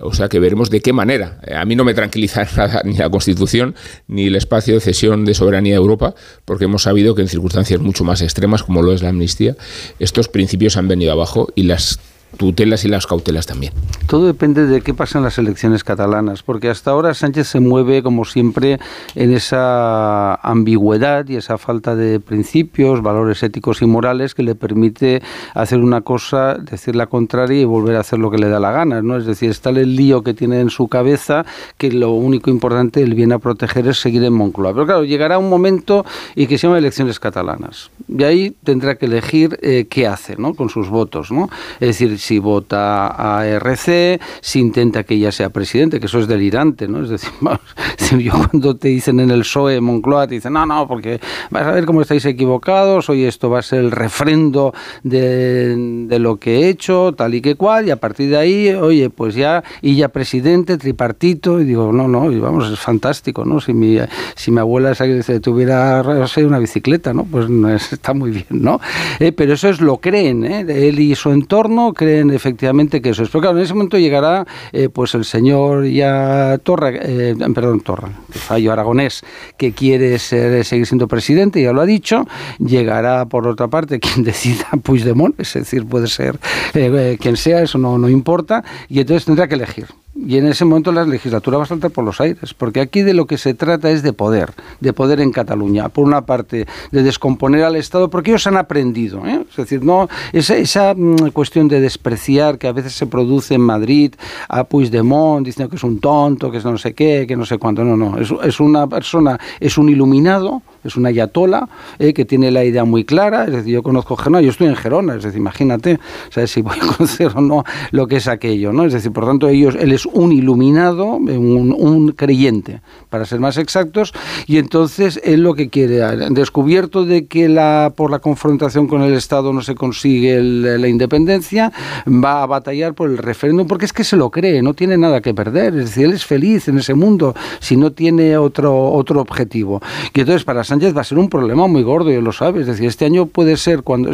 O 0.00 0.14
sea 0.14 0.28
que 0.28 0.38
veremos 0.38 0.70
de 0.70 0.80
qué 0.80 0.92
manera. 0.92 1.40
A 1.54 1.64
mí 1.64 1.74
no 1.74 1.84
me 1.84 1.92
tranquiliza 1.92 2.46
nada 2.56 2.82
ni 2.84 2.96
la 2.96 3.10
Constitución 3.10 3.74
ni 4.06 4.26
el 4.26 4.36
espacio 4.36 4.74
de 4.74 4.80
cesión 4.80 5.24
de 5.24 5.34
soberanía 5.34 5.72
de 5.72 5.78
Europa, 5.78 6.14
porque 6.44 6.66
hemos 6.66 6.84
sabido 6.84 7.16
que 7.16 7.22
en 7.22 7.28
circunstancias 7.28 7.80
mucho 7.80 8.04
más 8.04 8.22
extremas, 8.22 8.62
como 8.62 8.82
lo 8.82 8.92
es 8.92 9.02
la 9.02 9.08
amnistía, 9.08 9.56
estos 9.98 10.28
principios 10.28 10.76
han 10.76 10.86
venido 10.86 11.10
abajo 11.10 11.48
y 11.56 11.64
las 11.64 11.98
tutelas 12.36 12.84
y 12.84 12.88
las 12.88 13.06
cautelas 13.06 13.46
también. 13.46 13.72
Todo 14.06 14.26
depende 14.26 14.66
de 14.66 14.80
qué 14.80 14.94
pasa 14.94 15.18
en 15.18 15.24
las 15.24 15.38
elecciones 15.38 15.84
catalanas, 15.84 16.42
porque 16.42 16.68
hasta 16.68 16.90
ahora 16.90 17.14
Sánchez 17.14 17.46
se 17.48 17.60
mueve, 17.60 18.02
como 18.02 18.24
siempre, 18.24 18.78
en 19.14 19.32
esa 19.32 20.34
ambigüedad 20.34 21.28
y 21.28 21.36
esa 21.36 21.58
falta 21.58 21.94
de 21.94 22.20
principios, 22.20 23.02
valores 23.02 23.42
éticos 23.42 23.82
y 23.82 23.86
morales 23.86 24.34
que 24.34 24.42
le 24.42 24.54
permite 24.54 25.22
hacer 25.54 25.78
una 25.78 26.02
cosa, 26.02 26.54
decir 26.54 26.96
la 26.96 27.06
contraria 27.06 27.60
y 27.60 27.64
volver 27.64 27.96
a 27.96 28.00
hacer 28.00 28.18
lo 28.18 28.30
que 28.30 28.38
le 28.38 28.48
da 28.48 28.60
la 28.60 28.72
gana, 28.72 29.02
¿no? 29.02 29.16
Es 29.16 29.26
decir, 29.26 29.50
está 29.50 29.70
el 29.70 29.96
lío 29.96 30.22
que 30.22 30.34
tiene 30.34 30.60
en 30.60 30.70
su 30.70 30.88
cabeza, 30.88 31.44
que 31.78 31.90
lo 31.90 32.12
único 32.12 32.50
importante, 32.50 33.02
el 33.02 33.14
bien 33.14 33.32
a 33.32 33.38
proteger 33.38 33.88
es 33.88 33.98
seguir 33.98 34.24
en 34.24 34.32
Moncloa. 34.32 34.72
Pero 34.72 34.86
claro, 34.86 35.04
llegará 35.04 35.38
un 35.38 35.48
momento 35.48 36.04
y 36.34 36.46
que 36.46 36.58
se 36.58 36.66
llama 36.66 36.78
elecciones 36.78 37.18
catalanas. 37.18 37.90
Y 38.08 38.22
ahí 38.24 38.56
tendrá 38.64 38.96
que 38.96 39.06
elegir 39.06 39.58
eh, 39.62 39.86
qué 39.88 40.06
hace, 40.06 40.36
¿no? 40.36 40.54
Con 40.54 40.68
sus 40.68 40.88
votos, 40.88 41.30
¿no? 41.30 41.48
Es 41.80 41.88
decir, 41.98 42.18
si 42.22 42.38
vota 42.38 43.08
a 43.18 43.44
RC, 43.44 44.20
si 44.40 44.60
intenta 44.60 45.02
que 45.02 45.14
ella 45.14 45.32
sea 45.32 45.50
presidente, 45.50 45.98
que 45.98 46.06
eso 46.06 46.20
es 46.20 46.28
delirante, 46.28 46.86
¿no? 46.86 47.02
Es 47.02 47.08
decir, 47.08 47.32
yo 48.18 48.32
cuando 48.32 48.76
te 48.76 48.88
dicen 48.88 49.18
en 49.18 49.32
el 49.32 49.40
PSOE, 49.40 49.80
Moncloa, 49.80 50.28
te 50.28 50.36
dicen, 50.36 50.52
no, 50.52 50.64
no, 50.64 50.86
porque 50.86 51.20
vas 51.50 51.64
a 51.66 51.72
ver 51.72 51.84
cómo 51.84 52.00
estáis 52.00 52.24
equivocados, 52.24 53.10
hoy 53.10 53.24
esto 53.24 53.50
va 53.50 53.58
a 53.58 53.62
ser 53.62 53.80
el 53.80 53.90
refrendo 53.90 54.72
de, 55.02 56.06
lo 56.20 56.36
que 56.36 56.60
he 56.60 56.68
hecho, 56.68 57.12
tal 57.12 57.34
y 57.34 57.40
que 57.40 57.56
cual, 57.56 57.88
y 57.88 57.90
a 57.90 57.96
partir 57.96 58.30
de 58.30 58.36
ahí, 58.36 58.70
oye, 58.70 59.10
pues 59.10 59.34
ya, 59.34 59.64
y 59.80 59.96
ya 59.96 60.08
presidente, 60.08 60.78
tripartito, 60.78 61.60
y 61.60 61.64
digo, 61.64 61.92
no, 61.92 62.06
no, 62.06 62.30
y 62.30 62.38
vamos, 62.38 62.70
es 62.70 62.78
fantástico, 62.78 63.44
¿no? 63.44 63.60
Si 63.60 63.72
mi, 63.72 63.98
si 64.36 64.52
mi 64.52 64.60
abuela 64.60 64.94
se 64.94 65.40
tuviera 65.40 66.04
una 66.36 66.58
bicicleta, 66.60 67.12
¿no? 67.12 67.24
Pues 67.24 67.48
está 67.92 68.14
muy 68.14 68.30
bien, 68.30 68.46
¿no? 68.50 68.80
Eh, 69.18 69.32
pero 69.32 69.54
eso 69.54 69.68
es 69.68 69.80
lo 69.80 69.96
creen, 69.96 70.44
¿eh? 70.44 70.60
Él 70.68 71.00
y 71.00 71.16
su 71.16 71.30
entorno 71.30 71.92
creen 71.92 72.11
efectivamente 72.20 73.00
que 73.00 73.10
eso 73.10 73.22
es. 73.22 73.28
Pero 73.28 73.42
claro, 73.42 73.58
en 73.58 73.64
ese 73.64 73.74
momento 73.74 73.98
llegará 73.98 74.46
eh, 74.72 74.88
pues 74.88 75.14
el 75.14 75.24
señor 75.24 75.86
ya 75.86 76.58
Torra, 76.62 76.90
eh, 76.94 77.34
perdón, 77.54 77.80
Torra, 77.80 78.10
fallo 78.30 78.72
aragonés, 78.72 79.22
que 79.56 79.72
quiere 79.72 80.18
ser, 80.18 80.64
seguir 80.64 80.86
siendo 80.86 81.08
presidente, 81.08 81.62
ya 81.62 81.72
lo 81.72 81.80
ha 81.80 81.86
dicho, 81.86 82.26
llegará 82.58 83.26
por 83.26 83.46
otra 83.46 83.68
parte 83.68 84.00
quien 84.00 84.24
decida 84.24 84.66
Puigdemont, 84.82 85.38
es 85.40 85.54
decir, 85.54 85.86
puede 85.86 86.06
ser 86.06 86.38
eh, 86.74 87.16
quien 87.20 87.36
sea, 87.36 87.62
eso 87.62 87.78
no, 87.78 87.98
no 87.98 88.08
importa, 88.08 88.64
y 88.88 89.00
entonces 89.00 89.24
tendrá 89.24 89.48
que 89.48 89.54
elegir. 89.54 89.86
Y 90.14 90.36
en 90.36 90.46
ese 90.46 90.66
momento 90.66 90.92
la 90.92 91.04
legislatura 91.04 91.56
va 91.56 91.64
a 91.64 91.66
saltar 91.66 91.90
por 91.90 92.04
los 92.04 92.20
aires, 92.20 92.52
porque 92.52 92.80
aquí 92.80 93.00
de 93.00 93.14
lo 93.14 93.26
que 93.26 93.38
se 93.38 93.54
trata 93.54 93.90
es 93.90 94.02
de 94.02 94.12
poder, 94.12 94.52
de 94.80 94.92
poder 94.92 95.20
en 95.20 95.32
Cataluña. 95.32 95.88
Por 95.88 96.04
una 96.04 96.26
parte, 96.26 96.66
de 96.90 97.02
descomponer 97.02 97.64
al 97.64 97.76
Estado, 97.76 98.10
porque 98.10 98.30
ellos 98.30 98.46
han 98.46 98.58
aprendido. 98.58 99.26
¿eh? 99.26 99.44
Es 99.48 99.56
decir, 99.56 99.82
no 99.82 100.08
esa, 100.32 100.94
mm, 100.94 101.30
cuestión 101.32 101.68
de 101.68 101.80
despreciar 101.80 102.58
que 102.58 102.68
a 102.68 102.72
veces 102.72 102.92
se 102.92 103.06
produce 103.06 103.54
en 103.54 103.62
Madrid 103.62 104.14
a 104.48 104.64
Puigdemont 104.64 105.46
diciendo 105.46 105.70
que 105.70 105.76
es 105.76 105.84
un 105.84 105.98
tonto, 105.98 106.50
que 106.50 106.58
es 106.58 106.64
no 106.64 106.76
sé 106.76 106.92
qué, 106.92 107.24
que 107.26 107.36
no 107.36 107.46
sé 107.46 107.56
cuánto. 107.56 107.82
No, 107.82 107.96
no. 107.96 108.18
Es 108.18 108.60
una 108.60 108.86
persona, 108.86 109.38
es 109.60 109.78
un 109.78 109.88
iluminado 109.88 110.62
es 110.84 110.96
una 110.96 111.08
ayatola 111.10 111.68
eh, 111.98 112.12
que 112.12 112.24
tiene 112.24 112.50
la 112.50 112.64
idea 112.64 112.84
muy 112.84 113.04
clara, 113.04 113.44
es 113.44 113.52
decir, 113.52 113.72
yo 113.72 113.82
conozco 113.82 114.16
Gerona, 114.16 114.40
yo 114.40 114.50
estoy 114.50 114.68
en 114.68 114.76
Gerona, 114.76 115.14
es 115.16 115.22
decir, 115.22 115.38
imagínate, 115.38 116.00
¿sabes? 116.30 116.50
si 116.50 116.62
voy 116.62 116.76
a 116.80 116.86
conocer 116.96 117.32
o 117.34 117.40
no 117.40 117.64
lo 117.90 118.06
que 118.06 118.16
es 118.16 118.28
aquello, 118.28 118.72
¿no? 118.72 118.84
Es 118.84 118.92
decir, 118.92 119.12
por 119.12 119.26
tanto, 119.26 119.48
ellos, 119.48 119.76
él 119.78 119.92
es 119.92 120.06
un 120.06 120.32
iluminado, 120.32 121.16
un, 121.16 121.74
un 121.76 122.12
creyente, 122.12 122.80
para 123.08 123.24
ser 123.24 123.40
más 123.40 123.56
exactos, 123.56 124.12
y 124.46 124.58
entonces 124.58 125.20
él 125.24 125.42
lo 125.42 125.54
que 125.54 125.68
quiere, 125.68 126.00
descubierto 126.30 127.04
de 127.04 127.26
que 127.26 127.48
la, 127.48 127.92
por 127.94 128.10
la 128.10 128.18
confrontación 128.18 128.86
con 128.86 129.02
el 129.02 129.14
Estado 129.14 129.52
no 129.52 129.62
se 129.62 129.74
consigue 129.74 130.40
la 130.42 130.88
independencia, 130.88 131.72
va 132.06 132.42
a 132.42 132.46
batallar 132.46 132.94
por 132.94 133.10
el 133.10 133.18
referéndum, 133.18 133.66
porque 133.66 133.84
es 133.84 133.92
que 133.92 134.04
se 134.04 134.16
lo 134.16 134.30
cree, 134.30 134.62
no 134.62 134.74
tiene 134.74 134.96
nada 134.96 135.20
que 135.20 135.34
perder, 135.34 135.74
es 135.74 135.86
decir, 135.86 136.06
él 136.06 136.12
es 136.12 136.24
feliz 136.24 136.68
en 136.68 136.78
ese 136.78 136.94
mundo, 136.94 137.34
si 137.60 137.76
no 137.76 137.92
tiene 137.92 138.36
otro, 138.36 138.90
otro 138.92 139.20
objetivo. 139.20 139.80
Y 140.14 140.20
entonces, 140.20 140.44
para 140.44 140.64
Sánchez 140.72 140.96
va 140.96 141.02
a 141.02 141.04
ser 141.04 141.18
un 141.18 141.28
problema 141.28 141.66
muy 141.66 141.82
gordo, 141.82 142.10
y 142.10 142.18
lo 142.18 142.32
sabes. 142.32 142.62
Es 142.62 142.66
decir, 142.68 142.86
este 142.86 143.04
año 143.04 143.26
puede 143.26 143.58
ser 143.58 143.82
cuando. 143.82 144.12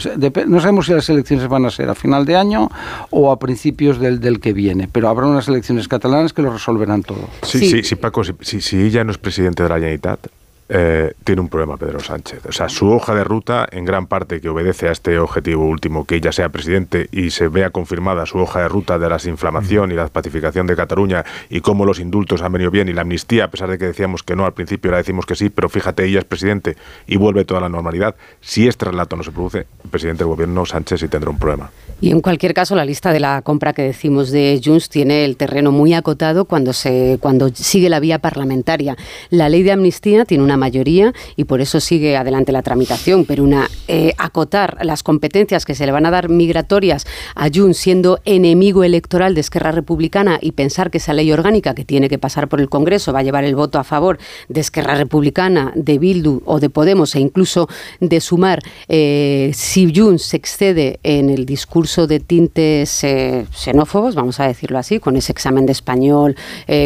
No 0.48 0.60
sabemos 0.60 0.86
si 0.86 0.92
las 0.92 1.08
elecciones 1.08 1.46
van 1.46 1.64
a 1.66 1.70
ser 1.70 1.88
a 1.88 1.94
final 1.94 2.24
de 2.24 2.34
año 2.34 2.68
o 3.10 3.30
a 3.30 3.38
principios 3.38 4.00
del, 4.00 4.18
del 4.18 4.40
que 4.40 4.52
viene, 4.52 4.88
pero 4.90 5.08
habrá 5.08 5.26
unas 5.26 5.46
elecciones 5.46 5.86
catalanas 5.86 6.32
que 6.32 6.42
lo 6.42 6.52
resolverán 6.52 7.02
todo. 7.04 7.28
Sí, 7.42 7.60
sí, 7.60 7.84
sí, 7.84 7.94
Paco, 7.94 8.24
si, 8.24 8.32
si, 8.40 8.60
si 8.60 8.82
ella 8.82 9.04
no 9.04 9.12
es 9.12 9.18
presidente 9.18 9.62
de 9.62 9.68
la 9.68 9.76
Generalitat, 9.76 10.26
eh, 10.68 11.14
tiene 11.24 11.40
un 11.40 11.48
problema 11.48 11.76
Pedro 11.76 12.00
Sánchez. 12.00 12.44
O 12.46 12.52
sea, 12.52 12.68
su 12.68 12.90
hoja 12.90 13.14
de 13.14 13.24
ruta, 13.24 13.66
en 13.70 13.84
gran 13.84 14.06
parte 14.06 14.40
que 14.40 14.48
obedece 14.48 14.88
a 14.88 14.92
este 14.92 15.18
objetivo 15.18 15.66
último, 15.66 16.04
que 16.04 16.16
ella 16.16 16.32
sea 16.32 16.50
presidente 16.50 17.08
y 17.10 17.30
se 17.30 17.48
vea 17.48 17.70
confirmada 17.70 18.26
su 18.26 18.38
hoja 18.38 18.60
de 18.60 18.68
ruta 18.68 18.98
de 18.98 19.08
la 19.08 19.16
desinflamación 19.16 19.92
y 19.92 19.94
la 19.94 20.08
pacificación 20.08 20.66
de 20.66 20.76
Cataluña 20.76 21.24
y 21.48 21.60
cómo 21.60 21.84
los 21.86 22.00
indultos 22.00 22.42
han 22.42 22.52
venido 22.52 22.70
bien 22.70 22.88
y 22.88 22.92
la 22.92 23.02
amnistía, 23.02 23.44
a 23.44 23.50
pesar 23.50 23.70
de 23.70 23.78
que 23.78 23.86
decíamos 23.86 24.22
que 24.22 24.36
no 24.36 24.44
al 24.44 24.52
principio, 24.52 24.90
ahora 24.90 24.98
decimos 24.98 25.26
que 25.26 25.34
sí, 25.34 25.48
pero 25.48 25.68
fíjate, 25.68 26.04
ella 26.04 26.18
es 26.18 26.24
presidente 26.24 26.76
y 27.06 27.16
vuelve 27.16 27.44
toda 27.44 27.60
la 27.60 27.68
normalidad. 27.68 28.14
Si 28.40 28.68
este 28.68 28.84
relato 28.86 29.16
no 29.16 29.22
se 29.22 29.32
produce, 29.32 29.66
el 29.84 29.90
presidente 29.90 30.24
del 30.24 30.28
gobierno 30.28 30.66
Sánchez 30.66 31.00
sí 31.00 31.08
tendrá 31.08 31.30
un 31.30 31.38
problema. 31.38 31.70
Y 32.00 32.10
en 32.10 32.20
cualquier 32.20 32.54
caso, 32.54 32.76
la 32.76 32.84
lista 32.84 33.12
de 33.12 33.20
la 33.20 33.42
compra 33.42 33.72
que 33.72 33.82
decimos 33.82 34.30
de 34.30 34.60
Junts 34.62 34.88
tiene 34.88 35.24
el 35.24 35.36
terreno 35.36 35.72
muy 35.72 35.94
acotado 35.94 36.44
cuando, 36.44 36.72
se, 36.72 37.18
cuando 37.20 37.48
sigue 37.48 37.88
la 37.88 37.98
vía 37.98 38.20
parlamentaria. 38.20 38.96
La 39.30 39.48
ley 39.48 39.62
de 39.62 39.72
amnistía 39.72 40.24
tiene 40.24 40.44
una 40.44 40.57
mayoría 40.58 41.14
y 41.36 41.44
por 41.44 41.60
eso 41.60 41.80
sigue 41.80 42.16
adelante 42.16 42.52
la 42.52 42.62
tramitación, 42.62 43.24
pero 43.24 43.42
una 43.42 43.70
eh, 43.86 44.12
acotar 44.18 44.78
las 44.82 45.02
competencias 45.02 45.64
que 45.64 45.74
se 45.74 45.86
le 45.86 45.92
van 45.92 46.04
a 46.04 46.10
dar 46.10 46.28
migratorias 46.28 47.06
a 47.34 47.48
Junts 47.52 47.78
siendo 47.78 48.20
enemigo 48.24 48.84
electoral 48.84 49.34
de 49.34 49.40
Esquerra 49.40 49.72
Republicana 49.72 50.38
y 50.42 50.52
pensar 50.52 50.90
que 50.90 50.98
esa 50.98 51.14
ley 51.14 51.32
orgánica 51.32 51.74
que 51.74 51.84
tiene 51.84 52.08
que 52.08 52.18
pasar 52.18 52.48
por 52.48 52.60
el 52.60 52.68
Congreso 52.68 53.12
va 53.12 53.20
a 53.20 53.22
llevar 53.22 53.44
el 53.44 53.54
voto 53.54 53.78
a 53.78 53.84
favor 53.84 54.18
de 54.48 54.60
Esquerra 54.60 54.94
Republicana, 54.94 55.72
de 55.74 55.98
Bildu 55.98 56.42
o 56.44 56.60
de 56.60 56.68
Podemos 56.68 57.14
e 57.14 57.20
incluso 57.20 57.68
de 58.00 58.20
sumar 58.20 58.60
eh, 58.88 59.52
si 59.54 59.92
Junts 59.94 60.24
se 60.24 60.36
excede 60.36 61.00
en 61.02 61.30
el 61.30 61.46
discurso 61.46 62.06
de 62.06 62.20
tintes 62.20 63.04
eh, 63.04 63.46
xenófobos, 63.52 64.14
vamos 64.14 64.40
a 64.40 64.46
decirlo 64.46 64.78
así, 64.78 64.98
con 64.98 65.16
ese 65.16 65.32
examen 65.32 65.64
de 65.66 65.72
español 65.72 66.36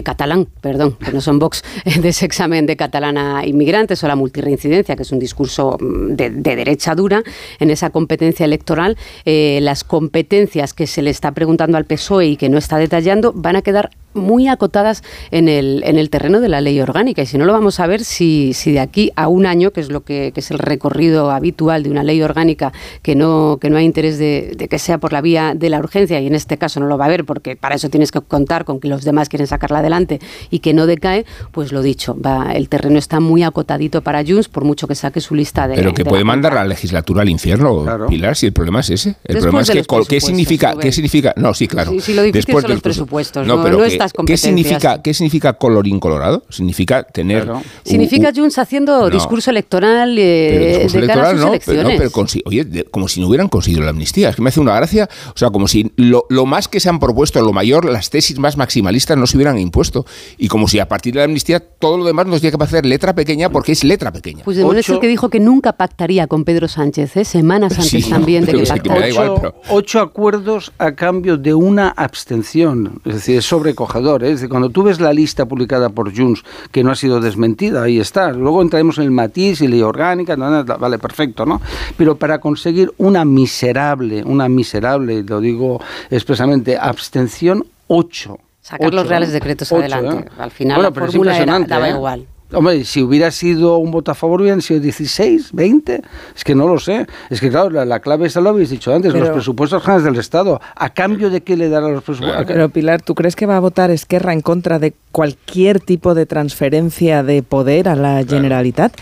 catalán, 0.04 0.46
perdón, 0.60 0.92
que 0.92 1.12
no 1.12 1.20
son 1.20 1.38
Vox, 1.38 1.64
de 2.00 2.08
ese 2.08 2.24
examen 2.24 2.66
de 2.66 2.76
catalana 2.76 3.44
inmigrantes 3.62 4.02
o 4.02 4.08
la 4.08 4.16
multirreincidencia, 4.16 4.96
que 4.96 5.02
es 5.02 5.12
un 5.12 5.18
discurso 5.18 5.78
mm, 5.80 6.14
de, 6.14 6.30
derecha 6.56 6.94
dura, 6.94 7.22
en 7.60 7.70
esa 7.70 7.90
competencia 7.90 8.44
electoral, 8.44 8.96
eh, 9.24 9.60
las 9.62 9.84
competencias 9.84 10.74
que 10.74 10.86
se 10.86 11.02
le 11.02 11.10
está 11.10 11.32
preguntando 11.32 11.76
al 11.78 11.84
PSOE 11.84 12.26
y 12.26 12.36
que 12.36 12.48
no 12.48 12.58
está 12.58 12.78
detallando 12.78 13.32
van 13.34 13.56
a 13.56 13.62
quedar 13.62 13.90
muy 14.14 14.48
acotadas 14.48 15.02
en 15.30 15.48
el, 15.48 15.82
en 15.84 15.98
el 15.98 16.10
terreno 16.10 16.40
de 16.40 16.48
la 16.48 16.60
ley 16.60 16.80
orgánica. 16.80 17.22
Y 17.22 17.26
si 17.26 17.38
no 17.38 17.44
lo 17.44 17.52
vamos 17.52 17.80
a 17.80 17.86
ver, 17.86 18.04
si, 18.04 18.52
si 18.52 18.72
de 18.72 18.80
aquí 18.80 19.10
a 19.16 19.28
un 19.28 19.46
año, 19.46 19.70
que 19.70 19.80
es 19.80 19.90
lo 19.90 20.02
que, 20.02 20.32
que 20.34 20.40
es 20.40 20.50
el 20.50 20.58
recorrido 20.58 21.30
habitual 21.30 21.82
de 21.82 21.90
una 21.90 22.02
ley 22.02 22.22
orgánica, 22.22 22.72
que 23.02 23.14
no, 23.14 23.58
que 23.60 23.70
no 23.70 23.76
hay 23.76 23.84
interés 23.84 24.18
de, 24.18 24.54
de, 24.56 24.68
que 24.68 24.78
sea 24.78 24.98
por 24.98 25.12
la 25.12 25.20
vía 25.20 25.54
de 25.54 25.68
la 25.70 25.78
urgencia, 25.78 26.20
y 26.20 26.26
en 26.26 26.34
este 26.34 26.58
caso 26.58 26.80
no 26.80 26.86
lo 26.86 26.98
va 26.98 27.04
a 27.04 27.08
haber, 27.08 27.24
porque 27.24 27.56
para 27.56 27.74
eso 27.74 27.88
tienes 27.90 28.10
que 28.12 28.20
contar 28.20 28.64
con 28.64 28.80
que 28.80 28.88
los 28.88 29.04
demás 29.04 29.28
quieren 29.28 29.46
sacarla 29.46 29.78
adelante 29.80 30.20
y 30.50 30.58
que 30.60 30.74
no 30.74 30.86
decae, 30.86 31.24
pues 31.52 31.72
lo 31.72 31.82
dicho, 31.82 32.16
va, 32.20 32.52
el 32.52 32.68
terreno 32.68 32.98
está 32.98 33.20
muy 33.20 33.42
acotadito 33.42 34.02
para 34.02 34.22
Junts, 34.24 34.48
por 34.48 34.64
mucho 34.64 34.86
que 34.86 34.94
saque 34.94 35.20
su 35.20 35.34
lista 35.34 35.68
de. 35.68 35.74
Pero 35.74 35.94
que 35.94 36.04
de 36.04 36.10
puede 36.10 36.22
la 36.22 36.26
mandar 36.26 36.54
la 36.54 36.64
legislatura 36.64 37.22
al 37.22 37.28
infierno, 37.28 37.82
Claro. 37.82 38.06
Pilar, 38.06 38.36
si 38.36 38.46
el 38.46 38.52
problema 38.52 38.80
es 38.80 38.90
ese. 38.90 39.10
El 39.10 39.34
Después 39.34 39.42
problema 39.44 39.60
es 39.62 39.70
que 39.70 40.06
¿qué 40.08 40.20
significa. 40.20 40.74
¿qué 40.78 40.92
significa? 40.92 41.32
No, 41.36 41.54
sí, 41.54 41.66
claro. 41.68 41.90
Sí, 41.92 42.00
sí, 42.00 42.14
lo 42.14 42.22
difícil 42.22 42.46
Después 42.46 42.62
son 42.62 42.68
de 42.70 42.74
los 42.74 42.82
presupuestos, 42.82 43.46
No, 43.46 43.56
no- 43.56 43.62
pero 43.64 43.78
no 43.78 43.84
¿qué- 44.02 44.06
estas 44.06 44.12
¿qué 44.12 44.16
competencias. 44.16 44.48
significa, 44.48 45.02
¿qué 45.02 45.14
significa 45.14 45.52
colorín 45.54 46.00
colorado? 46.00 46.42
Significa 46.48 47.02
tener. 47.04 47.44
Claro. 47.44 47.58
un- 47.58 47.64
Significa 47.84 48.28
un- 48.30 48.34
Junts 48.34 48.58
haciendo 48.58 49.00
No. 49.02 49.10
discurso 49.10 49.50
electoral 49.50 50.16
eh, 50.18 50.48
Pero 50.50 50.64
discurso 50.66 51.00
de 51.00 51.06
cara 51.06 51.12
electoral 51.12 51.26
a 51.26 51.30
sus 51.30 51.40
no, 51.40 51.44
pero, 51.44 51.54
elecciones. 51.54 52.12
no, 52.12 52.24
pero 52.24 52.42
oye, 52.46 52.64
de- 52.64 52.84
como 52.84 53.08
si 53.08 53.20
no 53.20 53.28
hubieran 53.28 53.48
conseguido 53.48 53.82
la 53.82 53.90
amnistía. 53.90 54.30
Es 54.30 54.36
que 54.36 54.42
me 54.42 54.48
hace 54.48 54.60
una 54.60 54.74
gracia, 54.74 55.08
o 55.34 55.38
sea, 55.38 55.50
como 55.50 55.68
si 55.68 55.92
lo, 55.96 56.26
lo 56.28 56.46
más 56.46 56.68
que 56.68 56.80
se 56.80 56.88
han 56.88 56.98
propuesto, 56.98 57.40
lo 57.42 57.52
mayor, 57.52 57.84
las 57.84 58.10
tesis 58.10 58.38
más 58.38 58.56
maximalistas 58.56 59.16
no 59.16 59.26
se 59.26 59.36
hubieran 59.36 59.58
impuesto. 59.58 60.04
Y 60.38 60.48
como 60.48 60.68
si 60.68 60.78
a 60.78 60.88
partir 60.88 61.14
de 61.14 61.18
la 61.18 61.24
amnistía 61.24 61.60
todo 61.60 61.96
lo 61.98 62.04
demás 62.04 62.26
nos 62.26 62.40
tiene 62.40 62.52
que 62.52 62.58
parecer 62.58 62.84
letra 62.86 63.14
pequeña 63.14 63.48
porque 63.50 63.72
es 63.72 63.84
letra 63.84 64.12
pequeña. 64.12 64.44
Puigdemont 64.44 64.78
es 64.78 64.88
el 64.88 65.00
que 65.00 65.08
dijo 65.08 65.28
que 65.30 65.40
nunca 65.40 65.72
pactaría 65.74 66.26
con 66.26 66.44
Pedro 66.44 66.68
Sánchez, 66.68 67.16
¿eh? 67.16 67.24
semanas 67.24 67.74
Sí, 67.74 67.96
antes 67.98 68.10
no, 68.10 68.16
también 68.16 68.44
de 68.44 68.52
pero 68.52 68.64
que 68.64 68.68
pactara. 68.70 69.06
ocho, 69.06 69.34
pero- 69.40 69.54
ocho 69.70 70.00
acuerdos 70.00 70.72
a 70.78 70.92
cambio 70.94 71.36
de 71.36 71.54
una 71.54 71.88
abstención. 71.88 73.00
Es 73.04 73.14
decir, 73.14 73.38
es 73.38 73.44
sobrecogedor. 73.44 73.91
¿Eh? 74.22 74.26
Es 74.26 74.32
decir, 74.34 74.48
cuando 74.48 74.70
tú 74.70 74.82
ves 74.82 75.00
la 75.00 75.12
lista 75.12 75.46
publicada 75.46 75.88
por 75.88 76.16
Junts, 76.16 76.44
que 76.70 76.82
no 76.82 76.90
ha 76.90 76.96
sido 76.96 77.20
desmentida, 77.20 77.82
ahí 77.82 78.00
está. 78.00 78.32
Luego 78.32 78.62
entraremos 78.62 78.98
en 78.98 79.04
el 79.04 79.10
matiz 79.10 79.60
y 79.60 79.68
ley 79.68 79.82
orgánica, 79.82 80.36
vale, 80.36 80.98
perfecto, 80.98 81.44
¿no? 81.46 81.60
Pero 81.96 82.16
para 82.16 82.38
conseguir 82.38 82.92
una 82.98 83.24
miserable, 83.24 84.22
una 84.24 84.48
miserable, 84.48 85.22
lo 85.22 85.40
digo 85.40 85.80
expresamente, 86.10 86.76
abstención, 86.76 87.64
ocho. 87.88 88.38
Sacar 88.60 88.94
los 88.94 89.06
reales 89.06 89.30
¿eh? 89.30 89.32
decretos 89.32 89.72
adelante. 89.72 90.26
¿eh? 90.26 90.32
Al 90.38 90.50
final 90.50 90.76
Bueno, 90.76 90.90
la 90.90 91.06
fórmula 91.06 91.66
daba 91.66 91.88
¿eh? 91.88 91.92
igual. 91.92 92.26
Hombre, 92.52 92.84
si 92.84 93.02
hubiera 93.02 93.30
sido 93.30 93.78
un 93.78 93.90
voto 93.90 94.10
a 94.10 94.14
favor, 94.14 94.40
hubieran 94.40 94.62
sido 94.62 94.80
16, 94.80 95.50
20. 95.52 96.02
Es 96.36 96.44
que 96.44 96.54
no 96.54 96.66
lo 96.68 96.78
sé. 96.78 97.06
Es 97.30 97.40
que, 97.40 97.50
claro, 97.50 97.70
la, 97.70 97.84
la 97.84 98.00
clave 98.00 98.26
esta 98.26 98.40
lo 98.40 98.50
habéis 98.50 98.70
dicho 98.70 98.92
antes: 98.94 99.12
Pero- 99.12 99.24
los 99.26 99.34
presupuestos 99.34 99.82
generales 99.82 100.04
del 100.04 100.16
Estado. 100.18 100.60
¿A 100.76 100.90
cambio 100.90 101.30
de 101.30 101.40
qué 101.42 101.56
le 101.56 101.68
darán 101.68 101.92
los 101.94 102.02
presupuestos? 102.04 102.44
Pero 102.46 102.68
Pilar, 102.68 103.02
¿tú 103.02 103.14
crees 103.14 103.36
que 103.36 103.46
va 103.46 103.56
a 103.56 103.60
votar 103.60 103.90
Esquerra 103.90 104.32
en 104.32 104.40
contra 104.40 104.78
de 104.78 104.94
cualquier 105.12 105.80
tipo 105.80 106.14
de 106.14 106.26
transferencia 106.26 107.22
de 107.22 107.42
poder 107.42 107.88
a 107.88 107.96
la 107.96 108.24
Generalitat? 108.24 108.92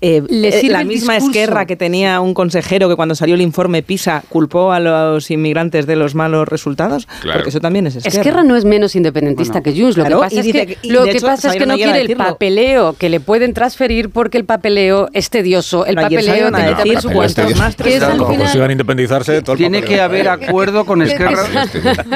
Eh, 0.00 0.22
eh, 0.28 0.68
la 0.70 0.84
misma. 0.84 1.16
Esquerra 1.16 1.66
que 1.66 1.76
tenía 1.76 2.20
un 2.20 2.34
consejero 2.34 2.88
que 2.88 2.96
cuando 2.96 3.14
salió 3.14 3.34
el 3.34 3.40
informe 3.42 3.82
PISA 3.82 4.22
culpó 4.28 4.72
a 4.72 4.80
los 4.80 5.30
inmigrantes 5.30 5.86
de 5.86 5.96
los 5.96 6.14
malos 6.14 6.48
resultados, 6.48 7.06
Claro. 7.20 7.38
porque 7.38 7.50
eso 7.50 7.60
también 7.60 7.86
es 7.86 7.96
Esquerra. 7.96 8.16
Esquerra 8.20 8.42
no 8.42 8.56
es 8.56 8.64
menos 8.64 8.96
independentista 8.96 9.60
Bueno, 9.60 9.64
que 9.76 9.80
Junts. 9.80 9.96
Lo 9.96 10.04
claro, 10.04 10.16
que 10.20 10.24
pasa 10.26 10.40
es 10.40 10.46
dice 10.46 10.66
que, 10.66 10.76
que- 10.76 10.88
lo 10.92 11.04
que, 11.04 11.10
hecho, 11.12 11.26
pasa 11.26 11.48
es 11.48 11.56
que 11.56 11.66
no 11.66 11.74
quiere 11.74 12.00
el 12.00 12.16
papeleo 12.16 12.94
que 12.94 13.08
le 13.08 13.20
pueden 13.20 13.52
transferir 13.54 14.10
porque 14.10 14.38
el 14.38 14.44
papeleo 14.44 15.08
es 15.12 15.30
tedioso. 15.30 15.84
El 15.86 15.96
papeleo 15.96 16.50
te 16.50 16.56
quita 16.56 16.74
decir 16.76 16.92
presupuestos. 16.92 17.44
cuantos 17.44 17.58
más 17.60 17.76
que 17.76 17.96
es 17.96 18.02
al 18.02 18.70
independizarse, 18.70 19.42
Tiene 19.56 19.82
que 19.82 20.00
haber 20.00 20.28
acuerdo 20.28 20.84
con 20.84 21.02
Esquerra. 21.10 21.44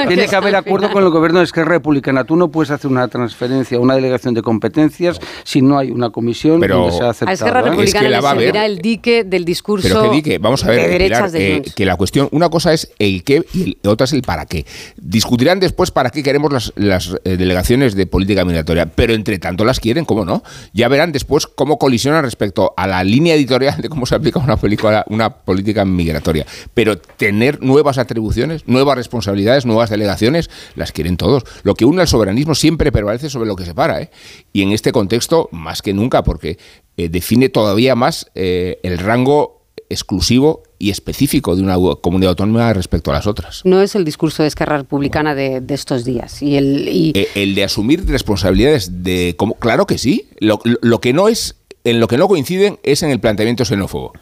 Tiene 0.09 0.27
que 0.27 0.37
haber 0.37 0.57
acuerdo 0.57 0.91
con 0.91 1.03
el 1.05 1.11
gobierno 1.11 1.39
de 1.41 1.45
Esquerra 1.45 1.71
Republicana. 1.73 2.25
Tú 2.25 2.37
no 2.37 2.49
puedes 2.49 2.71
hacer 2.71 2.91
una 2.91 3.09
transferencia, 3.09 3.79
una 3.79 3.95
delegación 3.95 4.35
de 4.35 4.43
competencias 4.43 5.21
si 5.45 5.63
no 5.63 5.79
hay 5.79 5.91
una 5.91 6.11
comisión 6.11 6.61
donde 6.61 6.93
se 6.93 7.03
ha 7.03 7.11
aceptado. 7.11 7.33
¿Eh? 7.67 7.85
Es 7.85 7.93
que 7.93 7.99
Republicana 8.01 8.09
la 8.11 8.21
va 8.21 8.31
a 8.31 8.35
servirá 8.35 8.67
el 8.67 8.79
dique 8.79 9.25
del 9.25 9.45
discurso 9.45 9.89
Pero 9.89 10.03
que 10.03 10.17
di 10.17 10.23
que, 10.23 10.39
vamos 10.39 10.65
a 10.65 10.69
ver, 10.69 10.83
de 10.83 10.89
derechas 10.89 11.19
Pilar, 11.19 11.31
de 11.33 11.57
eh, 11.57 11.63
que 11.75 11.85
la 11.87 11.97
cuestión, 11.97 12.29
una 12.33 12.49
cosa 12.49 12.73
es 12.73 12.91
el 12.99 13.23
qué 13.25 13.45
y 13.53 13.63
el- 13.63 13.79
otra 13.89 14.05
es 14.05 14.13
el 14.13 14.23
para 14.23 14.47
qué. 14.47 14.65
Discutirán 14.97 15.61
después 15.61 15.91
para 15.91 16.11
qué 16.11 16.23
queremos 16.23 16.53
las, 16.53 16.73
las, 16.77 17.17
eh, 17.25 17.37
delegaciones 17.37 17.95
de 17.95 18.07
política 18.07 18.45
migratoria, 18.45 18.87
pero 18.87 19.15
entre 19.15 19.39
tanto 19.39 19.65
las 19.65 19.81
quieren, 19.81 20.05
¿cómo 20.05 20.25
no? 20.25 20.43
Ya 20.73 20.89
verán 20.89 21.13
después 21.13 21.47
cómo 21.47 21.79
colisionan 21.79 22.23
respecto 22.25 22.75
a 22.77 22.87
la 22.87 23.03
línea 23.05 23.35
editorial 23.35 23.81
de 23.81 23.89
cómo 23.89 24.07
se 24.07 24.15
aplica 24.15 24.39
una, 24.39 24.57
película, 24.57 25.05
una 25.09 25.31
política 25.31 25.85
migratoria. 25.85 26.47
Pero 26.75 26.99
tener 26.99 27.63
nuevas 27.63 27.99
atribuciones, 27.99 28.67
nuevas 28.67 28.97
responsabilidades, 28.97 29.67
nuevas 29.67 29.91
delegaciones, 29.91 30.51
las 30.75 30.93
quieren 30.93 31.17
todos. 31.17 31.45
Lo 31.63 31.75
que 31.75 31.85
une 31.85 32.01
al 32.01 32.09
soberanismo 32.09 32.55
siempre 32.55 32.93
prevalece 32.93 33.31
sobre 33.31 33.47
lo 33.49 33.57
que 33.57 33.65
separa, 33.65 34.01
¿eh? 34.01 34.11
Y 34.53 34.63
en 34.63 34.73
este 34.73 34.93
contexto, 34.93 35.49
más 35.53 35.83
que 35.83 35.93
nunca, 35.93 36.23
porque 36.23 36.59
eh, 36.97 37.09
define 37.09 37.49
todavía 37.49 37.95
más 37.95 38.31
eh, 38.35 38.79
el 38.83 38.99
rango 38.99 39.63
exclusivo 39.89 40.63
y 40.79 40.91
específico 40.91 41.55
de 41.57 41.63
una 41.63 41.77
comunidad 42.01 42.31
autónoma 42.31 42.73
respecto 42.73 43.11
a 43.11 43.15
las 43.15 43.27
otras. 43.27 43.61
No 43.65 43.81
es 43.81 43.95
el 43.95 44.05
discurso 44.05 44.43
de 44.43 44.49
Esquerra 44.49 44.79
Republicana 44.79 45.35
de, 45.35 45.61
de 45.61 45.75
estos 45.75 46.05
días. 46.05 46.43
Y 46.43 46.57
el, 46.57 46.89
y, 46.89 47.13
Eh, 47.15 47.29
el 47.35 47.55
de 47.55 47.65
asumir 47.65 48.05
responsabilidades 48.07 49.03
de 49.05 49.35
como 49.37 49.55
claro 49.55 49.87
que 49.87 49.99
sí. 49.99 50.29
Lo, 50.41 50.61
lo- 50.65 50.79
lo 50.83 51.01
que 51.01 51.13
no 51.13 51.29
es 51.29 51.57
en 51.85 52.01
lo 52.01 52.09
que 52.09 52.17
no 52.17 52.29
coinciden 52.29 52.79
es 52.83 53.03
en 53.03 53.11
el 53.11 53.21
planteamiento 53.21 53.65
xenófobo. 53.65 54.13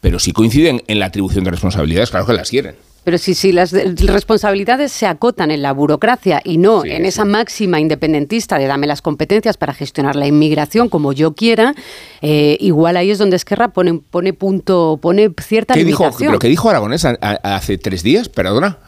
Pero 0.00 0.18
si 0.18 0.32
coinciden 0.32 0.82
en 0.88 0.98
la 0.98 1.06
atribución 1.06 1.44
de 1.44 1.52
responsabilidades, 1.52 2.10
claro 2.10 2.26
que 2.26 2.32
las 2.32 2.50
quieren. 2.50 2.74
Pero 3.04 3.18
si, 3.18 3.34
si 3.34 3.52
las 3.52 3.70
de- 3.72 3.94
responsabilidades 4.06 4.92
se 4.92 5.06
acotan 5.06 5.50
en 5.50 5.62
la 5.62 5.72
burocracia 5.72 6.40
y 6.44 6.58
no 6.58 6.82
Sí, 6.82 6.90
en 6.90 7.04
esa 7.04 7.24
máxima 7.24 7.80
independentista 7.80 8.58
de 8.58 8.66
dame 8.66 8.86
las 8.86 9.02
competencias 9.02 9.56
para 9.56 9.74
gestionar 9.74 10.14
la 10.16 10.26
inmigración 10.26 10.88
como 10.88 11.12
yo 11.12 11.34
quiera, 11.34 11.74
eh, 12.20 12.56
igual 12.60 12.96
ahí 12.96 13.10
es 13.10 13.18
donde 13.18 13.36
Esquerra 13.36 13.68
pone, 13.68 13.94
pone 13.94 14.32
punto, 14.32 14.98
pone 15.02 15.30
cierta 15.42 15.74
¿Qué 15.74 15.84
dijo, 15.84 16.04
que 16.38 16.48
dijo 16.48 16.70
Aragonés 16.70 17.04
hace 17.04 17.78
tres 17.78 18.02
días, 18.02 18.28
perdona, 18.28 18.78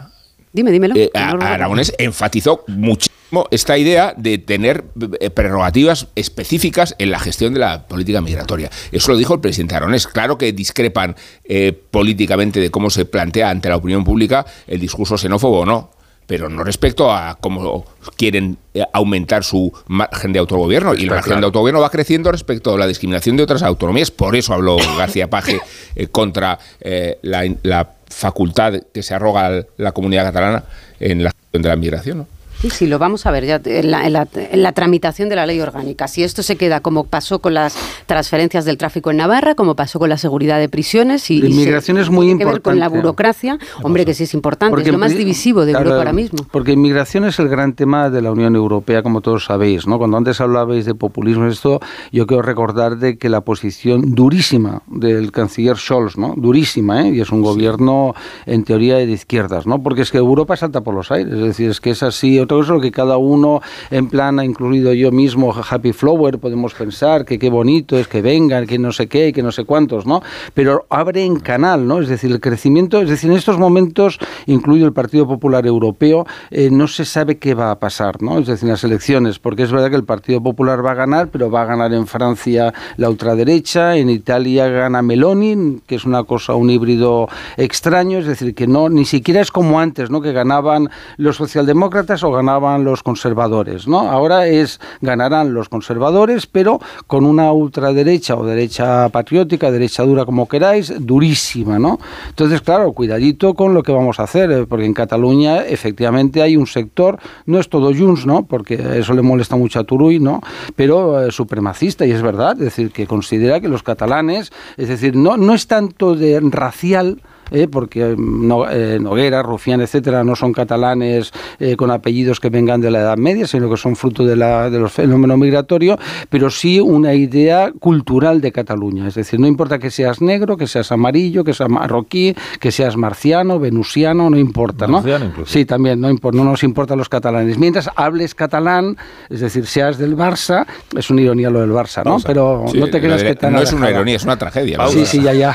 Dime, 0.54 0.70
dímelo. 0.70 0.94
Eh, 0.96 1.10
no. 1.12 1.44
Aragonés 1.44 1.92
enfatizó 1.98 2.62
muchísimo 2.68 3.48
esta 3.50 3.76
idea 3.76 4.14
de 4.16 4.38
tener 4.38 4.84
eh, 5.18 5.28
prerrogativas 5.30 6.06
específicas 6.14 6.94
en 6.98 7.10
la 7.10 7.18
gestión 7.18 7.54
de 7.54 7.58
la 7.58 7.88
política 7.88 8.20
migratoria. 8.20 8.70
Eso 8.92 9.10
lo 9.10 9.18
dijo 9.18 9.34
el 9.34 9.40
presidente 9.40 9.74
Aragonés. 9.74 10.06
Claro 10.06 10.38
que 10.38 10.52
discrepan 10.52 11.16
eh, 11.42 11.76
políticamente 11.90 12.60
de 12.60 12.70
cómo 12.70 12.88
se 12.88 13.04
plantea 13.04 13.50
ante 13.50 13.68
la 13.68 13.76
opinión 13.76 14.04
pública 14.04 14.46
el 14.68 14.78
discurso 14.78 15.18
xenófobo 15.18 15.62
o 15.62 15.66
no. 15.66 15.90
Pero 16.26 16.48
no 16.48 16.62
respecto 16.62 17.12
a 17.12 17.36
cómo 17.38 17.84
quieren 18.16 18.56
aumentar 18.94 19.44
su 19.44 19.70
margen 19.88 20.32
de 20.32 20.38
autogobierno. 20.38 20.94
Y 20.94 21.02
el 21.02 21.10
margen 21.10 21.40
de 21.40 21.46
autogobierno 21.46 21.80
va 21.80 21.90
creciendo 21.90 22.32
respecto 22.32 22.74
a 22.74 22.78
la 22.78 22.86
discriminación 22.86 23.36
de 23.36 23.42
otras 23.42 23.62
autonomías. 23.62 24.10
Por 24.10 24.34
eso 24.34 24.54
habló 24.54 24.76
García 24.96 25.28
Paje 25.28 25.60
eh, 25.96 26.06
contra 26.06 26.58
eh, 26.80 27.18
la, 27.22 27.44
la 27.62 27.93
facultad 28.08 28.82
que 28.92 29.02
se 29.02 29.14
arroga 29.14 29.64
la 29.76 29.92
comunidad 29.92 30.24
catalana 30.24 30.64
en 31.00 31.24
la 31.24 31.30
gestión 31.30 31.62
de 31.62 31.68
la 31.68 31.76
migración. 31.76 32.18
¿no? 32.18 32.26
Sí, 32.64 32.70
sí, 32.70 32.86
lo 32.86 32.98
vamos 32.98 33.26
a 33.26 33.30
ver 33.30 33.44
ya 33.44 33.60
en 33.62 33.90
la, 33.90 34.06
en 34.06 34.14
la- 34.14 34.26
en 34.34 34.62
la 34.62 34.72
tramitación 34.72 35.28
de 35.28 35.36
la 35.36 35.44
ley 35.44 35.60
orgánica. 35.60 36.08
Si 36.08 36.22
esto 36.24 36.42
se 36.42 36.56
queda 36.56 36.80
como 36.80 37.04
pasó 37.04 37.38
con 37.40 37.52
las 37.52 37.76
transferencias 38.06 38.64
del 38.64 38.78
tráfico 38.78 39.10
en 39.10 39.18
Navarra, 39.18 39.54
como 39.54 39.76
pasó 39.76 39.98
con 39.98 40.08
la 40.08 40.16
seguridad 40.16 40.58
de 40.58 40.70
prisiones 40.70 41.30
y, 41.30 41.40
La 41.42 41.48
y 41.48 41.52
se- 41.52 41.60
inmigración 41.60 41.98
es 41.98 42.08
muy 42.08 42.24
tiene 42.24 42.38
que 42.38 42.44
ver 42.46 42.62
con 42.62 42.78
la 42.78 42.86
importante. 42.86 43.02
burocracia, 43.06 43.58
hombre, 43.82 44.06
que 44.06 44.14
sí 44.14 44.22
es 44.24 44.32
importante, 44.32 44.80
es 44.80 44.88
lo 44.88 44.96
más 44.96 45.14
divisivo 45.14 45.66
de 45.66 45.72
claro, 45.72 45.84
Europa 45.90 45.98
ahora 45.98 46.12
mismo. 46.14 46.38
Porque 46.50 46.72
inmigración 46.72 47.26
es 47.26 47.38
el 47.38 47.48
gran 47.50 47.74
tema 47.74 48.08
de 48.08 48.22
la 48.22 48.32
Unión 48.32 48.56
Europea, 48.56 49.02
como 49.02 49.20
todos 49.20 49.44
sabéis, 49.44 49.86
¿no? 49.86 49.98
Cuando 49.98 50.16
antes 50.16 50.40
hablabais 50.40 50.86
de 50.86 50.94
populismo, 50.94 51.46
esto, 51.46 51.80
yo 52.12 52.26
quiero 52.26 52.42
recordar 52.42 52.96
de 52.96 53.18
que 53.18 53.28
la 53.28 53.42
posición 53.42 54.14
durísima 54.14 54.80
del 54.86 55.32
canciller 55.32 55.76
Scholz, 55.76 56.16
¿no? 56.16 56.32
Durísima, 56.34 57.02
¿eh? 57.02 57.10
Y 57.14 57.20
es 57.20 57.30
un 57.30 57.42
gobierno, 57.42 58.14
en 58.46 58.64
teoría, 58.64 58.96
de 58.96 59.04
izquierdas, 59.12 59.66
¿no? 59.66 59.82
Porque 59.82 60.00
es 60.00 60.10
que 60.10 60.16
Europa 60.16 60.56
salta 60.56 60.80
por 60.80 60.94
los 60.94 61.10
aires, 61.10 61.34
es 61.34 61.40
decir, 61.40 61.68
es 61.68 61.82
que 61.82 61.90
es 61.90 62.02
así. 62.02 62.38
Otra 62.38 62.53
cosa 62.54 62.72
es 62.72 62.76
lo 62.76 62.80
que 62.80 62.92
cada 62.92 63.16
uno, 63.16 63.60
en 63.90 64.08
plan, 64.08 64.38
ha 64.38 64.44
incluido 64.44 64.92
yo 64.92 65.12
mismo, 65.12 65.54
Happy 65.54 65.92
Flower, 65.92 66.38
podemos 66.38 66.74
pensar 66.74 67.24
que 67.24 67.38
qué 67.38 67.50
bonito 67.50 67.98
es 67.98 68.08
que 68.08 68.22
vengan, 68.22 68.66
que 68.66 68.78
no 68.78 68.92
sé 68.92 69.06
qué, 69.06 69.32
que 69.32 69.42
no 69.42 69.52
sé 69.52 69.64
cuántos, 69.64 70.06
¿no? 70.06 70.22
Pero 70.54 70.86
abre 70.88 71.24
en 71.24 71.36
canal, 71.40 71.86
¿no? 71.86 72.00
Es 72.00 72.08
decir, 72.08 72.30
el 72.30 72.40
crecimiento, 72.40 73.00
es 73.00 73.08
decir, 73.08 73.30
en 73.30 73.36
estos 73.36 73.58
momentos, 73.58 74.18
incluido 74.46 74.86
el 74.86 74.92
Partido 74.92 75.26
Popular 75.26 75.66
Europeo, 75.66 76.26
eh, 76.50 76.70
no 76.70 76.88
se 76.88 77.04
sabe 77.04 77.38
qué 77.38 77.54
va 77.54 77.70
a 77.70 77.78
pasar, 77.78 78.22
¿no? 78.22 78.38
Es 78.38 78.46
decir, 78.46 78.68
las 78.68 78.84
elecciones, 78.84 79.38
porque 79.38 79.62
es 79.62 79.72
verdad 79.72 79.90
que 79.90 79.96
el 79.96 80.04
Partido 80.04 80.42
Popular 80.42 80.84
va 80.84 80.92
a 80.92 80.94
ganar, 80.94 81.28
pero 81.28 81.50
va 81.50 81.62
a 81.62 81.66
ganar 81.66 81.92
en 81.92 82.06
Francia 82.06 82.72
la 82.96 83.10
ultraderecha, 83.10 83.96
en 83.96 84.10
Italia 84.10 84.68
gana 84.68 85.02
Meloni, 85.02 85.80
que 85.86 85.96
es 85.96 86.04
una 86.04 86.24
cosa, 86.24 86.54
un 86.54 86.70
híbrido 86.70 87.28
extraño, 87.56 88.18
es 88.18 88.26
decir, 88.26 88.54
que 88.54 88.66
no, 88.66 88.88
ni 88.88 89.04
siquiera 89.04 89.40
es 89.40 89.50
como 89.50 89.80
antes, 89.80 90.10
¿no? 90.10 90.20
Que 90.20 90.32
ganaban 90.32 90.90
los 91.16 91.36
socialdemócratas 91.36 92.22
o 92.24 92.30
ganaban 92.34 92.84
los 92.84 93.02
conservadores, 93.02 93.88
¿no? 93.88 94.10
Ahora 94.10 94.46
es 94.46 94.80
ganarán 95.00 95.54
los 95.54 95.68
conservadores, 95.68 96.46
pero 96.46 96.80
con 97.06 97.24
una 97.24 97.52
ultraderecha 97.52 98.36
o 98.36 98.44
derecha 98.44 99.08
patriótica, 99.08 99.70
derecha 99.70 100.04
dura 100.04 100.24
como 100.24 100.48
queráis, 100.48 100.92
durísima, 100.98 101.78
¿no? 101.78 101.98
Entonces, 102.28 102.60
claro, 102.60 102.92
cuidadito 102.92 103.54
con 103.54 103.74
lo 103.74 103.82
que 103.82 103.92
vamos 103.92 104.20
a 104.20 104.24
hacer, 104.24 104.50
eh, 104.50 104.66
porque 104.66 104.86
en 104.86 104.94
Cataluña 104.94 105.64
efectivamente 105.64 106.42
hay 106.42 106.56
un 106.56 106.66
sector, 106.66 107.18
no 107.46 107.58
es 107.58 107.68
todo 107.68 107.92
Junts, 107.94 108.26
¿no? 108.26 108.44
Porque 108.46 108.74
eso 108.98 109.14
le 109.14 109.22
molesta 109.22 109.56
mucho 109.56 109.80
a 109.80 109.84
Turuy, 109.84 110.20
¿no? 110.20 110.40
Pero 110.76 111.22
eh, 111.22 111.32
supremacista 111.32 112.06
y 112.06 112.10
es 112.10 112.22
verdad, 112.22 112.52
es 112.52 112.64
decir, 112.64 112.90
que 112.90 113.06
considera 113.06 113.60
que 113.60 113.68
los 113.68 113.82
catalanes, 113.82 114.52
es 114.76 114.88
decir, 114.88 115.16
no 115.16 115.36
no 115.36 115.54
es 115.54 115.66
tanto 115.66 116.14
de 116.14 116.40
racial 116.40 117.20
¿eh? 117.54 117.68
porque 117.68 118.14
mm, 118.16 118.46
no, 118.46 118.68
eh, 118.68 118.98
Noguera, 119.00 119.42
Rufián, 119.42 119.80
etcétera, 119.80 120.24
no 120.24 120.36
son 120.36 120.52
catalanes 120.52 121.32
eh, 121.58 121.76
con 121.76 121.90
apellidos 121.90 122.40
que 122.40 122.50
vengan 122.50 122.80
de 122.80 122.90
la 122.90 123.00
Edad 123.00 123.16
Media, 123.16 123.46
sino 123.46 123.70
que 123.70 123.76
son 123.76 123.96
fruto 123.96 124.24
de, 124.24 124.36
la, 124.36 124.70
de 124.70 124.78
los 124.78 124.92
fenómenos 124.92 125.38
migratorios, 125.38 125.98
pero 126.28 126.50
sí 126.50 126.80
una 126.80 127.14
idea 127.14 127.72
cultural 127.78 128.40
de 128.40 128.52
Cataluña. 128.52 129.08
Es 129.08 129.14
decir, 129.14 129.40
no 129.40 129.46
importa 129.46 129.78
que 129.78 129.90
seas 129.90 130.20
negro, 130.20 130.56
que 130.56 130.66
seas 130.66 130.90
amarillo, 130.92 131.44
que 131.44 131.52
seas 131.52 131.70
marroquí, 131.70 132.34
que 132.60 132.72
seas 132.72 132.96
marciano, 132.96 133.58
venusiano, 133.58 134.30
no 134.30 134.38
importa, 134.38 134.86
¿no? 134.86 135.02
Sí, 135.46 135.64
también, 135.64 136.00
no, 136.00 136.10
no 136.12 136.44
nos 136.44 136.62
importa 136.62 136.96
los 136.96 137.08
catalanes. 137.08 137.58
Mientras 137.58 137.88
hables 137.96 138.34
catalán, 138.34 138.96
es 139.30 139.40
decir, 139.40 139.66
seas 139.66 139.98
del 139.98 140.16
Barça, 140.16 140.66
es 140.96 141.10
una 141.10 141.22
ironía 141.22 141.50
lo 141.50 141.60
del 141.60 141.70
Barça, 141.70 142.04
¿no? 142.04 142.18
Pero 142.24 142.64
no 142.74 142.86
te 142.88 143.00
creas 143.00 143.22
que 143.22 143.34
tan 143.34 143.52
No 143.52 143.60
es 143.60 143.72
una 143.72 143.90
ironía, 143.90 144.16
es 144.16 144.24
una 144.24 144.36
tragedia. 144.36 144.78
Sí, 144.88 145.06
sí, 145.06 145.22
ya, 145.22 145.32
ya. 145.32 145.54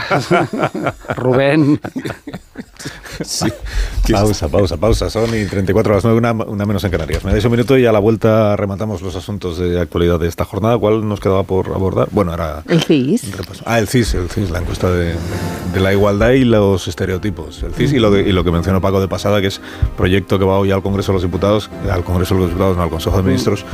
Rubén. 1.15 1.79
Pausa, 4.11 4.47
pausa, 4.47 4.77
pausa. 4.77 5.09
Son 5.09 5.29
y 5.35 5.45
34 5.45 5.93
a 5.93 5.95
las 5.95 6.03
9, 6.03 6.17
una, 6.17 6.31
una, 6.31 6.65
menos 6.65 6.83
en 6.83 6.91
Canarias. 6.91 7.23
Me 7.23 7.31
dais 7.31 7.43
un 7.45 7.51
minuto 7.51 7.77
y 7.77 7.85
a 7.85 7.91
la 7.91 7.99
vuelta 7.99 8.55
rematamos 8.55 9.01
los 9.01 9.15
asuntos 9.15 9.57
de 9.57 9.79
actualidad 9.79 10.19
de 10.19 10.27
esta 10.27 10.45
jornada. 10.45 10.77
¿Cuál 10.77 11.07
nos 11.07 11.19
quedaba 11.19 11.43
por 11.43 11.67
abordar? 11.67 12.07
Bueno, 12.11 12.33
era... 12.33 12.63
El 12.67 12.81
CIS. 12.81 13.25
Ah, 13.65 13.79
el 13.79 13.87
CIS, 13.87 14.13
el 14.15 14.29
CIS, 14.29 14.49
la 14.51 14.59
encuesta 14.59 14.89
de, 14.91 15.15
de 15.73 15.79
la 15.79 15.91
igualdad 15.91 16.31
y 16.31 16.45
los 16.45 16.87
estereotipos. 16.87 17.61
El 17.63 17.73
CIS 17.73 17.93
y 17.93 17.99
lo, 17.99 18.11
de, 18.11 18.21
y 18.21 18.31
lo 18.31 18.43
que 18.43 18.51
mencionó 18.51 18.81
Paco 18.81 19.01
de 19.01 19.07
pasada, 19.07 19.41
que 19.41 19.47
es 19.47 19.61
proyecto 19.97 20.39
que 20.39 20.45
va 20.45 20.57
hoy 20.57 20.71
al 20.71 20.81
Congreso 20.81 21.11
de 21.11 21.17
los 21.17 21.23
Diputados, 21.23 21.69
al 21.91 22.03
Congreso 22.03 22.35
de 22.35 22.41
los 22.41 22.49
Diputados, 22.49 22.77
no 22.77 22.83
al 22.83 22.89
Consejo 22.89 23.17
de 23.17 23.23
Ministros. 23.23 23.65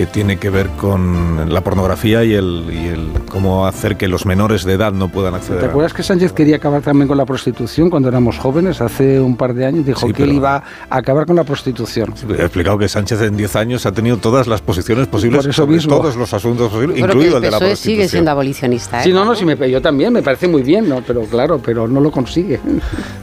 Que 0.00 0.06
tiene 0.06 0.38
que 0.38 0.48
ver 0.48 0.66
con 0.78 1.52
la 1.52 1.60
pornografía 1.60 2.24
y 2.24 2.32
el, 2.32 2.64
y 2.72 2.86
el 2.88 3.08
cómo 3.28 3.66
hacer 3.66 3.98
que 3.98 4.08
los 4.08 4.24
menores 4.24 4.64
de 4.64 4.72
edad 4.72 4.92
no 4.94 5.08
puedan 5.08 5.34
acceder. 5.34 5.60
¿Te 5.60 5.66
acuerdas 5.66 5.92
que 5.92 6.02
Sánchez 6.02 6.32
quería 6.32 6.56
acabar 6.56 6.80
también 6.80 7.06
con 7.06 7.18
la 7.18 7.26
prostitución 7.26 7.90
cuando 7.90 8.08
éramos 8.08 8.38
jóvenes, 8.38 8.80
hace 8.80 9.20
un 9.20 9.36
par 9.36 9.52
de 9.52 9.66
años? 9.66 9.84
Dijo 9.84 10.06
Sí, 10.06 10.14
que 10.14 10.22
él 10.22 10.28
pero- 10.30 10.38
iba 10.38 10.56
a 10.56 10.96
acabar 10.96 11.26
con 11.26 11.36
la 11.36 11.44
prostitución. 11.44 12.14
He 12.30 12.40
explicado 12.40 12.78
que 12.78 12.88
Sánchez 12.88 13.20
en 13.20 13.36
10 13.36 13.56
años 13.56 13.84
ha 13.84 13.92
tenido 13.92 14.16
todas 14.16 14.46
las 14.46 14.62
posiciones 14.62 15.06
posibles 15.06 15.42
Por 15.42 15.50
eso 15.50 15.62
sobre 15.64 15.74
mismo. 15.76 15.98
todos 15.98 16.16
los 16.16 16.32
asuntos 16.32 16.72
posibles, 16.72 16.94
Pero 16.98 17.06
que 17.08 17.12
incluido 17.18 17.36
el 17.36 17.36
el 17.36 17.42
de 17.42 17.50
la 17.50 17.58
PSOE 17.58 17.68
prostitución. 17.68 17.96
sigue 17.98 18.08
siendo 18.08 18.30
abolicionista. 18.30 19.00
¿eh? 19.00 19.04
Sí, 19.04 19.12
no, 19.12 19.26
no, 19.26 19.34
sí 19.34 19.44
me, 19.44 19.70
yo 19.70 19.82
también, 19.82 20.14
me 20.14 20.22
parece 20.22 20.48
muy 20.48 20.62
bien, 20.62 20.88
¿no? 20.88 21.02
Pero 21.06 21.24
claro, 21.24 21.60
pero 21.62 21.86
no 21.86 22.00
lo 22.00 22.10
consigue. 22.10 22.58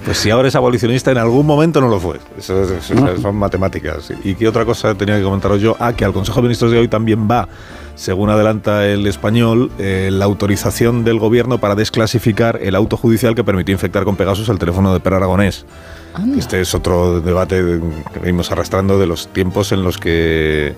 Pues 0.05 0.19
si 0.19 0.30
ahora 0.30 0.47
es 0.47 0.55
abolicionista, 0.55 1.09
en 1.09 1.17
algún 1.17 1.47
momento 1.47 1.82
no 1.82 1.88
lo 1.89 1.99
fue. 1.99 2.17
Eso, 2.38 2.61
es- 2.61 2.91
eso 2.91 3.17
son 3.19 3.36
matemáticas. 3.36 4.11
¿Y 4.23 4.36
qué 4.36 4.47
otra 4.47 4.63
cosa 4.63 4.93
tenía 4.93 5.17
que 5.17 5.23
comentaros 5.23 5.59
yo? 5.59 5.75
Ah, 5.80 5.91
que 5.93 6.05
al 6.05 6.13
Consejo 6.13 6.38
de 6.38 6.43
Ministros 6.43 6.66
de 6.70 6.80
hoy 6.80 6.88
también 6.88 7.28
va, 7.30 7.47
según 7.95 8.30
adelanta 8.30 8.86
el 8.86 9.07
español, 9.07 9.72
eh, 9.80 10.09
la 10.11 10.26
autorización 10.26 11.03
del 11.03 11.20
gobierno 11.20 11.57
para 11.57 11.76
desclasificar 11.76 12.59
el 12.61 12.76
auto 12.76 12.95
judicial 12.95 13.34
que 13.34 13.43
permitió 13.43 13.74
infectar 13.74 14.03
con 14.03 14.15
Pegasus 14.15 14.49
el 14.49 14.59
teléfono 14.59 14.93
de 14.93 14.99
Per 14.99 15.13
Aragonés. 15.13 15.65
Este 16.38 16.61
es 16.61 16.74
otro 16.74 17.22
debate 17.22 17.61
que 18.13 18.20
venimos 18.20 18.51
arrastrando 18.51 18.97
de 18.97 19.05
los 19.05 19.28
tiempos 19.28 19.72
en 19.72 19.84
los 19.84 19.97
que 19.97 20.74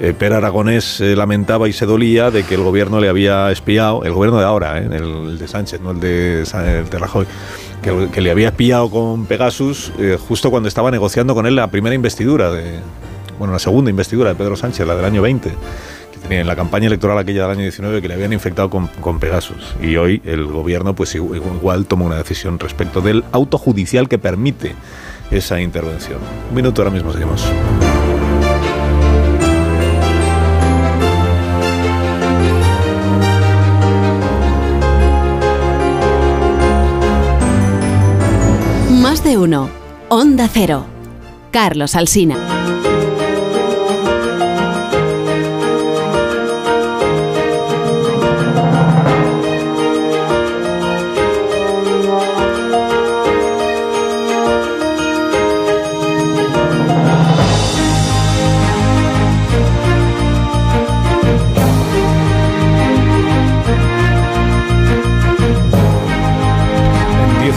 eh, 0.00 0.14
Per 0.16 0.32
Aragonés 0.32 0.84
se 0.84 1.14
lamentaba 1.14 1.68
y 1.68 1.72
se 1.72 1.86
dolía 1.86 2.30
de 2.30 2.44
que 2.44 2.54
el 2.54 2.62
gobierno 2.62 3.00
le 3.00 3.08
había 3.08 3.50
espiado, 3.50 4.04
el 4.04 4.12
gobierno 4.12 4.38
de 4.38 4.44
ahora, 4.44 4.78
¿eh? 4.78 4.86
el, 4.86 5.30
el 5.30 5.38
de 5.38 5.46
Sánchez, 5.48 5.80
no 5.80 5.90
el 5.90 6.00
de, 6.00 6.42
el 6.42 6.88
de 6.88 6.98
Rajoy, 6.98 7.26
que, 7.82 8.08
que 8.12 8.20
le 8.20 8.30
había 8.30 8.48
espiado 8.48 8.90
con 8.90 9.26
Pegasus 9.26 9.92
eh, 9.98 10.16
justo 10.18 10.50
cuando 10.50 10.68
estaba 10.68 10.90
negociando 10.90 11.34
con 11.34 11.46
él 11.46 11.54
la 11.54 11.68
primera 11.68 11.94
investidura, 11.94 12.50
de, 12.50 12.78
bueno, 13.40 13.52
la 13.54 13.58
segunda 13.58 13.90
investidura 13.90 14.28
de 14.28 14.34
Pedro 14.36 14.54
Sánchez, 14.54 14.86
la 14.86 14.94
del 14.94 15.04
año 15.06 15.22
20 15.22 15.48
que 15.50 16.18
tenía 16.20 16.40
en 16.42 16.46
la 16.46 16.54
campaña 16.54 16.86
electoral 16.88 17.16
aquella 17.18 17.42
del 17.42 17.52
año 17.52 17.62
19 17.62 18.02
que 18.02 18.06
le 18.08 18.14
habían 18.14 18.32
infectado 18.34 18.68
con, 18.70 18.86
con 19.00 19.18
Pegasus. 19.18 19.74
Y 19.82 19.96
hoy 19.96 20.20
el 20.26 20.44
gobierno 20.46 20.94
pues 20.94 21.16
igu- 21.16 21.34
igual 21.36 21.86
toma 21.86 22.04
una 22.04 22.16
decisión 22.16 22.58
respecto 22.58 23.00
del 23.00 23.24
auto 23.32 23.56
judicial 23.58 24.08
que 24.08 24.18
permite 24.18 24.74
esa 25.30 25.60
intervención. 25.60 26.18
Un 26.50 26.54
minuto, 26.54 26.82
ahora 26.82 26.92
mismo 26.92 27.12
seguimos. 27.12 27.44
Más 38.90 39.24
de 39.24 39.38
uno. 39.38 39.70
Onda 40.08 40.48
Cero. 40.52 40.84
Carlos 41.50 41.94
Alsina. 41.96 42.36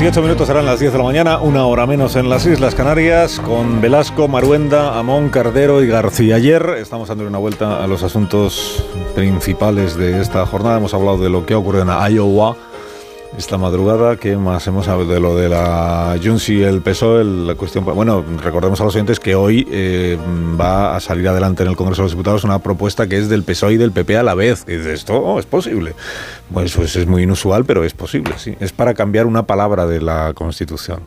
18 0.04 0.22
minutos 0.22 0.48
serán 0.48 0.66
las 0.66 0.82
10 0.82 0.92
de 0.92 0.98
la 0.98 1.04
mañana, 1.06 1.40
una 1.40 1.66
hora 1.66 1.88
menos 1.88 2.18
en 2.18 2.28
las 2.28 2.46
Islas 2.46 2.76
Canarias, 2.76 3.40
con 3.40 3.80
Velasco, 3.80 4.28
Maruenda, 4.28 5.00
Amón, 5.00 5.30
Cardero 5.30 5.82
y 5.82 5.88
García. 5.88 6.36
Ayer 6.36 6.76
estamos 6.78 7.08
dando 7.08 7.26
una 7.26 7.38
vuelta 7.38 7.82
a 7.82 7.88
los 7.88 8.04
asuntos 8.04 8.86
principales 9.16 9.96
de 9.96 10.20
esta 10.20 10.46
jornada. 10.46 10.80
Hemos 10.80 10.94
hablado 10.94 11.20
de 11.20 11.30
lo 11.30 11.46
que 11.46 11.54
ha 11.54 11.58
ocurrido 11.58 11.84
en 11.84 12.16
Iowa 12.16 12.58
esta 13.38 13.58
madrugada. 13.58 14.18
¿Qué 14.18 14.38
más 14.38 14.66
hemos 14.68 14.88
hablado 14.88 15.14
de 15.14 15.20
lo 15.20 15.36
de 15.36 15.50
la 15.50 16.18
Junts 16.24 16.50
y 16.50 16.64
el 16.64 16.82
PSOE? 16.82 17.24
la 17.24 17.56
cuestión, 17.56 17.86
bueno, 17.86 18.24
recordemos 18.42 18.80
a 18.82 18.86
los 18.86 18.96
oyentes 18.96 19.20
que 19.20 19.36
hoy 19.36 19.68
eh, 19.72 20.18
va 20.60 20.96
a 20.96 21.00
salir 21.00 21.28
adelante 21.28 21.64
en 21.64 21.70
el 21.70 21.76
Congreso 21.76 22.02
de 22.02 22.06
los 22.06 22.12
Diputados 22.12 22.44
una 22.44 22.60
propuesta 22.60 23.08
que 23.08 23.18
es 23.18 23.30
del 23.30 23.44
PSOE 23.44 23.74
y 23.74 23.78
del 23.78 23.92
PP 23.92 24.18
a 24.18 24.24
la 24.24 24.36
vez. 24.36 24.66
Y 24.68 24.74
dices, 24.74 24.88
esto 24.88 25.18
oh, 25.18 25.40
es 25.40 25.46
posible. 25.46 25.94
Pues, 26.54 26.76
pues 26.76 26.96
es 26.96 27.08
muy 27.08 27.24
inusual, 27.24 27.66
pero 27.66 27.84
es 27.84 27.94
posible, 27.94 28.34
sí. 28.38 28.56
Es 28.60 28.72
para 28.72 28.94
cambiar 28.94 29.26
una 29.26 29.44
palabra 29.44 29.86
de 29.86 30.02
la 30.02 30.34
Constitución. 30.34 31.02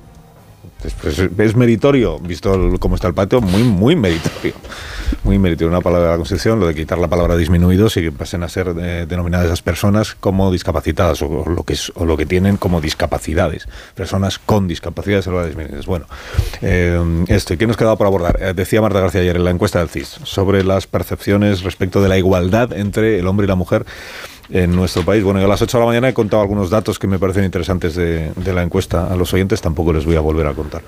Después, 0.87 1.19
es 1.19 1.57
meritorio, 1.57 2.21
visto 2.21 2.75
cómo 2.79 2.95
está 2.95 3.09
el 3.09 3.15
patio, 3.15 3.41
muy, 3.41 3.65
muy 3.65 3.97
meritorio. 3.97 4.55
Muy 5.25 5.37
meritorio 5.39 5.69
una 5.69 5.81
palabra 5.81 6.07
de 6.07 6.13
la 6.13 6.17
Constitución, 6.17 6.61
lo 6.61 6.67
de 6.69 6.75
quitar 6.77 6.99
la 6.99 7.09
palabra 7.09 7.37
disminuidos 7.37 7.97
y 7.97 8.03
que 8.03 8.13
pasen 8.13 8.45
a 8.45 8.49
ser 8.49 8.73
eh, 8.79 9.05
denominadas 9.09 9.47
esas 9.47 9.63
personas 9.63 10.15
como 10.15 10.53
discapacitadas 10.53 11.23
o, 11.23 11.45
lo 11.49 11.65
que 11.65 11.73
es- 11.73 11.91
o 11.97 12.05
lo 12.05 12.17
que 12.17 12.25
tienen 12.25 12.57
como 12.57 12.81
discapacidades. 12.81 13.67
Personas 13.97 14.39
con 14.39 14.69
discapacidades 14.69 15.25
de 15.27 15.47
disminuidos. 15.47 15.87
Bueno, 15.87 16.07
eh, 16.63 17.01
esto, 17.29 17.55
¿y 17.55 17.57
qué 17.57 17.67
nos 17.67 17.77
quedaba 17.77 17.97
por 17.97 18.07
abordar? 18.07 18.39
Eh, 18.41 18.53
decía 18.55 18.81
Marta 18.81 19.01
García 19.01 19.23
ayer 19.23 19.35
en 19.37 19.45
la 19.45 19.51
encuesta 19.51 19.81
del 19.81 19.89
CIS 19.89 20.21
sobre 20.23 20.63
las 20.63 20.87
percepciones 20.87 21.63
respecto 21.65 22.01
de 22.01 22.09
la 22.09 22.17
igualdad 22.19 22.73
entre 22.73 23.19
el 23.19 23.27
hombre 23.27 23.45
y 23.47 23.49
la 23.49 23.57
mujer 23.57 23.85
en 24.51 24.75
nuestro 24.75 25.05
país. 25.05 25.23
Bueno, 25.23 25.41
yo 25.41 25.47
a 25.47 25.49
las 25.49 25.63
8 25.63 25.77
de 25.77 25.81
la 25.81 25.87
mañana 25.87 26.09
he 26.09 26.15
contado 26.15 26.43
algunos 26.43 26.71
datos 26.71 26.99
que 26.99 27.07
me 27.07 27.19
parecen 27.19 27.45
interesantes 27.45 27.95
de, 27.95 28.33
de 28.35 28.53
la 28.53 28.63
encuesta 28.63 29.07
a 29.07 29.17
los 29.17 29.33
oyentes, 29.35 29.61
tampoco 29.61 29.93
les 29.93 30.05
voy 30.05 30.17
a 30.17 30.21
volver 30.21 30.47
a 30.47 30.55
contar. 30.55 30.83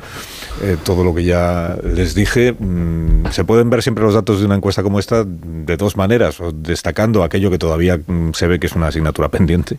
Eh, 0.61 0.77
todo 0.83 1.05
lo 1.05 1.15
que 1.15 1.23
ya 1.23 1.77
les 1.85 2.15
dije, 2.15 2.53
mm, 2.53 3.27
se 3.31 3.45
pueden 3.45 3.71
ver 3.71 3.83
siempre 3.83 4.03
los 4.03 4.15
datos 4.15 4.41
de 4.41 4.47
una 4.47 4.57
encuesta 4.57 4.83
como 4.83 4.99
esta 4.99 5.25
de 5.25 5.77
dos 5.77 5.97
maneras, 5.97 6.39
destacando 6.55 7.23
aquello 7.23 7.51
que 7.51 7.59
todavía 7.59 7.99
mm, 8.05 8.33
se 8.33 8.49
ve 8.49 8.59
que 8.59 8.67
es 8.67 8.75
una 8.75 8.89
asignatura 8.89 9.29
pendiente. 9.29 9.79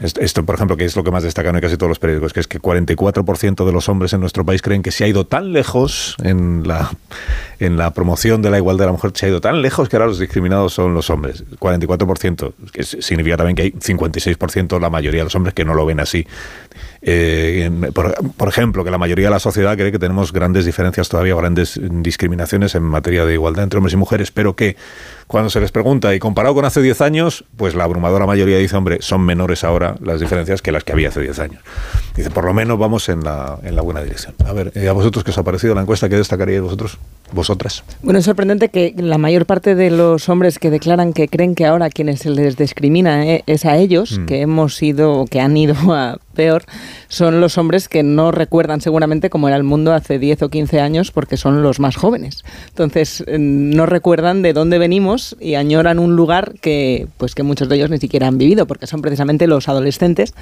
Est- 0.00 0.18
Esto, 0.18 0.44
por 0.44 0.54
ejemplo, 0.54 0.76
que 0.76 0.84
es 0.84 0.96
lo 0.96 1.04
que 1.04 1.10
más 1.10 1.22
destacan 1.22 1.54
en 1.54 1.60
casi 1.60 1.76
todos 1.76 1.88
los 1.90 1.98
periódicos, 1.98 2.32
que 2.32 2.40
es 2.40 2.48
que 2.48 2.60
44% 2.60 3.64
de 3.64 3.72
los 3.72 3.88
hombres 3.88 4.12
en 4.12 4.20
nuestro 4.20 4.44
país 4.44 4.62
creen 4.62 4.82
que 4.82 4.90
se 4.90 5.04
ha 5.04 5.06
ido 5.08 5.26
tan 5.26 5.52
lejos 5.52 6.16
en 6.24 6.66
la, 6.66 6.90
en 7.60 7.76
la 7.76 7.92
promoción 7.92 8.42
de 8.42 8.50
la 8.50 8.56
igualdad 8.58 8.84
de 8.84 8.86
la 8.86 8.92
mujer, 8.92 9.12
se 9.14 9.26
ha 9.26 9.28
ido 9.28 9.40
tan 9.40 9.60
lejos 9.62 9.88
que 9.88 9.96
ahora 9.96 10.06
los 10.06 10.18
discriminados 10.18 10.72
son 10.72 10.94
los 10.94 11.10
hombres. 11.10 11.44
44%, 11.58 12.52
que 12.72 12.82
significa 12.84 13.36
también 13.36 13.54
que 13.56 13.62
hay 13.62 13.70
56% 13.72 14.80
la 14.80 14.90
mayoría 14.90 15.20
de 15.20 15.24
los 15.24 15.34
hombres 15.34 15.54
que 15.54 15.64
no 15.64 15.74
lo 15.74 15.84
ven 15.86 16.00
así. 16.00 16.26
Eh, 17.04 17.70
por, 17.92 18.14
por 18.36 18.48
ejemplo, 18.48 18.84
que 18.84 18.90
la 18.90 18.98
mayoría 18.98 19.26
de 19.26 19.30
la 19.32 19.40
sociedad 19.40 19.76
cree 19.76 19.90
que 19.90 19.98
tenemos 19.98 20.32
grandes 20.32 20.64
diferencias 20.64 21.08
todavía, 21.08 21.34
grandes 21.34 21.80
discriminaciones 21.82 22.74
en 22.76 22.84
materia 22.84 23.24
de 23.24 23.34
igualdad 23.34 23.64
entre 23.64 23.78
hombres 23.78 23.94
y 23.94 23.96
mujeres, 23.96 24.30
pero 24.30 24.54
que 24.54 24.76
cuando 25.26 25.50
se 25.50 25.60
les 25.60 25.72
pregunta, 25.72 26.14
y 26.14 26.18
comparado 26.18 26.54
con 26.54 26.64
hace 26.64 26.82
10 26.82 27.00
años, 27.00 27.44
pues 27.56 27.74
la 27.74 27.84
abrumadora 27.84 28.26
mayoría 28.26 28.58
dice, 28.58 28.76
hombre, 28.76 28.98
son 29.00 29.22
menores 29.22 29.64
ahora 29.64 29.96
las 30.02 30.20
diferencias 30.20 30.60
que 30.62 30.72
las 30.72 30.84
que 30.84 30.92
había 30.92 31.08
hace 31.08 31.20
10 31.22 31.38
años. 31.38 31.62
Dice, 32.14 32.30
por 32.30 32.44
lo 32.44 32.52
menos 32.54 32.78
vamos 32.78 33.08
en 33.08 33.24
la, 33.24 33.58
en 33.62 33.74
la 33.74 33.82
buena 33.82 34.02
dirección. 34.02 34.34
A 34.46 34.52
ver, 34.52 34.72
eh, 34.74 34.88
¿a 34.88 34.92
vosotros 34.92 35.24
qué 35.24 35.30
os 35.30 35.38
ha 35.38 35.42
parecido 35.42 35.74
la 35.74 35.80
encuesta? 35.80 36.08
¿Qué 36.08 36.16
destacaríais 36.16 36.62
vosotros? 36.62 36.98
vosotras. 37.32 37.82
Bueno, 38.02 38.18
es 38.18 38.26
sorprendente 38.26 38.68
que 38.68 38.92
la 38.94 39.16
mayor 39.16 39.46
parte 39.46 39.74
de 39.74 39.90
los 39.90 40.28
hombres 40.28 40.58
que 40.58 40.68
declaran 40.70 41.14
que 41.14 41.28
creen 41.28 41.54
que 41.54 41.64
ahora 41.64 41.88
quienes 41.88 42.20
se 42.20 42.28
les 42.28 42.58
discrimina 42.58 43.26
eh, 43.26 43.42
es 43.46 43.64
a 43.64 43.78
ellos, 43.78 44.18
Mm. 44.18 44.26
que 44.26 44.40
hemos 44.42 44.82
ido, 44.82 45.24
que 45.30 45.40
han 45.40 45.56
ido 45.56 45.74
a 45.94 46.18
peor, 46.32 46.64
son 47.08 47.40
los 47.40 47.58
hombres 47.58 47.88
que 47.88 48.02
no 48.02 48.32
recuerdan 48.32 48.80
seguramente 48.80 49.30
cómo 49.30 49.48
era 49.48 49.56
el 49.56 49.62
mundo 49.62 49.92
hace 49.92 50.18
10 50.18 50.42
o 50.42 50.48
15 50.48 50.80
años 50.80 51.10
porque 51.10 51.36
son 51.36 51.62
los 51.62 51.80
más 51.80 51.96
jóvenes. 51.96 52.44
Entonces, 52.68 53.22
eh, 53.26 53.38
no 53.38 53.86
recuerdan 53.86 54.42
de 54.42 54.52
dónde 54.52 54.78
venimos 54.78 55.36
y 55.40 55.54
añoran 55.54 55.98
un 55.98 56.16
lugar 56.16 56.54
que 56.60 57.06
pues 57.18 57.34
que 57.34 57.42
muchos 57.42 57.68
de 57.68 57.76
ellos 57.76 57.90
ni 57.90 57.98
siquiera 57.98 58.26
han 58.26 58.38
vivido 58.38 58.66
porque 58.66 58.86
son 58.86 59.02
precisamente 59.02 59.46
los 59.46 59.68
adolescentes 59.68 60.34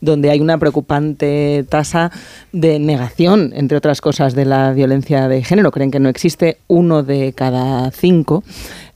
donde 0.00 0.30
hay 0.30 0.40
una 0.40 0.58
preocupante 0.58 1.64
tasa 1.68 2.10
de 2.52 2.78
negación, 2.78 3.52
entre 3.54 3.78
otras 3.78 4.00
cosas, 4.00 4.34
de 4.34 4.44
la 4.44 4.72
violencia 4.72 5.28
de 5.28 5.42
género. 5.42 5.70
Creen 5.70 5.90
que 5.90 6.00
no 6.00 6.08
existe 6.08 6.58
uno 6.68 7.02
de 7.02 7.32
cada 7.32 7.90
cinco. 7.90 8.42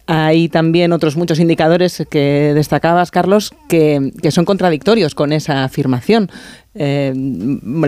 Hay 0.08 0.48
también 0.48 0.92
otros 0.92 1.16
muchos 1.16 1.40
indicadores 1.40 2.06
que 2.08 2.52
destacabas, 2.54 3.10
Carlos, 3.10 3.52
que, 3.68 4.12
son 4.30 4.44
contradictorios 4.44 5.16
con 5.16 5.32
esa 5.32 5.64
afirmación. 5.64 6.30
Eh, 6.76 7.12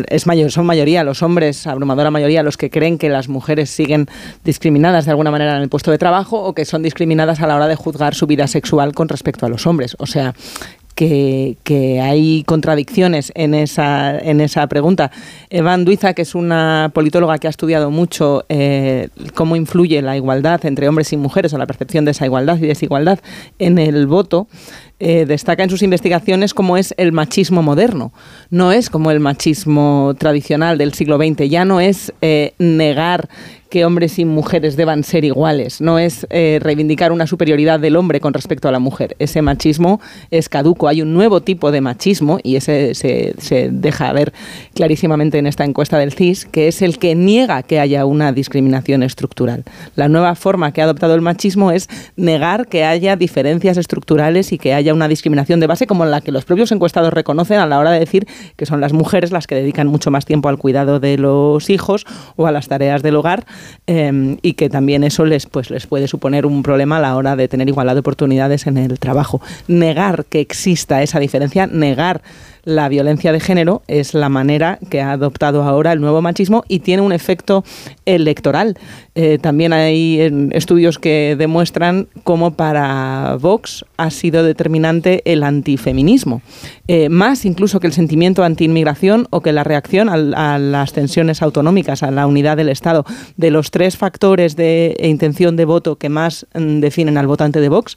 es 0.09 0.27
mayor, 0.27 0.51
son 0.51 0.67
mayoría 0.67 1.05
los 1.05 1.23
hombres, 1.23 1.67
abrumadora 1.67 2.11
mayoría, 2.11 2.43
los 2.43 2.57
que 2.57 2.71
creen 2.71 2.99
que 2.99 3.09
las 3.09 3.29
mujeres 3.29 3.71
siguen 3.71 4.09
discriminadas 4.45 5.05
de 5.05 5.13
alguna 5.13 5.31
manera 5.31 5.57
en 5.57 5.63
el 5.63 5.69
puesto 5.69 5.93
de 5.93 5.99
trabajo 5.99 6.43
o 6.43 6.55
que 6.55 6.65
son 6.65 6.83
discriminadas 6.83 7.41
a 7.41 7.47
la 7.47 7.55
hora 7.55 7.69
de 7.69 7.77
juzgar 7.77 8.17
su 8.17 8.27
vida 8.27 8.49
sexual 8.49 8.95
con 8.95 9.09
respecto 9.09 9.47
a 9.47 9.49
los 9.49 9.67
hombres. 9.67 9.95
O 10.01 10.07
sea, 10.07 10.35
que, 10.99 12.01
hay 12.03 12.43
contradicciones 12.45 13.31
en 13.37 13.55
esa, 13.55 14.19
en 14.19 14.41
esa 14.41 14.67
pregunta. 14.67 15.13
Evan 15.49 15.85
Duiza, 15.85 16.13
que 16.13 16.23
es 16.23 16.35
una 16.35 16.91
politóloga 16.93 17.39
que 17.39 17.47
ha 17.47 17.51
estudiado 17.51 17.91
mucho 17.91 18.45
eh, 18.49 19.09
cómo 19.35 19.55
influye 19.55 20.03
la 20.03 20.17
igualdad 20.17 20.65
entre 20.67 20.89
hombres 20.89 21.13
y 21.13 21.17
mujeres 21.17 21.53
o 21.53 21.59
la 21.59 21.67
percepción 21.67 22.05
de 22.05 22.11
esa 22.11 22.27
igualdad 22.27 22.57
y 22.57 22.67
desigualdad 22.67 23.21
en 23.61 23.79
el 23.79 24.09
voto, 24.09 24.49
eh, 24.99 25.25
destaca 25.27 25.63
en 25.63 25.71
sus 25.71 25.83
investigaciones 25.83 26.53
cómo 26.53 26.77
es 26.77 26.93
el 26.97 27.13
machismo 27.13 27.63
moderno. 27.63 28.13
No 28.51 28.73
es 28.73 28.91
como 28.91 29.13
el 29.13 29.21
machismo 29.21 30.17
tradicional 30.19 30.79
del 30.79 30.95
siglo 30.95 31.17
XX, 31.17 31.49
ya 31.49 31.65
no 31.65 31.81
es 31.81 32.13
eh, 32.23 32.55
negar 32.59 33.29
que 33.71 33.85
hombres 33.85 34.19
y 34.19 34.25
mujeres 34.25 34.77
deban 34.77 35.05
ser 35.05 35.25
iguales, 35.25 35.81
no 35.81 35.99
es 35.99 36.27
eh, 36.31 36.59
reivindicar 36.63 37.13
una 37.13 37.27
superioridad 37.27 37.81
del 37.81 37.97
hombre 37.97 38.21
con 38.21 38.33
respecto 38.33 38.69
a 38.69 38.73
la 38.73 38.79
mujer. 38.79 39.17
Ese 39.19 39.43
machismo 39.43 40.01
es 40.31 40.49
caduco, 40.49 40.89
hay 40.89 41.03
un 41.03 41.13
nuevo 41.13 41.41
tipo 41.41 41.71
de 41.71 41.81
machismo 41.81 42.39
y 42.43 42.57
ese 42.57 42.95
se, 42.95 43.35
se 43.39 43.69
deja 43.71 44.13
ver 44.13 44.33
clarísimamente 44.75 45.39
en 45.39 45.47
esta 45.47 45.65
encuesta 45.65 45.99
del 45.99 46.13
CIS, 46.13 46.47
que 46.47 46.69
es 46.69 46.83
el 46.83 46.99
que 46.99 47.15
niega 47.15 47.63
que 47.63 47.81
haya 47.81 48.05
una 48.05 48.33
discriminación 48.33 49.03
estructural. 49.03 49.65
La 49.97 50.09
nueva 50.09 50.35
forma 50.35 50.73
que 50.73 50.81
ha 50.81 50.85
adoptado 50.85 51.15
el 51.15 51.21
machismo 51.21 51.71
es 51.71 51.89
negar 52.17 52.69
que 52.69 52.85
haya 52.85 53.17
diferencias 53.17 53.77
estructurales 53.77 54.53
y 54.53 54.59
que 54.59 54.75
haya 54.75 54.95
una 54.95 55.09
discriminación 55.09 55.61
de 55.61 55.67
base 55.67 55.87
como 55.87 56.05
la 56.05 56.21
que 56.21 56.33
los 56.33 56.45
propios 56.45 56.73
encuestados 56.73 57.13
reconocen 57.13 57.59
a 57.59 57.67
la 57.67 57.79
hora 57.79 57.91
de 57.91 58.01
decir 58.01 58.27
que 58.57 58.67
son 58.67 58.81
las 58.81 58.93
mujeres 58.93 59.31
las 59.31 59.47
que 59.47 59.55
dedican 59.55 59.87
mucho 59.87 60.11
más 60.11 60.25
tiempo 60.25 60.49
al 60.49 60.59
cuidado 60.59 61.01
de 61.01 61.19
los 61.19 61.71
hijos 61.71 62.07
o 62.37 62.47
a 62.47 62.53
las 62.53 62.69
tareas 62.69 63.03
del 63.03 63.17
hogar 63.17 63.45
eh, 63.87 64.37
y 64.43 64.53
que 64.55 64.69
también 64.69 65.05
eso 65.05 65.25
les, 65.25 65.47
pues, 65.47 65.71
les 65.71 65.87
puede 65.87 66.09
suponer 66.09 66.47
un 66.47 66.63
problema 66.63 66.99
a 66.99 67.01
la 67.01 67.17
hora 67.17 67.37
de 67.37 67.49
tener 67.49 67.69
igualdad 67.69 67.95
de 67.95 68.01
oportunidades 68.01 68.67
en 68.67 68.77
el 68.77 68.99
trabajo. 68.99 69.41
Negar 69.67 70.25
que 70.27 70.41
exista 70.41 71.03
esa 71.03 71.19
diferencia, 71.21 71.67
negar 71.67 72.23
la 72.69 72.91
violencia 72.91 73.33
de 73.33 73.41
género 73.41 73.81
es 73.89 74.13
la 74.13 74.29
manera 74.29 74.79
que 74.91 75.01
ha 75.01 75.13
adoptado 75.13 75.63
ahora 75.63 75.91
el 75.93 76.03
nuevo 76.03 76.21
machismo 76.21 76.65
y 76.69 76.81
tiene 76.81 77.01
un 77.01 77.13
efecto 77.13 77.65
electoral. 78.05 78.77
Eh, 79.15 79.39
también 79.41 79.73
hay 79.73 80.21
estudios 80.53 80.99
que 80.99 81.35
demuestran 81.39 82.09
cómo 82.25 82.53
para 82.53 83.39
Vox 83.41 83.87
ha 83.97 84.11
sido 84.11 84.43
determinante 84.43 85.23
el 85.25 85.45
antifeminismo, 85.45 86.43
eh, 86.89 87.09
más 87.09 87.47
incluso 87.47 87.81
que 87.81 87.87
el 87.87 87.95
sentimiento 87.95 88.45
anti-inmigración 88.45 89.27
o 89.31 89.41
que 89.41 89.53
la 89.53 89.65
reacción 89.65 90.11
a, 90.11 90.59
las 90.59 90.93
tensiones 90.93 91.41
autonómicas, 91.41 92.03
a 92.03 92.11
la 92.11 92.27
unidad 92.27 92.59
del 92.59 92.69
Estado. 92.69 93.07
De 93.39 93.51
los 93.51 93.71
tres 93.71 93.97
factores 93.97 94.57
de 94.57 94.95
intención 95.03 95.57
de 95.57 95.65
voto 95.65 95.97
que 95.97 96.11
más 96.11 96.47
mm, 96.53 96.81
definen 96.81 97.17
al 97.17 97.27
votante 97.27 97.63
de 97.63 97.71
Vox, 97.71 97.97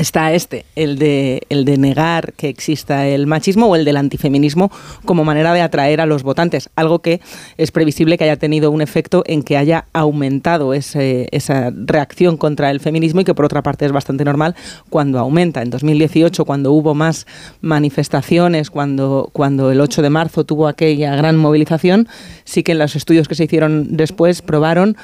está 0.00 0.32
este, 0.32 0.64
el 0.76 0.98
de, 0.98 1.42
el 1.48 1.64
de 1.64 1.76
negar 1.76 2.32
que 2.32 2.48
exista 2.48 3.06
el 3.06 3.26
machismo 3.26 3.66
o 3.66 3.76
el 3.76 3.84
del 3.84 3.96
antifeminismo 3.96 4.70
como 5.04 5.24
manera 5.24 5.52
de 5.52 5.60
atraer 5.60 6.00
a 6.00 6.06
los 6.06 6.22
votantes, 6.22 6.70
algo 6.74 7.00
que 7.00 7.20
es 7.56 7.70
previsible 7.70 8.16
que 8.16 8.24
haya 8.24 8.36
tenido 8.36 8.70
un 8.70 8.80
efecto 8.80 9.22
en 9.26 9.42
que 9.42 9.56
haya 9.56 9.84
aumentado 9.92 10.74
ese, 10.74 11.28
esa 11.32 11.70
reacción 11.74 12.36
contra 12.36 12.70
el 12.70 12.80
feminismo 12.80 13.20
y 13.20 13.24
que 13.24 13.34
por 13.34 13.44
otra 13.44 13.62
parte 13.62 13.86
es 13.86 13.92
bastante 13.92 14.24
normal 14.24 14.54
cuando 14.88 15.18
aumenta. 15.18 15.62
En 15.62 15.70
2018, 15.70 16.44
cuando 16.44 16.72
hubo 16.72 16.94
más 16.94 17.26
manifestaciones, 17.60 18.70
cuando, 18.70 19.28
cuando 19.32 19.70
el 19.70 19.80
8 19.80 20.02
de 20.02 20.10
marzo 20.10 20.44
tuvo 20.44 20.66
aquella 20.66 21.14
gran 21.16 21.36
movilización, 21.36 22.08
sí 22.44 22.62
que 22.62 22.72
en 22.72 22.78
los 22.78 22.96
estudios 22.96 23.28
que 23.28 23.34
se 23.34 23.44
hicieron 23.44 23.96
después 23.96 24.42
probaron 24.42 24.96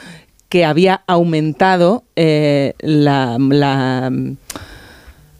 que 0.48 0.64
había 0.64 1.02
aumentado 1.06 2.04
eh, 2.14 2.74
la, 2.78 3.36
la 3.38 4.12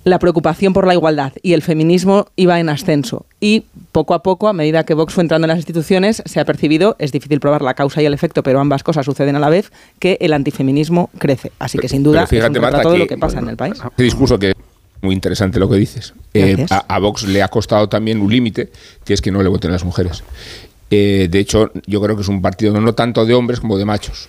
la 0.07 0.21
preocupación 0.21 0.73
por 0.73 0.87
la 0.87 0.95
igualdad 0.95 1.33
y 1.43 1.53
el 1.53 1.63
feminismo 1.63 2.29
iba 2.37 2.61
en 2.61 2.69
ascenso. 2.69 3.27
Y 3.41 3.65
poco 3.91 4.15
a 4.15 4.23
poco, 4.23 4.47
a 4.47 4.53
medida 4.53 4.85
que 4.85 4.95
Vox 4.95 5.13
fue 5.13 5.23
entrando 5.23 5.47
en 5.47 5.49
las 5.49 5.59
instituciones, 5.59 6.23
se 6.25 6.39
ha 6.39 6.45
percibido, 6.45 6.95
es 7.01 7.11
difícil 7.11 7.41
probar 7.41 7.63
la 7.63 7.75
causa 7.75 8.01
y 8.01 8.07
el 8.07 8.15
efecto, 8.15 8.45
pero 8.45 8.61
ambas 8.61 8.85
cosas 8.85 9.05
suceden 9.05 9.35
a 9.35 9.41
la 9.41 9.49
vez, 9.49 9.73
que 9.99 10.17
el 10.21 10.33
antifeminismo 10.33 11.11
crece. 11.19 11.51
Así 11.59 11.77
que 11.79 11.89
sin 11.89 12.05
duda 12.05 12.25
fíjate, 12.29 12.53
es 12.53 12.57
un 12.57 12.63
Marta, 12.63 12.83
todo 12.83 12.93
que, 12.93 12.99
lo 13.01 13.07
que 13.09 13.19
pasa 13.19 13.41
en 13.41 13.49
el 13.49 13.57
país. 13.57 13.75
Este 13.85 14.05
discurso 14.05 14.39
que 14.39 14.53
muy 15.03 15.13
interesante 15.13 15.59
lo 15.59 15.69
que 15.69 15.77
dices. 15.77 16.15
Eh, 16.35 16.65
a, 16.71 16.85
a, 16.87 16.99
Vox 17.01 17.25
le 17.25 17.43
ha 17.43 17.49
costado 17.49 17.89
también 17.89 18.21
un 18.21 18.31
límite, 18.31 18.71
que 19.05 19.13
es 19.13 19.21
que 19.21 19.33
no 19.33 19.43
le 19.43 19.49
voten 19.49 19.73
las 19.73 19.85
mujeres. 19.85 20.23
Eh, 20.91 21.27
de 21.29 21.39
hecho, 21.41 21.73
yo 21.87 22.01
creo 22.01 22.15
que 22.15 22.23
es 22.23 22.29
un 22.29 22.41
partido 22.41 22.81
no 22.81 22.95
tanto 22.95 23.27
de 23.27 23.35
hombres 23.35 23.59
como 23.59 23.77
de 23.77 23.85
machos. 23.85 24.29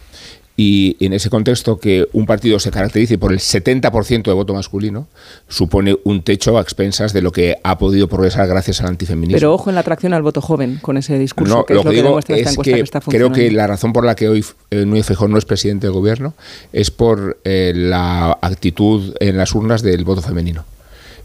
Y 0.59 0.97
en 0.99 1.13
ese 1.13 1.29
contexto, 1.29 1.77
que 1.77 2.07
un 2.13 2.25
partido 2.25 2.57
se 2.57 2.71
caracterice 2.71 3.19
por 3.19 3.31
el 3.31 3.37
70% 3.37 4.23
de 4.23 4.33
voto 4.33 4.55
masculino 4.55 5.07
supone 5.47 5.95
un 6.03 6.23
techo 6.23 6.57
a 6.57 6.61
expensas 6.61 7.13
de 7.13 7.21
lo 7.21 7.31
que 7.31 7.57
ha 7.63 7.77
podido 7.77 8.07
progresar 8.07 8.47
gracias 8.47 8.81
al 8.81 8.87
antifeminismo. 8.87 9.37
Pero 9.37 9.53
ojo 9.53 9.69
en 9.69 9.75
la 9.75 9.81
atracción 9.81 10.15
al 10.15 10.23
voto 10.23 10.41
joven 10.41 10.79
con 10.81 10.97
ese 10.97 11.19
discurso, 11.19 11.57
no, 11.57 11.63
que 11.63 11.73
es 11.73 11.83
lo 11.85 11.91
que, 11.91 11.95
digo 11.95 12.17
esta 12.17 12.35
es 12.35 12.57
que, 12.57 12.73
que 12.73 12.79
está 12.79 13.01
Creo 13.01 13.31
que 13.31 13.51
la 13.51 13.67
razón 13.67 13.93
por 13.93 14.03
la 14.03 14.15
que 14.15 14.29
hoy 14.29 14.43
eh, 14.71 14.83
Núñez 14.83 15.05
Feijóo 15.05 15.27
no 15.27 15.37
es 15.37 15.45
presidente 15.45 15.85
del 15.85 15.93
gobierno 15.93 16.33
es 16.73 16.89
por 16.89 17.37
eh, 17.43 17.73
la 17.75 18.39
actitud 18.41 19.13
en 19.19 19.37
las 19.37 19.53
urnas 19.53 19.83
del 19.83 20.05
voto 20.05 20.23
femenino. 20.23 20.65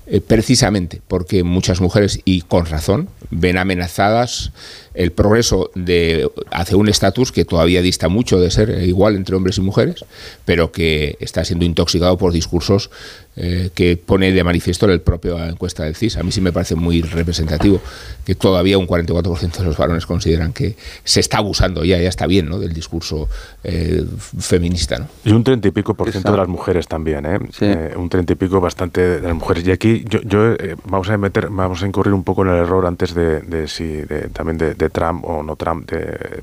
Eh, 0.05 0.21
precisamente 0.21 1.01
porque 1.07 1.45
muchas 1.45 1.81
mujeres, 1.81 2.21
y 2.25 2.41
con 2.43 2.67
razón, 2.67 3.09
ven 3.31 3.57
amenazadas 3.57 4.51
el 4.95 5.13
progreso 5.13 5.71
de 5.77 6.29
hacia 6.51 6.77
un 6.77 6.89
estatus 6.89 7.31
que 7.31 7.45
todavía 7.45 7.83
dista 7.83 8.09
mucho 8.09 8.41
de 8.41 8.51
ser 8.51 8.83
igual 8.83 9.15
entre 9.15 9.37
hombres 9.37 9.59
y 9.59 9.61
mujeres, 9.61 10.05
pero 10.45 10.73
que 10.73 11.17
está 11.21 11.45
siendo 11.45 11.65
intoxicado 11.65 12.19
por 12.19 12.33
discursos 12.33 12.91
eh, 13.37 13.71
que 13.75 13.97
pone 13.97 14.33
de 14.33 14.45
manifiesto 14.45 14.87
el 14.87 15.01
propio 15.01 15.43
encuesta 15.43 15.85
del 15.85 15.97
CIS. 15.97 16.19
A 16.19 16.23
mí 16.23 16.33
sí 16.33 16.41
me 16.41 16.53
parece 16.53 16.75
muy 16.75 17.03
representativo 17.03 17.81
que 18.25 18.35
todavía 18.35 18.79
un 18.79 18.87
44% 18.87 19.59
de 19.59 19.65
los 19.65 19.77
varones 19.77 20.07
consideran 20.07 20.53
que 20.53 20.77
se 21.05 21.21
está 21.21 21.39
abusando 21.39 21.85
ya, 21.85 21.99
ya 21.99 22.09
está 22.09 22.27
bien, 22.27 22.49
¿no? 22.49 22.59
del 22.59 22.73
discurso 22.73 23.29
eh, 23.65 24.05
feminista. 24.39 24.99
¿no? 24.99 25.09
Y 25.25 25.33
un 25.33 25.45
30 25.45 25.69
y 25.69 25.71
pico 25.71 25.95
por 25.95 26.11
ciento 26.11 26.31
de 26.33 26.39
las 26.39 26.49
mujeres 26.49 26.87
también, 26.87 27.27
¿eh? 27.27 27.39
Sí. 27.53 27.65
eh 27.65 27.95
un 27.97 28.09
30 28.09 28.33
y 28.33 28.37
pico 28.37 28.61
bastante 28.61 29.01
de 29.01 29.21
las 29.21 29.35
mujeres. 29.35 29.67
Y 29.67 29.71
aquí 29.71 30.05
yo, 30.09 30.21
yo 30.23 30.53
eh, 30.53 30.77
vamos 30.85 31.09
a 31.09 31.17
meter, 31.17 31.49
vamos 31.51 31.83
a 31.83 31.87
incurrir 31.87 32.13
un 32.13 32.25
poco 32.25 32.43
en 32.43 32.51
el 32.51 32.57
error 32.57 32.87
antes 32.87 33.15
de, 33.15 33.41
de 33.41 33.69
si 33.69 33.85
de, 33.85 34.29
también 34.29 34.59
de, 34.59 34.75
de, 34.75 34.91
Trump 34.91 35.25
o 35.25 35.43
no 35.43 35.57
Trump. 35.57 35.91
De, 35.91 36.01
eh, 36.01 36.43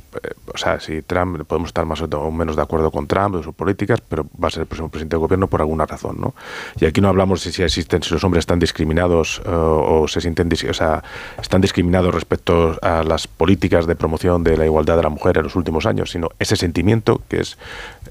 o 0.53 0.57
sea, 0.57 0.79
si 0.79 1.01
Trump 1.01 1.43
podemos 1.45 1.69
estar 1.69 1.85
más 1.85 2.01
o 2.01 2.31
menos 2.31 2.55
de 2.55 2.61
acuerdo 2.61 2.91
con 2.91 3.07
Trump 3.07 3.35
de 3.35 3.43
sus 3.43 3.53
políticas, 3.53 4.01
pero 4.07 4.25
va 4.41 4.47
a 4.47 4.51
ser 4.51 4.61
el 4.61 4.67
próximo 4.67 4.89
presidente 4.89 5.15
del 5.15 5.21
gobierno 5.21 5.47
por 5.47 5.61
alguna 5.61 5.85
razón, 5.85 6.17
¿no? 6.19 6.33
Y 6.81 6.85
aquí 6.85 7.01
no 7.01 7.09
hablamos 7.09 7.43
de 7.43 7.51
si 7.51 7.61
existen, 7.63 8.01
si 8.01 8.13
los 8.13 8.23
hombres 8.23 8.43
están 8.43 8.59
discriminados 8.59 9.41
uh, 9.45 9.49
o 9.51 10.07
se 10.07 10.21
sienten, 10.21 10.49
o 10.69 10.73
sea, 10.73 11.03
están 11.41 11.61
discriminados 11.61 12.13
respecto 12.13 12.77
a 12.81 13.03
las 13.03 13.27
políticas 13.27 13.85
de 13.85 13.95
promoción 13.95 14.43
de 14.43 14.57
la 14.57 14.65
igualdad 14.65 14.95
de 14.95 15.03
la 15.03 15.09
mujer 15.09 15.37
en 15.37 15.43
los 15.43 15.55
últimos 15.55 15.85
años, 15.85 16.11
sino 16.11 16.29
ese 16.39 16.55
sentimiento 16.55 17.21
que 17.27 17.41
es 17.41 17.57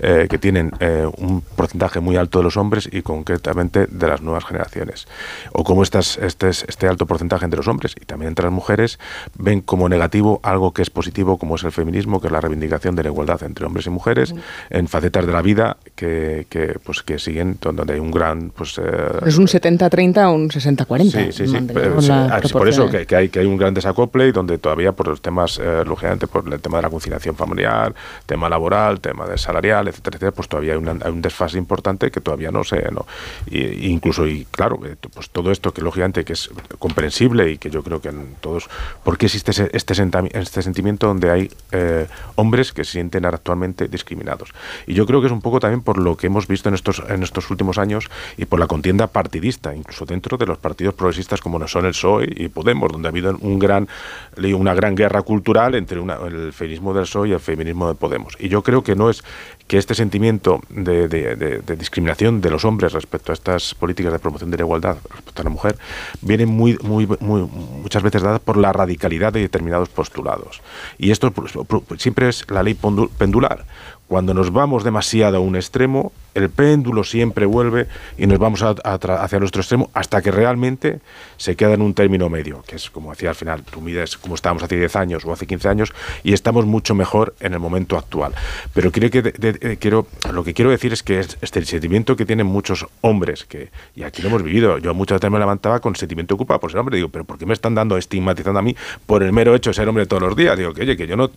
eh, 0.01 0.27
que 0.31 0.39
tienen 0.39 0.73
eh, 0.81 1.07
un 1.19 1.41
porcentaje 1.41 2.01
muy 2.01 2.17
alto 2.17 2.39
de 2.39 2.45
los 2.45 2.57
hombres 2.57 2.89
y 2.91 3.03
concretamente 3.03 3.87
de 3.87 4.07
las 4.07 4.23
nuevas 4.23 4.45
generaciones. 4.45 5.07
O 5.53 5.65
como 5.65 5.83
estas, 5.83 6.19
este, 6.19 6.49
este 6.49 6.87
alto 6.89 7.07
porcentaje 7.07 7.45
entre 7.45 7.59
los 7.59 7.69
hombres 7.69 7.95
y 8.01 8.05
también 8.05 8.29
entre 8.29 8.45
las 8.45 8.53
mujeres 8.53 8.99
ven 9.37 9.61
como 9.61 9.89
negativo 9.89 10.41
algo 10.43 10.73
que 10.73 10.83
es 10.83 10.91
positivo 10.91 11.39
como 11.39 11.57
es 11.57 11.65
el 11.65 11.73
feminismo, 11.73 12.21
que 12.21 12.29
es 12.29 12.33
la 12.33 12.41
reivindicación 12.41 12.97
de 12.97 13.03
la 13.03 13.09
igualdad 13.11 13.43
entre 13.43 13.67
hombres 13.67 13.87
y 13.87 13.91
mujeres 13.91 14.35
en 14.71 14.89
facetas 14.89 15.27
de 15.27 15.33
la 15.33 15.43
vida 15.43 15.77
que, 15.95 16.47
que 16.49 16.79
pues 16.83 17.03
que 17.03 17.19
siguen 17.19 17.59
donde 17.61 17.93
hay 17.93 18.01
un 18.01 18.11
gran 18.11 18.51
pues... 18.51 18.79
eh, 18.79 18.83
Es 19.27 19.39
un 19.39 19.47
70-30 19.47 20.29
o 20.29 20.33
un 20.33 20.49
60-40. 20.49 21.11
Sí, 21.11 21.33
sí, 21.33 21.49
sí. 21.49 21.67
pero 21.73 22.01
sí, 22.01 22.11
ah, 22.13 22.41
sí, 22.43 22.53
por 22.53 22.69
eso 22.69 22.89
que, 22.89 23.07
que 23.07 23.17
hay, 23.17 23.29
que 23.29 23.41
hay 23.41 23.47
un 23.47 23.57
gran 23.57 23.75
desacople 23.75 24.29
y 24.29 24.33
donde 24.33 24.59
todavía 24.59 24.93
por 24.93 25.09
los 25.09 25.21
temas, 25.21 25.59
eh, 25.63 25.83
lógicamente, 25.87 26.27
por 26.27 26.53
el 26.53 26.61
tema 26.61 26.79
de 26.79 26.83
la 26.83 26.91
conciliación 26.91 27.37
familiar, 27.37 27.95
tema 28.27 28.49
laboral, 28.49 29.01
tema 29.01 29.27
de 29.27 29.39
salarial, 29.39 29.88
etcétera, 29.89 30.33
pues 30.33 30.49
todavía 30.49 30.75
hay, 30.75 30.79
un 30.79 31.23
desfase 31.23 31.59
importante 31.59 32.11
que 32.11 32.21
todavía 32.21 32.51
no 32.51 32.65
se... 32.65 32.91
No, 32.91 33.07
y, 33.47 33.59
y 33.59 33.87
incluso, 33.87 34.27
y 34.27 34.45
claro, 34.47 34.81
eh, 34.85 34.97
pues 35.13 35.31
todo 35.31 35.51
esto 35.51 35.73
que 35.73 35.83
lógicamente 35.83 36.25
que 36.25 36.33
es 36.33 36.51
comprensible 36.79 37.51
y 37.51 37.59
que 37.59 37.71
yo 37.71 37.83
creo 37.83 38.01
que 38.01 38.09
en 38.09 38.37
todos... 38.41 38.69
¿Por 39.05 39.19
qué 39.19 39.27
existe 39.27 39.51
este, 39.51 39.71
este 39.73 40.63
sentimiento 40.63 41.07
donde 41.07 41.31
hay 41.31 41.51
eh, 41.73 42.07
hombres 42.37 42.73
que 42.73 42.85
se 42.85 42.93
sienten 42.93 43.25
actualmente 43.25 43.89
discriminados? 43.89 44.53
Y 44.87 44.95
yo 44.95 45.07
creo 45.07 45.21
que 45.21 45.27
es 45.27 45.33
un 45.33 45.43
poco 45.43 45.61
también 45.61 45.83
por 45.83 45.99
lo 45.99 46.17
que 46.17 46.29
hemos 46.29 46.47
visto 46.47 46.69
en 46.69 46.75
estos, 46.75 47.03
en 47.09 47.23
estos 47.23 47.51
últimos 47.51 47.79
años 47.79 48.09
y 48.37 48.47
por 48.47 48.59
la 48.59 48.67
contienda 48.67 49.07
partidista, 49.07 49.75
incluso 49.75 50.05
dentro 50.05 50.37
de 50.39 50.47
los 50.47 50.59
partidos 50.59 50.95
progresistas 50.95 51.41
como 51.41 51.59
son 51.67 51.87
el 51.87 51.93
PSOE 51.93 52.29
y 52.37 52.49
Podemos, 52.49 52.93
donde 52.93 53.09
ha 53.09 53.11
habido 53.11 53.37
un 53.41 53.59
gran, 53.59 53.89
una 54.37 54.75
gran 54.75 54.95
guerra 54.95 55.23
cultural 55.23 55.75
entre 55.75 56.01
el 56.01 56.53
feminismo 56.53 56.95
del 56.95 57.05
PSOE 57.05 57.29
y 57.29 57.33
el 57.33 57.41
feminismo 57.41 57.89
de 57.89 57.95
Podemos. 57.95 58.37
Y 58.39 58.49
yo 58.49 58.63
creo 58.63 58.83
que 58.83 58.95
no 58.95 59.11
es 59.11 59.25
que 59.69 59.77
este 59.79 59.95
sentimiento 59.95 60.61
de, 60.71 61.63
discriminación 61.79 62.41
de 62.41 62.51
los 62.51 62.65
hombres 62.65 62.93
respecto 62.95 63.33
a 63.33 63.35
estas 63.35 63.75
políticas 63.75 64.13
de 64.13 64.19
promoción 64.19 64.51
de 64.51 64.57
la 64.57 64.63
igualdad 64.65 64.97
respecto 65.15 65.43
a 65.43 65.45
la 65.45 65.51
mujer 65.51 65.79
viene 66.23 66.47
muy, 66.47 66.79
muy, 66.83 67.07
muy, 67.21 67.43
muchas 67.83 68.03
veces 68.03 68.23
dada 68.23 68.39
por 68.39 68.57
la 68.57 68.73
radicalidad 68.73 69.33
de 69.33 69.41
determinados 69.41 69.91
postulados. 69.91 70.63
Y 70.99 71.11
esto 71.11 71.31
pues, 71.31 71.53
pro- 71.69 71.85
siempre 71.99 72.29
es 72.31 72.51
la 72.51 72.63
ley 72.63 72.77
pendular. 73.19 73.67
Cuando 74.09 74.33
nos 74.33 74.51
vamos 74.53 74.85
demasiado 74.85 75.37
a 75.37 75.41
un 75.41 75.55
extremo, 75.55 76.13
el 76.39 76.51
péndulo 76.51 77.05
siempre 77.05 77.47
vuelve 77.47 77.87
y 78.17 78.27
nos 78.27 78.39
vamos 78.39 78.63
a- 78.63 78.75
a 78.85 78.95
hacia 78.95 79.39
otro 79.39 79.61
extremo 79.61 79.91
hasta 79.95 80.23
que 80.23 80.31
realmente 80.31 81.01
se 81.37 81.57
queda 81.57 81.75
en 81.75 81.83
un 81.83 81.95
término 81.95 82.29
medio, 82.29 82.63
que 82.67 82.77
es 82.77 82.91
como 82.91 83.11
decía 83.11 83.31
al 83.31 83.35
final, 83.35 83.63
tú 83.63 83.81
mides 83.81 84.17
como 84.17 84.35
estábamos 84.35 84.63
hace 84.63 84.77
10 84.77 84.97
años 84.97 85.25
o 85.25 85.33
hace 85.33 85.47
15 85.47 85.69
años 85.69 85.93
y 86.23 86.33
estamos 86.33 86.67
mucho 86.67 86.95
mejor 86.95 87.35
en 87.41 87.53
el 87.53 87.61
momento 87.61 87.97
actual. 87.99 88.35
Pero 88.75 88.91
quiero 88.93 89.11
que 89.11 89.23
de- 89.23 89.33
de- 89.53 89.77
quiero, 89.79 90.07
lo 90.33 90.45
que 90.45 90.55
quiero 90.55 90.71
decir 90.71 90.93
es 90.93 91.03
que 91.03 91.21
es- 91.21 91.37
este 91.41 91.65
sentimiento 91.65 92.17
que 92.17 92.25
tienen 92.27 92.47
muchos 92.47 92.87
hombres, 93.03 93.45
que, 93.45 93.71
y 93.95 94.03
aquí 94.03 94.23
lo 94.23 94.29
hemos 94.29 94.43
vivido, 94.43 94.79
yo 94.79 94.95
muchas 94.95 95.21
veces 95.21 95.31
me 95.31 95.39
levantaba 95.39 95.81
con 95.81 95.95
sentimiento 95.97 96.35
ocupado 96.35 96.61
por 96.61 96.71
ser 96.71 96.81
hombre, 96.81 96.97
digo, 96.97 97.09
pero 97.09 97.25
¿por 97.25 97.39
qué 97.39 97.47
me 97.47 97.53
están 97.55 97.75
dando 97.75 97.97
estigmatizando 97.97 98.59
a 98.59 98.63
mí 98.63 98.75
por 99.07 99.23
el 99.23 99.33
mero 99.33 99.55
hecho 99.55 99.71
de 99.71 99.75
ser 99.75 99.89
hombre 99.89 100.07
todos 100.07 100.23
los 100.23 100.37
días? 100.37 100.57
Digo, 100.59 100.73
que 100.75 100.83
oye, 100.83 100.97
que 100.97 101.07
yo 101.07 101.17
no 101.17 101.29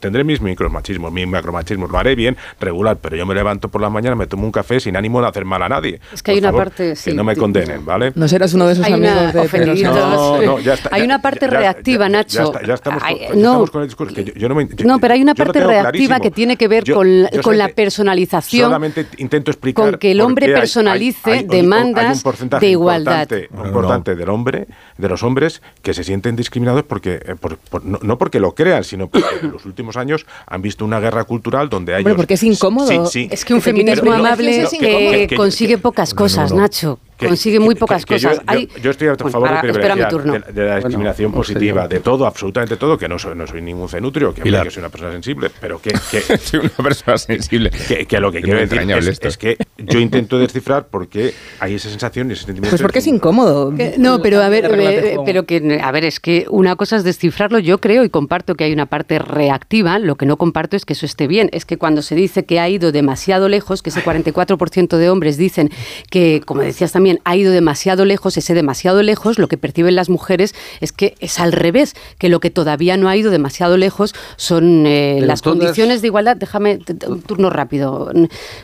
tendré 0.00 0.24
mis 0.24 0.40
micromachismos, 0.40 1.12
mis 1.12 1.26
macromachismos, 1.26 1.90
lo 1.90 1.98
haré 1.98 2.14
bien, 2.14 2.36
regular, 2.60 2.96
pero 3.00 3.16
yo 3.16 3.26
me 3.26 3.34
levanto 3.34 3.68
por 3.68 3.80
la 3.80 3.90
mañana, 3.90 4.16
me 4.16 4.23
tomo 4.26 4.44
un 4.44 4.52
café 4.52 4.80
sin 4.80 4.96
ánimo 4.96 5.20
de 5.20 5.28
hacer 5.28 5.44
mal 5.44 5.62
a 5.62 5.68
nadie. 5.68 6.00
Es 6.12 6.22
que 6.22 6.32
hay 6.32 6.38
una 6.38 6.48
favor, 6.48 6.64
parte, 6.64 6.96
sí, 6.96 7.10
que 7.10 7.16
no 7.16 7.24
me 7.24 7.36
condenen, 7.36 7.84
¿vale? 7.84 8.12
No 8.14 8.28
serás 8.28 8.52
uno 8.54 8.66
de 8.66 8.72
esos 8.74 8.84
Hay 8.86 8.92
una 8.94 9.12
amigos 9.12 9.32
de 9.34 9.40
ofendidos. 9.40 9.94
No, 9.94 10.42
no, 10.42 10.58
ya 10.60 10.74
está, 10.74 10.90
Hay 10.92 11.00
ya- 11.00 11.04
una 11.06 11.20
parte 11.22 11.46
ya- 11.46 11.50
reactiva, 11.58 12.06
ya- 12.06 12.08
Nacho. 12.10 12.38
Ya, 12.38 12.44
está- 12.44 12.66
ya 12.66 12.74
estamos, 12.74 13.02
con, 13.02 13.12
Ay, 13.12 13.18
ya 13.20 13.28
no. 13.30 13.34
estamos 13.34 13.70
con 13.70 13.82
el 13.82 13.88
discurso. 13.88 14.14
Que 14.14 14.24
yo, 14.24 14.32
yo 14.34 14.48
no, 14.48 14.54
me, 14.54 14.66
yo- 14.68 14.86
No, 14.86 14.98
pero 14.98 15.14
hay 15.14 15.22
una 15.22 15.34
parte 15.34 15.60
reactiva 15.60 15.80
clarísimo. 15.90 16.20
que 16.20 16.30
tiene 16.30 16.56
que 16.56 16.68
ver 16.68 16.84
Yo- 16.84 16.94
con, 16.96 17.28
yo 17.32 17.42
con 17.42 17.58
la 17.58 17.68
personalización. 17.68 18.66
Solamente 18.66 19.06
intento 19.18 19.50
explicar. 19.50 19.90
con 19.90 19.98
que 19.98 20.10
el 20.12 20.20
hombre 20.20 20.46
personalice 20.48 21.18
hay- 21.30 21.32
hay- 21.32 21.38
hay- 21.40 21.46
demandas 21.62 22.04
hay 22.06 22.12
un 22.16 22.22
porcentaje 22.22 22.66
de 22.66 22.72
igualdad. 22.72 23.22
Importante, 23.22 23.48
importante 23.68 24.14
del 24.14 24.28
hombre, 24.28 24.66
de 24.98 25.08
los 25.08 25.22
hombres 25.22 25.62
que 25.82 25.94
se 25.94 26.04
sienten 26.04 26.36
discriminados 26.36 26.82
porque, 26.84 27.14
eh, 27.24 27.34
por- 27.38 27.56
por- 27.56 27.84
no, 27.84 28.18
porque 28.18 28.40
lo 28.40 28.54
crean, 28.54 28.84
sino 28.84 29.08
porque 29.08 29.26
en 29.42 29.52
los 29.52 29.64
últimos 29.66 29.96
años 29.96 30.26
han 30.46 30.62
visto 30.62 30.84
una 30.84 31.00
guerra 31.00 31.24
cultural 31.24 31.68
donde 31.68 31.94
hay. 31.94 32.00
Hombre, 32.02 32.14
porque 32.14 32.34
es 32.34 32.42
incómodo. 32.42 32.88
Sí, 32.88 32.98
sí. 33.10 33.28
Es 33.30 33.44
que 33.44 33.54
un 33.54 33.60
feminismo 33.62 34.03
amable 34.12 34.50
que, 34.68 34.76
incómodo. 34.76 35.10
Que- 35.12 35.26
que- 35.28 35.36
consigue 35.36 35.78
pocas 35.78 36.10
no, 36.12 36.14
no, 36.16 36.22
cosas, 36.24 36.50
no. 36.50 36.56
Nacho. 36.58 36.98
Que- 37.16 37.26
consigue 37.28 37.60
muy 37.60 37.74
pocas 37.76 38.04
que 38.04 38.14
cosas. 38.14 38.38
Yo, 38.38 38.42
Hay- 38.46 38.68
yo 38.82 38.90
estoy 38.90 39.08
a 39.08 39.14
Bueno, 39.14 39.30
favor 39.30 39.48
ahora, 39.48 39.62
de, 39.62 39.68
espera 39.70 39.94
mi 39.94 40.02
privilegiar 40.02 40.10
turno. 40.10 40.32
de, 40.46 40.52
de 40.62 40.68
la 40.68 40.76
discriminación 40.76 41.30
Bueno, 41.30 41.40
positiva, 41.42 41.82
señor. 41.82 41.88
de 41.88 42.00
todo, 42.00 42.26
absolutamente 42.26 42.76
todo, 42.76 42.98
que 42.98 43.08
no 43.08 43.18
soy, 43.18 43.36
no 43.36 43.46
soy 43.46 43.62
ningún 43.62 43.88
cenutrio, 43.88 44.34
que, 44.34 44.42
que 44.42 44.50
soy 44.70 44.80
una 44.80 44.88
persona 44.88 45.12
sensible, 45.12 45.50
pero 45.60 45.80
que, 45.80 45.90
que, 46.10 46.20
Soy 46.38 46.60
una 46.60 46.70
persona 46.88 47.16
sensible. 47.18 47.70
que, 47.70 48.06
que 48.06 48.20
lo 48.20 48.32
que 48.32 48.38
Es 48.38 48.44
quiero 48.44 48.60
decir 48.60 48.80
es, 48.90 49.06
esto. 49.06 49.28
es 49.28 49.38
que 49.38 49.56
yo 49.78 50.00
intento 50.00 50.38
descifrar 50.38 50.88
por 50.88 51.08
qué 51.08 51.32
hay 51.60 51.74
esa 51.74 51.88
sensación 51.88 52.30
y 52.30 52.32
ese 52.32 52.46
sentimiento. 52.46 52.70
Pues 52.70 52.82
porque 52.82 52.98
es 52.98 53.06
incómodo. 53.06 53.72
Que- 53.74 53.94
No, 53.98 54.20
pero 54.20 54.42
a 54.42 54.48
ver, 54.48 54.64
eh, 54.76 55.16
pero 55.24 55.44
que 55.46 55.80
a 55.82 55.92
ver, 55.92 56.04
es 56.04 56.18
que 56.20 56.46
una 56.50 56.74
cosa 56.76 56.96
es 56.96 57.04
descifrarlo, 57.04 57.58
yo 57.60 57.78
creo 57.78 58.02
y 58.04 58.10
comparto 58.10 58.54
que 58.56 58.64
hay 58.64 58.72
una 58.72 58.86
parte 58.86 59.18
reactiva, 59.20 59.98
lo 59.98 60.16
que 60.16 60.26
no 60.26 60.36
comparto 60.36 60.76
es 60.76 60.84
que 60.84 60.94
eso 60.94 61.06
esté 61.06 61.26
bien, 61.28 61.48
es 61.52 61.64
que 61.64 61.76
cuando 61.76 62.02
se 62.02 62.14
dice 62.16 62.44
que 62.44 62.58
ha 62.58 62.68
ido 62.68 62.90
demasiado 62.92 63.48
lejos, 63.48 63.82
que 63.82 63.90
ese 63.90 64.02
44% 64.02 64.96
de 64.96 65.10
hombres 65.10 65.36
dicen 65.36 65.70
que, 66.10 66.42
como 66.44 66.62
decías 66.62 66.90
también, 66.92 67.03
ha 67.24 67.36
ido 67.36 67.52
demasiado 67.52 68.04
lejos, 68.04 68.36
ese 68.36 68.54
demasiado 68.54 69.02
lejos, 69.02 69.38
lo 69.38 69.48
que 69.48 69.56
perciben 69.56 69.94
las 69.94 70.08
mujeres 70.08 70.54
es 70.80 70.92
que 70.92 71.14
es 71.20 71.40
al 71.40 71.52
revés, 71.52 71.94
que 72.18 72.28
lo 72.28 72.40
que 72.40 72.50
todavía 72.50 72.96
no 72.96 73.08
ha 73.08 73.16
ido 73.16 73.30
demasiado 73.30 73.76
lejos 73.76 74.14
son 74.36 74.86
eh, 74.86 75.20
las 75.22 75.42
condiciones 75.42 76.00
de 76.02 76.08
igualdad, 76.08 76.36
déjame 76.36 76.80
un 77.06 77.22
turno 77.22 77.50
rápido, 77.50 78.10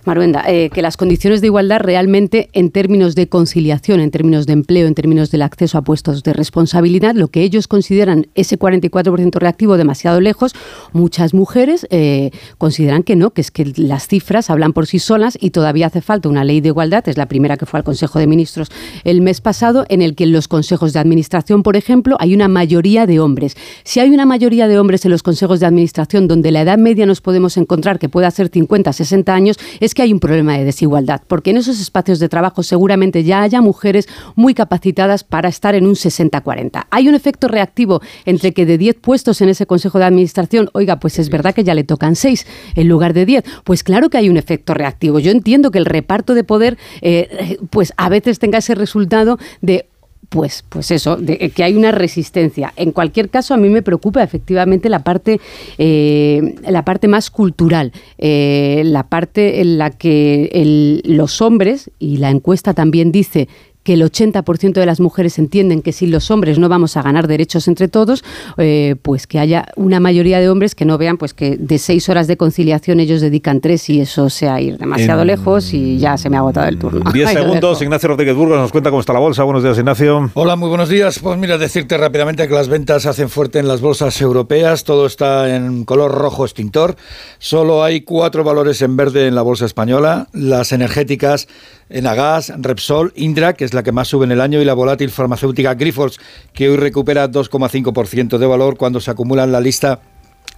Maruenda, 0.04 0.44
eh, 0.46 0.70
que 0.72 0.82
las 0.82 0.96
condiciones 0.96 1.40
de 1.40 1.48
igualdad 1.48 1.80
realmente 1.80 2.48
en 2.52 2.70
términos 2.70 3.14
de 3.14 3.28
conciliación, 3.28 4.00
en 4.00 4.10
términos 4.10 4.46
de 4.46 4.52
empleo, 4.52 4.86
en 4.86 4.94
términos 4.94 5.30
del 5.30 5.42
acceso 5.42 5.78
a 5.78 5.82
puestos 5.82 6.22
de 6.22 6.32
responsabilidad, 6.32 7.14
lo 7.14 7.28
que 7.28 7.42
ellos 7.42 7.68
consideran 7.68 8.26
ese 8.34 8.58
44% 8.58 9.38
reactivo 9.38 9.76
demasiado 9.76 10.20
lejos, 10.20 10.54
muchas 10.92 11.34
mujeres 11.34 11.86
eh, 11.90 12.30
consideran 12.58 13.02
que 13.02 13.16
no, 13.16 13.30
que 13.30 13.40
es 13.40 13.50
que 13.50 13.72
las 13.76 14.08
cifras 14.08 14.50
hablan 14.50 14.72
por 14.72 14.86
sí 14.86 14.98
solas 14.98 15.36
y 15.40 15.50
todavía 15.50 15.86
hace 15.86 16.00
falta 16.00 16.28
una 16.28 16.44
ley 16.44 16.60
de 16.60 16.68
igualdad, 16.68 17.08
es 17.08 17.16
la 17.16 17.26
primera 17.26 17.56
que 17.56 17.66
fue 17.66 17.78
al 17.78 17.84
Consejo 17.84 18.18
de 18.18 18.26
Ministros 18.30 18.68
el 19.04 19.20
mes 19.20 19.42
pasado, 19.42 19.84
en 19.90 20.00
el 20.00 20.14
que 20.14 20.24
en 20.24 20.32
los 20.32 20.48
consejos 20.48 20.94
de 20.94 21.00
administración, 21.00 21.62
por 21.62 21.76
ejemplo, 21.76 22.16
hay 22.18 22.34
una 22.34 22.48
mayoría 22.48 23.06
de 23.06 23.20
hombres. 23.20 23.56
Si 23.84 24.00
hay 24.00 24.08
una 24.08 24.24
mayoría 24.24 24.68
de 24.68 24.78
hombres 24.78 25.04
en 25.04 25.10
los 25.10 25.22
consejos 25.22 25.60
de 25.60 25.66
administración 25.66 26.28
donde 26.28 26.50
la 26.50 26.62
edad 26.62 26.78
media 26.78 27.04
nos 27.04 27.20
podemos 27.20 27.56
encontrar 27.56 27.98
que 27.98 28.08
pueda 28.08 28.30
ser 28.30 28.48
50, 28.48 28.92
60 28.92 29.34
años, 29.34 29.58
es 29.80 29.94
que 29.94 30.02
hay 30.02 30.12
un 30.12 30.20
problema 30.20 30.56
de 30.56 30.64
desigualdad, 30.64 31.22
porque 31.26 31.50
en 31.50 31.58
esos 31.58 31.80
espacios 31.80 32.18
de 32.18 32.28
trabajo 32.28 32.62
seguramente 32.62 33.24
ya 33.24 33.42
haya 33.42 33.60
mujeres 33.60 34.08
muy 34.36 34.54
capacitadas 34.54 35.24
para 35.24 35.48
estar 35.48 35.74
en 35.74 35.86
un 35.86 35.94
60-40. 35.94 36.86
Hay 36.90 37.08
un 37.08 37.14
efecto 37.14 37.48
reactivo 37.48 38.00
entre 38.24 38.52
que 38.52 38.66
de 38.66 38.78
10 38.78 38.96
puestos 38.96 39.40
en 39.40 39.48
ese 39.48 39.66
consejo 39.66 39.98
de 39.98 40.04
administración, 40.04 40.70
oiga, 40.72 41.00
pues 41.00 41.18
es 41.18 41.30
verdad 41.30 41.54
que 41.54 41.64
ya 41.64 41.74
le 41.74 41.84
tocan 41.84 42.16
6 42.16 42.46
en 42.74 42.88
lugar 42.88 43.12
de 43.12 43.26
10. 43.26 43.44
Pues 43.64 43.82
claro 43.82 44.10
que 44.10 44.18
hay 44.18 44.28
un 44.28 44.36
efecto 44.36 44.74
reactivo. 44.74 45.18
Yo 45.18 45.30
entiendo 45.30 45.70
que 45.70 45.78
el 45.78 45.86
reparto 45.86 46.34
de 46.34 46.44
poder, 46.44 46.78
eh, 47.02 47.58
pues 47.70 47.92
a 47.96 48.08
veces 48.08 48.19
tenga 48.20 48.58
ese 48.58 48.74
resultado 48.74 49.38
de 49.60 49.86
pues, 50.30 50.64
pues 50.68 50.92
eso, 50.92 51.16
de 51.16 51.50
que 51.50 51.64
hay 51.64 51.74
una 51.74 51.90
resistencia. 51.90 52.72
En 52.76 52.92
cualquier 52.92 53.30
caso, 53.30 53.52
a 53.52 53.56
mí 53.56 53.68
me 53.68 53.82
preocupa 53.82 54.22
efectivamente 54.22 54.88
la 54.88 55.00
parte, 55.00 55.40
eh, 55.76 56.54
la 56.62 56.84
parte 56.84 57.08
más 57.08 57.30
cultural, 57.30 57.92
eh, 58.16 58.82
la 58.84 59.08
parte 59.08 59.60
en 59.60 59.76
la 59.76 59.90
que 59.90 61.02
los 61.04 61.42
hombres, 61.42 61.90
y 61.98 62.18
la 62.18 62.30
encuesta 62.30 62.74
también 62.74 63.10
dice 63.10 63.48
que 63.82 63.94
el 63.94 64.02
80% 64.02 64.74
de 64.74 64.86
las 64.86 65.00
mujeres 65.00 65.38
entienden 65.38 65.80
que 65.82 65.92
si 65.92 66.06
los 66.06 66.30
hombres 66.30 66.58
no 66.58 66.68
vamos 66.68 66.96
a 66.96 67.02
ganar 67.02 67.26
derechos 67.28 67.66
entre 67.66 67.88
todos, 67.88 68.22
eh, 68.58 68.96
pues 69.00 69.26
que 69.26 69.38
haya 69.38 69.66
una 69.76 70.00
mayoría 70.00 70.38
de 70.38 70.48
hombres 70.50 70.74
que 70.74 70.84
no 70.84 70.98
vean 70.98 71.16
pues 71.16 71.32
que 71.32 71.56
de 71.56 71.78
seis 71.78 72.08
horas 72.08 72.26
de 72.26 72.36
conciliación 72.36 73.00
ellos 73.00 73.20
dedican 73.20 73.60
tres 73.60 73.88
y 73.88 74.00
eso 74.00 74.28
sea 74.28 74.60
ir 74.60 74.76
demasiado 74.78 75.22
En- 75.22 75.28
lejos 75.28 75.72
y 75.72 75.98
ya 75.98 76.16
se 76.18 76.28
me 76.28 76.36
ha 76.36 76.40
agotado 76.40 76.68
el 76.68 76.78
turno. 76.78 77.10
10 77.10 77.28
Ahí 77.28 77.34
lo 77.36 77.42
segundos. 77.42 77.80
Ignacio 77.82 78.08
Rodríguez 78.10 78.34
Burgos 78.36 78.58
nos 78.58 78.70
cuenta 78.70 78.90
cómo 78.90 79.00
está 79.00 79.12
la 79.14 79.20
bolsa. 79.20 79.44
Buenos 79.44 79.62
días, 79.62 79.78
Ignacio. 79.78 80.30
Hola, 80.34 80.56
muy 80.56 80.68
buenos 80.68 80.88
días. 80.88 81.18
Pues 81.18 81.38
mira, 81.38 81.56
decirte 81.56 81.96
rápidamente 81.96 82.46
que 82.46 82.54
las 82.54 82.68
ventas 82.68 83.02
se 83.02 83.08
hacen 83.08 83.28
fuerte 83.30 83.58
en 83.60 83.68
las 83.68 83.80
bolsas 83.80 84.20
europeas. 84.20 84.84
Todo 84.84 85.06
está 85.06 85.54
en 85.56 85.84
color 85.84 86.12
rojo 86.12 86.44
extintor. 86.44 86.96
Solo 87.38 87.82
hay 87.82 88.02
cuatro 88.02 88.44
valores 88.44 88.82
en 88.82 88.96
verde 88.96 89.26
en 89.26 89.34
la 89.34 89.42
bolsa 89.42 89.64
española. 89.66 90.28
Las 90.32 90.72
energéticas, 90.72 91.48
Enagas, 91.90 92.52
Repsol, 92.56 93.12
Indra, 93.16 93.52
que 93.52 93.64
es 93.64 93.74
la 93.74 93.82
que 93.82 93.92
más 93.92 94.08
sube 94.08 94.24
en 94.24 94.32
el 94.32 94.40
año, 94.40 94.62
y 94.62 94.64
la 94.64 94.74
volátil 94.74 95.10
farmacéutica 95.10 95.74
Grifols, 95.74 96.18
que 96.52 96.68
hoy 96.68 96.76
recupera 96.76 97.30
2,5% 97.30 98.38
de 98.38 98.46
valor 98.46 98.76
cuando 98.76 99.00
se 99.00 99.10
acumula 99.10 99.44
en 99.44 99.52
la 99.52 99.60
lista 99.60 100.00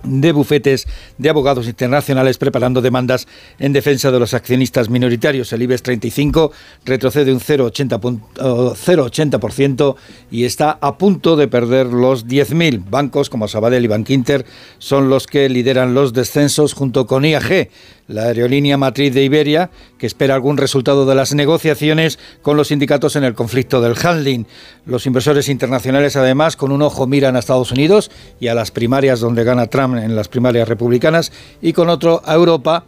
de 0.04 0.32
bufetes 0.32 0.86
de 1.18 1.30
abogados 1.30 1.66
internacionales 1.66 2.38
preparando 2.38 2.80
demandas 2.80 3.26
en 3.58 3.72
defensa 3.72 4.10
de 4.10 4.18
los 4.18 4.34
accionistas 4.34 4.88
minoritarios. 4.90 5.52
El 5.52 5.62
IBEX 5.62 5.82
35 5.82 6.52
retrocede 6.84 7.32
un 7.32 7.40
0,80 7.40 8.00
pun- 8.00 8.20
oh, 8.40 8.74
0,80% 8.74 9.96
y 10.30 10.44
está 10.44 10.78
a 10.80 10.98
punto 10.98 11.36
de 11.36 11.48
perder 11.48 11.86
los 11.86 12.26
10.000. 12.26 12.84
Bancos 12.90 13.30
como 13.30 13.48
Sabadell 13.48 13.84
y 13.84 13.88
Bankinter 13.88 14.44
son 14.78 15.08
los 15.08 15.26
que 15.26 15.48
lideran 15.48 15.94
los 15.94 16.12
descensos 16.12 16.72
junto 16.74 17.06
con 17.06 17.24
IAG, 17.24 17.68
la 18.08 18.24
aerolínea 18.24 18.76
matriz 18.76 19.14
de 19.14 19.24
Iberia, 19.24 19.70
que 19.98 20.06
espera 20.06 20.34
algún 20.34 20.56
resultado 20.58 21.06
de 21.06 21.14
las 21.14 21.34
negociaciones 21.34 22.18
con 22.42 22.56
los 22.56 22.68
sindicatos 22.68 23.16
en 23.16 23.24
el 23.24 23.34
conflicto 23.34 23.80
del 23.80 23.94
handling. 24.02 24.46
Los 24.84 25.06
inversores 25.06 25.48
internacionales, 25.48 26.16
además, 26.16 26.56
con 26.56 26.72
un 26.72 26.82
ojo 26.82 27.06
miran 27.06 27.36
a 27.36 27.38
Estados 27.38 27.70
Unidos 27.72 28.10
y 28.40 28.48
a 28.48 28.54
las 28.54 28.70
primarias 28.70 29.20
donde 29.20 29.44
gana 29.44 29.66
Trump 29.66 29.91
en 29.98 30.16
las 30.16 30.28
primarias 30.28 30.68
republicanas 30.68 31.32
y 31.60 31.72
con 31.72 31.88
otro 31.88 32.22
a 32.24 32.34
Europa, 32.34 32.84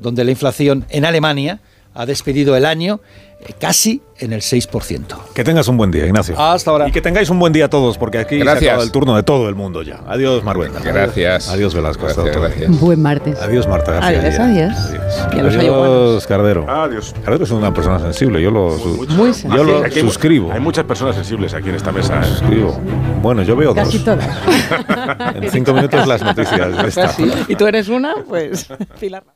donde 0.00 0.24
la 0.24 0.30
inflación 0.30 0.84
en 0.88 1.04
Alemania 1.04 1.60
ha 1.94 2.06
despedido 2.06 2.56
el 2.56 2.66
año 2.66 3.00
casi 3.52 4.00
en 4.18 4.32
el 4.32 4.40
6%. 4.40 5.04
Que 5.34 5.44
tengas 5.44 5.68
un 5.68 5.76
buen 5.76 5.90
día, 5.90 6.06
Ignacio. 6.06 6.40
Hasta 6.40 6.70
ahora. 6.70 6.88
Y 6.88 6.92
que 6.92 7.00
tengáis 7.02 7.28
un 7.30 7.38
buen 7.38 7.52
día 7.52 7.68
todos, 7.68 7.98
porque 7.98 8.18
aquí 8.18 8.38
se 8.38 8.44
Gracias. 8.44 8.70
acaba 8.70 8.84
el 8.84 8.90
turno 8.92 9.14
de 9.16 9.22
todo 9.24 9.48
el 9.48 9.54
mundo 9.54 9.82
ya. 9.82 10.00
Adiós, 10.06 10.42
Maruenda. 10.44 10.80
Gracias. 10.80 11.48
Adiós, 11.48 11.74
Velasco. 11.74 12.06
Gracias. 12.06 12.80
Buen 12.80 13.02
martes. 13.02 13.38
Adiós, 13.42 13.66
Marta 13.68 13.92
García. 13.92 14.20
Adiós, 14.20 14.38
adiós. 14.38 15.34
Y 15.34 15.38
a 15.38 15.42
los 15.42 15.56
ayahuascas. 15.56 15.90
Adiós, 15.90 16.26
Cardero. 16.26 16.70
Adiós. 16.70 17.14
Cardero 17.24 17.44
es 17.44 17.50
una 17.50 17.74
persona 17.74 17.98
sensible, 17.98 18.40
yo 18.40 18.50
lo, 18.50 18.78
su- 18.78 19.06
Muy 19.10 19.32
yo 19.32 19.64
lo 19.64 19.84
Aquí 19.84 20.00
suscribo. 20.00 20.52
Hay 20.52 20.60
muchas 20.60 20.84
personas 20.84 21.16
sensibles 21.16 21.52
aquí 21.52 21.68
en 21.68 21.74
esta 21.74 21.90
mesa. 21.92 22.20
¿eh? 22.20 22.24
Suscribo. 22.24 22.80
Bueno, 23.20 23.42
yo 23.42 23.56
veo 23.56 23.74
Casi 23.74 23.98
dos. 23.98 24.04
todas. 24.04 24.28
En 25.34 25.50
cinco 25.50 25.72
minutos 25.74 26.06
las 26.06 26.22
noticias. 26.22 26.76
de 26.82 26.88
esta. 26.88 27.14
Y 27.48 27.56
tú 27.56 27.66
eres 27.66 27.88
una, 27.88 28.14
pues 28.28 28.68
Pilar. 29.00 29.24